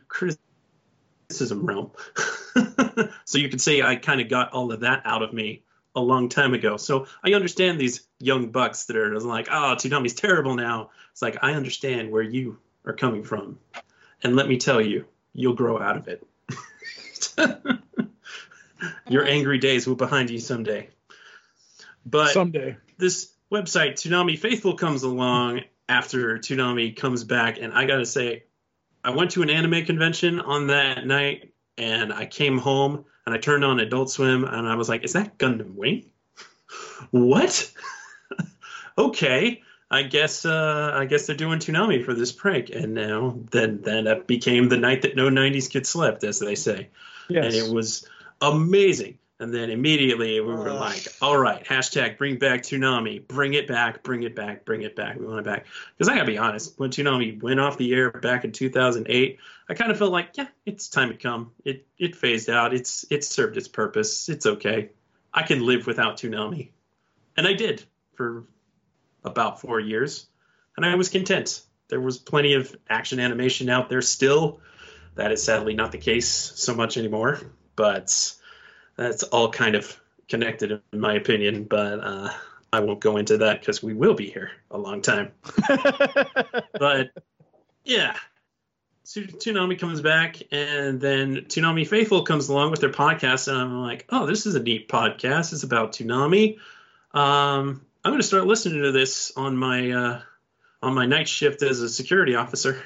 criticism 0.09 1.66
realm. 1.66 1.91
so 3.24 3.39
you 3.39 3.49
could 3.49 3.61
say 3.61 3.82
I 3.82 3.97
kind 3.97 4.20
of 4.20 4.28
got 4.28 4.53
all 4.53 4.70
of 4.70 4.81
that 4.81 5.03
out 5.05 5.23
of 5.23 5.32
me 5.32 5.65
a 5.97 6.01
long 6.01 6.28
time 6.28 6.55
ago. 6.55 6.77
So 6.77 7.07
I 7.24 7.32
understand 7.32 7.81
these 7.81 8.07
young 8.20 8.51
bucks 8.51 8.85
that 8.85 8.97
are 8.97 9.19
like, 9.19 9.49
oh, 9.51 9.74
Toonami's 9.77 10.15
terrible 10.15 10.55
now. 10.55 10.91
It's 11.11 11.23
like, 11.23 11.39
I 11.43 11.55
understand 11.55 12.12
where 12.12 12.23
you 12.23 12.59
are 12.85 12.93
coming 12.93 13.24
from. 13.24 13.59
And 14.23 14.37
let 14.37 14.49
me 14.49 14.59
tell 14.59 14.81
you, 14.81 15.07
you'll 15.35 15.55
grow 15.55 15.81
out 15.81 15.97
of 15.97 16.07
it. 16.07 16.24
Your 19.09 19.26
angry 19.26 19.59
days 19.59 19.86
will 19.86 19.97
be 19.97 20.05
behind 20.05 20.30
you 20.30 20.38
someday. 20.38 20.88
But 22.06 22.32
Someday. 22.32 22.76
this 22.98 23.32
website, 23.52 23.92
Toonami 23.92 24.38
Faithful, 24.38 24.74
comes 24.76 25.02
along 25.02 25.62
after 25.88 26.38
Toonami 26.38 26.97
comes 26.97 27.24
back, 27.24 27.59
and 27.60 27.72
I 27.72 27.84
gotta 27.84 28.06
say, 28.06 28.44
I 29.02 29.10
went 29.10 29.32
to 29.32 29.42
an 29.42 29.51
anime 29.51 29.84
convention 29.84 30.40
on 30.40 30.68
that 30.68 31.06
night, 31.06 31.52
and 31.76 32.12
I 32.12 32.26
came 32.26 32.59
home 32.59 33.05
and 33.26 33.34
I 33.34 33.38
turned 33.38 33.64
on 33.64 33.80
Adult 33.80 34.10
Swim, 34.10 34.44
and 34.44 34.66
I 34.66 34.76
was 34.76 34.88
like, 34.88 35.05
"Is 35.05 35.12
that 35.14 35.38
Gundam 35.38 35.74
Wing? 35.74 36.10
what? 37.10 37.70
okay." 38.98 39.62
I 39.92 40.05
guess 40.05 40.44
uh, 40.44 40.92
I 40.94 41.06
guess 41.06 41.26
they're 41.26 41.34
doing 41.34 41.59
Toonami 41.59 42.05
for 42.05 42.14
this 42.14 42.30
prank, 42.30 42.70
and 42.70 42.94
now 42.94 43.40
then 43.51 43.82
then 43.82 44.05
that 44.05 44.28
became 44.28 44.68
the 44.68 44.76
night 44.76 45.02
that 45.02 45.16
no 45.16 45.28
'90s 45.28 45.68
kid 45.68 45.84
slept, 45.84 46.22
as 46.22 46.38
they 46.38 46.55
say 46.55 46.90
Yes. 47.31 47.44
and 47.44 47.55
it 47.55 47.74
was 47.74 48.07
amazing. 48.40 49.19
And 49.40 49.55
then 49.55 49.70
immediately 49.70 50.39
we 50.39 50.52
were 50.52 50.70
like, 50.70 51.07
all 51.23 51.39
right, 51.39 51.65
hashtag 51.65 52.19
bring 52.19 52.36
back 52.39 52.62
Toonami. 52.62 53.27
Bring 53.27 53.55
it 53.55 53.66
back, 53.66 54.02
bring 54.02 54.23
it 54.23 54.36
back, 54.36 54.66
bring 54.66 54.82
it 54.82 54.94
back. 54.94 55.19
We 55.19 55.24
want 55.24 55.39
it 55.39 55.44
back. 55.44 55.65
Because 55.97 56.11
I 56.11 56.15
got 56.15 56.24
to 56.24 56.27
be 56.27 56.36
honest, 56.36 56.78
when 56.78 56.90
Toonami 56.90 57.43
went 57.43 57.59
off 57.59 57.78
the 57.78 57.94
air 57.94 58.11
back 58.11 58.44
in 58.44 58.52
2008, 58.52 59.39
I 59.70 59.74
kind 59.74 59.90
of 59.90 59.97
felt 59.97 60.12
like, 60.12 60.31
yeah, 60.35 60.48
it's 60.66 60.89
time 60.90 61.09
to 61.09 61.16
come. 61.16 61.52
It 61.65 61.86
it 61.97 62.16
phased 62.16 62.51
out. 62.51 62.74
It's 62.74 63.07
it 63.09 63.24
served 63.24 63.57
its 63.57 63.69
purpose. 63.69 64.28
It's 64.28 64.44
okay. 64.44 64.90
I 65.32 65.43
can 65.43 65.65
live 65.65 65.86
without 65.86 66.19
Toonami. 66.19 66.69
And 67.39 67.47
I 67.47 67.55
did 67.55 67.82
for 68.16 68.44
about 69.24 69.61
four 69.61 69.81
years. 69.81 70.27
And 70.77 70.85
I 70.85 70.94
was 70.97 71.09
content. 71.09 71.62
There 71.89 72.01
was 72.01 72.19
plenty 72.19 72.55
of 72.55 72.77
action 72.89 73.19
animation 73.20 73.70
out 73.70 73.89
there 73.89 74.02
still. 74.02 74.61
That 75.20 75.32
is 75.32 75.42
sadly 75.42 75.74
not 75.74 75.92
the 75.92 75.98
case 75.98 76.26
so 76.28 76.74
much 76.74 76.97
anymore. 76.97 77.38
But 77.76 78.34
that's 78.97 79.22
all 79.24 79.51
kind 79.51 79.74
of 79.74 80.01
connected 80.30 80.80
in 80.92 80.98
my 80.98 81.12
opinion. 81.12 81.64
But 81.64 82.01
uh, 82.02 82.30
I 82.72 82.80
won't 82.80 83.01
go 83.01 83.18
into 83.18 83.36
that 83.36 83.60
because 83.60 83.82
we 83.82 83.92
will 83.92 84.14
be 84.14 84.30
here 84.30 84.51
a 84.70 84.78
long 84.78 85.02
time. 85.02 85.32
But 86.78 87.10
yeah. 87.84 88.16
Tsu- 89.05 89.26
Toonami 89.26 89.78
comes 89.78 90.01
back, 90.01 90.40
and 90.51 90.98
then 90.98 91.36
Toonami 91.48 91.86
Faithful 91.86 92.22
comes 92.22 92.48
along 92.48 92.70
with 92.70 92.80
their 92.80 92.92
podcast, 92.92 93.48
and 93.48 93.59
I'm 93.59 93.82
like, 93.82 94.06
oh, 94.09 94.24
this 94.24 94.47
is 94.47 94.55
a 94.55 94.62
neat 94.62 94.88
podcast. 94.88 95.52
It's 95.52 95.64
about 95.64 95.92
Toonami. 95.92 96.56
Um, 97.12 97.84
I'm 98.02 98.12
going 98.12 98.20
to 98.22 98.26
start 98.26 98.47
listening 98.47 98.82
to 98.82 98.92
this 98.92 99.32
on 99.36 99.59
my 99.59 99.90
uh, 99.90 100.20
on 100.82 100.94
my 100.94 101.05
night 101.05 101.28
shift 101.28 101.60
as 101.62 101.80
a 101.80 101.88
security 101.90 102.36
officer. 102.36 102.82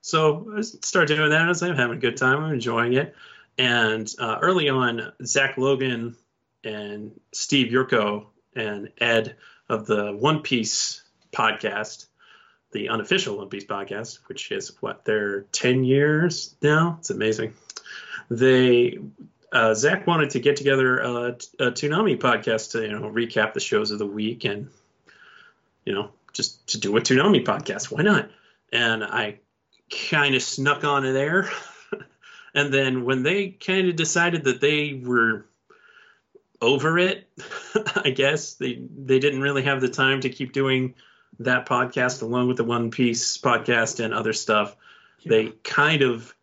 So 0.00 0.52
I 0.56 0.60
start 0.62 1.08
doing 1.08 1.30
that 1.30 1.48
as 1.48 1.62
I'm 1.62 1.76
having 1.76 1.96
a 1.96 2.00
good 2.00 2.16
time. 2.16 2.42
I'm 2.44 2.52
enjoying 2.52 2.94
it. 2.94 3.14
And 3.58 4.12
uh, 4.18 4.38
early 4.40 4.68
on, 4.68 5.12
Zach 5.24 5.58
Logan 5.58 6.16
and 6.64 7.18
Steve 7.32 7.72
Yurko 7.72 8.26
and 8.54 8.90
Ed 8.98 9.36
of 9.68 9.86
the 9.86 10.12
One 10.12 10.42
Piece 10.42 11.02
podcast, 11.32 12.06
the 12.72 12.88
unofficial 12.88 13.36
One 13.36 13.48
Piece 13.48 13.64
podcast, 13.64 14.20
which 14.26 14.52
is 14.52 14.80
what 14.80 15.04
they're 15.04 15.42
10 15.52 15.84
years 15.84 16.54
now. 16.62 16.96
It's 17.00 17.10
amazing. 17.10 17.54
They 18.30 18.98
uh, 19.52 19.74
Zach 19.74 20.06
wanted 20.06 20.30
to 20.30 20.40
get 20.40 20.56
together 20.56 20.98
a, 20.98 21.28
a 21.58 21.70
Toonami 21.72 22.18
podcast 22.18 22.72
to 22.72 22.82
you 22.82 22.92
know 22.92 23.10
recap 23.10 23.54
the 23.54 23.60
shows 23.60 23.90
of 23.90 23.98
the 23.98 24.06
week 24.06 24.44
and 24.44 24.68
you 25.86 25.94
know 25.94 26.10
just 26.34 26.66
to 26.68 26.78
do 26.78 26.96
a 26.96 27.00
Toonami 27.00 27.44
podcast. 27.44 27.90
Why 27.90 28.02
not? 28.02 28.30
And 28.72 29.02
I 29.02 29.38
kind 29.90 30.34
of 30.34 30.42
snuck 30.42 30.84
on 30.84 31.02
there. 31.02 31.50
and 32.54 32.72
then 32.72 33.04
when 33.04 33.22
they 33.22 33.48
kind 33.48 33.88
of 33.88 33.96
decided 33.96 34.44
that 34.44 34.60
they 34.60 35.00
were 35.04 35.46
over 36.60 36.98
it, 36.98 37.28
I 37.96 38.10
guess 38.10 38.54
they 38.54 38.82
they 38.96 39.18
didn't 39.18 39.40
really 39.40 39.62
have 39.62 39.80
the 39.80 39.88
time 39.88 40.20
to 40.22 40.28
keep 40.28 40.52
doing 40.52 40.94
that 41.40 41.66
podcast 41.66 42.22
along 42.22 42.48
with 42.48 42.56
the 42.56 42.64
One 42.64 42.90
Piece 42.90 43.38
podcast 43.38 44.04
and 44.04 44.12
other 44.12 44.32
stuff. 44.32 44.76
They 45.24 45.48
kind 45.64 46.02
of 46.02 46.34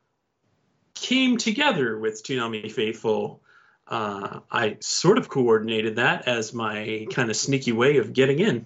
came 0.94 1.38
together 1.38 1.98
with 1.98 2.24
Toonami 2.24 2.72
Faithful. 2.72 3.42
Uh, 3.88 4.40
I 4.52 4.78
sort 4.80 5.18
of 5.18 5.30
coordinated 5.30 5.98
that 5.98 6.28
as 6.28 6.54
my 6.54 7.06
kind 7.12 7.30
of 7.30 7.36
sneaky 7.36 7.72
way 7.72 7.98
of 7.98 8.14
getting 8.14 8.40
in. 8.40 8.66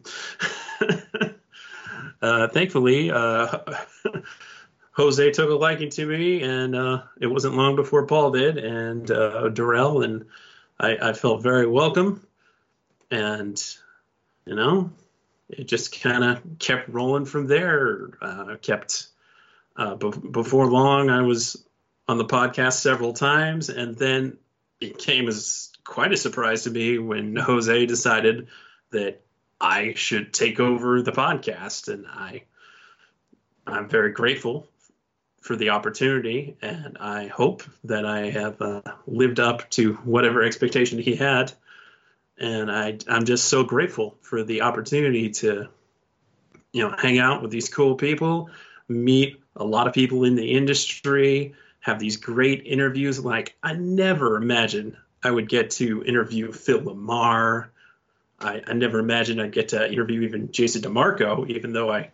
uh, 2.22 2.48
thankfully, 2.48 3.12
uh, 3.12 3.58
Jose 5.00 5.32
took 5.32 5.50
a 5.50 5.54
liking 5.54 5.90
to 5.92 6.06
me, 6.06 6.44
and 6.44 6.76
uh, 6.76 7.04
it 7.22 7.28
wasn't 7.28 7.56
long 7.56 7.78
before 7.78 8.06
Paul 8.06 8.32
did, 8.32 8.58
and 8.58 9.10
uh, 9.10 9.48
Darrell, 9.48 10.04
and 10.04 10.26
I, 10.78 10.98
I 11.02 11.14
felt 11.14 11.42
very 11.42 11.66
welcome. 11.66 12.28
And, 13.10 13.58
you 14.46 14.56
know, 14.56 14.92
it 15.48 15.70
just 15.70 16.02
kind 16.02 16.26
of 16.26 16.42
kept 16.60 16.90
rolling 16.90 17.24
from 17.24 17.48
there. 17.48 18.10
Uh, 18.22 18.58
kept 18.62 19.08
uh, 19.78 19.96
be- 19.96 20.12
before 20.32 20.70
long, 20.70 21.10
I 21.10 21.22
was 21.22 21.66
on 22.10 22.18
the 22.18 22.26
podcast 22.26 22.74
several 22.74 23.14
times, 23.14 23.70
and 23.70 23.96
then 23.96 24.38
it 24.82 24.98
came 24.98 25.30
as 25.30 25.72
quite 25.86 26.12
a 26.12 26.18
surprise 26.18 26.64
to 26.64 26.72
me 26.72 26.98
when 26.98 27.36
Jose 27.38 27.86
decided 27.86 28.48
that 28.92 29.22
I 29.62 29.94
should 29.94 30.34
take 30.34 30.60
over 30.60 31.02
the 31.02 31.14
podcast, 31.14 31.88
and 31.88 32.06
I 32.06 32.44
I'm 33.66 33.88
very 33.88 34.12
grateful 34.12 34.68
for 35.42 35.56
the 35.56 35.70
opportunity, 35.70 36.58
and 36.62 36.98
I 37.00 37.28
hope 37.28 37.64
that 37.86 38.06
I 38.06 38.30
have 38.30 38.62
uh, 38.62 38.82
lived 39.08 39.40
up 39.40 39.70
to 39.72 39.94
whatever 40.04 40.44
expectation 40.44 41.00
he 41.00 41.16
had. 41.16 41.52
And 42.38 42.72
I, 42.72 42.98
I'm 43.08 43.26
just 43.26 43.50
so 43.50 43.64
grateful 43.64 44.18
for 44.22 44.44
the 44.44 44.62
opportunity 44.62 45.30
to, 45.30 45.68
you 46.72 46.84
know, 46.84 46.96
hang 46.98 47.20
out 47.20 47.42
with 47.42 47.52
these 47.52 47.70
cool 47.70 47.96
people, 47.96 48.50
meet 48.88 49.42
a 49.56 49.64
lot 49.64 49.88
of 49.88 49.94
people 49.94 50.24
in 50.24 50.36
the 50.36 50.52
industry, 50.52 51.54
have 51.82 52.00
these 52.00 52.18
great 52.18 52.64
interviews. 52.66 53.24
Like 53.24 53.56
I 53.64 53.74
never 53.74 54.38
imagined 54.38 54.96
I 55.24 55.32
would 55.32 55.50
get 55.50 55.72
to 55.72 56.04
interview 56.04 56.52
Phil 56.52 56.82
LaMarr. 56.82 57.68
I, 58.40 58.62
I 58.66 58.74
never 58.74 59.00
imagined 59.00 59.42
I'd 59.42 59.52
get 59.52 59.70
to 59.70 59.92
interview 59.92 60.22
even 60.22 60.52
Jason 60.52 60.82
DeMarco, 60.82 61.50
even 61.50 61.74
though 61.74 61.92
I 61.92 62.12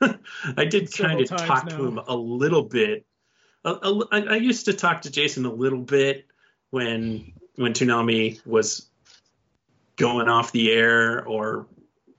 I 0.56 0.64
did 0.64 0.92
kind 0.92 1.20
of 1.20 1.28
talk 1.28 1.66
now. 1.66 1.76
to 1.76 1.86
him 1.86 1.98
a 1.98 2.14
little 2.14 2.62
bit. 2.62 3.06
A- 3.64 3.70
a- 3.70 4.08
I 4.10 4.20
I 4.20 4.36
used 4.36 4.66
to 4.66 4.72
talk 4.72 5.02
to 5.02 5.10
Jason 5.10 5.44
a 5.44 5.52
little 5.52 5.82
bit 5.82 6.26
when 6.70 7.32
when 7.56 7.72
Toonami 7.72 8.44
was 8.46 8.88
going 9.96 10.28
off 10.28 10.52
the 10.52 10.72
air, 10.72 11.24
or 11.26 11.66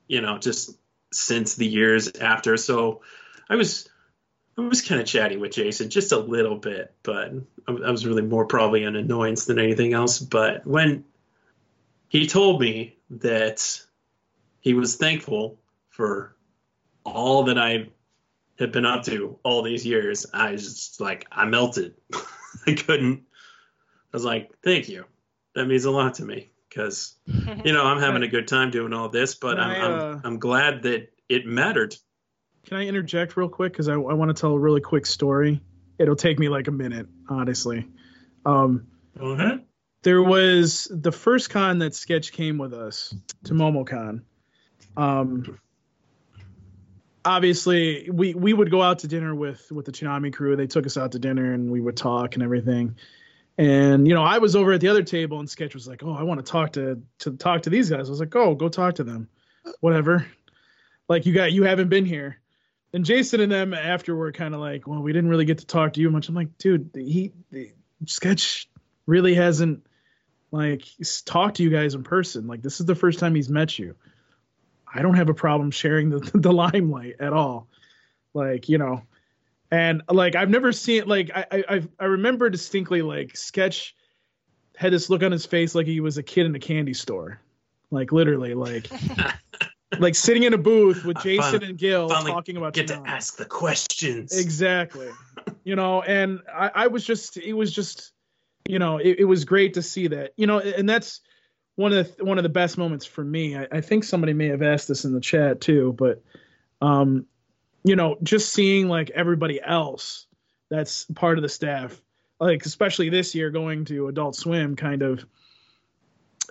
you 0.07 0.21
know, 0.21 0.37
just 0.37 0.77
since 1.11 1.55
the 1.55 1.65
years 1.65 2.11
after. 2.19 2.57
So 2.57 3.01
I 3.49 3.55
was 3.55 3.89
I 4.57 4.61
was 4.61 4.81
kind 4.81 5.01
of 5.01 5.07
chatty 5.07 5.37
with 5.37 5.53
Jason 5.53 5.89
just 5.89 6.11
a 6.11 6.19
little 6.19 6.57
bit, 6.57 6.93
but 7.03 7.31
I 7.67 7.71
I 7.71 7.91
was 7.91 8.05
really 8.05 8.21
more 8.21 8.45
probably 8.45 8.83
an 8.83 8.95
annoyance 8.95 9.45
than 9.45 9.59
anything 9.59 9.93
else. 9.93 10.19
But 10.19 10.65
when 10.67 11.05
he 12.07 12.27
told 12.27 12.61
me 12.61 12.97
that 13.09 13.81
he 14.59 14.73
was 14.73 14.95
thankful 14.95 15.57
for 15.89 16.35
all 17.03 17.43
that 17.43 17.57
I 17.57 17.89
had 18.59 18.71
been 18.71 18.85
up 18.85 19.03
to 19.05 19.39
all 19.43 19.63
these 19.63 19.85
years, 19.85 20.25
I 20.33 20.51
was 20.51 20.63
just 20.63 21.01
like, 21.01 21.25
I 21.31 21.45
melted. 21.45 21.95
I 22.67 22.73
couldn't. 22.73 23.23
I 24.13 24.17
was 24.17 24.25
like, 24.25 24.51
thank 24.63 24.89
you. 24.89 25.05
That 25.55 25.65
means 25.65 25.85
a 25.85 25.91
lot 25.91 26.15
to 26.15 26.25
me 26.25 26.51
because, 26.69 27.15
you 27.25 27.73
know, 27.73 27.83
I'm 27.85 27.99
having 27.99 28.23
a 28.23 28.27
good 28.27 28.47
time 28.47 28.71
doing 28.71 28.93
all 28.93 29.09
this, 29.09 29.35
but 29.35 29.55
Can 29.55 29.59
I'm, 29.63 29.71
I, 29.71 29.85
I'm, 29.85 30.15
uh, 30.15 30.19
I'm 30.23 30.39
glad 30.39 30.83
that 30.83 31.09
it 31.29 31.45
mattered. 31.45 31.95
Can 32.65 32.77
I 32.77 32.85
interject 32.87 33.35
real 33.37 33.49
quick? 33.49 33.73
Because 33.73 33.87
I, 33.89 33.93
I 33.93 34.13
want 34.13 34.35
to 34.35 34.39
tell 34.39 34.51
a 34.51 34.59
really 34.59 34.81
quick 34.81 35.05
story. 35.05 35.61
It'll 35.97 36.15
take 36.15 36.37
me 36.39 36.49
like 36.49 36.67
a 36.67 36.71
minute, 36.71 37.07
honestly. 37.29 37.87
Um, 38.45 38.87
Uh-huh. 39.19 39.57
there 40.03 40.21
was 40.21 40.87
the 40.91 41.11
first 41.11 41.49
con 41.49 41.79
that 41.79 41.95
Sketch 41.95 42.31
came 42.31 42.57
with 42.57 42.73
us 42.73 43.13
to 43.45 43.53
MomoCon. 43.53 44.21
Um, 44.97 45.59
obviously, 47.25 48.09
we 48.11 48.33
we 48.33 48.53
would 48.53 48.71
go 48.71 48.81
out 48.81 48.99
to 48.99 49.07
dinner 49.07 49.33
with 49.35 49.71
with 49.71 49.85
the 49.85 49.91
Toonami 49.91 50.33
crew. 50.33 50.55
They 50.55 50.67
took 50.67 50.85
us 50.85 50.97
out 50.97 51.11
to 51.13 51.19
dinner 51.19 51.53
and 51.53 51.71
we 51.71 51.81
would 51.81 51.97
talk 51.97 52.35
and 52.35 52.43
everything. 52.43 52.95
And 53.57 54.07
you 54.07 54.13
know, 54.13 54.23
I 54.23 54.37
was 54.37 54.55
over 54.55 54.73
at 54.73 54.81
the 54.81 54.87
other 54.87 55.03
table 55.03 55.39
and 55.39 55.49
Sketch 55.49 55.73
was 55.73 55.87
like, 55.87 56.03
"Oh, 56.03 56.13
I 56.13 56.23
want 56.23 56.43
to 56.43 56.51
talk 56.51 56.73
to 56.73 57.01
to 57.19 57.31
talk 57.31 57.63
to 57.63 57.69
these 57.69 57.89
guys." 57.89 58.07
I 58.07 58.11
was 58.11 58.19
like, 58.19 58.35
"Oh, 58.35 58.55
go 58.55 58.69
talk 58.69 58.95
to 58.95 59.03
them." 59.03 59.29
Whatever. 59.79 60.25
Like 61.07 61.25
you 61.25 61.33
got 61.33 61.51
you 61.51 61.63
haven't 61.63 61.89
been 61.89 62.05
here. 62.05 62.39
And 62.93 63.05
Jason 63.05 63.39
and 63.39 63.51
them 63.51 63.73
after 63.73 64.15
were 64.15 64.31
kind 64.31 64.53
of 64.53 64.59
like, 64.59 64.87
"Well, 64.87 65.01
we 65.01 65.13
didn't 65.13 65.29
really 65.29 65.45
get 65.45 65.59
to 65.59 65.65
talk 65.65 65.93
to 65.93 66.01
you 66.01 66.09
much." 66.09 66.29
I'm 66.29 66.35
like, 66.35 66.57
"Dude, 66.57 66.89
he 66.93 67.31
the, 67.51 67.71
Sketch 68.05 68.69
really 69.05 69.35
hasn't 69.35 69.85
like 70.51 70.83
talked 71.25 71.57
to 71.57 71.63
you 71.63 71.69
guys 71.69 71.95
in 71.95 72.03
person. 72.03 72.47
Like 72.47 72.61
this 72.61 72.79
is 72.79 72.85
the 72.85 72.95
first 72.95 73.19
time 73.19 73.35
he's 73.35 73.49
met 73.49 73.77
you. 73.77 73.95
I 74.93 75.01
don't 75.01 75.15
have 75.15 75.29
a 75.29 75.33
problem 75.33 75.71
sharing 75.71 76.09
the 76.09 76.19
the 76.33 76.51
limelight 76.51 77.15
at 77.19 77.33
all. 77.33 77.67
Like 78.33 78.69
you 78.69 78.77
know, 78.77 79.03
and 79.71 80.01
like 80.09 80.35
I've 80.35 80.49
never 80.49 80.71
seen 80.71 81.07
like 81.07 81.31
I 81.33 81.45
I 81.51 81.63
I've- 81.69 81.87
remember 81.99 82.49
distinctly 82.49 83.01
like 83.01 83.35
Sketch 83.35 83.95
had 84.75 84.93
this 84.93 85.09
look 85.09 85.21
on 85.23 85.31
his 85.31 85.45
face 85.45 85.75
like 85.75 85.85
he 85.87 85.99
was 85.99 86.17
a 86.17 86.23
kid 86.23 86.45
in 86.45 86.55
a 86.55 86.59
candy 86.59 86.93
store, 86.93 87.39
like 87.91 88.11
literally 88.11 88.53
like. 88.53 88.89
like 89.99 90.15
sitting 90.15 90.43
in 90.43 90.53
a 90.53 90.57
booth 90.57 91.03
with 91.03 91.17
I 91.17 91.21
Jason 91.21 91.51
finally- 91.51 91.69
and 91.71 91.77
Gil 91.77 92.07
talking 92.07 92.55
about 92.55 92.73
Get 92.73 92.87
to 92.87 93.03
ask 93.05 93.35
the 93.35 93.43
questions. 93.43 94.39
Exactly. 94.39 95.09
you 95.65 95.75
know, 95.75 96.01
and 96.03 96.39
I, 96.51 96.71
I 96.73 96.87
was 96.87 97.03
just, 97.03 97.35
it 97.35 97.51
was 97.51 97.73
just, 97.73 98.13
you 98.65 98.79
know, 98.79 98.99
it, 98.99 99.17
it 99.19 99.25
was 99.25 99.43
great 99.43 99.73
to 99.73 99.81
see 99.81 100.07
that, 100.07 100.31
you 100.37 100.47
know, 100.47 100.59
and 100.59 100.87
that's 100.87 101.19
one 101.75 101.93
of 101.93 102.15
the 102.17 102.25
one 102.25 102.37
of 102.37 102.43
the 102.43 102.49
best 102.49 102.77
moments 102.77 103.05
for 103.05 103.23
me. 103.23 103.55
I, 103.57 103.67
I 103.71 103.81
think 103.81 104.03
somebody 104.03 104.33
may 104.33 104.47
have 104.47 104.61
asked 104.61 104.87
this 104.87 105.05
in 105.05 105.13
the 105.13 105.21
chat 105.21 105.61
too, 105.61 105.93
but, 105.97 106.21
um, 106.81 107.25
you 107.83 107.95
know, 107.95 108.17
just 108.23 108.53
seeing 108.53 108.87
like 108.87 109.09
everybody 109.11 109.59
else 109.63 110.27
that's 110.69 111.05
part 111.15 111.37
of 111.37 111.41
the 111.41 111.49
staff, 111.49 112.01
like 112.39 112.65
especially 112.65 113.09
this 113.09 113.33
year 113.35 113.49
going 113.49 113.85
to 113.85 114.07
Adult 114.07 114.35
Swim, 114.35 114.75
kind 114.75 115.01
of 115.01 115.25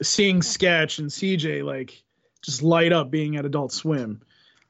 seeing 0.02 0.42
Sketch 0.42 0.98
and 0.98 1.10
CJ 1.10 1.64
like 1.64 2.02
just 2.42 2.62
light 2.62 2.92
up 2.92 3.10
being 3.10 3.36
at 3.36 3.44
Adult 3.44 3.72
Swim. 3.72 4.22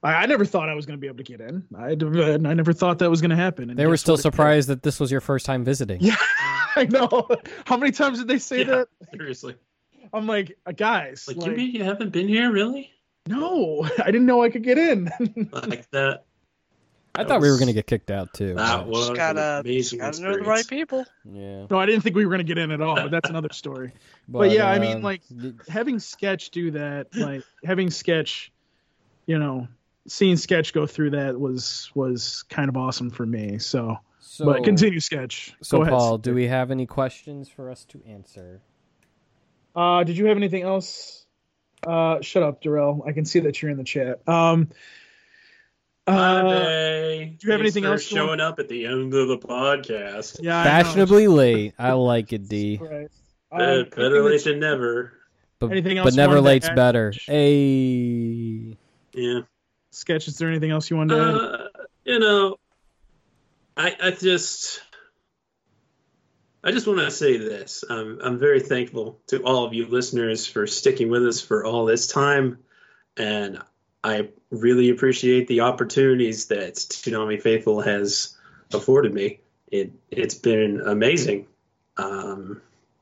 I, 0.03 0.15
I 0.15 0.27
never 0.27 0.45
thought 0.45 0.69
I 0.69 0.75
was 0.75 0.87
going 0.87 0.99
to 0.99 1.01
be 1.01 1.07
able 1.07 1.19
to 1.19 1.23
get 1.23 1.41
in. 1.41 1.65
I, 1.77 1.91
I 1.91 2.55
never 2.55 2.73
thought 2.73 2.99
that 3.01 3.11
was 3.11 3.21
going 3.21 3.31
to 3.31 3.37
happen. 3.37 3.71
And 3.71 3.79
They 3.79 3.87
were 3.87 3.97
still 3.97 4.17
surprised 4.17 4.69
that 4.69 4.83
this 4.83 4.99
was 4.99 5.11
your 5.11 5.21
first 5.21 5.47
time 5.47 5.63
visiting. 5.65 6.01
Yeah, 6.01 6.17
I 6.77 6.85
know. 6.91 7.29
How 7.65 7.77
many 7.77 7.93
times 7.93 8.19
did 8.19 8.27
they 8.29 8.39
say 8.39 8.59
Yeah. 8.61 8.65
that? 8.65 8.89
Seriously. 9.13 9.55
I'm 10.13 10.27
like, 10.27 10.57
uh, 10.67 10.73
guys, 10.73 11.25
Like, 11.29 11.37
like, 11.39 11.51
you 11.51 11.57
mean 11.57 11.75
you 11.75 11.85
haven't 11.85 12.11
been 12.11 12.29
here, 12.29 12.51
really? 12.51 12.91
no, 13.29 13.87
I 13.99 14.07
didn't 14.07 14.27
know 14.27 14.43
I 14.43 14.51
could 14.51 14.63
get 14.63 14.79
in. 14.79 15.11
Like 15.53 15.89
that. 15.91 16.25
I 17.15 17.23
That 17.25 17.29
thought 17.29 17.41
we 17.41 17.51
were 17.51 17.57
going 17.57 17.67
to 17.67 17.73
get 17.73 17.87
kicked 17.89 18.11
out 18.11 18.33
too. 18.33 18.55
That 18.55 18.87
was 18.87 19.09
Just 19.09 19.17
gotta, 19.17 19.61
amazing 19.65 19.99
gotta 19.99 20.23
know 20.23 20.33
the 20.37 20.43
right 20.43 20.67
people. 20.67 21.05
yeah. 21.25 21.67
no, 21.69 21.79
I 21.79 21.85
didn't 21.87 22.03
think 22.03 22.15
we 22.15 22.25
were 22.25 22.31
going 22.31 22.39
to 22.39 22.45
get 22.55 22.57
in 22.59 22.71
at 22.71 22.81
all, 22.81 22.95
but 22.95 23.11
that's 23.11 23.29
another 23.35 23.49
story. 23.53 23.93
But, 24.29 24.53
yeah, 24.53 24.71
I 24.71 24.79
mean, 24.79 24.97
um, 24.99 25.03
like, 25.03 25.23
y- 25.31 25.53
having 25.69 25.99
Sketch 25.99 26.51
do 26.51 26.71
that, 26.73 27.09
like 27.17 27.43
having 27.65 27.91
Sketch, 27.91 28.53
you 29.27 29.39
know, 29.39 29.67
seeing 30.07 30.37
Sketch 30.37 30.73
go 30.73 30.87
through 30.87 31.11
that 31.11 31.39
was 31.39 31.91
was 31.95 32.45
kind 32.49 32.69
of 32.69 32.77
awesome 32.77 33.11
for 33.11 33.27
me. 33.27 33.59
So, 33.59 33.99
so, 34.21 34.45
but 34.45 34.63
continue, 34.65 35.01
Sketch. 35.01 35.53
So, 35.63 35.79
go 35.79 35.83
ahead. 35.83 35.93
Paul, 35.93 36.19
do 36.19 36.33
we 36.33 36.47
have 36.47 36.71
any 36.71 36.87
questions 36.87 37.49
for 37.49 37.71
us 37.71 37.85
to 37.87 38.01
answer? 38.07 38.63
Uh, 39.75 40.05
did 40.05 40.17
you 40.17 40.27
have 40.27 40.37
anything 40.37 40.63
else? 40.63 41.25
Uh, 41.87 42.21
shut 42.21 42.43
up, 42.43 42.61
Darrell. 42.63 43.05
I 43.07 43.13
can 43.13 43.25
see 43.25 43.41
that 43.41 43.61
you're 43.63 43.71
in 43.71 43.77
the 43.79 43.85
chat. 43.85 44.27
Um, 44.29 44.69
uh, 46.07 46.43
do 46.43 47.37
you 47.43 47.53
have 47.53 47.61
anything 47.61 47.85
else 47.85 48.11
you 48.11 48.17
want- 48.19 48.29
showing 48.29 48.41
up 48.41 48.59
at 48.59 48.69
the 48.69 48.87
end 48.87 49.15
of 49.15 49.29
the 49.29 49.39
podcast? 49.39 50.39
yeah, 50.43 50.59
I 50.59 50.65
know. 50.65 50.71
Fashionably 50.85 51.29
late. 51.29 51.75
I 51.79 51.93
like 51.93 52.33
it, 52.33 52.49
D. 52.49 52.79
Right. 52.83 53.09
Uh, 53.53 53.81
Um, 53.83 53.87
better 53.97 54.23
late 54.23 54.45
than 54.45 54.61
never. 54.61 55.13
But, 55.59 55.73
Anything 55.73 55.99
else 55.99 56.07
but 56.07 56.15
never 56.15 56.41
late's 56.41 56.69
add? 56.69 56.77
better. 56.77 57.13
Hey. 57.27 58.77
Yeah. 59.13 59.41
Sketch. 59.91 60.27
Is 60.29 60.39
there 60.39 60.49
anything 60.49 60.71
else 60.71 60.89
you 60.89 60.97
want 60.97 61.11
to 61.11 61.17
add? 61.21 61.35
Uh, 61.35 61.69
you 62.05 62.19
know, 62.19 62.57
I 63.77 63.95
I 64.03 64.11
just 64.13 64.81
I 66.63 66.73
just 66.73 66.87
want 66.87 66.99
to 67.01 67.11
say 67.11 67.37
this. 67.37 67.85
I'm 67.89 68.19
I'm 68.23 68.39
very 68.39 68.61
thankful 68.61 69.19
to 69.29 69.43
all 69.43 69.65
of 69.65 69.73
you 69.73 69.87
listeners 69.87 70.47
for 70.47 70.67
sticking 70.67 71.09
with 71.11 71.27
us 71.27 71.41
for 71.41 71.65
all 71.65 71.87
this 71.87 72.07
time, 72.07 72.59
and 73.17 73.61
I 74.05 74.29
really 74.51 74.91
appreciate 74.91 75.49
the 75.49 75.61
opportunities 75.61 76.47
that 76.47 76.75
Toonami 76.75 77.41
Faithful 77.41 77.81
has 77.81 78.37
afforded 78.73 79.15
me. 79.15 79.41
It 79.71 79.93
it's 80.11 80.35
been 80.35 80.83
amazing. 80.85 81.47
Um, 81.97 82.61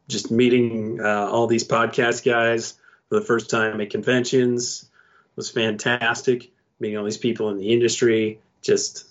just 0.09 0.30
meeting 0.30 1.01
uh, 1.01 1.28
all 1.30 1.47
these 1.47 1.66
podcast 1.66 2.24
guys 2.24 2.74
for 3.09 3.18
the 3.18 3.24
first 3.24 3.51
time 3.51 3.80
at 3.80 3.90
conventions 3.90 4.89
was 5.36 5.51
fantastic 5.51 6.51
meeting 6.80 6.98
all 6.98 7.05
these 7.05 7.18
people 7.18 7.51
in 7.51 7.59
the 7.59 7.72
industry. 7.72 8.40
Just, 8.62 9.06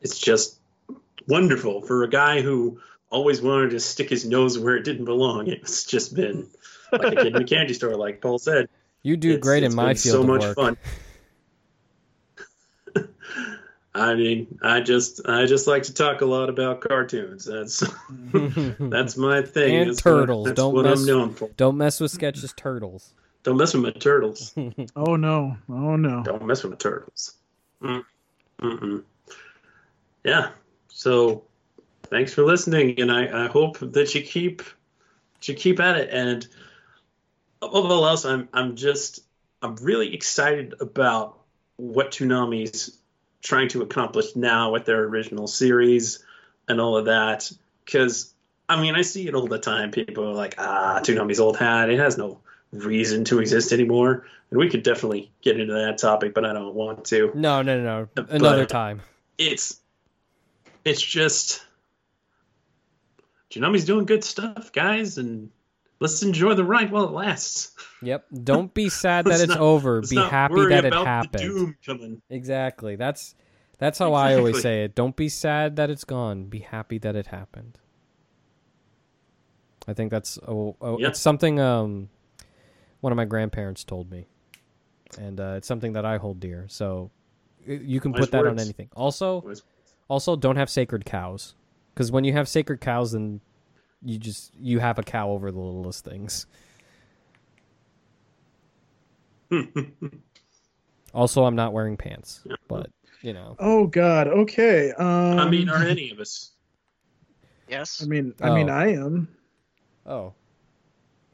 it's 0.00 0.18
just 0.18 0.58
wonderful 1.26 1.82
for 1.82 2.04
a 2.04 2.08
guy 2.08 2.40
who 2.40 2.80
always 3.10 3.40
wanted 3.42 3.70
to 3.70 3.80
stick 3.80 4.10
his 4.10 4.24
nose 4.26 4.58
where 4.58 4.76
it 4.76 4.82
didn't 4.84 5.04
belong. 5.06 5.48
It's 5.48 5.84
just 5.84 6.14
been 6.14 6.48
like 6.92 7.12
a 7.12 7.16
kid 7.16 7.26
in 7.34 7.36
a 7.36 7.44
candy 7.46 7.74
store, 7.74 7.96
like 7.96 8.20
Paul 8.20 8.38
said. 8.38 8.68
You 9.02 9.16
do 9.16 9.30
It's- 9.30 9.42
great 9.42 9.62
it's 9.62 9.72
in 9.72 9.76
my 9.76 9.88
been 9.88 9.96
field 9.96 10.14
so 10.14 10.20
of 10.22 10.26
much 10.26 10.42
work. 10.42 10.56
fun. 10.56 10.76
I 13.94 14.14
mean, 14.14 14.58
I 14.62 14.80
just, 14.80 15.26
I 15.26 15.46
just 15.46 15.66
like 15.66 15.84
to 15.84 15.94
talk 15.94 16.20
a 16.20 16.24
lot 16.26 16.50
about 16.50 16.82
cartoons. 16.82 17.44
That's, 17.46 17.80
that's 18.78 19.16
my 19.16 19.42
thing. 19.42 19.74
And 19.76 19.90
That's 19.90 20.02
turtles. 20.02 20.44
What, 20.44 20.48
that's 20.50 20.56
Don't 20.56 20.74
what 20.74 20.84
mess- 20.84 21.00
I'm 21.00 21.06
known 21.06 21.34
for. 21.34 21.48
Don't 21.56 21.76
mess 21.76 21.98
with 21.98 22.10
sketches 22.12 22.52
turtles. 22.56 23.12
Don't 23.42 23.56
mess 23.56 23.74
with 23.74 23.82
my 23.82 23.90
turtles. 23.90 24.52
Oh 24.94 25.16
no! 25.16 25.56
Oh 25.70 25.96
no! 25.96 26.22
Don't 26.24 26.44
mess 26.44 26.62
with 26.64 26.72
my 26.72 26.76
turtles. 26.76 27.34
Mm. 27.82 28.04
Mm-mm. 28.60 29.02
Yeah. 30.24 30.50
So, 30.88 31.44
thanks 32.10 32.32
for 32.34 32.42
listening, 32.44 33.00
and 33.00 33.10
I, 33.10 33.44
I 33.44 33.48
hope 33.48 33.78
that 33.80 34.14
you 34.14 34.22
keep 34.22 34.62
you 35.42 35.54
keep 35.54 35.80
at 35.80 35.96
it. 35.96 36.10
And 36.12 36.46
above 37.62 37.90
all 37.90 38.06
else, 38.06 38.24
I'm 38.24 38.48
I'm 38.52 38.76
just 38.76 39.20
I'm 39.62 39.76
really 39.76 40.14
excited 40.14 40.74
about 40.80 41.38
what 41.76 42.10
Toonami's 42.10 42.98
trying 43.42 43.68
to 43.68 43.82
accomplish 43.82 44.34
now 44.36 44.72
with 44.72 44.84
their 44.84 45.02
original 45.04 45.46
series 45.46 46.24
and 46.68 46.80
all 46.80 46.96
of 46.96 47.06
that. 47.06 47.50
Because 47.84 48.32
I 48.68 48.80
mean, 48.80 48.94
I 48.94 49.02
see 49.02 49.26
it 49.28 49.34
all 49.34 49.46
the 49.46 49.58
time. 49.58 49.90
People 49.90 50.28
are 50.28 50.34
like, 50.34 50.54
"Ah, 50.58 51.00
Toonami's 51.02 51.40
old 51.40 51.56
hat. 51.56 51.90
It 51.90 51.98
has 51.98 52.18
no 52.18 52.40
reason 52.72 53.24
to 53.24 53.40
exist 53.40 53.72
anymore." 53.72 54.26
And 54.50 54.58
we 54.58 54.70
could 54.70 54.82
definitely 54.82 55.30
get 55.42 55.60
into 55.60 55.74
that 55.74 55.98
topic, 55.98 56.34
but 56.34 56.44
I 56.44 56.52
don't 56.52 56.74
want 56.74 57.04
to. 57.06 57.30
No, 57.34 57.62
no, 57.62 57.80
no. 57.82 58.08
But- 58.14 58.30
Another 58.30 58.66
time. 58.66 59.02
It's 59.36 59.80
it's 60.84 61.02
just 61.02 61.62
Toonami's 63.50 63.84
doing 63.84 64.04
good 64.04 64.22
stuff, 64.24 64.72
guys, 64.72 65.18
and 65.18 65.50
let's 66.00 66.22
enjoy 66.22 66.54
the 66.54 66.64
ride 66.64 66.90
while 66.90 67.04
it 67.04 67.12
lasts. 67.12 67.72
Yep. 68.02 68.26
Don't 68.44 68.72
be 68.74 68.88
sad 68.88 69.24
that 69.26 69.40
it's 69.40 69.48
not- 69.48 69.58
over. 69.60 70.02
Be 70.02 70.16
happy 70.16 70.66
that 70.68 70.84
it 70.84 70.92
happened. 70.94 72.20
Exactly. 72.30 72.96
That's 72.96 73.34
that's 73.78 73.98
how 73.98 74.12
I 74.14 74.34
always 74.34 74.60
say 74.60 74.84
it. 74.84 74.94
Don't 74.94 75.16
be 75.16 75.28
sad 75.28 75.76
that 75.76 75.88
it's 75.90 76.04
gone. 76.04 76.44
Be 76.44 76.60
happy 76.60 76.98
that 76.98 77.16
it 77.16 77.28
happened. 77.28 77.78
I 79.86 79.94
think 79.94 80.10
that's 80.10 80.38
oh, 80.46 80.76
oh 80.80 80.98
Yeah. 80.98 81.08
it's 81.08 81.20
something 81.20 81.58
um 81.58 82.10
one 83.00 83.12
of 83.12 83.16
my 83.16 83.24
grandparents 83.24 83.84
told 83.84 84.10
me. 84.10 84.26
And 85.18 85.40
uh, 85.40 85.54
it's 85.56 85.66
something 85.66 85.94
that 85.94 86.04
I 86.04 86.18
hold 86.18 86.38
dear. 86.38 86.66
So 86.68 87.10
you 87.66 87.98
can 88.00 88.12
Wise 88.12 88.20
put 88.20 88.30
that 88.32 88.46
on 88.46 88.58
anything. 88.60 88.90
Also, 88.94 89.42
also 90.08 90.36
don't 90.36 90.56
have 90.56 90.68
sacred 90.68 91.04
cows 91.06 91.54
cuz 91.98 92.12
when 92.12 92.22
you 92.24 92.32
have 92.32 92.48
sacred 92.48 92.80
cows 92.80 93.12
then 93.12 93.40
you 94.02 94.18
just 94.18 94.54
you 94.56 94.78
have 94.78 94.98
a 94.98 95.02
cow 95.02 95.30
over 95.30 95.50
the 95.50 95.58
littlest 95.58 96.04
things. 96.04 96.46
Also, 101.14 101.44
I'm 101.44 101.56
not 101.56 101.72
wearing 101.72 101.96
pants, 101.96 102.44
but 102.68 102.90
you 103.22 103.32
know. 103.32 103.56
Oh 103.58 103.86
God. 103.86 104.28
Okay. 104.28 104.92
Um, 104.92 105.38
I 105.38 105.48
mean, 105.48 105.70
are 105.70 105.82
any 105.82 106.10
of 106.10 106.20
us? 106.20 106.52
Yes. 107.66 108.02
I 108.02 108.06
mean, 108.06 108.34
I 108.42 108.54
mean, 108.54 108.68
Oh. 108.68 108.74
I 108.74 108.86
am. 108.88 109.28
Oh. 110.04 110.34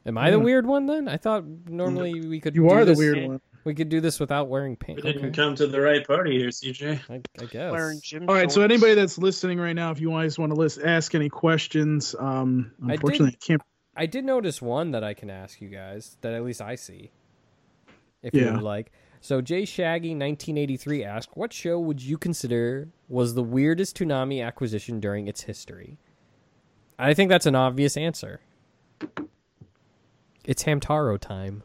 Am 0.05 0.17
I 0.17 0.31
the 0.31 0.39
weird 0.39 0.65
one 0.65 0.85
then? 0.85 1.09
I 1.09 1.17
thought 1.17 1.43
normally 1.67 2.25
we 2.25 2.39
could. 2.39 2.55
You 2.55 2.61
do 2.61 2.69
are 2.69 2.85
the 2.85 2.93
weird 2.93 3.27
one. 3.27 3.41
We 3.65 3.73
could 3.73 3.89
do 3.89 3.99
this 3.99 4.19
without 4.19 4.47
wearing 4.47 4.75
pants. 4.75 5.03
We 5.03 5.11
didn't 5.11 5.29
Okay. 5.29 5.35
come 5.35 5.55
to 5.55 5.65
the 5.65 5.81
right 5.81 6.05
party 6.05 6.37
here, 6.37 6.49
CJ. 6.49 7.01
I, 7.09 7.21
I 7.39 7.45
guess. 7.45 7.71
Wearing 7.71 7.99
gym 8.01 8.29
All 8.29 8.35
right. 8.35 8.51
So 8.51 8.61
anybody 8.61 8.93
that's 8.93 9.17
listening 9.17 9.59
right 9.59 9.73
now, 9.73 9.91
if 9.91 9.99
you 9.99 10.11
guys 10.11 10.37
want 10.37 10.53
to 10.53 10.55
list, 10.55 10.79
ask 10.79 11.15
any 11.15 11.29
questions, 11.29 12.15
um, 12.17 12.71
I 12.87 12.93
unfortunately, 12.93 13.37
I, 13.41 13.45
can't. 13.45 13.61
I 13.97 14.05
did 14.05 14.23
notice 14.23 14.61
one 14.61 14.91
that 14.91 15.03
I 15.03 15.15
can 15.15 15.31
ask 15.31 15.61
you 15.61 15.69
guys 15.69 16.15
that 16.21 16.33
at 16.33 16.43
least 16.43 16.61
I 16.61 16.75
see. 16.75 17.11
If 18.21 18.33
you 18.33 18.51
would 18.51 18.61
like. 18.63 18.91
So 19.21 19.41
Jay 19.41 19.65
Shaggy 19.65 20.09
1983 20.09 21.03
asked, 21.03 21.29
"What 21.33 21.51
show 21.53 21.79
would 21.79 22.01
you 22.01 22.17
consider 22.17 22.89
was 23.07 23.33
the 23.33 23.43
weirdest 23.43 23.97
Toonami 23.97 24.45
acquisition 24.45 24.99
during 24.99 25.27
its 25.27 25.41
history?" 25.41 25.97
I 26.99 27.13
think 27.15 27.29
that's 27.29 27.45
an 27.45 27.55
obvious 27.55 27.97
answer. 27.97 28.41
It's 30.43 30.63
Hamtaro 30.63 31.19
time. 31.19 31.63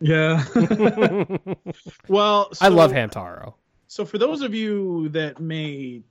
Yeah. 0.00 0.44
well, 2.08 2.50
I 2.60 2.68
love 2.68 2.90
so- 2.90 2.96
Hamtaro. 2.96 3.54
So 3.86 4.04
for 4.04 4.18
those 4.18 4.42
of 4.42 4.54
you 4.54 5.08
that 5.10 5.40
may 5.40 6.02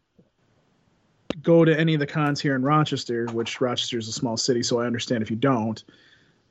go 1.41 1.63
to 1.63 1.79
any 1.79 1.93
of 1.93 1.99
the 2.01 2.07
cons 2.07 2.41
here 2.41 2.55
in 2.55 2.61
Rochester, 2.61 3.25
which 3.27 3.61
Rochester 3.61 3.97
is 3.97 4.09
a 4.09 4.11
small 4.11 4.35
city, 4.35 4.63
so 4.63 4.81
I 4.81 4.85
understand 4.85 5.23
if 5.23 5.29
you 5.29 5.37
don't. 5.37 5.81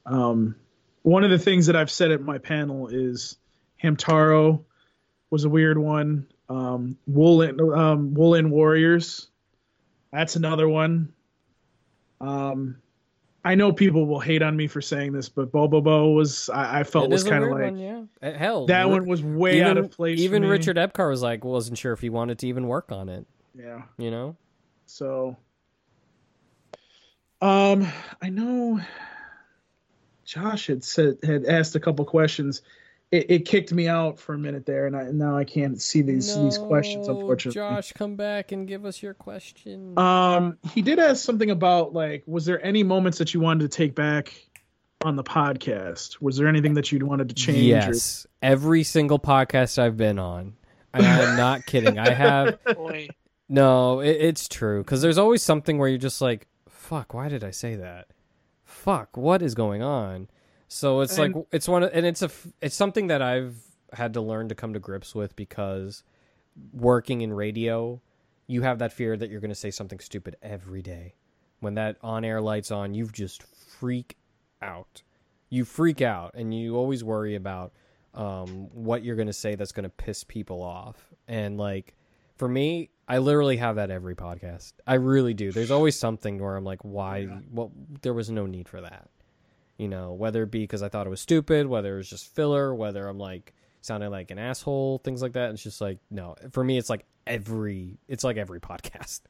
Um, 0.06 0.56
one 1.02 1.24
of 1.24 1.30
the 1.30 1.38
things 1.38 1.66
that 1.66 1.76
I've 1.76 1.90
said 1.90 2.10
at 2.12 2.22
my 2.22 2.38
panel 2.38 2.88
is 2.88 3.36
Hamtaro 3.82 4.64
was 5.30 5.44
a 5.44 5.48
weird 5.48 5.76
one. 5.76 6.26
Um, 6.48 6.96
Woolen 7.06 7.60
um, 7.60 8.14
Woolen 8.14 8.50
Warriors, 8.50 9.28
that's 10.10 10.36
another 10.36 10.68
one. 10.68 11.12
Um, 12.20 12.78
I 13.44 13.54
know 13.54 13.72
people 13.72 14.06
will 14.06 14.20
hate 14.20 14.42
on 14.42 14.56
me 14.56 14.66
for 14.66 14.80
saying 14.82 15.12
this, 15.12 15.28
but 15.28 15.50
Bo 15.52 15.68
Bo 15.68 15.80
Bobobo 15.80 16.14
was 16.14 16.48
I, 16.50 16.80
I 16.80 16.84
felt 16.84 17.04
It 17.06 17.10
was 17.10 17.24
kind 17.24 17.44
of 17.44 17.50
like 17.50 17.62
one, 17.62 17.78
yeah. 17.78 18.02
Uh, 18.22 18.32
Hell, 18.32 18.66
that 18.66 18.84
Ri- 18.84 18.90
one 18.92 19.06
was 19.06 19.22
way 19.22 19.62
out 19.62 19.78
of 19.78 19.90
place. 19.90 20.18
for 20.18 20.24
Even 20.24 20.42
me. 20.42 20.48
Richard 20.48 20.76
Epcar 20.76 21.08
was 21.08 21.22
like, 21.22 21.44
wasn't 21.44 21.78
sure 21.78 21.92
if 21.92 22.00
he 22.00 22.10
wanted 22.10 22.38
to 22.40 22.46
even 22.48 22.66
work 22.66 22.90
on 22.92 23.08
it. 23.08 23.26
yeah. 23.54 23.82
You 23.96 24.10
know, 24.10 24.36
So, 24.86 25.36
um, 27.40 27.86
I 28.20 28.28
know 28.30 28.80
Josh 30.24 30.66
had 30.66 30.82
said 30.84 31.18
had 31.22 31.46
asked 31.46 31.74
a 31.76 31.80
couple 31.80 32.04
questions. 32.04 32.62
It, 33.10 33.30
it 33.30 33.38
kicked 33.46 33.72
me 33.72 33.88
out 33.88 34.18
for 34.18 34.34
a 34.34 34.38
minute 34.38 34.66
there, 34.66 34.86
and 34.86 34.94
I, 34.94 35.04
now 35.04 35.36
I 35.36 35.44
can't 35.44 35.80
see 35.80 36.02
these 36.02 36.36
these 36.36 36.58
questions. 36.58 37.08
Unfortunately, 37.08 37.54
Josh, 37.54 37.92
come 37.92 38.16
back 38.16 38.52
and 38.52 38.68
give 38.68 38.84
us 38.84 39.02
your 39.02 39.14
question. 39.14 39.98
Um, 39.98 40.58
he 40.74 40.82
did 40.82 40.98
ask 40.98 41.24
something 41.24 41.50
about 41.50 41.94
like, 41.94 42.22
was 42.26 42.44
there 42.44 42.62
any 42.64 42.82
moments 42.82 43.16
that 43.18 43.32
you 43.32 43.40
wanted 43.40 43.70
to 43.70 43.74
take 43.74 43.94
back 43.94 44.34
on 45.02 45.16
the 45.16 45.24
podcast? 45.24 46.20
Was 46.20 46.36
there 46.36 46.48
anything 46.48 46.74
that 46.74 46.92
you 46.92 46.98
wanted 47.06 47.30
to 47.30 47.34
change? 47.34 47.58
or- 47.58 47.62
Yes, 47.62 48.26
every 48.42 48.82
single 48.82 49.18
podcast 49.18 49.78
I've 49.78 49.96
been 49.96 50.18
on, 50.18 50.54
and 50.92 51.06
I'm 51.06 51.36
not 51.38 51.64
kidding. 51.64 51.98
I 51.98 52.10
have 52.10 52.62
Boy, 52.74 53.08
no. 53.48 54.00
It, 54.00 54.18
it's 54.20 54.48
true 54.48 54.82
because 54.82 55.00
there's 55.00 55.16
always 55.16 55.42
something 55.42 55.78
where 55.78 55.88
you're 55.88 55.96
just 55.96 56.20
like, 56.20 56.46
"Fuck, 56.68 57.14
why 57.14 57.30
did 57.30 57.42
I 57.42 57.52
say 57.52 57.74
that? 57.76 58.08
Fuck, 58.66 59.16
what 59.16 59.40
is 59.40 59.54
going 59.54 59.82
on?" 59.82 60.28
So 60.68 61.00
it's 61.00 61.18
And- 61.18 61.34
like 61.34 61.46
it's 61.50 61.66
one, 61.68 61.82
of, 61.82 61.90
and 61.92 62.04
it's 62.06 62.22
a 62.22 62.30
it's 62.60 62.76
something 62.76 63.06
that 63.08 63.22
I've 63.22 63.56
had 63.94 64.12
to 64.14 64.20
learn 64.20 64.48
to 64.50 64.54
come 64.54 64.74
to 64.74 64.78
grips 64.78 65.14
with 65.14 65.34
because 65.34 66.04
working 66.72 67.22
in 67.22 67.32
radio, 67.32 68.00
you 68.46 68.62
have 68.62 68.78
that 68.80 68.92
fear 68.92 69.16
that 69.16 69.30
you're 69.30 69.40
going 69.40 69.50
to 69.50 69.54
say 69.54 69.70
something 69.70 69.98
stupid 69.98 70.36
every 70.42 70.82
day. 70.82 71.14
When 71.60 71.74
that 71.74 71.96
on 72.02 72.24
air 72.24 72.40
light's 72.40 72.70
on, 72.70 72.94
you 72.94 73.06
just 73.06 73.42
freak 73.42 74.16
out. 74.62 75.02
You 75.50 75.64
freak 75.64 76.02
out, 76.02 76.32
and 76.34 76.52
you 76.54 76.76
always 76.76 77.02
worry 77.02 77.34
about 77.34 77.72
um, 78.14 78.68
what 78.72 79.02
you're 79.02 79.16
going 79.16 79.26
to 79.28 79.32
say 79.32 79.54
that's 79.54 79.72
going 79.72 79.84
to 79.84 79.88
piss 79.88 80.22
people 80.24 80.62
off. 80.62 81.12
And 81.26 81.56
like 81.56 81.94
for 82.36 82.46
me, 82.48 82.90
I 83.08 83.18
literally 83.18 83.56
have 83.56 83.76
that 83.76 83.90
every 83.90 84.14
podcast. 84.14 84.72
I 84.86 84.94
really 84.94 85.32
do. 85.34 85.50
There's 85.50 85.70
always 85.70 85.98
something 85.98 86.38
where 86.38 86.56
I'm 86.56 86.64
like, 86.64 86.82
why? 86.84 87.28
Well, 87.50 87.72
there 88.02 88.12
was 88.12 88.28
no 88.30 88.44
need 88.46 88.68
for 88.68 88.80
that. 88.82 89.08
You 89.78 89.88
know, 89.88 90.12
whether 90.12 90.42
it 90.42 90.50
be 90.50 90.60
because 90.60 90.82
I 90.82 90.88
thought 90.88 91.06
it 91.06 91.10
was 91.10 91.20
stupid, 91.20 91.66
whether 91.66 91.94
it 91.94 91.98
was 91.98 92.10
just 92.10 92.34
filler, 92.34 92.74
whether 92.74 93.06
I'm 93.06 93.18
like 93.18 93.54
sounding 93.80 94.10
like 94.10 94.30
an 94.30 94.38
asshole, 94.38 94.98
things 94.98 95.22
like 95.22 95.32
that. 95.34 95.52
It's 95.52 95.62
just 95.62 95.80
like 95.80 95.98
no. 96.10 96.34
For 96.50 96.62
me, 96.62 96.76
it's 96.78 96.90
like 96.90 97.04
every. 97.26 97.98
It's 98.08 98.24
like 98.24 98.36
every 98.36 98.60
podcast. 98.60 99.20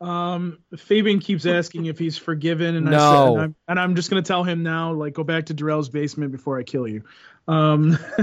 Um, 0.00 0.58
Fabian 0.76 1.18
keeps 1.18 1.44
asking 1.44 1.86
if 1.86 1.98
he's 1.98 2.16
forgiven, 2.16 2.76
and 2.76 2.88
I 2.88 2.92
said, 2.92 3.28
and 3.32 3.40
I'm, 3.40 3.54
and 3.66 3.80
I'm 3.80 3.94
just 3.96 4.10
gonna 4.10 4.22
tell 4.22 4.44
him 4.44 4.62
now, 4.62 4.92
like, 4.92 5.14
go 5.14 5.24
back 5.24 5.46
to 5.46 5.54
Darrell's 5.54 5.88
basement 5.88 6.30
before 6.30 6.56
I 6.58 6.62
kill 6.62 6.86
you. 6.86 7.02
Um, 7.48 7.98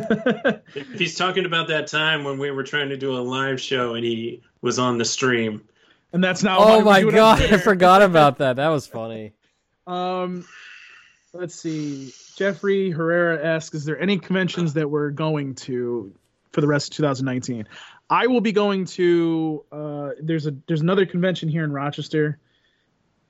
If 0.75 0.99
he's 0.99 1.15
talking 1.15 1.45
about 1.45 1.67
that 1.69 1.87
time 1.87 2.23
when 2.23 2.37
we 2.37 2.51
were 2.51 2.63
trying 2.63 2.89
to 2.89 2.97
do 2.97 3.17
a 3.17 3.19
live 3.19 3.59
show 3.59 3.95
and 3.95 4.05
he 4.05 4.41
was 4.61 4.79
on 4.79 4.97
the 4.97 5.05
stream, 5.05 5.63
and 6.13 6.23
that's 6.23 6.43
not. 6.43 6.59
Oh 6.61 6.81
my 6.81 7.03
god, 7.03 7.41
I 7.41 7.57
forgot 7.57 8.01
about 8.01 8.37
that. 8.37 8.55
That 8.55 8.69
was 8.69 8.87
funny. 8.87 9.33
Um, 9.87 10.47
let's 11.35 11.55
see. 11.55 12.13
Jeffrey 12.35 12.91
Herrera 12.91 13.43
asks, 13.43 13.75
"Is 13.75 13.85
there 13.85 13.99
any 13.99 14.17
conventions 14.17 14.73
that 14.73 14.89
we're 14.89 15.11
going 15.11 15.55
to 15.55 16.13
for 16.51 16.61
the 16.61 16.67
rest 16.67 16.91
of 16.91 16.97
2019?" 16.97 17.67
I 18.09 18.27
will 18.27 18.41
be 18.41 18.51
going 18.51 18.85
to. 18.85 19.63
Uh, 19.71 20.09
there's 20.21 20.47
a 20.47 20.55
there's 20.67 20.81
another 20.81 21.05
convention 21.05 21.49
here 21.49 21.63
in 21.63 21.71
Rochester. 21.71 22.39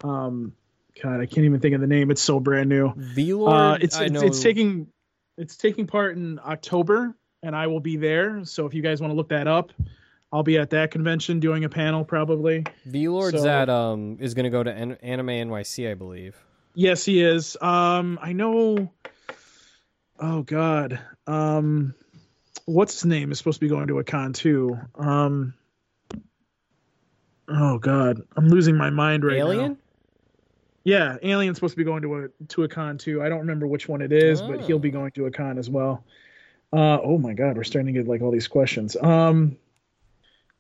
Um, 0.03 0.53
God, 1.01 1.19
I 1.21 1.25
can't 1.25 1.45
even 1.45 1.59
think 1.59 1.75
of 1.75 1.81
the 1.81 1.87
name. 1.87 2.11
It's 2.11 2.21
so 2.21 2.39
brand 2.39 2.69
new. 2.69 2.93
V-Lord, 2.95 3.53
Uh, 3.53 3.77
it's 3.81 3.99
it's, 3.99 4.21
it's 4.21 4.41
taking 4.41 4.87
it's 5.37 5.57
taking 5.57 5.87
part 5.87 6.15
in 6.15 6.39
October, 6.39 7.15
and 7.43 7.55
I 7.55 7.67
will 7.67 7.79
be 7.79 7.97
there. 7.97 8.43
So 8.45 8.65
if 8.65 8.73
you 8.73 8.81
guys 8.81 9.01
want 9.01 9.11
to 9.11 9.15
look 9.15 9.29
that 9.29 9.47
up, 9.47 9.71
I'll 10.31 10.43
be 10.43 10.57
at 10.57 10.69
that 10.71 10.91
convention 10.91 11.39
doing 11.39 11.63
a 11.63 11.69
panel 11.69 12.03
probably. 12.03 12.65
V-Lord's 12.85 13.37
so- 13.37 13.43
that 13.43 13.69
um 13.69 14.17
is 14.19 14.33
going 14.33 14.45
to 14.45 14.49
go 14.49 14.63
to 14.63 14.71
An- 14.71 14.97
Anime 15.01 15.27
NYC, 15.27 15.89
I 15.89 15.93
believe. 15.93 16.35
Yes, 16.75 17.05
he 17.05 17.21
is. 17.23 17.57
Um, 17.61 18.19
I 18.21 18.33
know. 18.33 18.91
Oh 20.19 20.43
God. 20.43 20.99
Um, 21.25 21.95
what's 22.65 22.93
his 22.95 23.05
name 23.05 23.31
is 23.31 23.37
supposed 23.37 23.55
to 23.55 23.65
be 23.65 23.69
going 23.69 23.87
to 23.87 23.99
a 23.99 24.03
con 24.03 24.33
too. 24.33 24.77
Um. 24.95 25.53
Oh 27.47 27.77
God, 27.77 28.21
I'm 28.35 28.47
losing 28.49 28.75
my 28.75 28.89
mind 28.89 29.23
right 29.23 29.37
now. 29.37 29.47
Alien? 29.47 29.77
Yeah, 30.83 31.17
Alien's 31.23 31.57
supposed 31.57 31.73
to 31.73 31.77
be 31.77 31.83
going 31.83 32.01
to 32.03 32.15
a 32.25 32.27
to 32.49 32.63
a 32.63 32.67
con 32.67 32.97
too. 32.97 33.23
I 33.23 33.29
don't 33.29 33.39
remember 33.39 33.67
which 33.67 33.87
one 33.87 34.01
it 34.01 34.11
is, 34.11 34.41
but 34.41 34.61
he'll 34.61 34.79
be 34.79 34.89
Oh. 34.89 34.93
going 34.93 35.11
to 35.11 35.25
a 35.27 35.31
con 35.31 35.57
as 35.57 35.69
well. 35.69 36.03
Uh, 36.73 36.99
oh 37.01 37.17
my 37.17 37.33
God, 37.33 37.55
we're 37.55 37.63
starting 37.63 37.93
to 37.93 37.99
get 37.99 38.07
like 38.07 38.21
all 38.21 38.31
these 38.31 38.47
questions. 38.47 38.95
Um, 38.97 39.57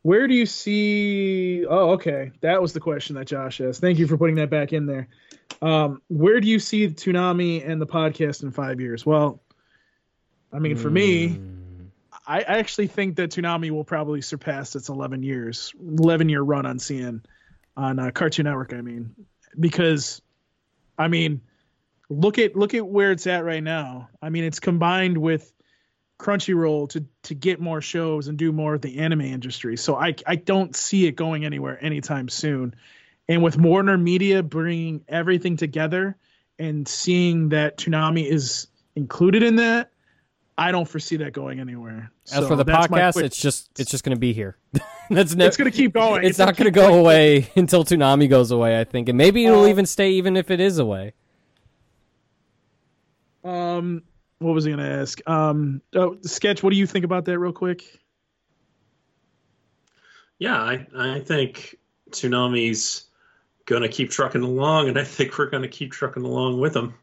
where 0.03 0.27
do 0.27 0.35
you 0.35 0.45
see? 0.45 1.65
Oh, 1.65 1.91
okay, 1.93 2.31
that 2.41 2.61
was 2.61 2.73
the 2.73 2.79
question 2.79 3.15
that 3.15 3.25
Josh 3.25 3.59
asked. 3.59 3.81
Thank 3.81 3.97
you 3.97 4.07
for 4.07 4.17
putting 4.17 4.35
that 4.35 4.51
back 4.51 4.71
in 4.71 4.85
there. 4.85 5.07
Um, 5.61 6.01
where 6.07 6.39
do 6.39 6.47
you 6.47 6.59
see 6.59 6.87
Toonami 6.87 7.67
and 7.67 7.81
the 7.81 7.87
podcast 7.87 8.43
in 8.43 8.51
five 8.51 8.79
years? 8.79 9.05
Well, 9.05 9.41
I 10.51 10.59
mean, 10.59 10.77
for 10.77 10.89
me, 10.89 11.29
Mm. 11.29 11.55
I, 12.27 12.39
I 12.39 12.57
actually 12.57 12.87
think 12.87 13.17
that 13.17 13.31
Toonami 13.31 13.71
will 13.71 13.83
probably 13.83 14.21
surpass 14.21 14.75
its 14.75 14.89
11 14.89 15.23
years, 15.23 15.73
11 15.79 16.29
year 16.29 16.41
run 16.41 16.65
on 16.65 16.77
CN, 16.77 17.23
on 17.77 17.99
uh, 17.99 18.11
Cartoon 18.11 18.45
Network. 18.45 18.73
I 18.73 18.81
mean, 18.81 19.15
because, 19.59 20.21
I 20.97 21.07
mean, 21.07 21.41
look 22.09 22.39
at 22.39 22.55
look 22.55 22.73
at 22.73 22.85
where 22.85 23.11
it's 23.11 23.27
at 23.27 23.43
right 23.45 23.63
now. 23.63 24.09
I 24.21 24.29
mean, 24.29 24.43
it's 24.43 24.59
combined 24.59 25.17
with 25.17 25.51
Crunchyroll 26.17 26.89
to 26.89 27.05
to 27.23 27.35
get 27.35 27.59
more 27.59 27.81
shows 27.81 28.27
and 28.27 28.37
do 28.37 28.51
more 28.51 28.75
of 28.75 28.81
the 28.81 28.99
anime 28.99 29.21
industry. 29.21 29.77
So 29.77 29.95
I 29.95 30.15
I 30.25 30.35
don't 30.35 30.75
see 30.75 31.05
it 31.07 31.15
going 31.15 31.45
anywhere 31.45 31.77
anytime 31.83 32.29
soon. 32.29 32.75
And 33.27 33.41
with 33.41 33.57
Warner 33.57 33.97
Media 33.97 34.43
bringing 34.43 35.03
everything 35.07 35.57
together 35.57 36.15
and 36.59 36.87
seeing 36.87 37.49
that 37.49 37.77
Toonami 37.77 38.29
is 38.29 38.67
included 38.95 39.41
in 39.43 39.55
that, 39.57 39.91
I 40.57 40.71
don't 40.71 40.87
foresee 40.87 41.17
that 41.17 41.33
going 41.33 41.59
anywhere. 41.59 42.11
As 42.27 42.31
So 42.31 42.47
for 42.47 42.55
the 42.55 42.63
podcast, 42.63 43.21
it's 43.21 43.37
just 43.37 43.79
it's 43.79 43.91
just 43.91 44.03
going 44.03 44.15
to 44.15 44.19
be 44.19 44.31
here. 44.31 44.57
That's 45.09 45.35
never. 45.35 45.47
it's 45.47 45.57
going 45.57 45.69
to 45.69 45.75
keep 45.75 45.93
going. 45.93 46.23
It's 46.23 46.39
not 46.39 46.55
going 46.55 46.65
to 46.65 46.71
go 46.71 46.97
away 46.99 47.49
until 47.55 47.83
Toonami 47.83 48.29
goes 48.29 48.51
away, 48.51 48.79
I 48.79 48.83
think, 48.83 49.09
and 49.09 49.17
maybe 49.17 49.45
it'll 49.45 49.63
Uh, 49.63 49.67
even 49.67 49.85
stay 49.85 50.11
even 50.11 50.37
if 50.37 50.49
it 50.49 50.59
is 50.59 50.77
away. 50.77 51.13
Um, 53.43 54.03
what 54.39 54.53
was 54.53 54.65
I 54.65 54.69
going 54.71 54.79
to 54.79 54.91
ask? 55.01 55.19
Um, 55.29 55.81
oh, 55.93 56.17
sketch. 56.21 56.63
What 56.63 56.71
do 56.71 56.77
you 56.77 56.87
think 56.87 57.05
about 57.05 57.25
that, 57.25 57.37
real 57.37 57.51
quick? 57.53 57.83
yeah, 60.39 60.57
I, 60.57 60.85
I 60.97 61.19
think 61.21 61.77
Toonami's 62.11 63.05
going 63.65 63.81
to 63.81 63.89
keep 63.89 64.11
trucking 64.11 64.43
along, 64.43 64.87
and 64.89 64.97
I 64.99 65.03
think 65.03 65.37
we're 65.37 65.49
going 65.49 65.63
to 65.63 65.69
keep 65.69 65.91
trucking 65.91 66.23
along 66.23 66.59
with 66.59 66.73
them. 66.73 66.93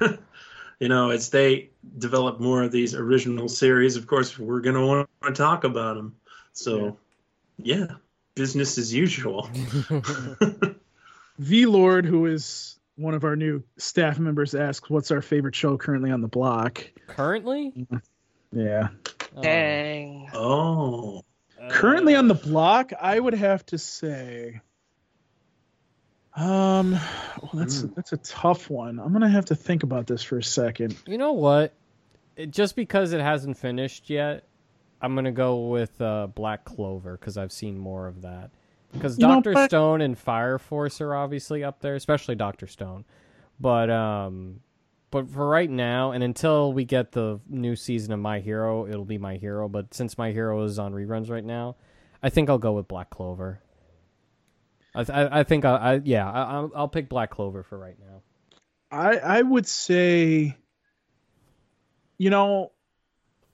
you 0.80 0.88
know, 0.88 1.10
as 1.10 1.30
they 1.30 1.70
develop 1.98 2.40
more 2.40 2.62
of 2.62 2.72
these 2.72 2.94
original 2.94 3.48
series, 3.48 3.96
of 3.96 4.06
course, 4.06 4.38
we're 4.38 4.60
going 4.60 4.76
to 4.76 4.86
want 4.86 5.08
to 5.24 5.32
talk 5.32 5.64
about 5.64 5.96
them. 5.96 6.16
So, 6.52 6.98
yeah, 7.58 7.86
business 8.34 8.78
as 8.78 8.92
usual. 8.92 9.48
V 11.38 11.66
Lord, 11.66 12.04
who 12.04 12.26
is 12.26 12.78
one 12.96 13.14
of 13.14 13.24
our 13.24 13.36
new 13.36 13.62
staff 13.76 14.18
members, 14.18 14.54
asks, 14.54 14.90
"What's 14.90 15.10
our 15.10 15.22
favorite 15.22 15.54
show 15.54 15.76
currently 15.78 16.10
on 16.10 16.20
the 16.20 16.28
block?" 16.28 16.84
Currently, 17.06 17.86
Yeah, 18.52 18.88
Oh. 19.36 19.42
dang. 19.42 20.28
oh, 20.34 21.22
currently 21.70 22.16
on 22.16 22.26
the 22.28 22.34
block, 22.34 22.92
I 23.00 23.18
would 23.18 23.34
have 23.34 23.64
to 23.66 23.78
say. 23.78 24.60
Um, 26.38 26.92
well, 26.92 27.50
that's 27.54 27.80
Hmm. 27.80 27.88
that's 27.96 28.12
a 28.12 28.16
tough 28.18 28.70
one. 28.70 28.98
I'm 29.00 29.12
gonna 29.12 29.28
have 29.28 29.46
to 29.46 29.54
think 29.56 29.82
about 29.82 30.06
this 30.06 30.22
for 30.22 30.38
a 30.38 30.42
second. 30.42 30.96
You 31.06 31.18
know 31.18 31.32
what? 31.32 31.72
It, 32.36 32.50
just 32.50 32.76
because 32.76 33.12
it 33.12 33.20
hasn't 33.20 33.56
finished 33.56 34.08
yet, 34.08 34.44
I'm 35.02 35.14
gonna 35.14 35.32
go 35.32 35.68
with 35.68 36.00
uh, 36.00 36.28
Black 36.28 36.64
Clover 36.64 37.16
because 37.16 37.36
I've 37.36 37.52
seen 37.52 37.76
more 37.78 38.06
of 38.06 38.22
that. 38.22 38.50
Because 38.92 39.18
You 39.18 39.26
know, 39.26 39.34
Doctor 39.34 39.52
Black- 39.52 39.70
Stone 39.70 40.00
and 40.00 40.16
Fire 40.16 40.58
Force 40.58 41.00
are 41.00 41.14
obviously 41.14 41.62
up 41.64 41.80
there, 41.80 41.94
especially 41.94 42.36
Doctor 42.36 42.66
Stone. 42.66 43.04
But 43.60 43.90
um, 43.90 44.60
but 45.10 45.28
for 45.28 45.48
right 45.48 45.68
now, 45.70 46.12
and 46.12 46.22
until 46.22 46.72
we 46.72 46.84
get 46.84 47.12
the 47.12 47.40
new 47.48 47.74
season 47.74 48.12
of 48.12 48.20
My 48.20 48.38
Hero, 48.40 48.86
it'll 48.86 49.04
be 49.04 49.18
My 49.18 49.36
Hero. 49.36 49.68
But 49.68 49.92
since 49.92 50.16
My 50.16 50.30
Hero 50.32 50.62
is 50.62 50.78
on 50.78 50.92
reruns 50.92 51.30
right 51.30 51.44
now, 51.44 51.76
I 52.22 52.30
think 52.30 52.48
I'll 52.48 52.58
go 52.58 52.72
with 52.74 52.86
Black 52.88 53.10
Clover. 53.10 53.60
I 54.98 55.04
th- 55.04 55.16
I, 55.16 55.40
I 55.40 55.42
think 55.44 55.64
I, 55.64 55.76
I 55.76 56.00
yeah 56.02 56.28
I, 56.28 56.42
I'll 56.42 56.72
I'll 56.74 56.88
pick 56.88 57.08
Black 57.08 57.30
Clover 57.30 57.62
for 57.62 57.78
right 57.78 57.96
now. 58.00 58.22
I 58.90 59.18
I 59.18 59.42
would 59.42 59.66
say, 59.66 60.56
you 62.18 62.30
know, 62.30 62.72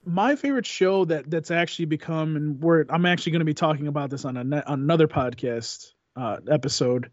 my 0.06 0.36
favorite 0.36 0.64
show 0.64 1.04
that 1.04 1.30
that's 1.30 1.50
actually 1.50 1.84
become 1.84 2.36
and 2.36 2.62
where 2.62 2.86
I'm 2.88 3.04
actually 3.04 3.32
going 3.32 3.40
to 3.40 3.46
be 3.46 3.54
talking 3.54 3.88
about 3.88 4.08
this 4.08 4.24
on 4.24 4.38
a 4.38 4.40
on 4.40 4.80
another 4.80 5.06
podcast 5.06 5.92
uh, 6.16 6.38
episode. 6.50 7.10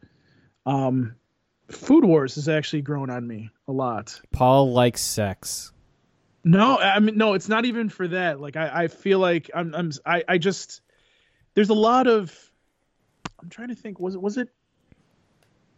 Um, 0.66 1.16
Food 1.70 2.06
Wars 2.06 2.36
has 2.36 2.48
actually 2.48 2.84
grown 2.84 3.10
on 3.10 3.28
me 3.28 3.49
a 3.68 3.74
lot. 3.74 4.22
Paul 4.32 4.72
likes 4.72 5.02
sex. 5.02 5.74
No, 6.45 6.78
I 6.78 6.99
mean 7.02 7.18
no, 7.18 7.34
it's 7.34 7.49
not 7.49 7.66
even 7.66 7.90
for 7.90 8.08
that. 8.08 8.40
Like 8.40 8.56
I, 8.56 8.84
I 8.84 8.88
feel 8.88 9.20
like 9.20 9.52
I'm 9.53 9.76
I'm 9.76 9.91
I, 10.06 10.24
I 10.26 10.38
just 10.38 10.80
there's 11.53 11.70
a 11.70 11.74
lot 11.74 12.08
of 12.08 12.51
I'm 13.41 13.49
trying 13.49 13.69
to 13.69 13.76
think 13.76 13.99
was 13.99 14.15
it 14.15 14.22
was 14.22 14.38
it 14.38 14.49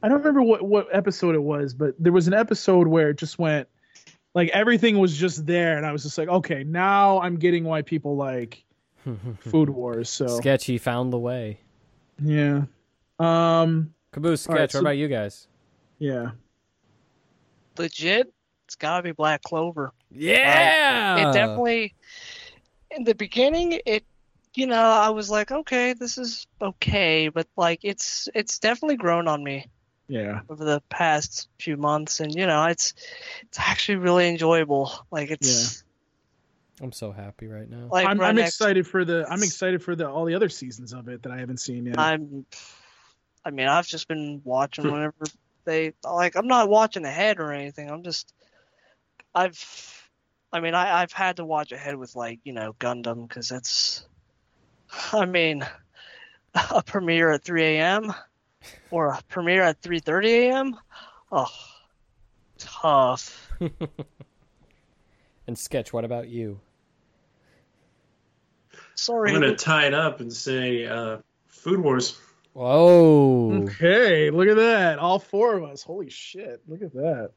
I 0.01 0.09
don't 0.09 0.17
remember 0.17 0.41
what 0.41 0.63
what 0.63 0.87
episode 0.91 1.33
it 1.33 1.41
was, 1.41 1.73
but 1.73 1.95
there 1.97 2.11
was 2.11 2.27
an 2.27 2.33
episode 2.33 2.87
where 2.87 3.11
it 3.11 3.17
just 3.17 3.39
went 3.39 3.69
like 4.35 4.49
everything 4.49 4.99
was 4.99 5.15
just 5.15 5.45
there 5.45 5.77
and 5.77 5.85
I 5.85 5.91
was 5.91 6.03
just 6.03 6.17
like, 6.17 6.27
okay, 6.27 6.63
now 6.63 7.21
I'm 7.21 7.37
getting 7.37 7.63
why 7.63 7.83
people 7.83 8.17
like 8.17 8.63
Food 9.39 9.69
Wars. 9.69 10.09
So 10.09 10.27
Sketchy 10.27 10.77
found 10.77 11.13
the 11.13 11.19
way. 11.19 11.59
yeah. 12.21 12.63
Um 13.19 13.93
Caboose, 14.11 14.41
sketch. 14.41 14.53
All 14.53 14.59
right, 14.59 14.73
what 14.73 14.79
about 14.81 14.97
you 14.97 15.07
guys? 15.07 15.47
yeah. 15.99 16.31
legit, 17.77 18.31
it's 18.65 18.75
gotta 18.75 19.03
be 19.03 19.11
Black 19.13 19.41
Clover. 19.43 19.93
Yeah. 20.11 21.29
it 21.29 21.33
definitely 21.33 21.95
in 22.91 23.03
the 23.05 23.15
beginning 23.15 23.79
it 23.85 24.03
you 24.55 24.67
know 24.67 24.81
i 24.83 25.09
was 25.09 25.29
like 25.29 25.51
okay 25.51 25.93
this 25.93 26.17
is 26.17 26.45
okay 26.61 27.29
but 27.29 27.47
like 27.57 27.79
it's 27.83 28.29
it's 28.35 28.59
definitely 28.59 28.95
grown 28.97 29.27
on 29.27 29.43
me 29.43 29.65
Yeah. 30.07 30.41
over 30.49 30.63
the 30.63 30.81
past 30.89 31.47
few 31.59 31.77
months 31.77 32.19
and 32.19 32.33
you 32.35 32.45
know 32.45 32.65
it's 32.65 32.93
it's 33.43 33.59
actually 33.59 33.95
really 33.97 34.27
enjoyable 34.29 34.91
like 35.11 35.31
it's 35.31 35.83
yeah. 36.79 36.85
I'm 36.85 36.91
so 36.91 37.11
happy 37.11 37.47
right 37.47 37.69
now. 37.69 37.87
like 37.91 38.07
I'm, 38.07 38.19
right 38.19 38.29
I'm 38.29 38.35
next- 38.35 38.55
excited 38.55 38.87
for 38.87 39.05
the 39.05 39.25
I'm 39.29 39.43
excited 39.43 39.81
for 39.83 39.95
the 39.95 40.09
all 40.09 40.25
the 40.25 40.33
other 40.35 40.49
seasons 40.49 40.91
of 40.93 41.07
it 41.07 41.21
that 41.23 41.31
I 41.31 41.37
haven't 41.39 41.57
seen 41.59 41.85
yet. 41.85 41.99
i'm 41.99 42.45
i 43.45 43.51
mean 43.51 43.67
i've 43.67 43.87
just 43.87 44.07
been 44.07 44.41
watching 44.43 44.85
whenever 44.91 45.25
they 45.65 45.93
like 46.03 46.35
i'm 46.35 46.47
not 46.47 46.69
watching 46.69 47.05
ahead 47.05 47.39
or 47.39 47.51
anything 47.53 47.89
i'm 47.89 48.03
just 48.03 48.33
i've 49.35 49.59
i 50.51 50.59
mean 50.59 50.73
I, 50.75 51.01
i've 51.01 51.11
had 51.13 51.37
to 51.37 51.45
watch 51.45 51.71
ahead 51.71 51.95
with 51.95 52.15
like 52.15 52.39
you 52.43 52.53
know 52.53 52.73
gundam 52.79 53.27
because 53.27 53.51
it's 53.51 54.05
i 55.13 55.25
mean 55.25 55.65
a 56.71 56.83
premiere 56.83 57.31
at 57.31 57.43
3 57.43 57.63
a.m 57.63 58.13
or 58.91 59.09
a 59.09 59.19
premiere 59.29 59.63
at 59.63 59.81
3.30 59.81 60.25
a.m 60.25 60.77
oh 61.31 61.47
tough 62.57 63.51
and 65.47 65.57
sketch, 65.57 65.93
what 65.93 66.05
about 66.05 66.29
you? 66.29 66.59
sorry 68.95 69.31
I'm 69.31 69.41
going 69.41 69.55
to 69.55 69.63
tie 69.63 69.87
it 69.87 69.93
up 69.93 70.19
and 70.19 70.31
say 70.31 70.85
uh, 70.85 71.17
Food 71.47 71.79
Wars. 71.81 72.19
Whoa. 72.53 73.63
Okay, 73.63 74.29
look 74.29 74.47
at 74.47 74.57
that. 74.57 74.99
All 74.99 75.19
four 75.19 75.55
of 75.55 75.63
us. 75.63 75.81
Holy 75.81 76.09
shit. 76.09 76.61
Look 76.67 76.81
at 76.81 76.93
that. 76.93 77.31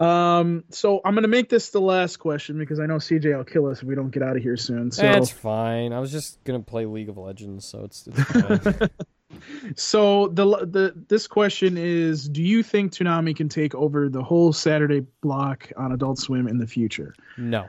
Um, 0.00 0.64
so 0.70 1.00
I'm 1.04 1.14
gonna 1.14 1.28
make 1.28 1.50
this 1.50 1.68
the 1.70 1.80
last 1.80 2.16
question 2.16 2.58
because 2.58 2.80
I 2.80 2.86
know 2.86 2.96
CJ 2.96 3.36
will 3.36 3.44
kill 3.44 3.66
us 3.66 3.82
if 3.82 3.84
we 3.84 3.94
don't 3.94 4.10
get 4.10 4.22
out 4.22 4.34
of 4.36 4.42
here 4.42 4.56
soon. 4.56 4.90
So 4.90 5.02
That's 5.02 5.30
fine. 5.30 5.92
I 5.92 6.00
was 6.00 6.10
just 6.10 6.42
gonna 6.44 6.60
play 6.60 6.86
League 6.86 7.10
of 7.10 7.18
Legends, 7.18 7.66
so 7.66 7.84
it's, 7.84 8.06
it's 8.06 8.22
fine. 8.22 8.90
so 9.76 10.28
the 10.28 10.44
the 10.66 10.94
this 11.08 11.26
question 11.26 11.76
is 11.76 12.28
do 12.28 12.42
you 12.42 12.62
think 12.62 12.92
Toonami 12.92 13.36
can 13.36 13.50
take 13.50 13.74
over 13.74 14.08
the 14.08 14.22
whole 14.22 14.52
Saturday 14.54 15.06
block 15.20 15.70
on 15.76 15.92
Adult 15.92 16.18
Swim 16.18 16.48
in 16.48 16.56
the 16.58 16.66
future? 16.66 17.14
no. 17.36 17.68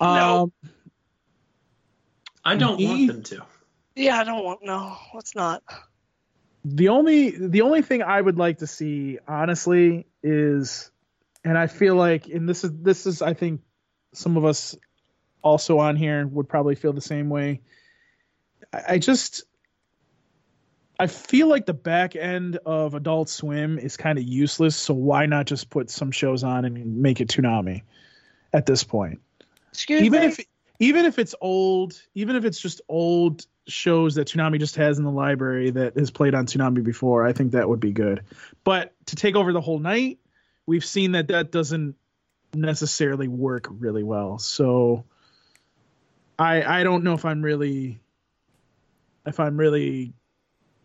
No. 0.00 0.42
Um 0.42 0.52
I 2.44 2.56
don't 2.56 2.78
Me? 2.78 2.86
want 2.86 3.06
them 3.08 3.22
to. 3.24 3.44
yeah 3.96 4.18
i 4.20 4.24
don't 4.24 4.44
want 4.44 4.60
no 4.64 4.96
let's 5.14 5.34
not 5.34 5.62
the 6.64 6.88
only 6.88 7.30
the 7.30 7.62
only 7.62 7.82
thing 7.82 8.02
I 8.02 8.20
would 8.20 8.38
like 8.38 8.58
to 8.58 8.66
see 8.68 9.18
honestly 9.26 10.06
is 10.22 10.91
and 11.44 11.58
I 11.58 11.66
feel 11.66 11.94
like 11.94 12.26
and 12.26 12.48
this 12.48 12.64
is 12.64 12.70
this 12.72 13.06
is 13.06 13.22
I 13.22 13.34
think 13.34 13.60
some 14.12 14.36
of 14.36 14.44
us 14.44 14.76
also 15.42 15.78
on 15.78 15.96
here 15.96 16.26
would 16.26 16.48
probably 16.48 16.74
feel 16.74 16.92
the 16.92 17.00
same 17.00 17.28
way. 17.28 17.60
I, 18.72 18.82
I 18.94 18.98
just 18.98 19.44
I 20.98 21.06
feel 21.06 21.48
like 21.48 21.66
the 21.66 21.74
back 21.74 22.14
end 22.14 22.58
of 22.64 22.94
Adult 22.94 23.28
Swim 23.28 23.78
is 23.78 23.96
kind 23.96 24.18
of 24.18 24.24
useless, 24.24 24.76
so 24.76 24.94
why 24.94 25.26
not 25.26 25.46
just 25.46 25.70
put 25.70 25.90
some 25.90 26.12
shows 26.12 26.44
on 26.44 26.64
and 26.64 26.98
make 26.98 27.20
it 27.20 27.28
Toonami 27.28 27.82
at 28.52 28.66
this 28.66 28.84
point? 28.84 29.20
excuse 29.72 30.02
even 30.02 30.20
me 30.20 30.26
if 30.26 30.40
even 30.78 31.04
if 31.04 31.18
it's 31.18 31.34
old, 31.40 32.00
even 32.14 32.36
if 32.36 32.44
it's 32.44 32.60
just 32.60 32.80
old 32.88 33.46
shows 33.68 34.16
that 34.16 34.26
Toonami 34.26 34.58
just 34.58 34.74
has 34.76 34.98
in 34.98 35.04
the 35.04 35.10
library 35.10 35.70
that 35.70 35.96
has 35.96 36.10
played 36.10 36.34
on 36.34 36.46
Toonami 36.46 36.82
before, 36.82 37.24
I 37.24 37.32
think 37.32 37.52
that 37.52 37.68
would 37.68 37.78
be 37.78 37.92
good. 37.92 38.22
But 38.64 38.92
to 39.06 39.16
take 39.16 39.36
over 39.36 39.52
the 39.52 39.60
whole 39.60 39.78
night, 39.78 40.18
we've 40.66 40.84
seen 40.84 41.12
that 41.12 41.28
that 41.28 41.50
doesn't 41.52 41.96
necessarily 42.54 43.28
work 43.28 43.66
really 43.70 44.02
well. 44.02 44.38
So 44.38 45.04
I 46.38 46.80
I 46.80 46.82
don't 46.82 47.04
know 47.04 47.14
if 47.14 47.24
I'm 47.24 47.42
really 47.42 48.00
if 49.26 49.40
I'm 49.40 49.56
really 49.56 50.12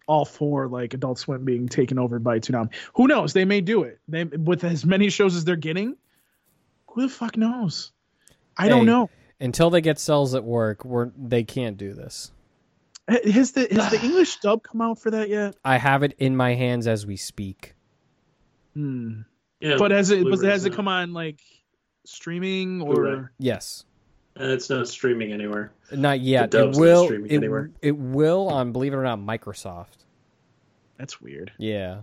all 0.08 0.26
for 0.26 0.68
like 0.68 0.94
Adult 0.94 1.20
Swim 1.20 1.44
being 1.44 1.68
taken 1.68 2.00
over 2.00 2.20
by 2.20 2.40
Toonami. 2.40 2.74
Who 2.96 3.08
knows? 3.08 3.34
They 3.34 3.46
may 3.46 3.62
do 3.62 3.84
it. 3.84 4.00
They 4.08 4.24
with 4.24 4.64
as 4.64 4.86
many 4.86 5.10
shows 5.10 5.36
as 5.36 5.44
they're 5.44 5.56
getting. 5.56 5.98
Who 6.92 7.02
the 7.02 7.10
fuck 7.10 7.38
knows? 7.38 7.92
I 8.58 8.64
Hey, 8.64 8.70
don't 8.70 8.86
know. 8.86 9.10
Until 9.40 9.70
they 9.70 9.82
get 9.82 10.00
cells 10.00 10.34
at 10.34 10.44
work, 10.44 10.84
we're 10.86 11.12
they 11.18 11.44
can't 11.44 11.78
do 11.78 11.94
this. 11.94 12.32
Has 13.08 13.52
the 13.52 13.68
has 13.72 13.92
the 13.92 14.02
English 14.04 14.38
dub 14.40 14.64
come 14.64 14.82
out 14.82 15.00
for 15.00 15.12
that 15.12 15.30
yet? 15.30 15.56
I 15.64 15.78
have 15.78 16.04
it 16.04 16.14
in 16.18 16.36
my 16.36 16.56
hands 16.56 16.88
as 16.88 17.06
we 17.06 17.18
speak. 17.18 17.74
Hmm. 18.74 19.22
Yeah, 19.60 19.76
But 19.78 19.92
has 19.92 20.10
it 20.12 20.24
was 20.24 20.40
Blu-ray's 20.42 20.52
has 20.54 20.66
it 20.66 20.74
come 20.74 20.88
on 20.88 21.14
like 21.14 21.40
streaming 22.06 22.80
Blu-ray. 22.80 23.10
or 23.12 23.32
Yes. 23.40 23.86
Uh, 24.40 24.44
it's 24.50 24.70
not 24.70 24.88
streaming 24.88 25.32
anywhere. 25.34 25.72
Not 25.92 26.20
yet. 26.20 26.46
It 26.46 26.52
dub's 26.52 26.78
not 26.78 26.82
will. 26.84 27.06
streaming 27.06 27.32
It, 27.32 27.36
anywhere. 27.38 27.72
it 27.82 27.98
will 27.98 28.50
on 28.50 28.72
believe 28.72 28.94
it 28.94 28.98
or 28.98 29.04
not 29.04 29.18
Microsoft. 29.20 30.06
that's 30.98 31.20
weird. 31.20 31.52
Yeah. 31.58 32.02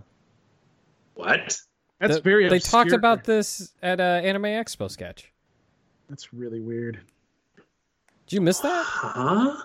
What? 1.13 1.57
That's 1.99 2.15
The- 2.17 2.21
very. 2.21 2.49
They 2.49 2.59
talked 2.59 2.91
about 2.91 3.23
this 3.23 3.71
at 3.81 4.01
uh, 4.01 4.03
Anime 4.03 4.43
Expo 4.43 4.91
sketch. 4.91 5.31
That's 6.09 6.33
really 6.33 6.59
weird. 6.59 6.99
Did 8.27 8.35
you 8.35 8.41
miss 8.41 8.59
that? 8.59 8.83
Huh? 8.85 9.55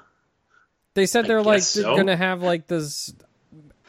They 0.94 1.06
said 1.06 1.26
they're 1.26 1.42
like 1.42 1.58
guess 1.58 1.74
they're 1.74 1.84
so. 1.84 1.96
gonna 1.96 2.16
have 2.16 2.42
like 2.42 2.66
this. 2.68 3.12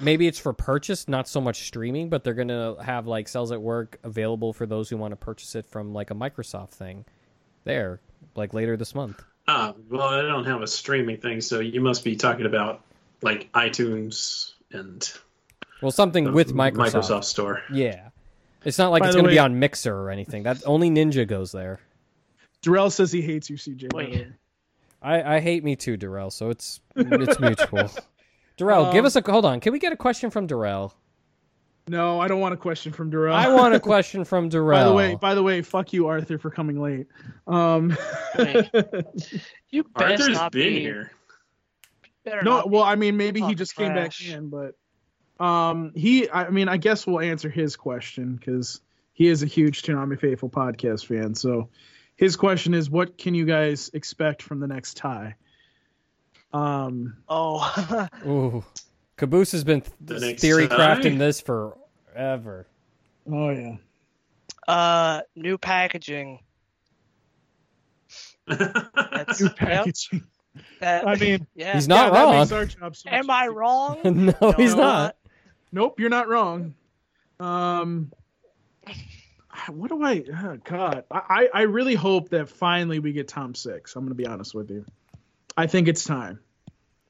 Maybe 0.01 0.27
it's 0.27 0.39
for 0.39 0.51
purchase, 0.53 1.07
not 1.07 1.27
so 1.27 1.39
much 1.39 1.63
streaming, 1.67 2.09
but 2.09 2.23
they're 2.23 2.33
gonna 2.33 2.81
have 2.83 3.07
like 3.07 3.27
cells 3.27 3.51
at 3.51 3.61
work 3.61 3.97
available 4.03 4.51
for 4.53 4.65
those 4.65 4.89
who 4.89 4.97
want 4.97 5.11
to 5.11 5.15
purchase 5.15 5.55
it 5.55 5.65
from 5.67 5.93
like 5.93 6.11
a 6.11 6.15
Microsoft 6.15 6.71
thing. 6.71 7.05
There, 7.63 8.01
like 8.35 8.53
later 8.53 8.75
this 8.75 8.95
month. 8.95 9.21
Ah, 9.47 9.73
well, 9.89 10.01
I 10.01 10.21
don't 10.21 10.45
have 10.45 10.61
a 10.61 10.67
streaming 10.67 11.17
thing, 11.17 11.41
so 11.41 11.59
you 11.59 11.81
must 11.81 12.03
be 12.03 12.15
talking 12.15 12.45
about 12.45 12.81
like 13.21 13.51
iTunes 13.53 14.53
and 14.71 15.11
Well, 15.81 15.91
something 15.91 16.25
the 16.25 16.31
with 16.31 16.53
Microsoft. 16.53 16.93
Microsoft 16.93 17.23
Store. 17.25 17.61
Yeah, 17.71 18.09
it's 18.65 18.77
not 18.77 18.89
like 18.91 19.01
By 19.01 19.07
it's 19.07 19.15
gonna 19.15 19.27
be 19.29 19.39
on 19.39 19.59
Mixer 19.59 19.95
or 19.95 20.09
anything. 20.09 20.43
That 20.43 20.63
only 20.65 20.89
Ninja 20.89 21.27
goes 21.27 21.51
there. 21.51 21.79
Darrell 22.61 22.89
says 22.89 23.11
he 23.11 23.21
hates 23.21 23.49
you, 23.49 23.57
CJ. 23.57 23.89
by 23.89 24.03
the 24.03 24.09
Wait. 24.09 24.15
way. 24.19 24.27
I, 25.03 25.35
I 25.37 25.39
hate 25.39 25.63
me 25.63 25.75
too, 25.75 25.97
Darrell. 25.97 26.29
So 26.29 26.49
it's 26.49 26.79
it's 26.95 27.39
mutual. 27.39 27.89
Darrell, 28.61 28.91
give 28.91 29.03
Um, 29.03 29.05
us 29.07 29.15
a 29.15 29.21
hold 29.31 29.45
on. 29.45 29.59
Can 29.59 29.73
we 29.73 29.79
get 29.79 29.91
a 29.91 29.97
question 29.97 30.29
from 30.29 30.47
Darrell? 30.47 30.93
No, 31.87 32.19
I 32.19 32.27
don't 32.27 32.39
want 32.39 32.53
a 32.53 32.57
question 32.57 32.93
from 32.93 33.09
Darrell. 33.09 33.35
I 33.35 33.47
want 33.53 33.73
a 33.73 33.79
question 33.91 34.23
from 34.23 34.49
Darrell. 34.49 34.77
by 34.79 34.83
the 34.87 34.93
way, 34.93 35.15
by 35.15 35.35
the 35.35 35.43
way, 35.43 35.61
fuck 35.61 35.93
you, 35.93 36.07
Arthur, 36.07 36.37
for 36.37 36.49
coming 36.51 36.79
late. 36.79 37.07
Um, 37.47 37.97
You 38.37 39.83
best 39.95 40.21
Arthur's 40.21 40.29
not 40.37 40.51
been 40.51 40.73
be, 40.73 40.79
here. 40.79 41.11
better 42.23 42.43
no, 42.43 42.57
not 42.57 42.69
well, 42.69 42.83
I 42.83 42.95
mean, 42.95 43.17
maybe 43.17 43.39
he 43.39 43.43
talking 43.43 43.57
just 43.57 43.75
came 43.75 43.93
back 43.95 44.13
in, 44.21 44.49
but 44.49 44.75
um, 45.43 45.91
he, 45.95 46.29
I 46.29 46.49
mean, 46.49 46.69
I 46.69 46.77
guess 46.77 47.07
we'll 47.07 47.19
answer 47.19 47.49
his 47.49 47.75
question 47.75 48.35
because 48.35 48.79
he 49.13 49.27
is 49.27 49.41
a 49.43 49.47
huge 49.47 49.81
Toonami 49.81 50.19
Faithful 50.19 50.49
podcast 50.49 51.07
fan. 51.07 51.33
So 51.35 51.69
his 52.15 52.35
question 52.35 52.73
is, 52.75 52.89
what 52.89 53.17
can 53.17 53.33
you 53.33 53.45
guys 53.45 53.89
expect 53.93 54.43
from 54.43 54.59
the 54.59 54.67
next 54.67 54.97
tie? 54.97 55.35
Um, 56.53 57.15
Oh, 57.29 58.07
Ooh, 58.27 58.63
Caboose 59.17 59.51
has 59.53 59.63
been 59.63 59.81
th- 60.05 60.21
next 60.21 60.41
theory 60.41 60.67
crafting 60.67 61.03
time? 61.11 61.17
this 61.17 61.39
forever. 61.41 62.67
oh 63.31 63.49
yeah, 63.51 63.75
uh, 64.67 65.21
new 65.35 65.57
packaging. 65.57 66.39
That's, 68.47 69.39
new 69.41 69.47
yep, 69.47 69.55
packaging. 69.55 70.23
that, 70.81 71.07
I 71.07 71.15
mean, 71.15 71.47
yeah. 71.55 71.73
He's 71.75 71.87
not 71.87 72.07
yeah, 72.07 72.09
that 72.19 72.23
wrong. 72.25 72.39
makes 72.39 72.51
our 72.51 72.65
job 72.65 72.95
so 72.95 73.09
much 73.09 73.19
Am 73.19 73.29
I 73.29 73.43
easier. 73.43 73.53
wrong? 73.53 73.99
no, 74.41 74.51
he's 74.57 74.75
know 74.75 74.81
not. 74.81 75.03
what? 75.05 75.17
Nope, 75.71 75.99
you're 75.99 76.09
not 76.09 76.27
wrong. 76.27 76.73
Um, 77.39 78.11
what 79.69 79.89
do 79.89 80.03
I? 80.03 80.23
Oh 80.43 80.57
God, 80.65 81.05
I 81.09 81.21
I 81.29 81.49
I 81.53 81.61
really 81.61 81.95
hope 81.95 82.29
that 82.29 82.49
finally 82.49 82.99
we 82.99 83.13
get 83.13 83.27
Tom 83.29 83.55
Six. 83.55 83.95
I'm 83.95 84.03
gonna 84.03 84.15
be 84.15 84.27
honest 84.27 84.53
with 84.53 84.69
you. 84.69 84.85
I 85.57 85.67
think 85.67 85.87
it's 85.87 86.03
time. 86.03 86.39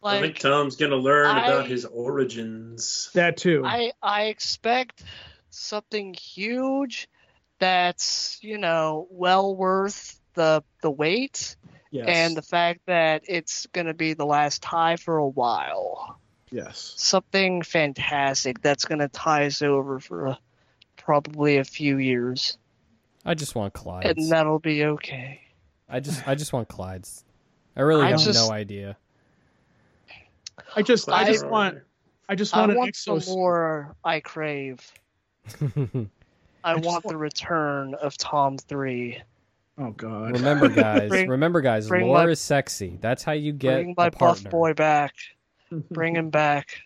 I 0.03 0.19
think 0.19 0.39
Tom's 0.39 0.77
gonna 0.77 0.95
learn 0.95 1.27
I- 1.27 1.45
about 1.45 1.67
his 1.67 1.85
origins. 1.85 3.11
That 3.13 3.37
too. 3.37 3.63
I 3.65 3.91
I 4.01 4.23
expect 4.25 5.03
something 5.49 6.13
huge 6.13 7.07
that's 7.59 8.39
you 8.41 8.57
know 8.57 9.07
well 9.11 9.55
worth 9.55 10.19
the 10.33 10.63
the 10.81 10.89
wait 10.89 11.55
yes. 11.91 12.05
and 12.07 12.35
the 12.35 12.41
fact 12.41 12.81
that 12.87 13.23
it's 13.27 13.67
gonna 13.67 13.93
be 13.93 14.13
the 14.13 14.25
last 14.25 14.63
tie 14.63 14.95
for 14.95 15.17
a 15.17 15.27
while. 15.27 16.19
yes. 16.49 16.93
Something 16.97 17.61
fantastic 17.61 18.61
that's 18.61 18.85
gonna 18.85 19.09
tie 19.09 19.45
us 19.45 19.61
over 19.61 19.99
for 19.99 20.25
a, 20.27 20.39
probably 20.97 21.57
a 21.57 21.63
few 21.63 21.97
years, 21.97 22.57
I 23.25 23.35
just 23.35 23.53
want 23.55 23.73
Clyde's. 23.73 24.07
and 24.07 24.31
that'll 24.31 24.59
be 24.59 24.83
okay. 24.85 25.41
I 25.87 25.99
just 25.99 26.27
I 26.27 26.33
just 26.33 26.53
want 26.53 26.69
Clyde's. 26.69 27.23
I 27.75 27.81
really 27.81 28.03
I 28.05 28.09
have 28.11 28.19
just- 28.19 28.47
no 28.47 28.53
idea. 28.53 28.97
I 30.75 30.81
just 30.81 31.09
I, 31.09 31.21
I- 31.21 31.25
just 31.25 31.45
want 31.45 31.79
I 32.29 32.35
just 32.35 32.55
I 32.55 32.59
want 32.61 32.71
an 32.71 32.77
want 32.77 32.93
exo. 32.93 33.21
some 33.21 33.33
more. 33.35 33.95
I 34.05 34.19
crave. 34.21 34.79
I 36.63 36.75
just 36.75 36.85
want 36.85 36.85
want- 36.85 37.07
the 37.07 37.17
return 37.17 37.93
of 37.95 38.17
Tom 38.17 38.57
three. 38.57 39.21
Oh 39.77 39.91
God. 39.91 40.33
Remember, 40.33 40.69
guys. 40.83 41.09
Bring- 41.09 41.29
remember, 41.29 41.61
guys. 41.61 41.87
bring 41.87 42.07
Lore 42.07 42.25
my- 42.25 42.29
is 42.31 42.39
sexy. 42.39 42.97
That's 43.01 43.23
how 43.23 43.31
you 43.33 43.51
get 43.51 43.75
Bring 43.75 43.95
my 43.97 44.07
a 44.07 44.11
buff 44.11 44.43
boy 44.49 44.73
back. 44.73 45.13
Bring 45.91 46.15
him 46.15 46.29
back. 46.29 46.81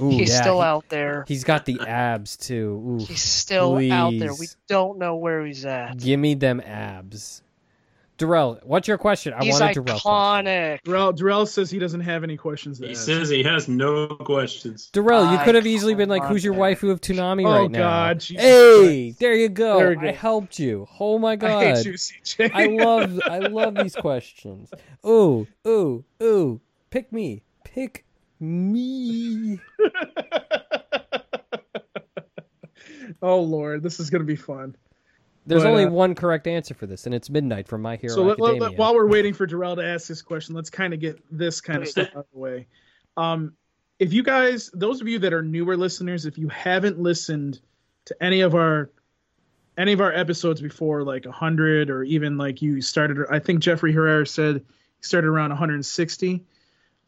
Ooh, 0.00 0.08
He's 0.10 0.30
yeah, 0.30 0.40
still 0.40 0.58
he- 0.60 0.66
out 0.66 0.88
there. 0.88 1.24
He's 1.28 1.44
got 1.44 1.64
the 1.66 1.80
abs 1.80 2.36
too. 2.36 2.98
Ooh, 3.00 3.04
He's 3.04 3.20
still 3.22 3.76
out 3.92 4.12
there. 4.18 4.34
We 4.34 4.46
don't 4.68 4.98
know 4.98 5.16
where 5.16 5.44
he's 5.44 5.64
at. 5.64 5.96
give 5.98 6.18
me 6.20 6.34
them 6.34 6.60
abs. 6.60 7.42
Darrell, 8.22 8.60
what's 8.62 8.86
your 8.86 8.98
question? 8.98 9.32
I 9.32 9.42
He's 9.44 9.58
want 9.58 9.72
a 9.76 9.80
Darrell 9.80 9.98
question. 9.98 10.12
iconic. 10.12 10.82
Darrell, 10.84 11.12
Darrell 11.12 11.44
says 11.44 11.72
he 11.72 11.80
doesn't 11.80 12.02
have 12.02 12.22
any 12.22 12.36
questions 12.36 12.78
He 12.78 12.90
ask. 12.90 13.04
says 13.04 13.28
he 13.28 13.42
has 13.42 13.66
no 13.66 14.06
questions. 14.06 14.90
Darrell, 14.92 15.32
you 15.32 15.38
could 15.38 15.56
have 15.56 15.66
easily 15.66 15.96
been 15.96 16.08
like, 16.08 16.22
"Who's 16.26 16.44
your 16.44 16.54
waifu 16.54 16.92
of 16.92 17.00
Toonami 17.00 17.44
Oh, 17.44 17.50
right 17.62 17.68
now?" 17.68 17.78
Oh 17.78 17.82
God, 17.82 18.20
Jesus 18.20 18.44
hey, 18.44 19.10
there 19.18 19.34
you 19.34 19.48
go. 19.48 19.76
There 19.78 19.88
we 19.90 19.96
I 19.96 20.10
go. 20.12 20.16
helped 20.16 20.60
you. 20.60 20.86
Oh 21.00 21.18
my 21.18 21.34
god. 21.34 21.50
I 21.50 21.74
hate 21.74 21.84
you, 21.84 21.94
CJ. 21.94 22.52
I 22.54 22.66
love 22.66 23.20
I 23.26 23.40
love 23.40 23.74
these 23.74 23.96
questions. 23.96 24.70
Ooh, 25.04 25.48
ooh, 25.66 26.04
ooh. 26.22 26.60
Pick 26.90 27.12
me. 27.12 27.42
Pick 27.64 28.04
me. 28.38 29.58
oh 33.20 33.40
Lord, 33.40 33.82
this 33.82 33.98
is 33.98 34.10
gonna 34.10 34.22
be 34.22 34.36
fun. 34.36 34.76
There's 35.46 35.62
But, 35.62 35.70
only 35.70 35.84
uh, 35.84 35.90
one 35.90 36.14
correct 36.14 36.46
answer 36.46 36.74
for 36.74 36.86
this, 36.86 37.06
and 37.06 37.14
it's 37.14 37.28
midnight 37.28 37.66
from 37.66 37.82
My 37.82 37.96
Hero 37.96 38.14
so 38.14 38.22
let, 38.22 38.38
let- 38.38 38.50
Academia. 38.50 38.70
let- 38.70 38.78
while 38.78 38.94
we're 38.94 39.08
waiting 39.08 39.34
for 39.34 39.46
Darrell 39.46 39.76
to 39.76 39.84
ask 39.84 40.06
this 40.06 40.22
question, 40.22 40.54
let's 40.54 40.70
kind 40.70 40.94
of 40.94 41.00
get 41.00 41.20
this 41.30 41.60
kind 41.60 41.82
of 41.82 41.88
stuff 41.88 42.08
out 42.10 42.16
of 42.16 42.26
the 42.32 42.38
way. 42.38 42.66
Um, 43.16 43.54
if 43.98 44.12
you 44.12 44.22
guys, 44.22 44.70
those 44.72 45.00
of 45.00 45.08
you 45.08 45.18
that 45.20 45.32
are 45.32 45.42
newer 45.42 45.76
listeners, 45.76 46.26
if 46.26 46.38
you 46.38 46.48
haven't 46.48 46.98
listened 46.98 47.60
to 48.06 48.22
any 48.22 48.40
of 48.40 48.54
our 48.54 48.90
any 49.78 49.92
of 49.92 50.00
our 50.00 50.12
episodes 50.12 50.60
before, 50.60 51.02
like 51.02 51.24
100 51.24 51.88
or 51.88 52.02
even 52.04 52.36
like 52.36 52.60
you 52.60 52.82
started, 52.82 53.26
I 53.30 53.38
think 53.38 53.60
Jeffrey 53.60 53.92
Herrera 53.92 54.26
said 54.26 54.56
he 54.56 55.02
started 55.02 55.28
around 55.28 55.50
160. 55.50 56.44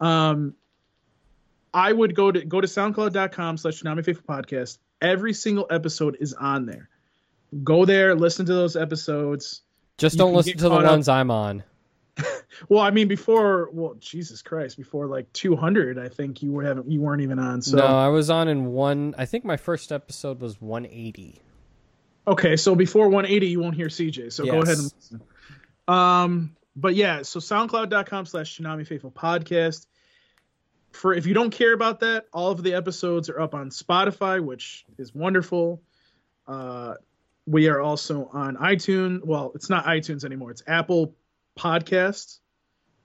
Um, 0.01 0.55
I 1.75 1.93
would 1.93 2.15
go 2.15 2.31
to 2.33 2.45
go 2.45 2.61
to 2.61 2.67
soundcloud.com 2.67 3.59
slash 3.59 3.83
Toonami 3.83 4.05
Faithful 4.05 4.35
Podcast. 4.35 4.79
Every 5.01 5.35
single 5.35 5.67
episode 5.71 6.17
is 6.21 6.33
on 6.33 6.67
there. 6.67 6.89
Go 7.63 7.85
there, 7.85 8.15
listen 8.15 8.47
to 8.47 8.55
those 8.55 8.77
episodes. 8.77 9.63
Just 9.99 10.15
you 10.15 10.19
don't 10.19 10.35
listen 10.35 10.57
to 10.59 10.69
the 10.69 10.75
up- 10.75 10.85
ones 10.85 11.09
I'm 11.09 11.31
on. 11.31 11.63
Well, 12.69 12.81
I 12.81 12.93
mean, 12.93 13.09
before, 13.09 13.69
well, 13.73 13.95
Jesus 13.99 14.41
Christ, 14.41 14.77
before 14.77 15.07
like 15.09 15.33
200, 15.33 15.99
I 15.99 16.09
think 16.09 16.41
you 16.41 16.53
were 16.53 16.63
haven't 16.63 16.89
you 16.89 17.01
weren't 17.01 17.23
even 17.23 17.41
on. 17.41 17.61
So 17.63 17.79
no, 17.79 17.85
I 17.85 18.07
was 18.09 18.31
on 18.31 18.47
in 18.47 18.67
one. 18.67 19.15
I 19.19 19.25
think 19.25 19.45
my 19.45 19.57
first 19.57 19.91
episode 19.91 20.41
was 20.41 20.61
180. 20.61 21.41
okay, 22.29 22.55
so 22.57 22.77
before 22.77 23.09
180, 23.09 23.49
you 23.49 23.59
won't 23.61 23.75
hear 23.75 23.89
CJ. 23.89 24.33
So 24.33 24.45
go 24.45 24.63
ahead 24.63 24.79
and 24.79 24.85
listen. 24.85 25.23
Um, 25.89 26.57
but 26.77 26.95
yeah, 26.95 27.23
so 27.23 27.41
SoundCloud.com 27.41 28.27
slash 28.27 28.57
Toonami 28.57 28.87
Faithful 28.87 29.11
Podcast. 29.11 29.87
For 30.93 31.13
if 31.13 31.27
you 31.27 31.35
don't 31.35 31.51
care 31.51 31.73
about 31.75 32.01
that, 32.01 32.27
all 32.33 32.53
of 32.53 32.63
the 32.63 32.75
episodes 32.75 33.29
are 33.31 33.41
up 33.41 33.55
on 33.55 33.71
Spotify, 33.71 34.41
which 34.43 34.85
is 34.97 35.13
wonderful. 35.13 35.83
Uh, 36.47 36.95
we 37.47 37.69
are 37.69 37.81
also 37.81 38.29
on 38.33 38.57
iTunes. 38.57 39.25
Well, 39.25 39.53
it's 39.55 39.69
not 39.71 39.85
iTunes 39.85 40.25
anymore; 40.25 40.51
it's 40.51 40.63
Apple 40.67 41.15
Podcasts. 41.59 42.39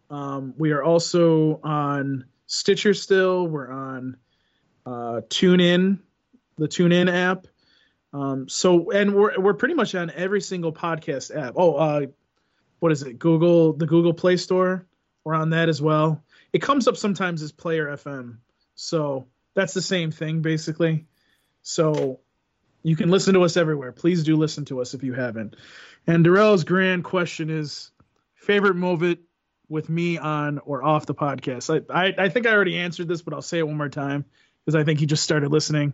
Um, 0.10 0.54
we 0.58 0.72
are 0.72 0.84
also 0.84 1.60
on 1.64 2.26
Stitcher 2.48 2.94
still. 2.94 3.48
We're 3.48 3.72
on 3.72 4.18
uh, 4.86 5.22
TuneIn, 5.30 6.00
the 6.58 6.68
TuneIn 6.68 7.12
app. 7.12 7.48
Um, 8.12 8.50
so, 8.50 8.92
and 8.92 9.14
we're 9.14 9.40
we're 9.40 9.54
pretty 9.54 9.76
much 9.76 9.94
on 9.94 10.12
every 10.12 10.42
single 10.42 10.74
podcast 10.74 11.36
app. 11.36 11.54
Oh, 11.56 11.76
uh, 11.76 12.06
what 12.80 12.92
is 12.92 13.04
it? 13.04 13.20
Google, 13.20 13.74
the 13.74 13.86
Google 13.86 14.14
Play 14.14 14.38
Store. 14.38 14.86
We're 15.24 15.36
on 15.36 15.52
that 15.52 15.70
as 15.70 15.82
well. 15.82 16.24
It 16.54 16.62
comes 16.62 16.88
up 16.88 16.98
sometimes 16.98 17.44
as 17.44 17.52
Player 17.52 17.88
FM, 17.88 18.38
so 18.74 19.28
that's 19.54 19.74
the 19.74 19.82
same 19.82 20.10
thing 20.10 20.42
basically. 20.42 21.06
So 21.62 22.22
you 22.84 22.96
can 22.96 23.10
listen 23.10 23.34
to 23.34 23.44
us 23.44 23.58
everywhere. 23.58 23.92
Please 23.92 24.24
do 24.24 24.36
listen 24.36 24.66
to 24.66 24.82
us 24.82 24.94
if 24.94 25.04
you 25.04 25.14
haven't. 25.14 25.56
And 26.08 26.24
Darrell's 26.24 26.64
grand 26.64 27.04
question 27.04 27.50
is 27.50 27.92
favorite 28.36 28.76
moment 28.76 29.20
with 29.68 29.90
me 29.90 30.18
on 30.18 30.60
or 30.60 30.84
off 30.84 31.06
the 31.06 31.14
podcast. 31.14 31.84
I, 31.90 32.08
I, 32.08 32.26
I 32.26 32.30
think 32.30 32.48
I 32.48 32.52
already 32.52 32.78
answered 32.78 33.08
this, 33.08 33.22
but 33.22 33.34
I'll 33.34 33.42
say 33.42 33.60
it 33.60 33.68
one 33.68 33.78
more 33.78 33.90
time 33.90 34.26
because 34.66 34.80
I 34.80 34.84
think 34.84 35.00
he 35.00 35.06
just 35.06 35.24
started 35.24 35.52
listening. 35.52 35.94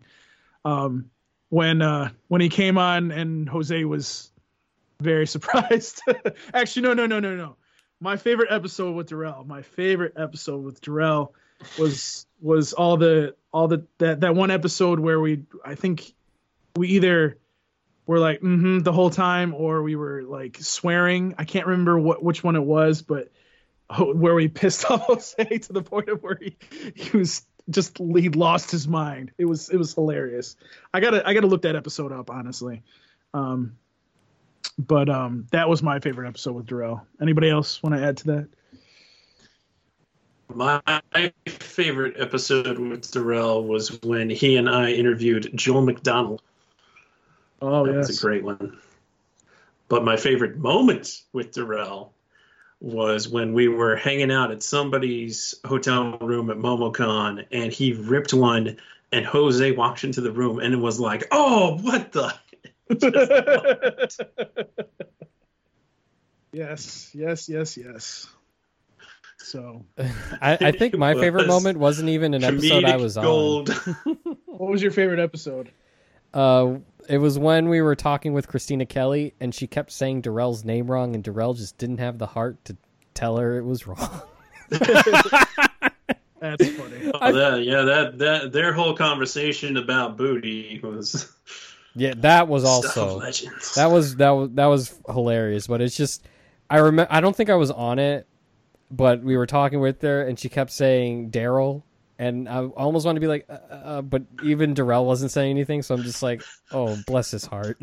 Um, 0.63 1.09
when 1.49 1.81
uh, 1.81 2.09
when 2.27 2.41
he 2.41 2.49
came 2.49 2.77
on 2.77 3.11
and 3.11 3.47
Jose 3.47 3.83
was 3.83 4.31
very 4.99 5.27
surprised. 5.35 6.01
Actually, 6.53 6.83
no, 6.83 6.93
no, 6.93 7.05
no, 7.07 7.19
no, 7.19 7.35
no. 7.35 7.57
My 7.99 8.17
favorite 8.17 8.51
episode 8.51 8.95
with 8.95 9.07
Darrell. 9.07 9.43
My 9.45 9.61
favorite 9.61 10.13
episode 10.17 10.63
with 10.63 10.81
Darrell 10.81 11.33
was 11.79 12.25
was 12.41 12.73
all 12.73 12.97
the 12.97 13.35
all 13.51 13.67
the 13.67 13.85
that 13.99 14.21
that 14.21 14.35
one 14.35 14.51
episode 14.51 14.99
where 14.99 15.19
we 15.19 15.43
I 15.63 15.75
think 15.75 16.13
we 16.75 16.89
either 16.89 17.37
were 18.05 18.19
like 18.19 18.41
mm-hmm 18.41 18.79
the 18.79 18.93
whole 18.93 19.09
time 19.09 19.53
or 19.53 19.81
we 19.81 19.95
were 19.95 20.23
like 20.23 20.57
swearing. 20.59 21.35
I 21.37 21.45
can't 21.45 21.65
remember 21.67 21.97
what 21.97 22.23
which 22.23 22.43
one 22.43 22.55
it 22.55 22.63
was, 22.63 23.01
but 23.01 23.31
where 23.99 24.35
we 24.35 24.47
pissed 24.47 24.85
off 24.91 25.01
Jose 25.07 25.43
to 25.43 25.73
the 25.73 25.81
point 25.81 26.09
of 26.09 26.21
where 26.23 26.39
he, 26.39 26.55
he 26.95 27.17
was 27.17 27.45
just 27.69 27.97
he 27.97 28.29
lost 28.29 28.71
his 28.71 28.87
mind. 28.87 29.31
It 29.37 29.45
was 29.45 29.69
it 29.69 29.77
was 29.77 29.93
hilarious. 29.93 30.55
I 30.93 30.99
gotta 30.99 31.27
I 31.27 31.33
gotta 31.33 31.47
look 31.47 31.63
that 31.63 31.75
episode 31.75 32.11
up 32.11 32.29
honestly. 32.29 32.83
Um, 33.33 33.77
but 34.77 35.09
um, 35.09 35.47
that 35.51 35.69
was 35.69 35.81
my 35.83 35.99
favorite 35.99 36.27
episode 36.27 36.53
with 36.53 36.65
Darrell. 36.67 37.05
Anybody 37.21 37.49
else 37.49 37.81
want 37.81 37.95
to 37.95 38.03
add 38.03 38.17
to 38.17 38.25
that? 38.27 38.49
My 40.53 40.81
favorite 41.47 42.15
episode 42.17 42.77
with 42.77 43.11
Darrell 43.11 43.63
was 43.63 44.01
when 44.03 44.29
he 44.29 44.57
and 44.57 44.69
I 44.69 44.91
interviewed 44.91 45.51
Joel 45.55 45.81
McDonald. 45.81 46.41
Oh 47.61 47.85
that 47.85 47.93
yes, 47.93 48.07
was 48.07 48.19
a 48.19 48.21
great 48.21 48.43
one. 48.43 48.77
But 49.87 50.03
my 50.03 50.17
favorite 50.17 50.57
moment 50.57 51.21
with 51.31 51.51
Darrell 51.53 52.13
was 52.79 53.27
when 53.29 53.53
we 53.53 53.67
were 53.67 53.95
hanging 53.95 54.31
out 54.31 54.51
at 54.51 54.61
somebody's 54.63 55.55
hotel 55.65 56.17
room 56.19 56.49
at 56.49 56.57
MomoCon, 56.57 57.45
and 57.51 57.71
he 57.71 57.93
ripped 57.93 58.33
one, 58.33 58.77
and 59.11 59.25
Jose 59.25 59.71
walked 59.71 60.03
into 60.03 60.21
the 60.21 60.31
room 60.31 60.59
and 60.59 60.73
it 60.73 60.77
was 60.77 60.99
like, 60.99 61.27
"Oh, 61.31 61.77
what 61.81 62.11
the." 62.11 62.33
yes, 66.51 67.11
yes, 67.13 67.49
yes, 67.49 67.77
yes. 67.77 68.27
So, 69.37 69.85
I, 70.41 70.57
I 70.59 70.71
think 70.71 70.97
my 70.97 71.11
It 71.11 71.19
favorite 71.19 71.47
moment 71.47 71.77
wasn't 71.77 72.09
even 72.09 72.33
an 72.33 72.43
episode 72.43 72.83
I 72.83 72.97
Comedic 72.97 73.01
was 73.01 73.17
on. 73.17 73.65
what 74.45 74.71
was 74.71 74.81
your 74.81 74.91
favorite 74.91 75.19
episode? 75.19 75.71
Uh, 76.35 76.79
it 77.07 77.17
was 77.17 77.39
when 77.39 77.69
we 77.69 77.81
were 77.81 77.95
talking 77.95 78.33
with 78.33 78.47
Christina 78.47 78.85
Kelly, 78.85 79.33
and 79.39 79.55
she 79.55 79.67
kept 79.67 79.91
saying 79.91 80.21
Darrell's 80.21 80.65
name 80.65 80.91
wrong, 80.91 81.15
and 81.15 81.23
Darrell 81.23 81.53
just 81.53 81.77
didn't 81.77 81.99
have 81.99 82.17
the 82.17 82.27
heart 82.27 82.63
to 82.65 82.75
tell 83.13 83.37
her 83.37 83.57
it 83.57 83.63
was 83.63 83.87
wrong. 83.87 84.21
That's 84.69 84.81
funny. 86.69 86.91
Oh, 87.21 87.31
that, 87.31 87.63
yeah, 87.63 87.83
that 87.83 88.17
that 88.17 88.51
their 88.51 88.73
whole 88.73 88.93
conversation 88.93 89.77
about 89.77 90.17
booty 90.17 90.79
was 90.83 91.31
yeah, 91.95 92.13
that 92.17 92.47
was 92.47 92.65
also 92.65 93.19
that 93.19 93.89
was 93.89 94.15
that 94.17 94.31
was 94.31 94.49
that 94.55 94.65
was 94.65 94.99
hilarious. 95.07 95.67
But 95.67 95.81
it's 95.81 95.95
just 95.95 96.27
I 96.69 96.79
remember 96.79 97.11
I 97.11 97.21
don't 97.21 97.35
think 97.35 97.49
I 97.49 97.55
was 97.55 97.71
on 97.71 97.99
it, 97.99 98.27
but 98.91 99.23
we 99.23 99.37
were 99.37 99.45
talking 99.45 99.79
with 99.79 100.01
her, 100.01 100.23
and 100.23 100.37
she 100.37 100.49
kept 100.49 100.71
saying 100.71 101.31
Daryl. 101.31 101.83
And 102.17 102.47
I 102.47 102.63
almost 102.63 103.05
want 103.05 103.17
to 103.17 103.19
be 103.19 103.27
like, 103.27 103.45
uh, 103.49 103.57
uh, 103.71 104.01
but 104.01 104.23
even 104.41 104.73
Darrell 104.73 105.05
wasn't 105.05 105.31
saying 105.31 105.51
anything, 105.51 105.81
so 105.81 105.95
I'm 105.95 106.03
just 106.03 106.23
like, 106.23 106.41
oh, 106.71 106.97
bless 107.05 107.31
his 107.31 107.45
heart. 107.45 107.77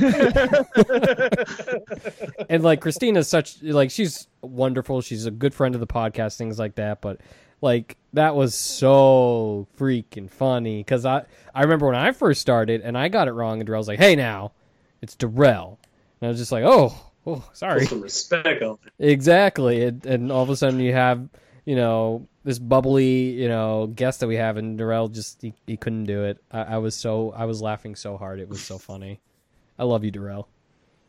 and 2.48 2.64
like 2.64 2.80
Christina's 2.80 3.28
such 3.28 3.62
like 3.62 3.90
she's 3.90 4.26
wonderful. 4.40 5.02
She's 5.02 5.26
a 5.26 5.30
good 5.30 5.52
friend 5.52 5.74
of 5.74 5.82
the 5.82 5.86
podcast, 5.86 6.38
things 6.38 6.58
like 6.58 6.76
that. 6.76 7.02
But 7.02 7.20
like 7.60 7.98
that 8.14 8.34
was 8.34 8.54
so 8.54 9.68
freaking 9.78 10.30
funny 10.30 10.78
because 10.78 11.04
I 11.04 11.24
I 11.54 11.62
remember 11.62 11.86
when 11.86 11.96
I 11.96 12.12
first 12.12 12.40
started 12.40 12.80
and 12.80 12.96
I 12.96 13.08
got 13.08 13.28
it 13.28 13.32
wrong, 13.32 13.60
and 13.60 13.66
Darrell's 13.66 13.88
like, 13.88 13.98
"Hey, 13.98 14.16
now 14.16 14.52
it's 15.02 15.14
Darrell," 15.14 15.78
and 16.20 16.28
I 16.28 16.30
was 16.30 16.38
just 16.38 16.52
like, 16.52 16.64
"Oh, 16.66 16.94
oh, 17.26 17.44
sorry." 17.52 17.86
Respect. 17.86 18.62
Exactly, 18.98 19.84
and, 19.84 20.06
and 20.06 20.32
all 20.32 20.42
of 20.42 20.48
a 20.48 20.56
sudden 20.56 20.80
you 20.80 20.94
have 20.94 21.28
you 21.64 21.76
know 21.76 22.26
this 22.44 22.58
bubbly 22.58 23.30
you 23.30 23.48
know 23.48 23.86
guest 23.94 24.20
that 24.20 24.26
we 24.26 24.36
have, 24.36 24.56
and 24.56 24.78
Darrell 24.78 25.08
just 25.08 25.42
he, 25.42 25.54
he 25.66 25.76
couldn't 25.76 26.04
do 26.04 26.24
it. 26.24 26.42
I, 26.50 26.62
I 26.62 26.78
was 26.78 26.94
so 26.94 27.32
I 27.36 27.44
was 27.44 27.62
laughing 27.62 27.94
so 27.94 28.16
hard, 28.16 28.40
it 28.40 28.48
was 28.48 28.62
so 28.62 28.78
funny. 28.78 29.20
I 29.78 29.84
love 29.84 30.04
you, 30.04 30.10
Darrell. 30.10 30.48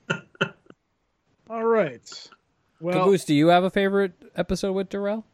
All 1.50 1.64
right. 1.64 2.30
Well, 2.80 3.06
Caboose, 3.06 3.26
do 3.26 3.34
you 3.34 3.48
have 3.48 3.64
a 3.64 3.70
favorite 3.70 4.14
episode 4.36 4.74
with 4.74 4.90
Darrell? 4.90 5.26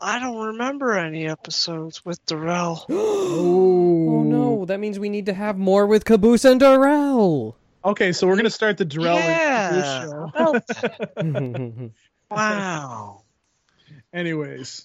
I 0.00 0.18
don't 0.18 0.46
remember 0.46 0.98
any 0.98 1.28
episodes 1.28 2.04
with 2.04 2.24
Darrell. 2.26 2.84
oh 2.90 4.22
no, 4.24 4.64
that 4.66 4.80
means 4.80 4.98
we 4.98 5.08
need 5.08 5.26
to 5.26 5.34
have 5.34 5.58
more 5.58 5.86
with 5.86 6.04
Caboose 6.04 6.44
and 6.44 6.58
Darrell. 6.58 7.56
Okay, 7.84 8.12
so 8.12 8.26
we're 8.26 8.36
gonna 8.36 8.50
start 8.50 8.76
the 8.78 8.84
Darrell 8.84 9.18
and 9.18 9.76
yeah. 9.76 10.30
Caboose 10.34 10.80
show. 10.80 11.90
Wow. 12.32 13.21
Anyways, 14.12 14.84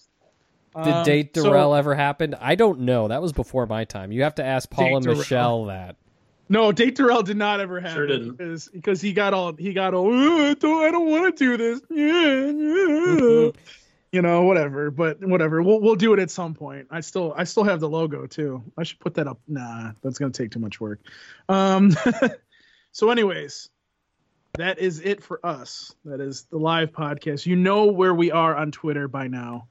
Did 0.76 0.94
um, 0.94 1.06
date 1.06 1.36
so- 1.36 1.44
Darrell 1.44 1.76
ever 1.76 1.96
happen? 1.96 2.36
I 2.40 2.56
don't 2.56 2.82
know. 2.82 3.08
That 3.08 3.22
was 3.22 3.34
before 3.34 3.66
my 3.66 3.86
time. 3.86 4.12
You 4.12 4.24
have 4.24 4.36
to 4.36 4.44
ask 4.44 4.70
Paul 4.70 4.98
and 4.98 5.04
Darrell. 5.04 5.20
Michelle 5.20 5.66
that. 5.66 5.96
No, 6.50 6.72
date 6.72 6.96
Darrell 6.96 7.24
did 7.24 7.38
not 7.38 7.60
ever 7.60 7.82
happen. 7.82 7.96
Sure 7.96 8.08
didn't. 8.08 8.32
because 8.38 8.70
because 8.70 9.02
he 9.02 9.12
got 9.12 9.34
all 9.34 9.54
he 9.54 9.74
got 9.74 9.94
all 9.94 10.14
"Uh, 10.14 10.52
I 10.52 10.54
don't 10.54 10.84
I 10.86 10.92
don't 10.92 11.10
want 11.10 11.38
to 11.38 11.44
do 11.44 11.58
this. 11.58 11.82
Yeah, 11.90 12.46
yeah." 13.46 13.52
you 14.14 14.22
know, 14.22 14.44
whatever. 14.44 14.90
But 14.90 15.20
whatever. 15.22 15.62
We'll 15.62 15.82
we'll 15.82 15.96
do 15.96 16.14
it 16.14 16.20
at 16.20 16.32
some 16.32 16.54
point. 16.54 16.88
I 16.90 17.02
still 17.02 17.34
I 17.36 17.44
still 17.44 17.66
have 17.66 17.82
the 17.82 17.90
logo 17.90 18.28
too. 18.28 18.64
I 18.78 18.84
should 18.84 19.00
put 19.00 19.16
that 19.16 19.28
up. 19.28 19.40
Nah, 19.48 19.92
that's 20.02 20.20
gonna 20.20 20.32
take 20.32 20.52
too 20.52 20.60
much 20.60 20.80
work. 20.80 21.02
Um. 21.50 21.94
so, 22.94 23.10
anyways, 23.10 23.70
that 24.58 24.80
is 24.80 25.00
it 25.00 25.24
for 25.24 25.40
us. 25.46 25.96
That 26.06 26.20
is 26.20 26.44
the 26.44 26.58
live 26.58 26.92
podcast. 26.92 27.46
You 27.46 27.56
know 27.56 27.86
where 27.86 28.14
we 28.14 28.32
are 28.32 28.56
on 28.56 28.72
Twitter 28.72 29.08
by 29.08 29.28
now. 29.28 29.68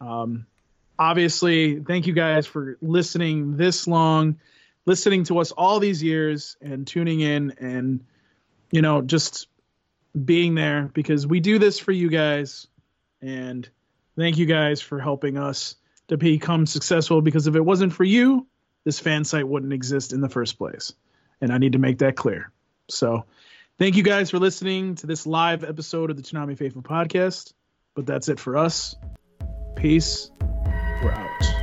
Um, 0.00 0.46
obviously, 0.98 1.80
thank 1.80 2.06
you 2.06 2.12
guys 2.12 2.46
for 2.46 2.78
listening 2.80 3.56
this 3.56 3.86
long, 3.86 4.38
listening 4.86 5.24
to 5.24 5.38
us 5.38 5.52
all 5.52 5.80
these 5.80 6.02
years, 6.02 6.56
and 6.60 6.86
tuning 6.86 7.20
in, 7.20 7.54
and 7.58 8.04
you 8.70 8.82
know, 8.82 9.02
just 9.02 9.48
being 10.24 10.54
there 10.54 10.90
because 10.92 11.26
we 11.26 11.40
do 11.40 11.58
this 11.58 11.78
for 11.78 11.92
you 11.92 12.08
guys. 12.08 12.66
And 13.20 13.68
thank 14.16 14.38
you 14.38 14.46
guys 14.46 14.80
for 14.80 14.98
helping 14.98 15.38
us 15.38 15.76
to 16.08 16.16
become 16.16 16.66
successful. 16.66 17.20
Because 17.22 17.46
if 17.46 17.54
it 17.54 17.64
wasn't 17.64 17.92
for 17.92 18.04
you, 18.04 18.46
this 18.84 18.98
fan 18.98 19.24
site 19.24 19.46
wouldn't 19.46 19.72
exist 19.72 20.12
in 20.12 20.20
the 20.20 20.28
first 20.28 20.58
place. 20.58 20.92
And 21.40 21.52
I 21.52 21.58
need 21.58 21.72
to 21.72 21.78
make 21.78 21.98
that 21.98 22.16
clear. 22.16 22.50
So, 22.88 23.24
thank 23.82 23.96
you 23.96 24.04
guys 24.04 24.30
for 24.30 24.38
listening 24.38 24.94
to 24.94 25.08
this 25.08 25.26
live 25.26 25.64
episode 25.64 26.08
of 26.08 26.16
the 26.16 26.22
Toonami 26.22 26.56
Faithful 26.56 26.82
podcast. 26.82 27.52
But 27.96 28.06
that's 28.06 28.28
it 28.28 28.38
for 28.38 28.56
us. 28.56 28.94
Peace. 29.74 30.30
We're 31.02 31.10
out. 31.10 31.61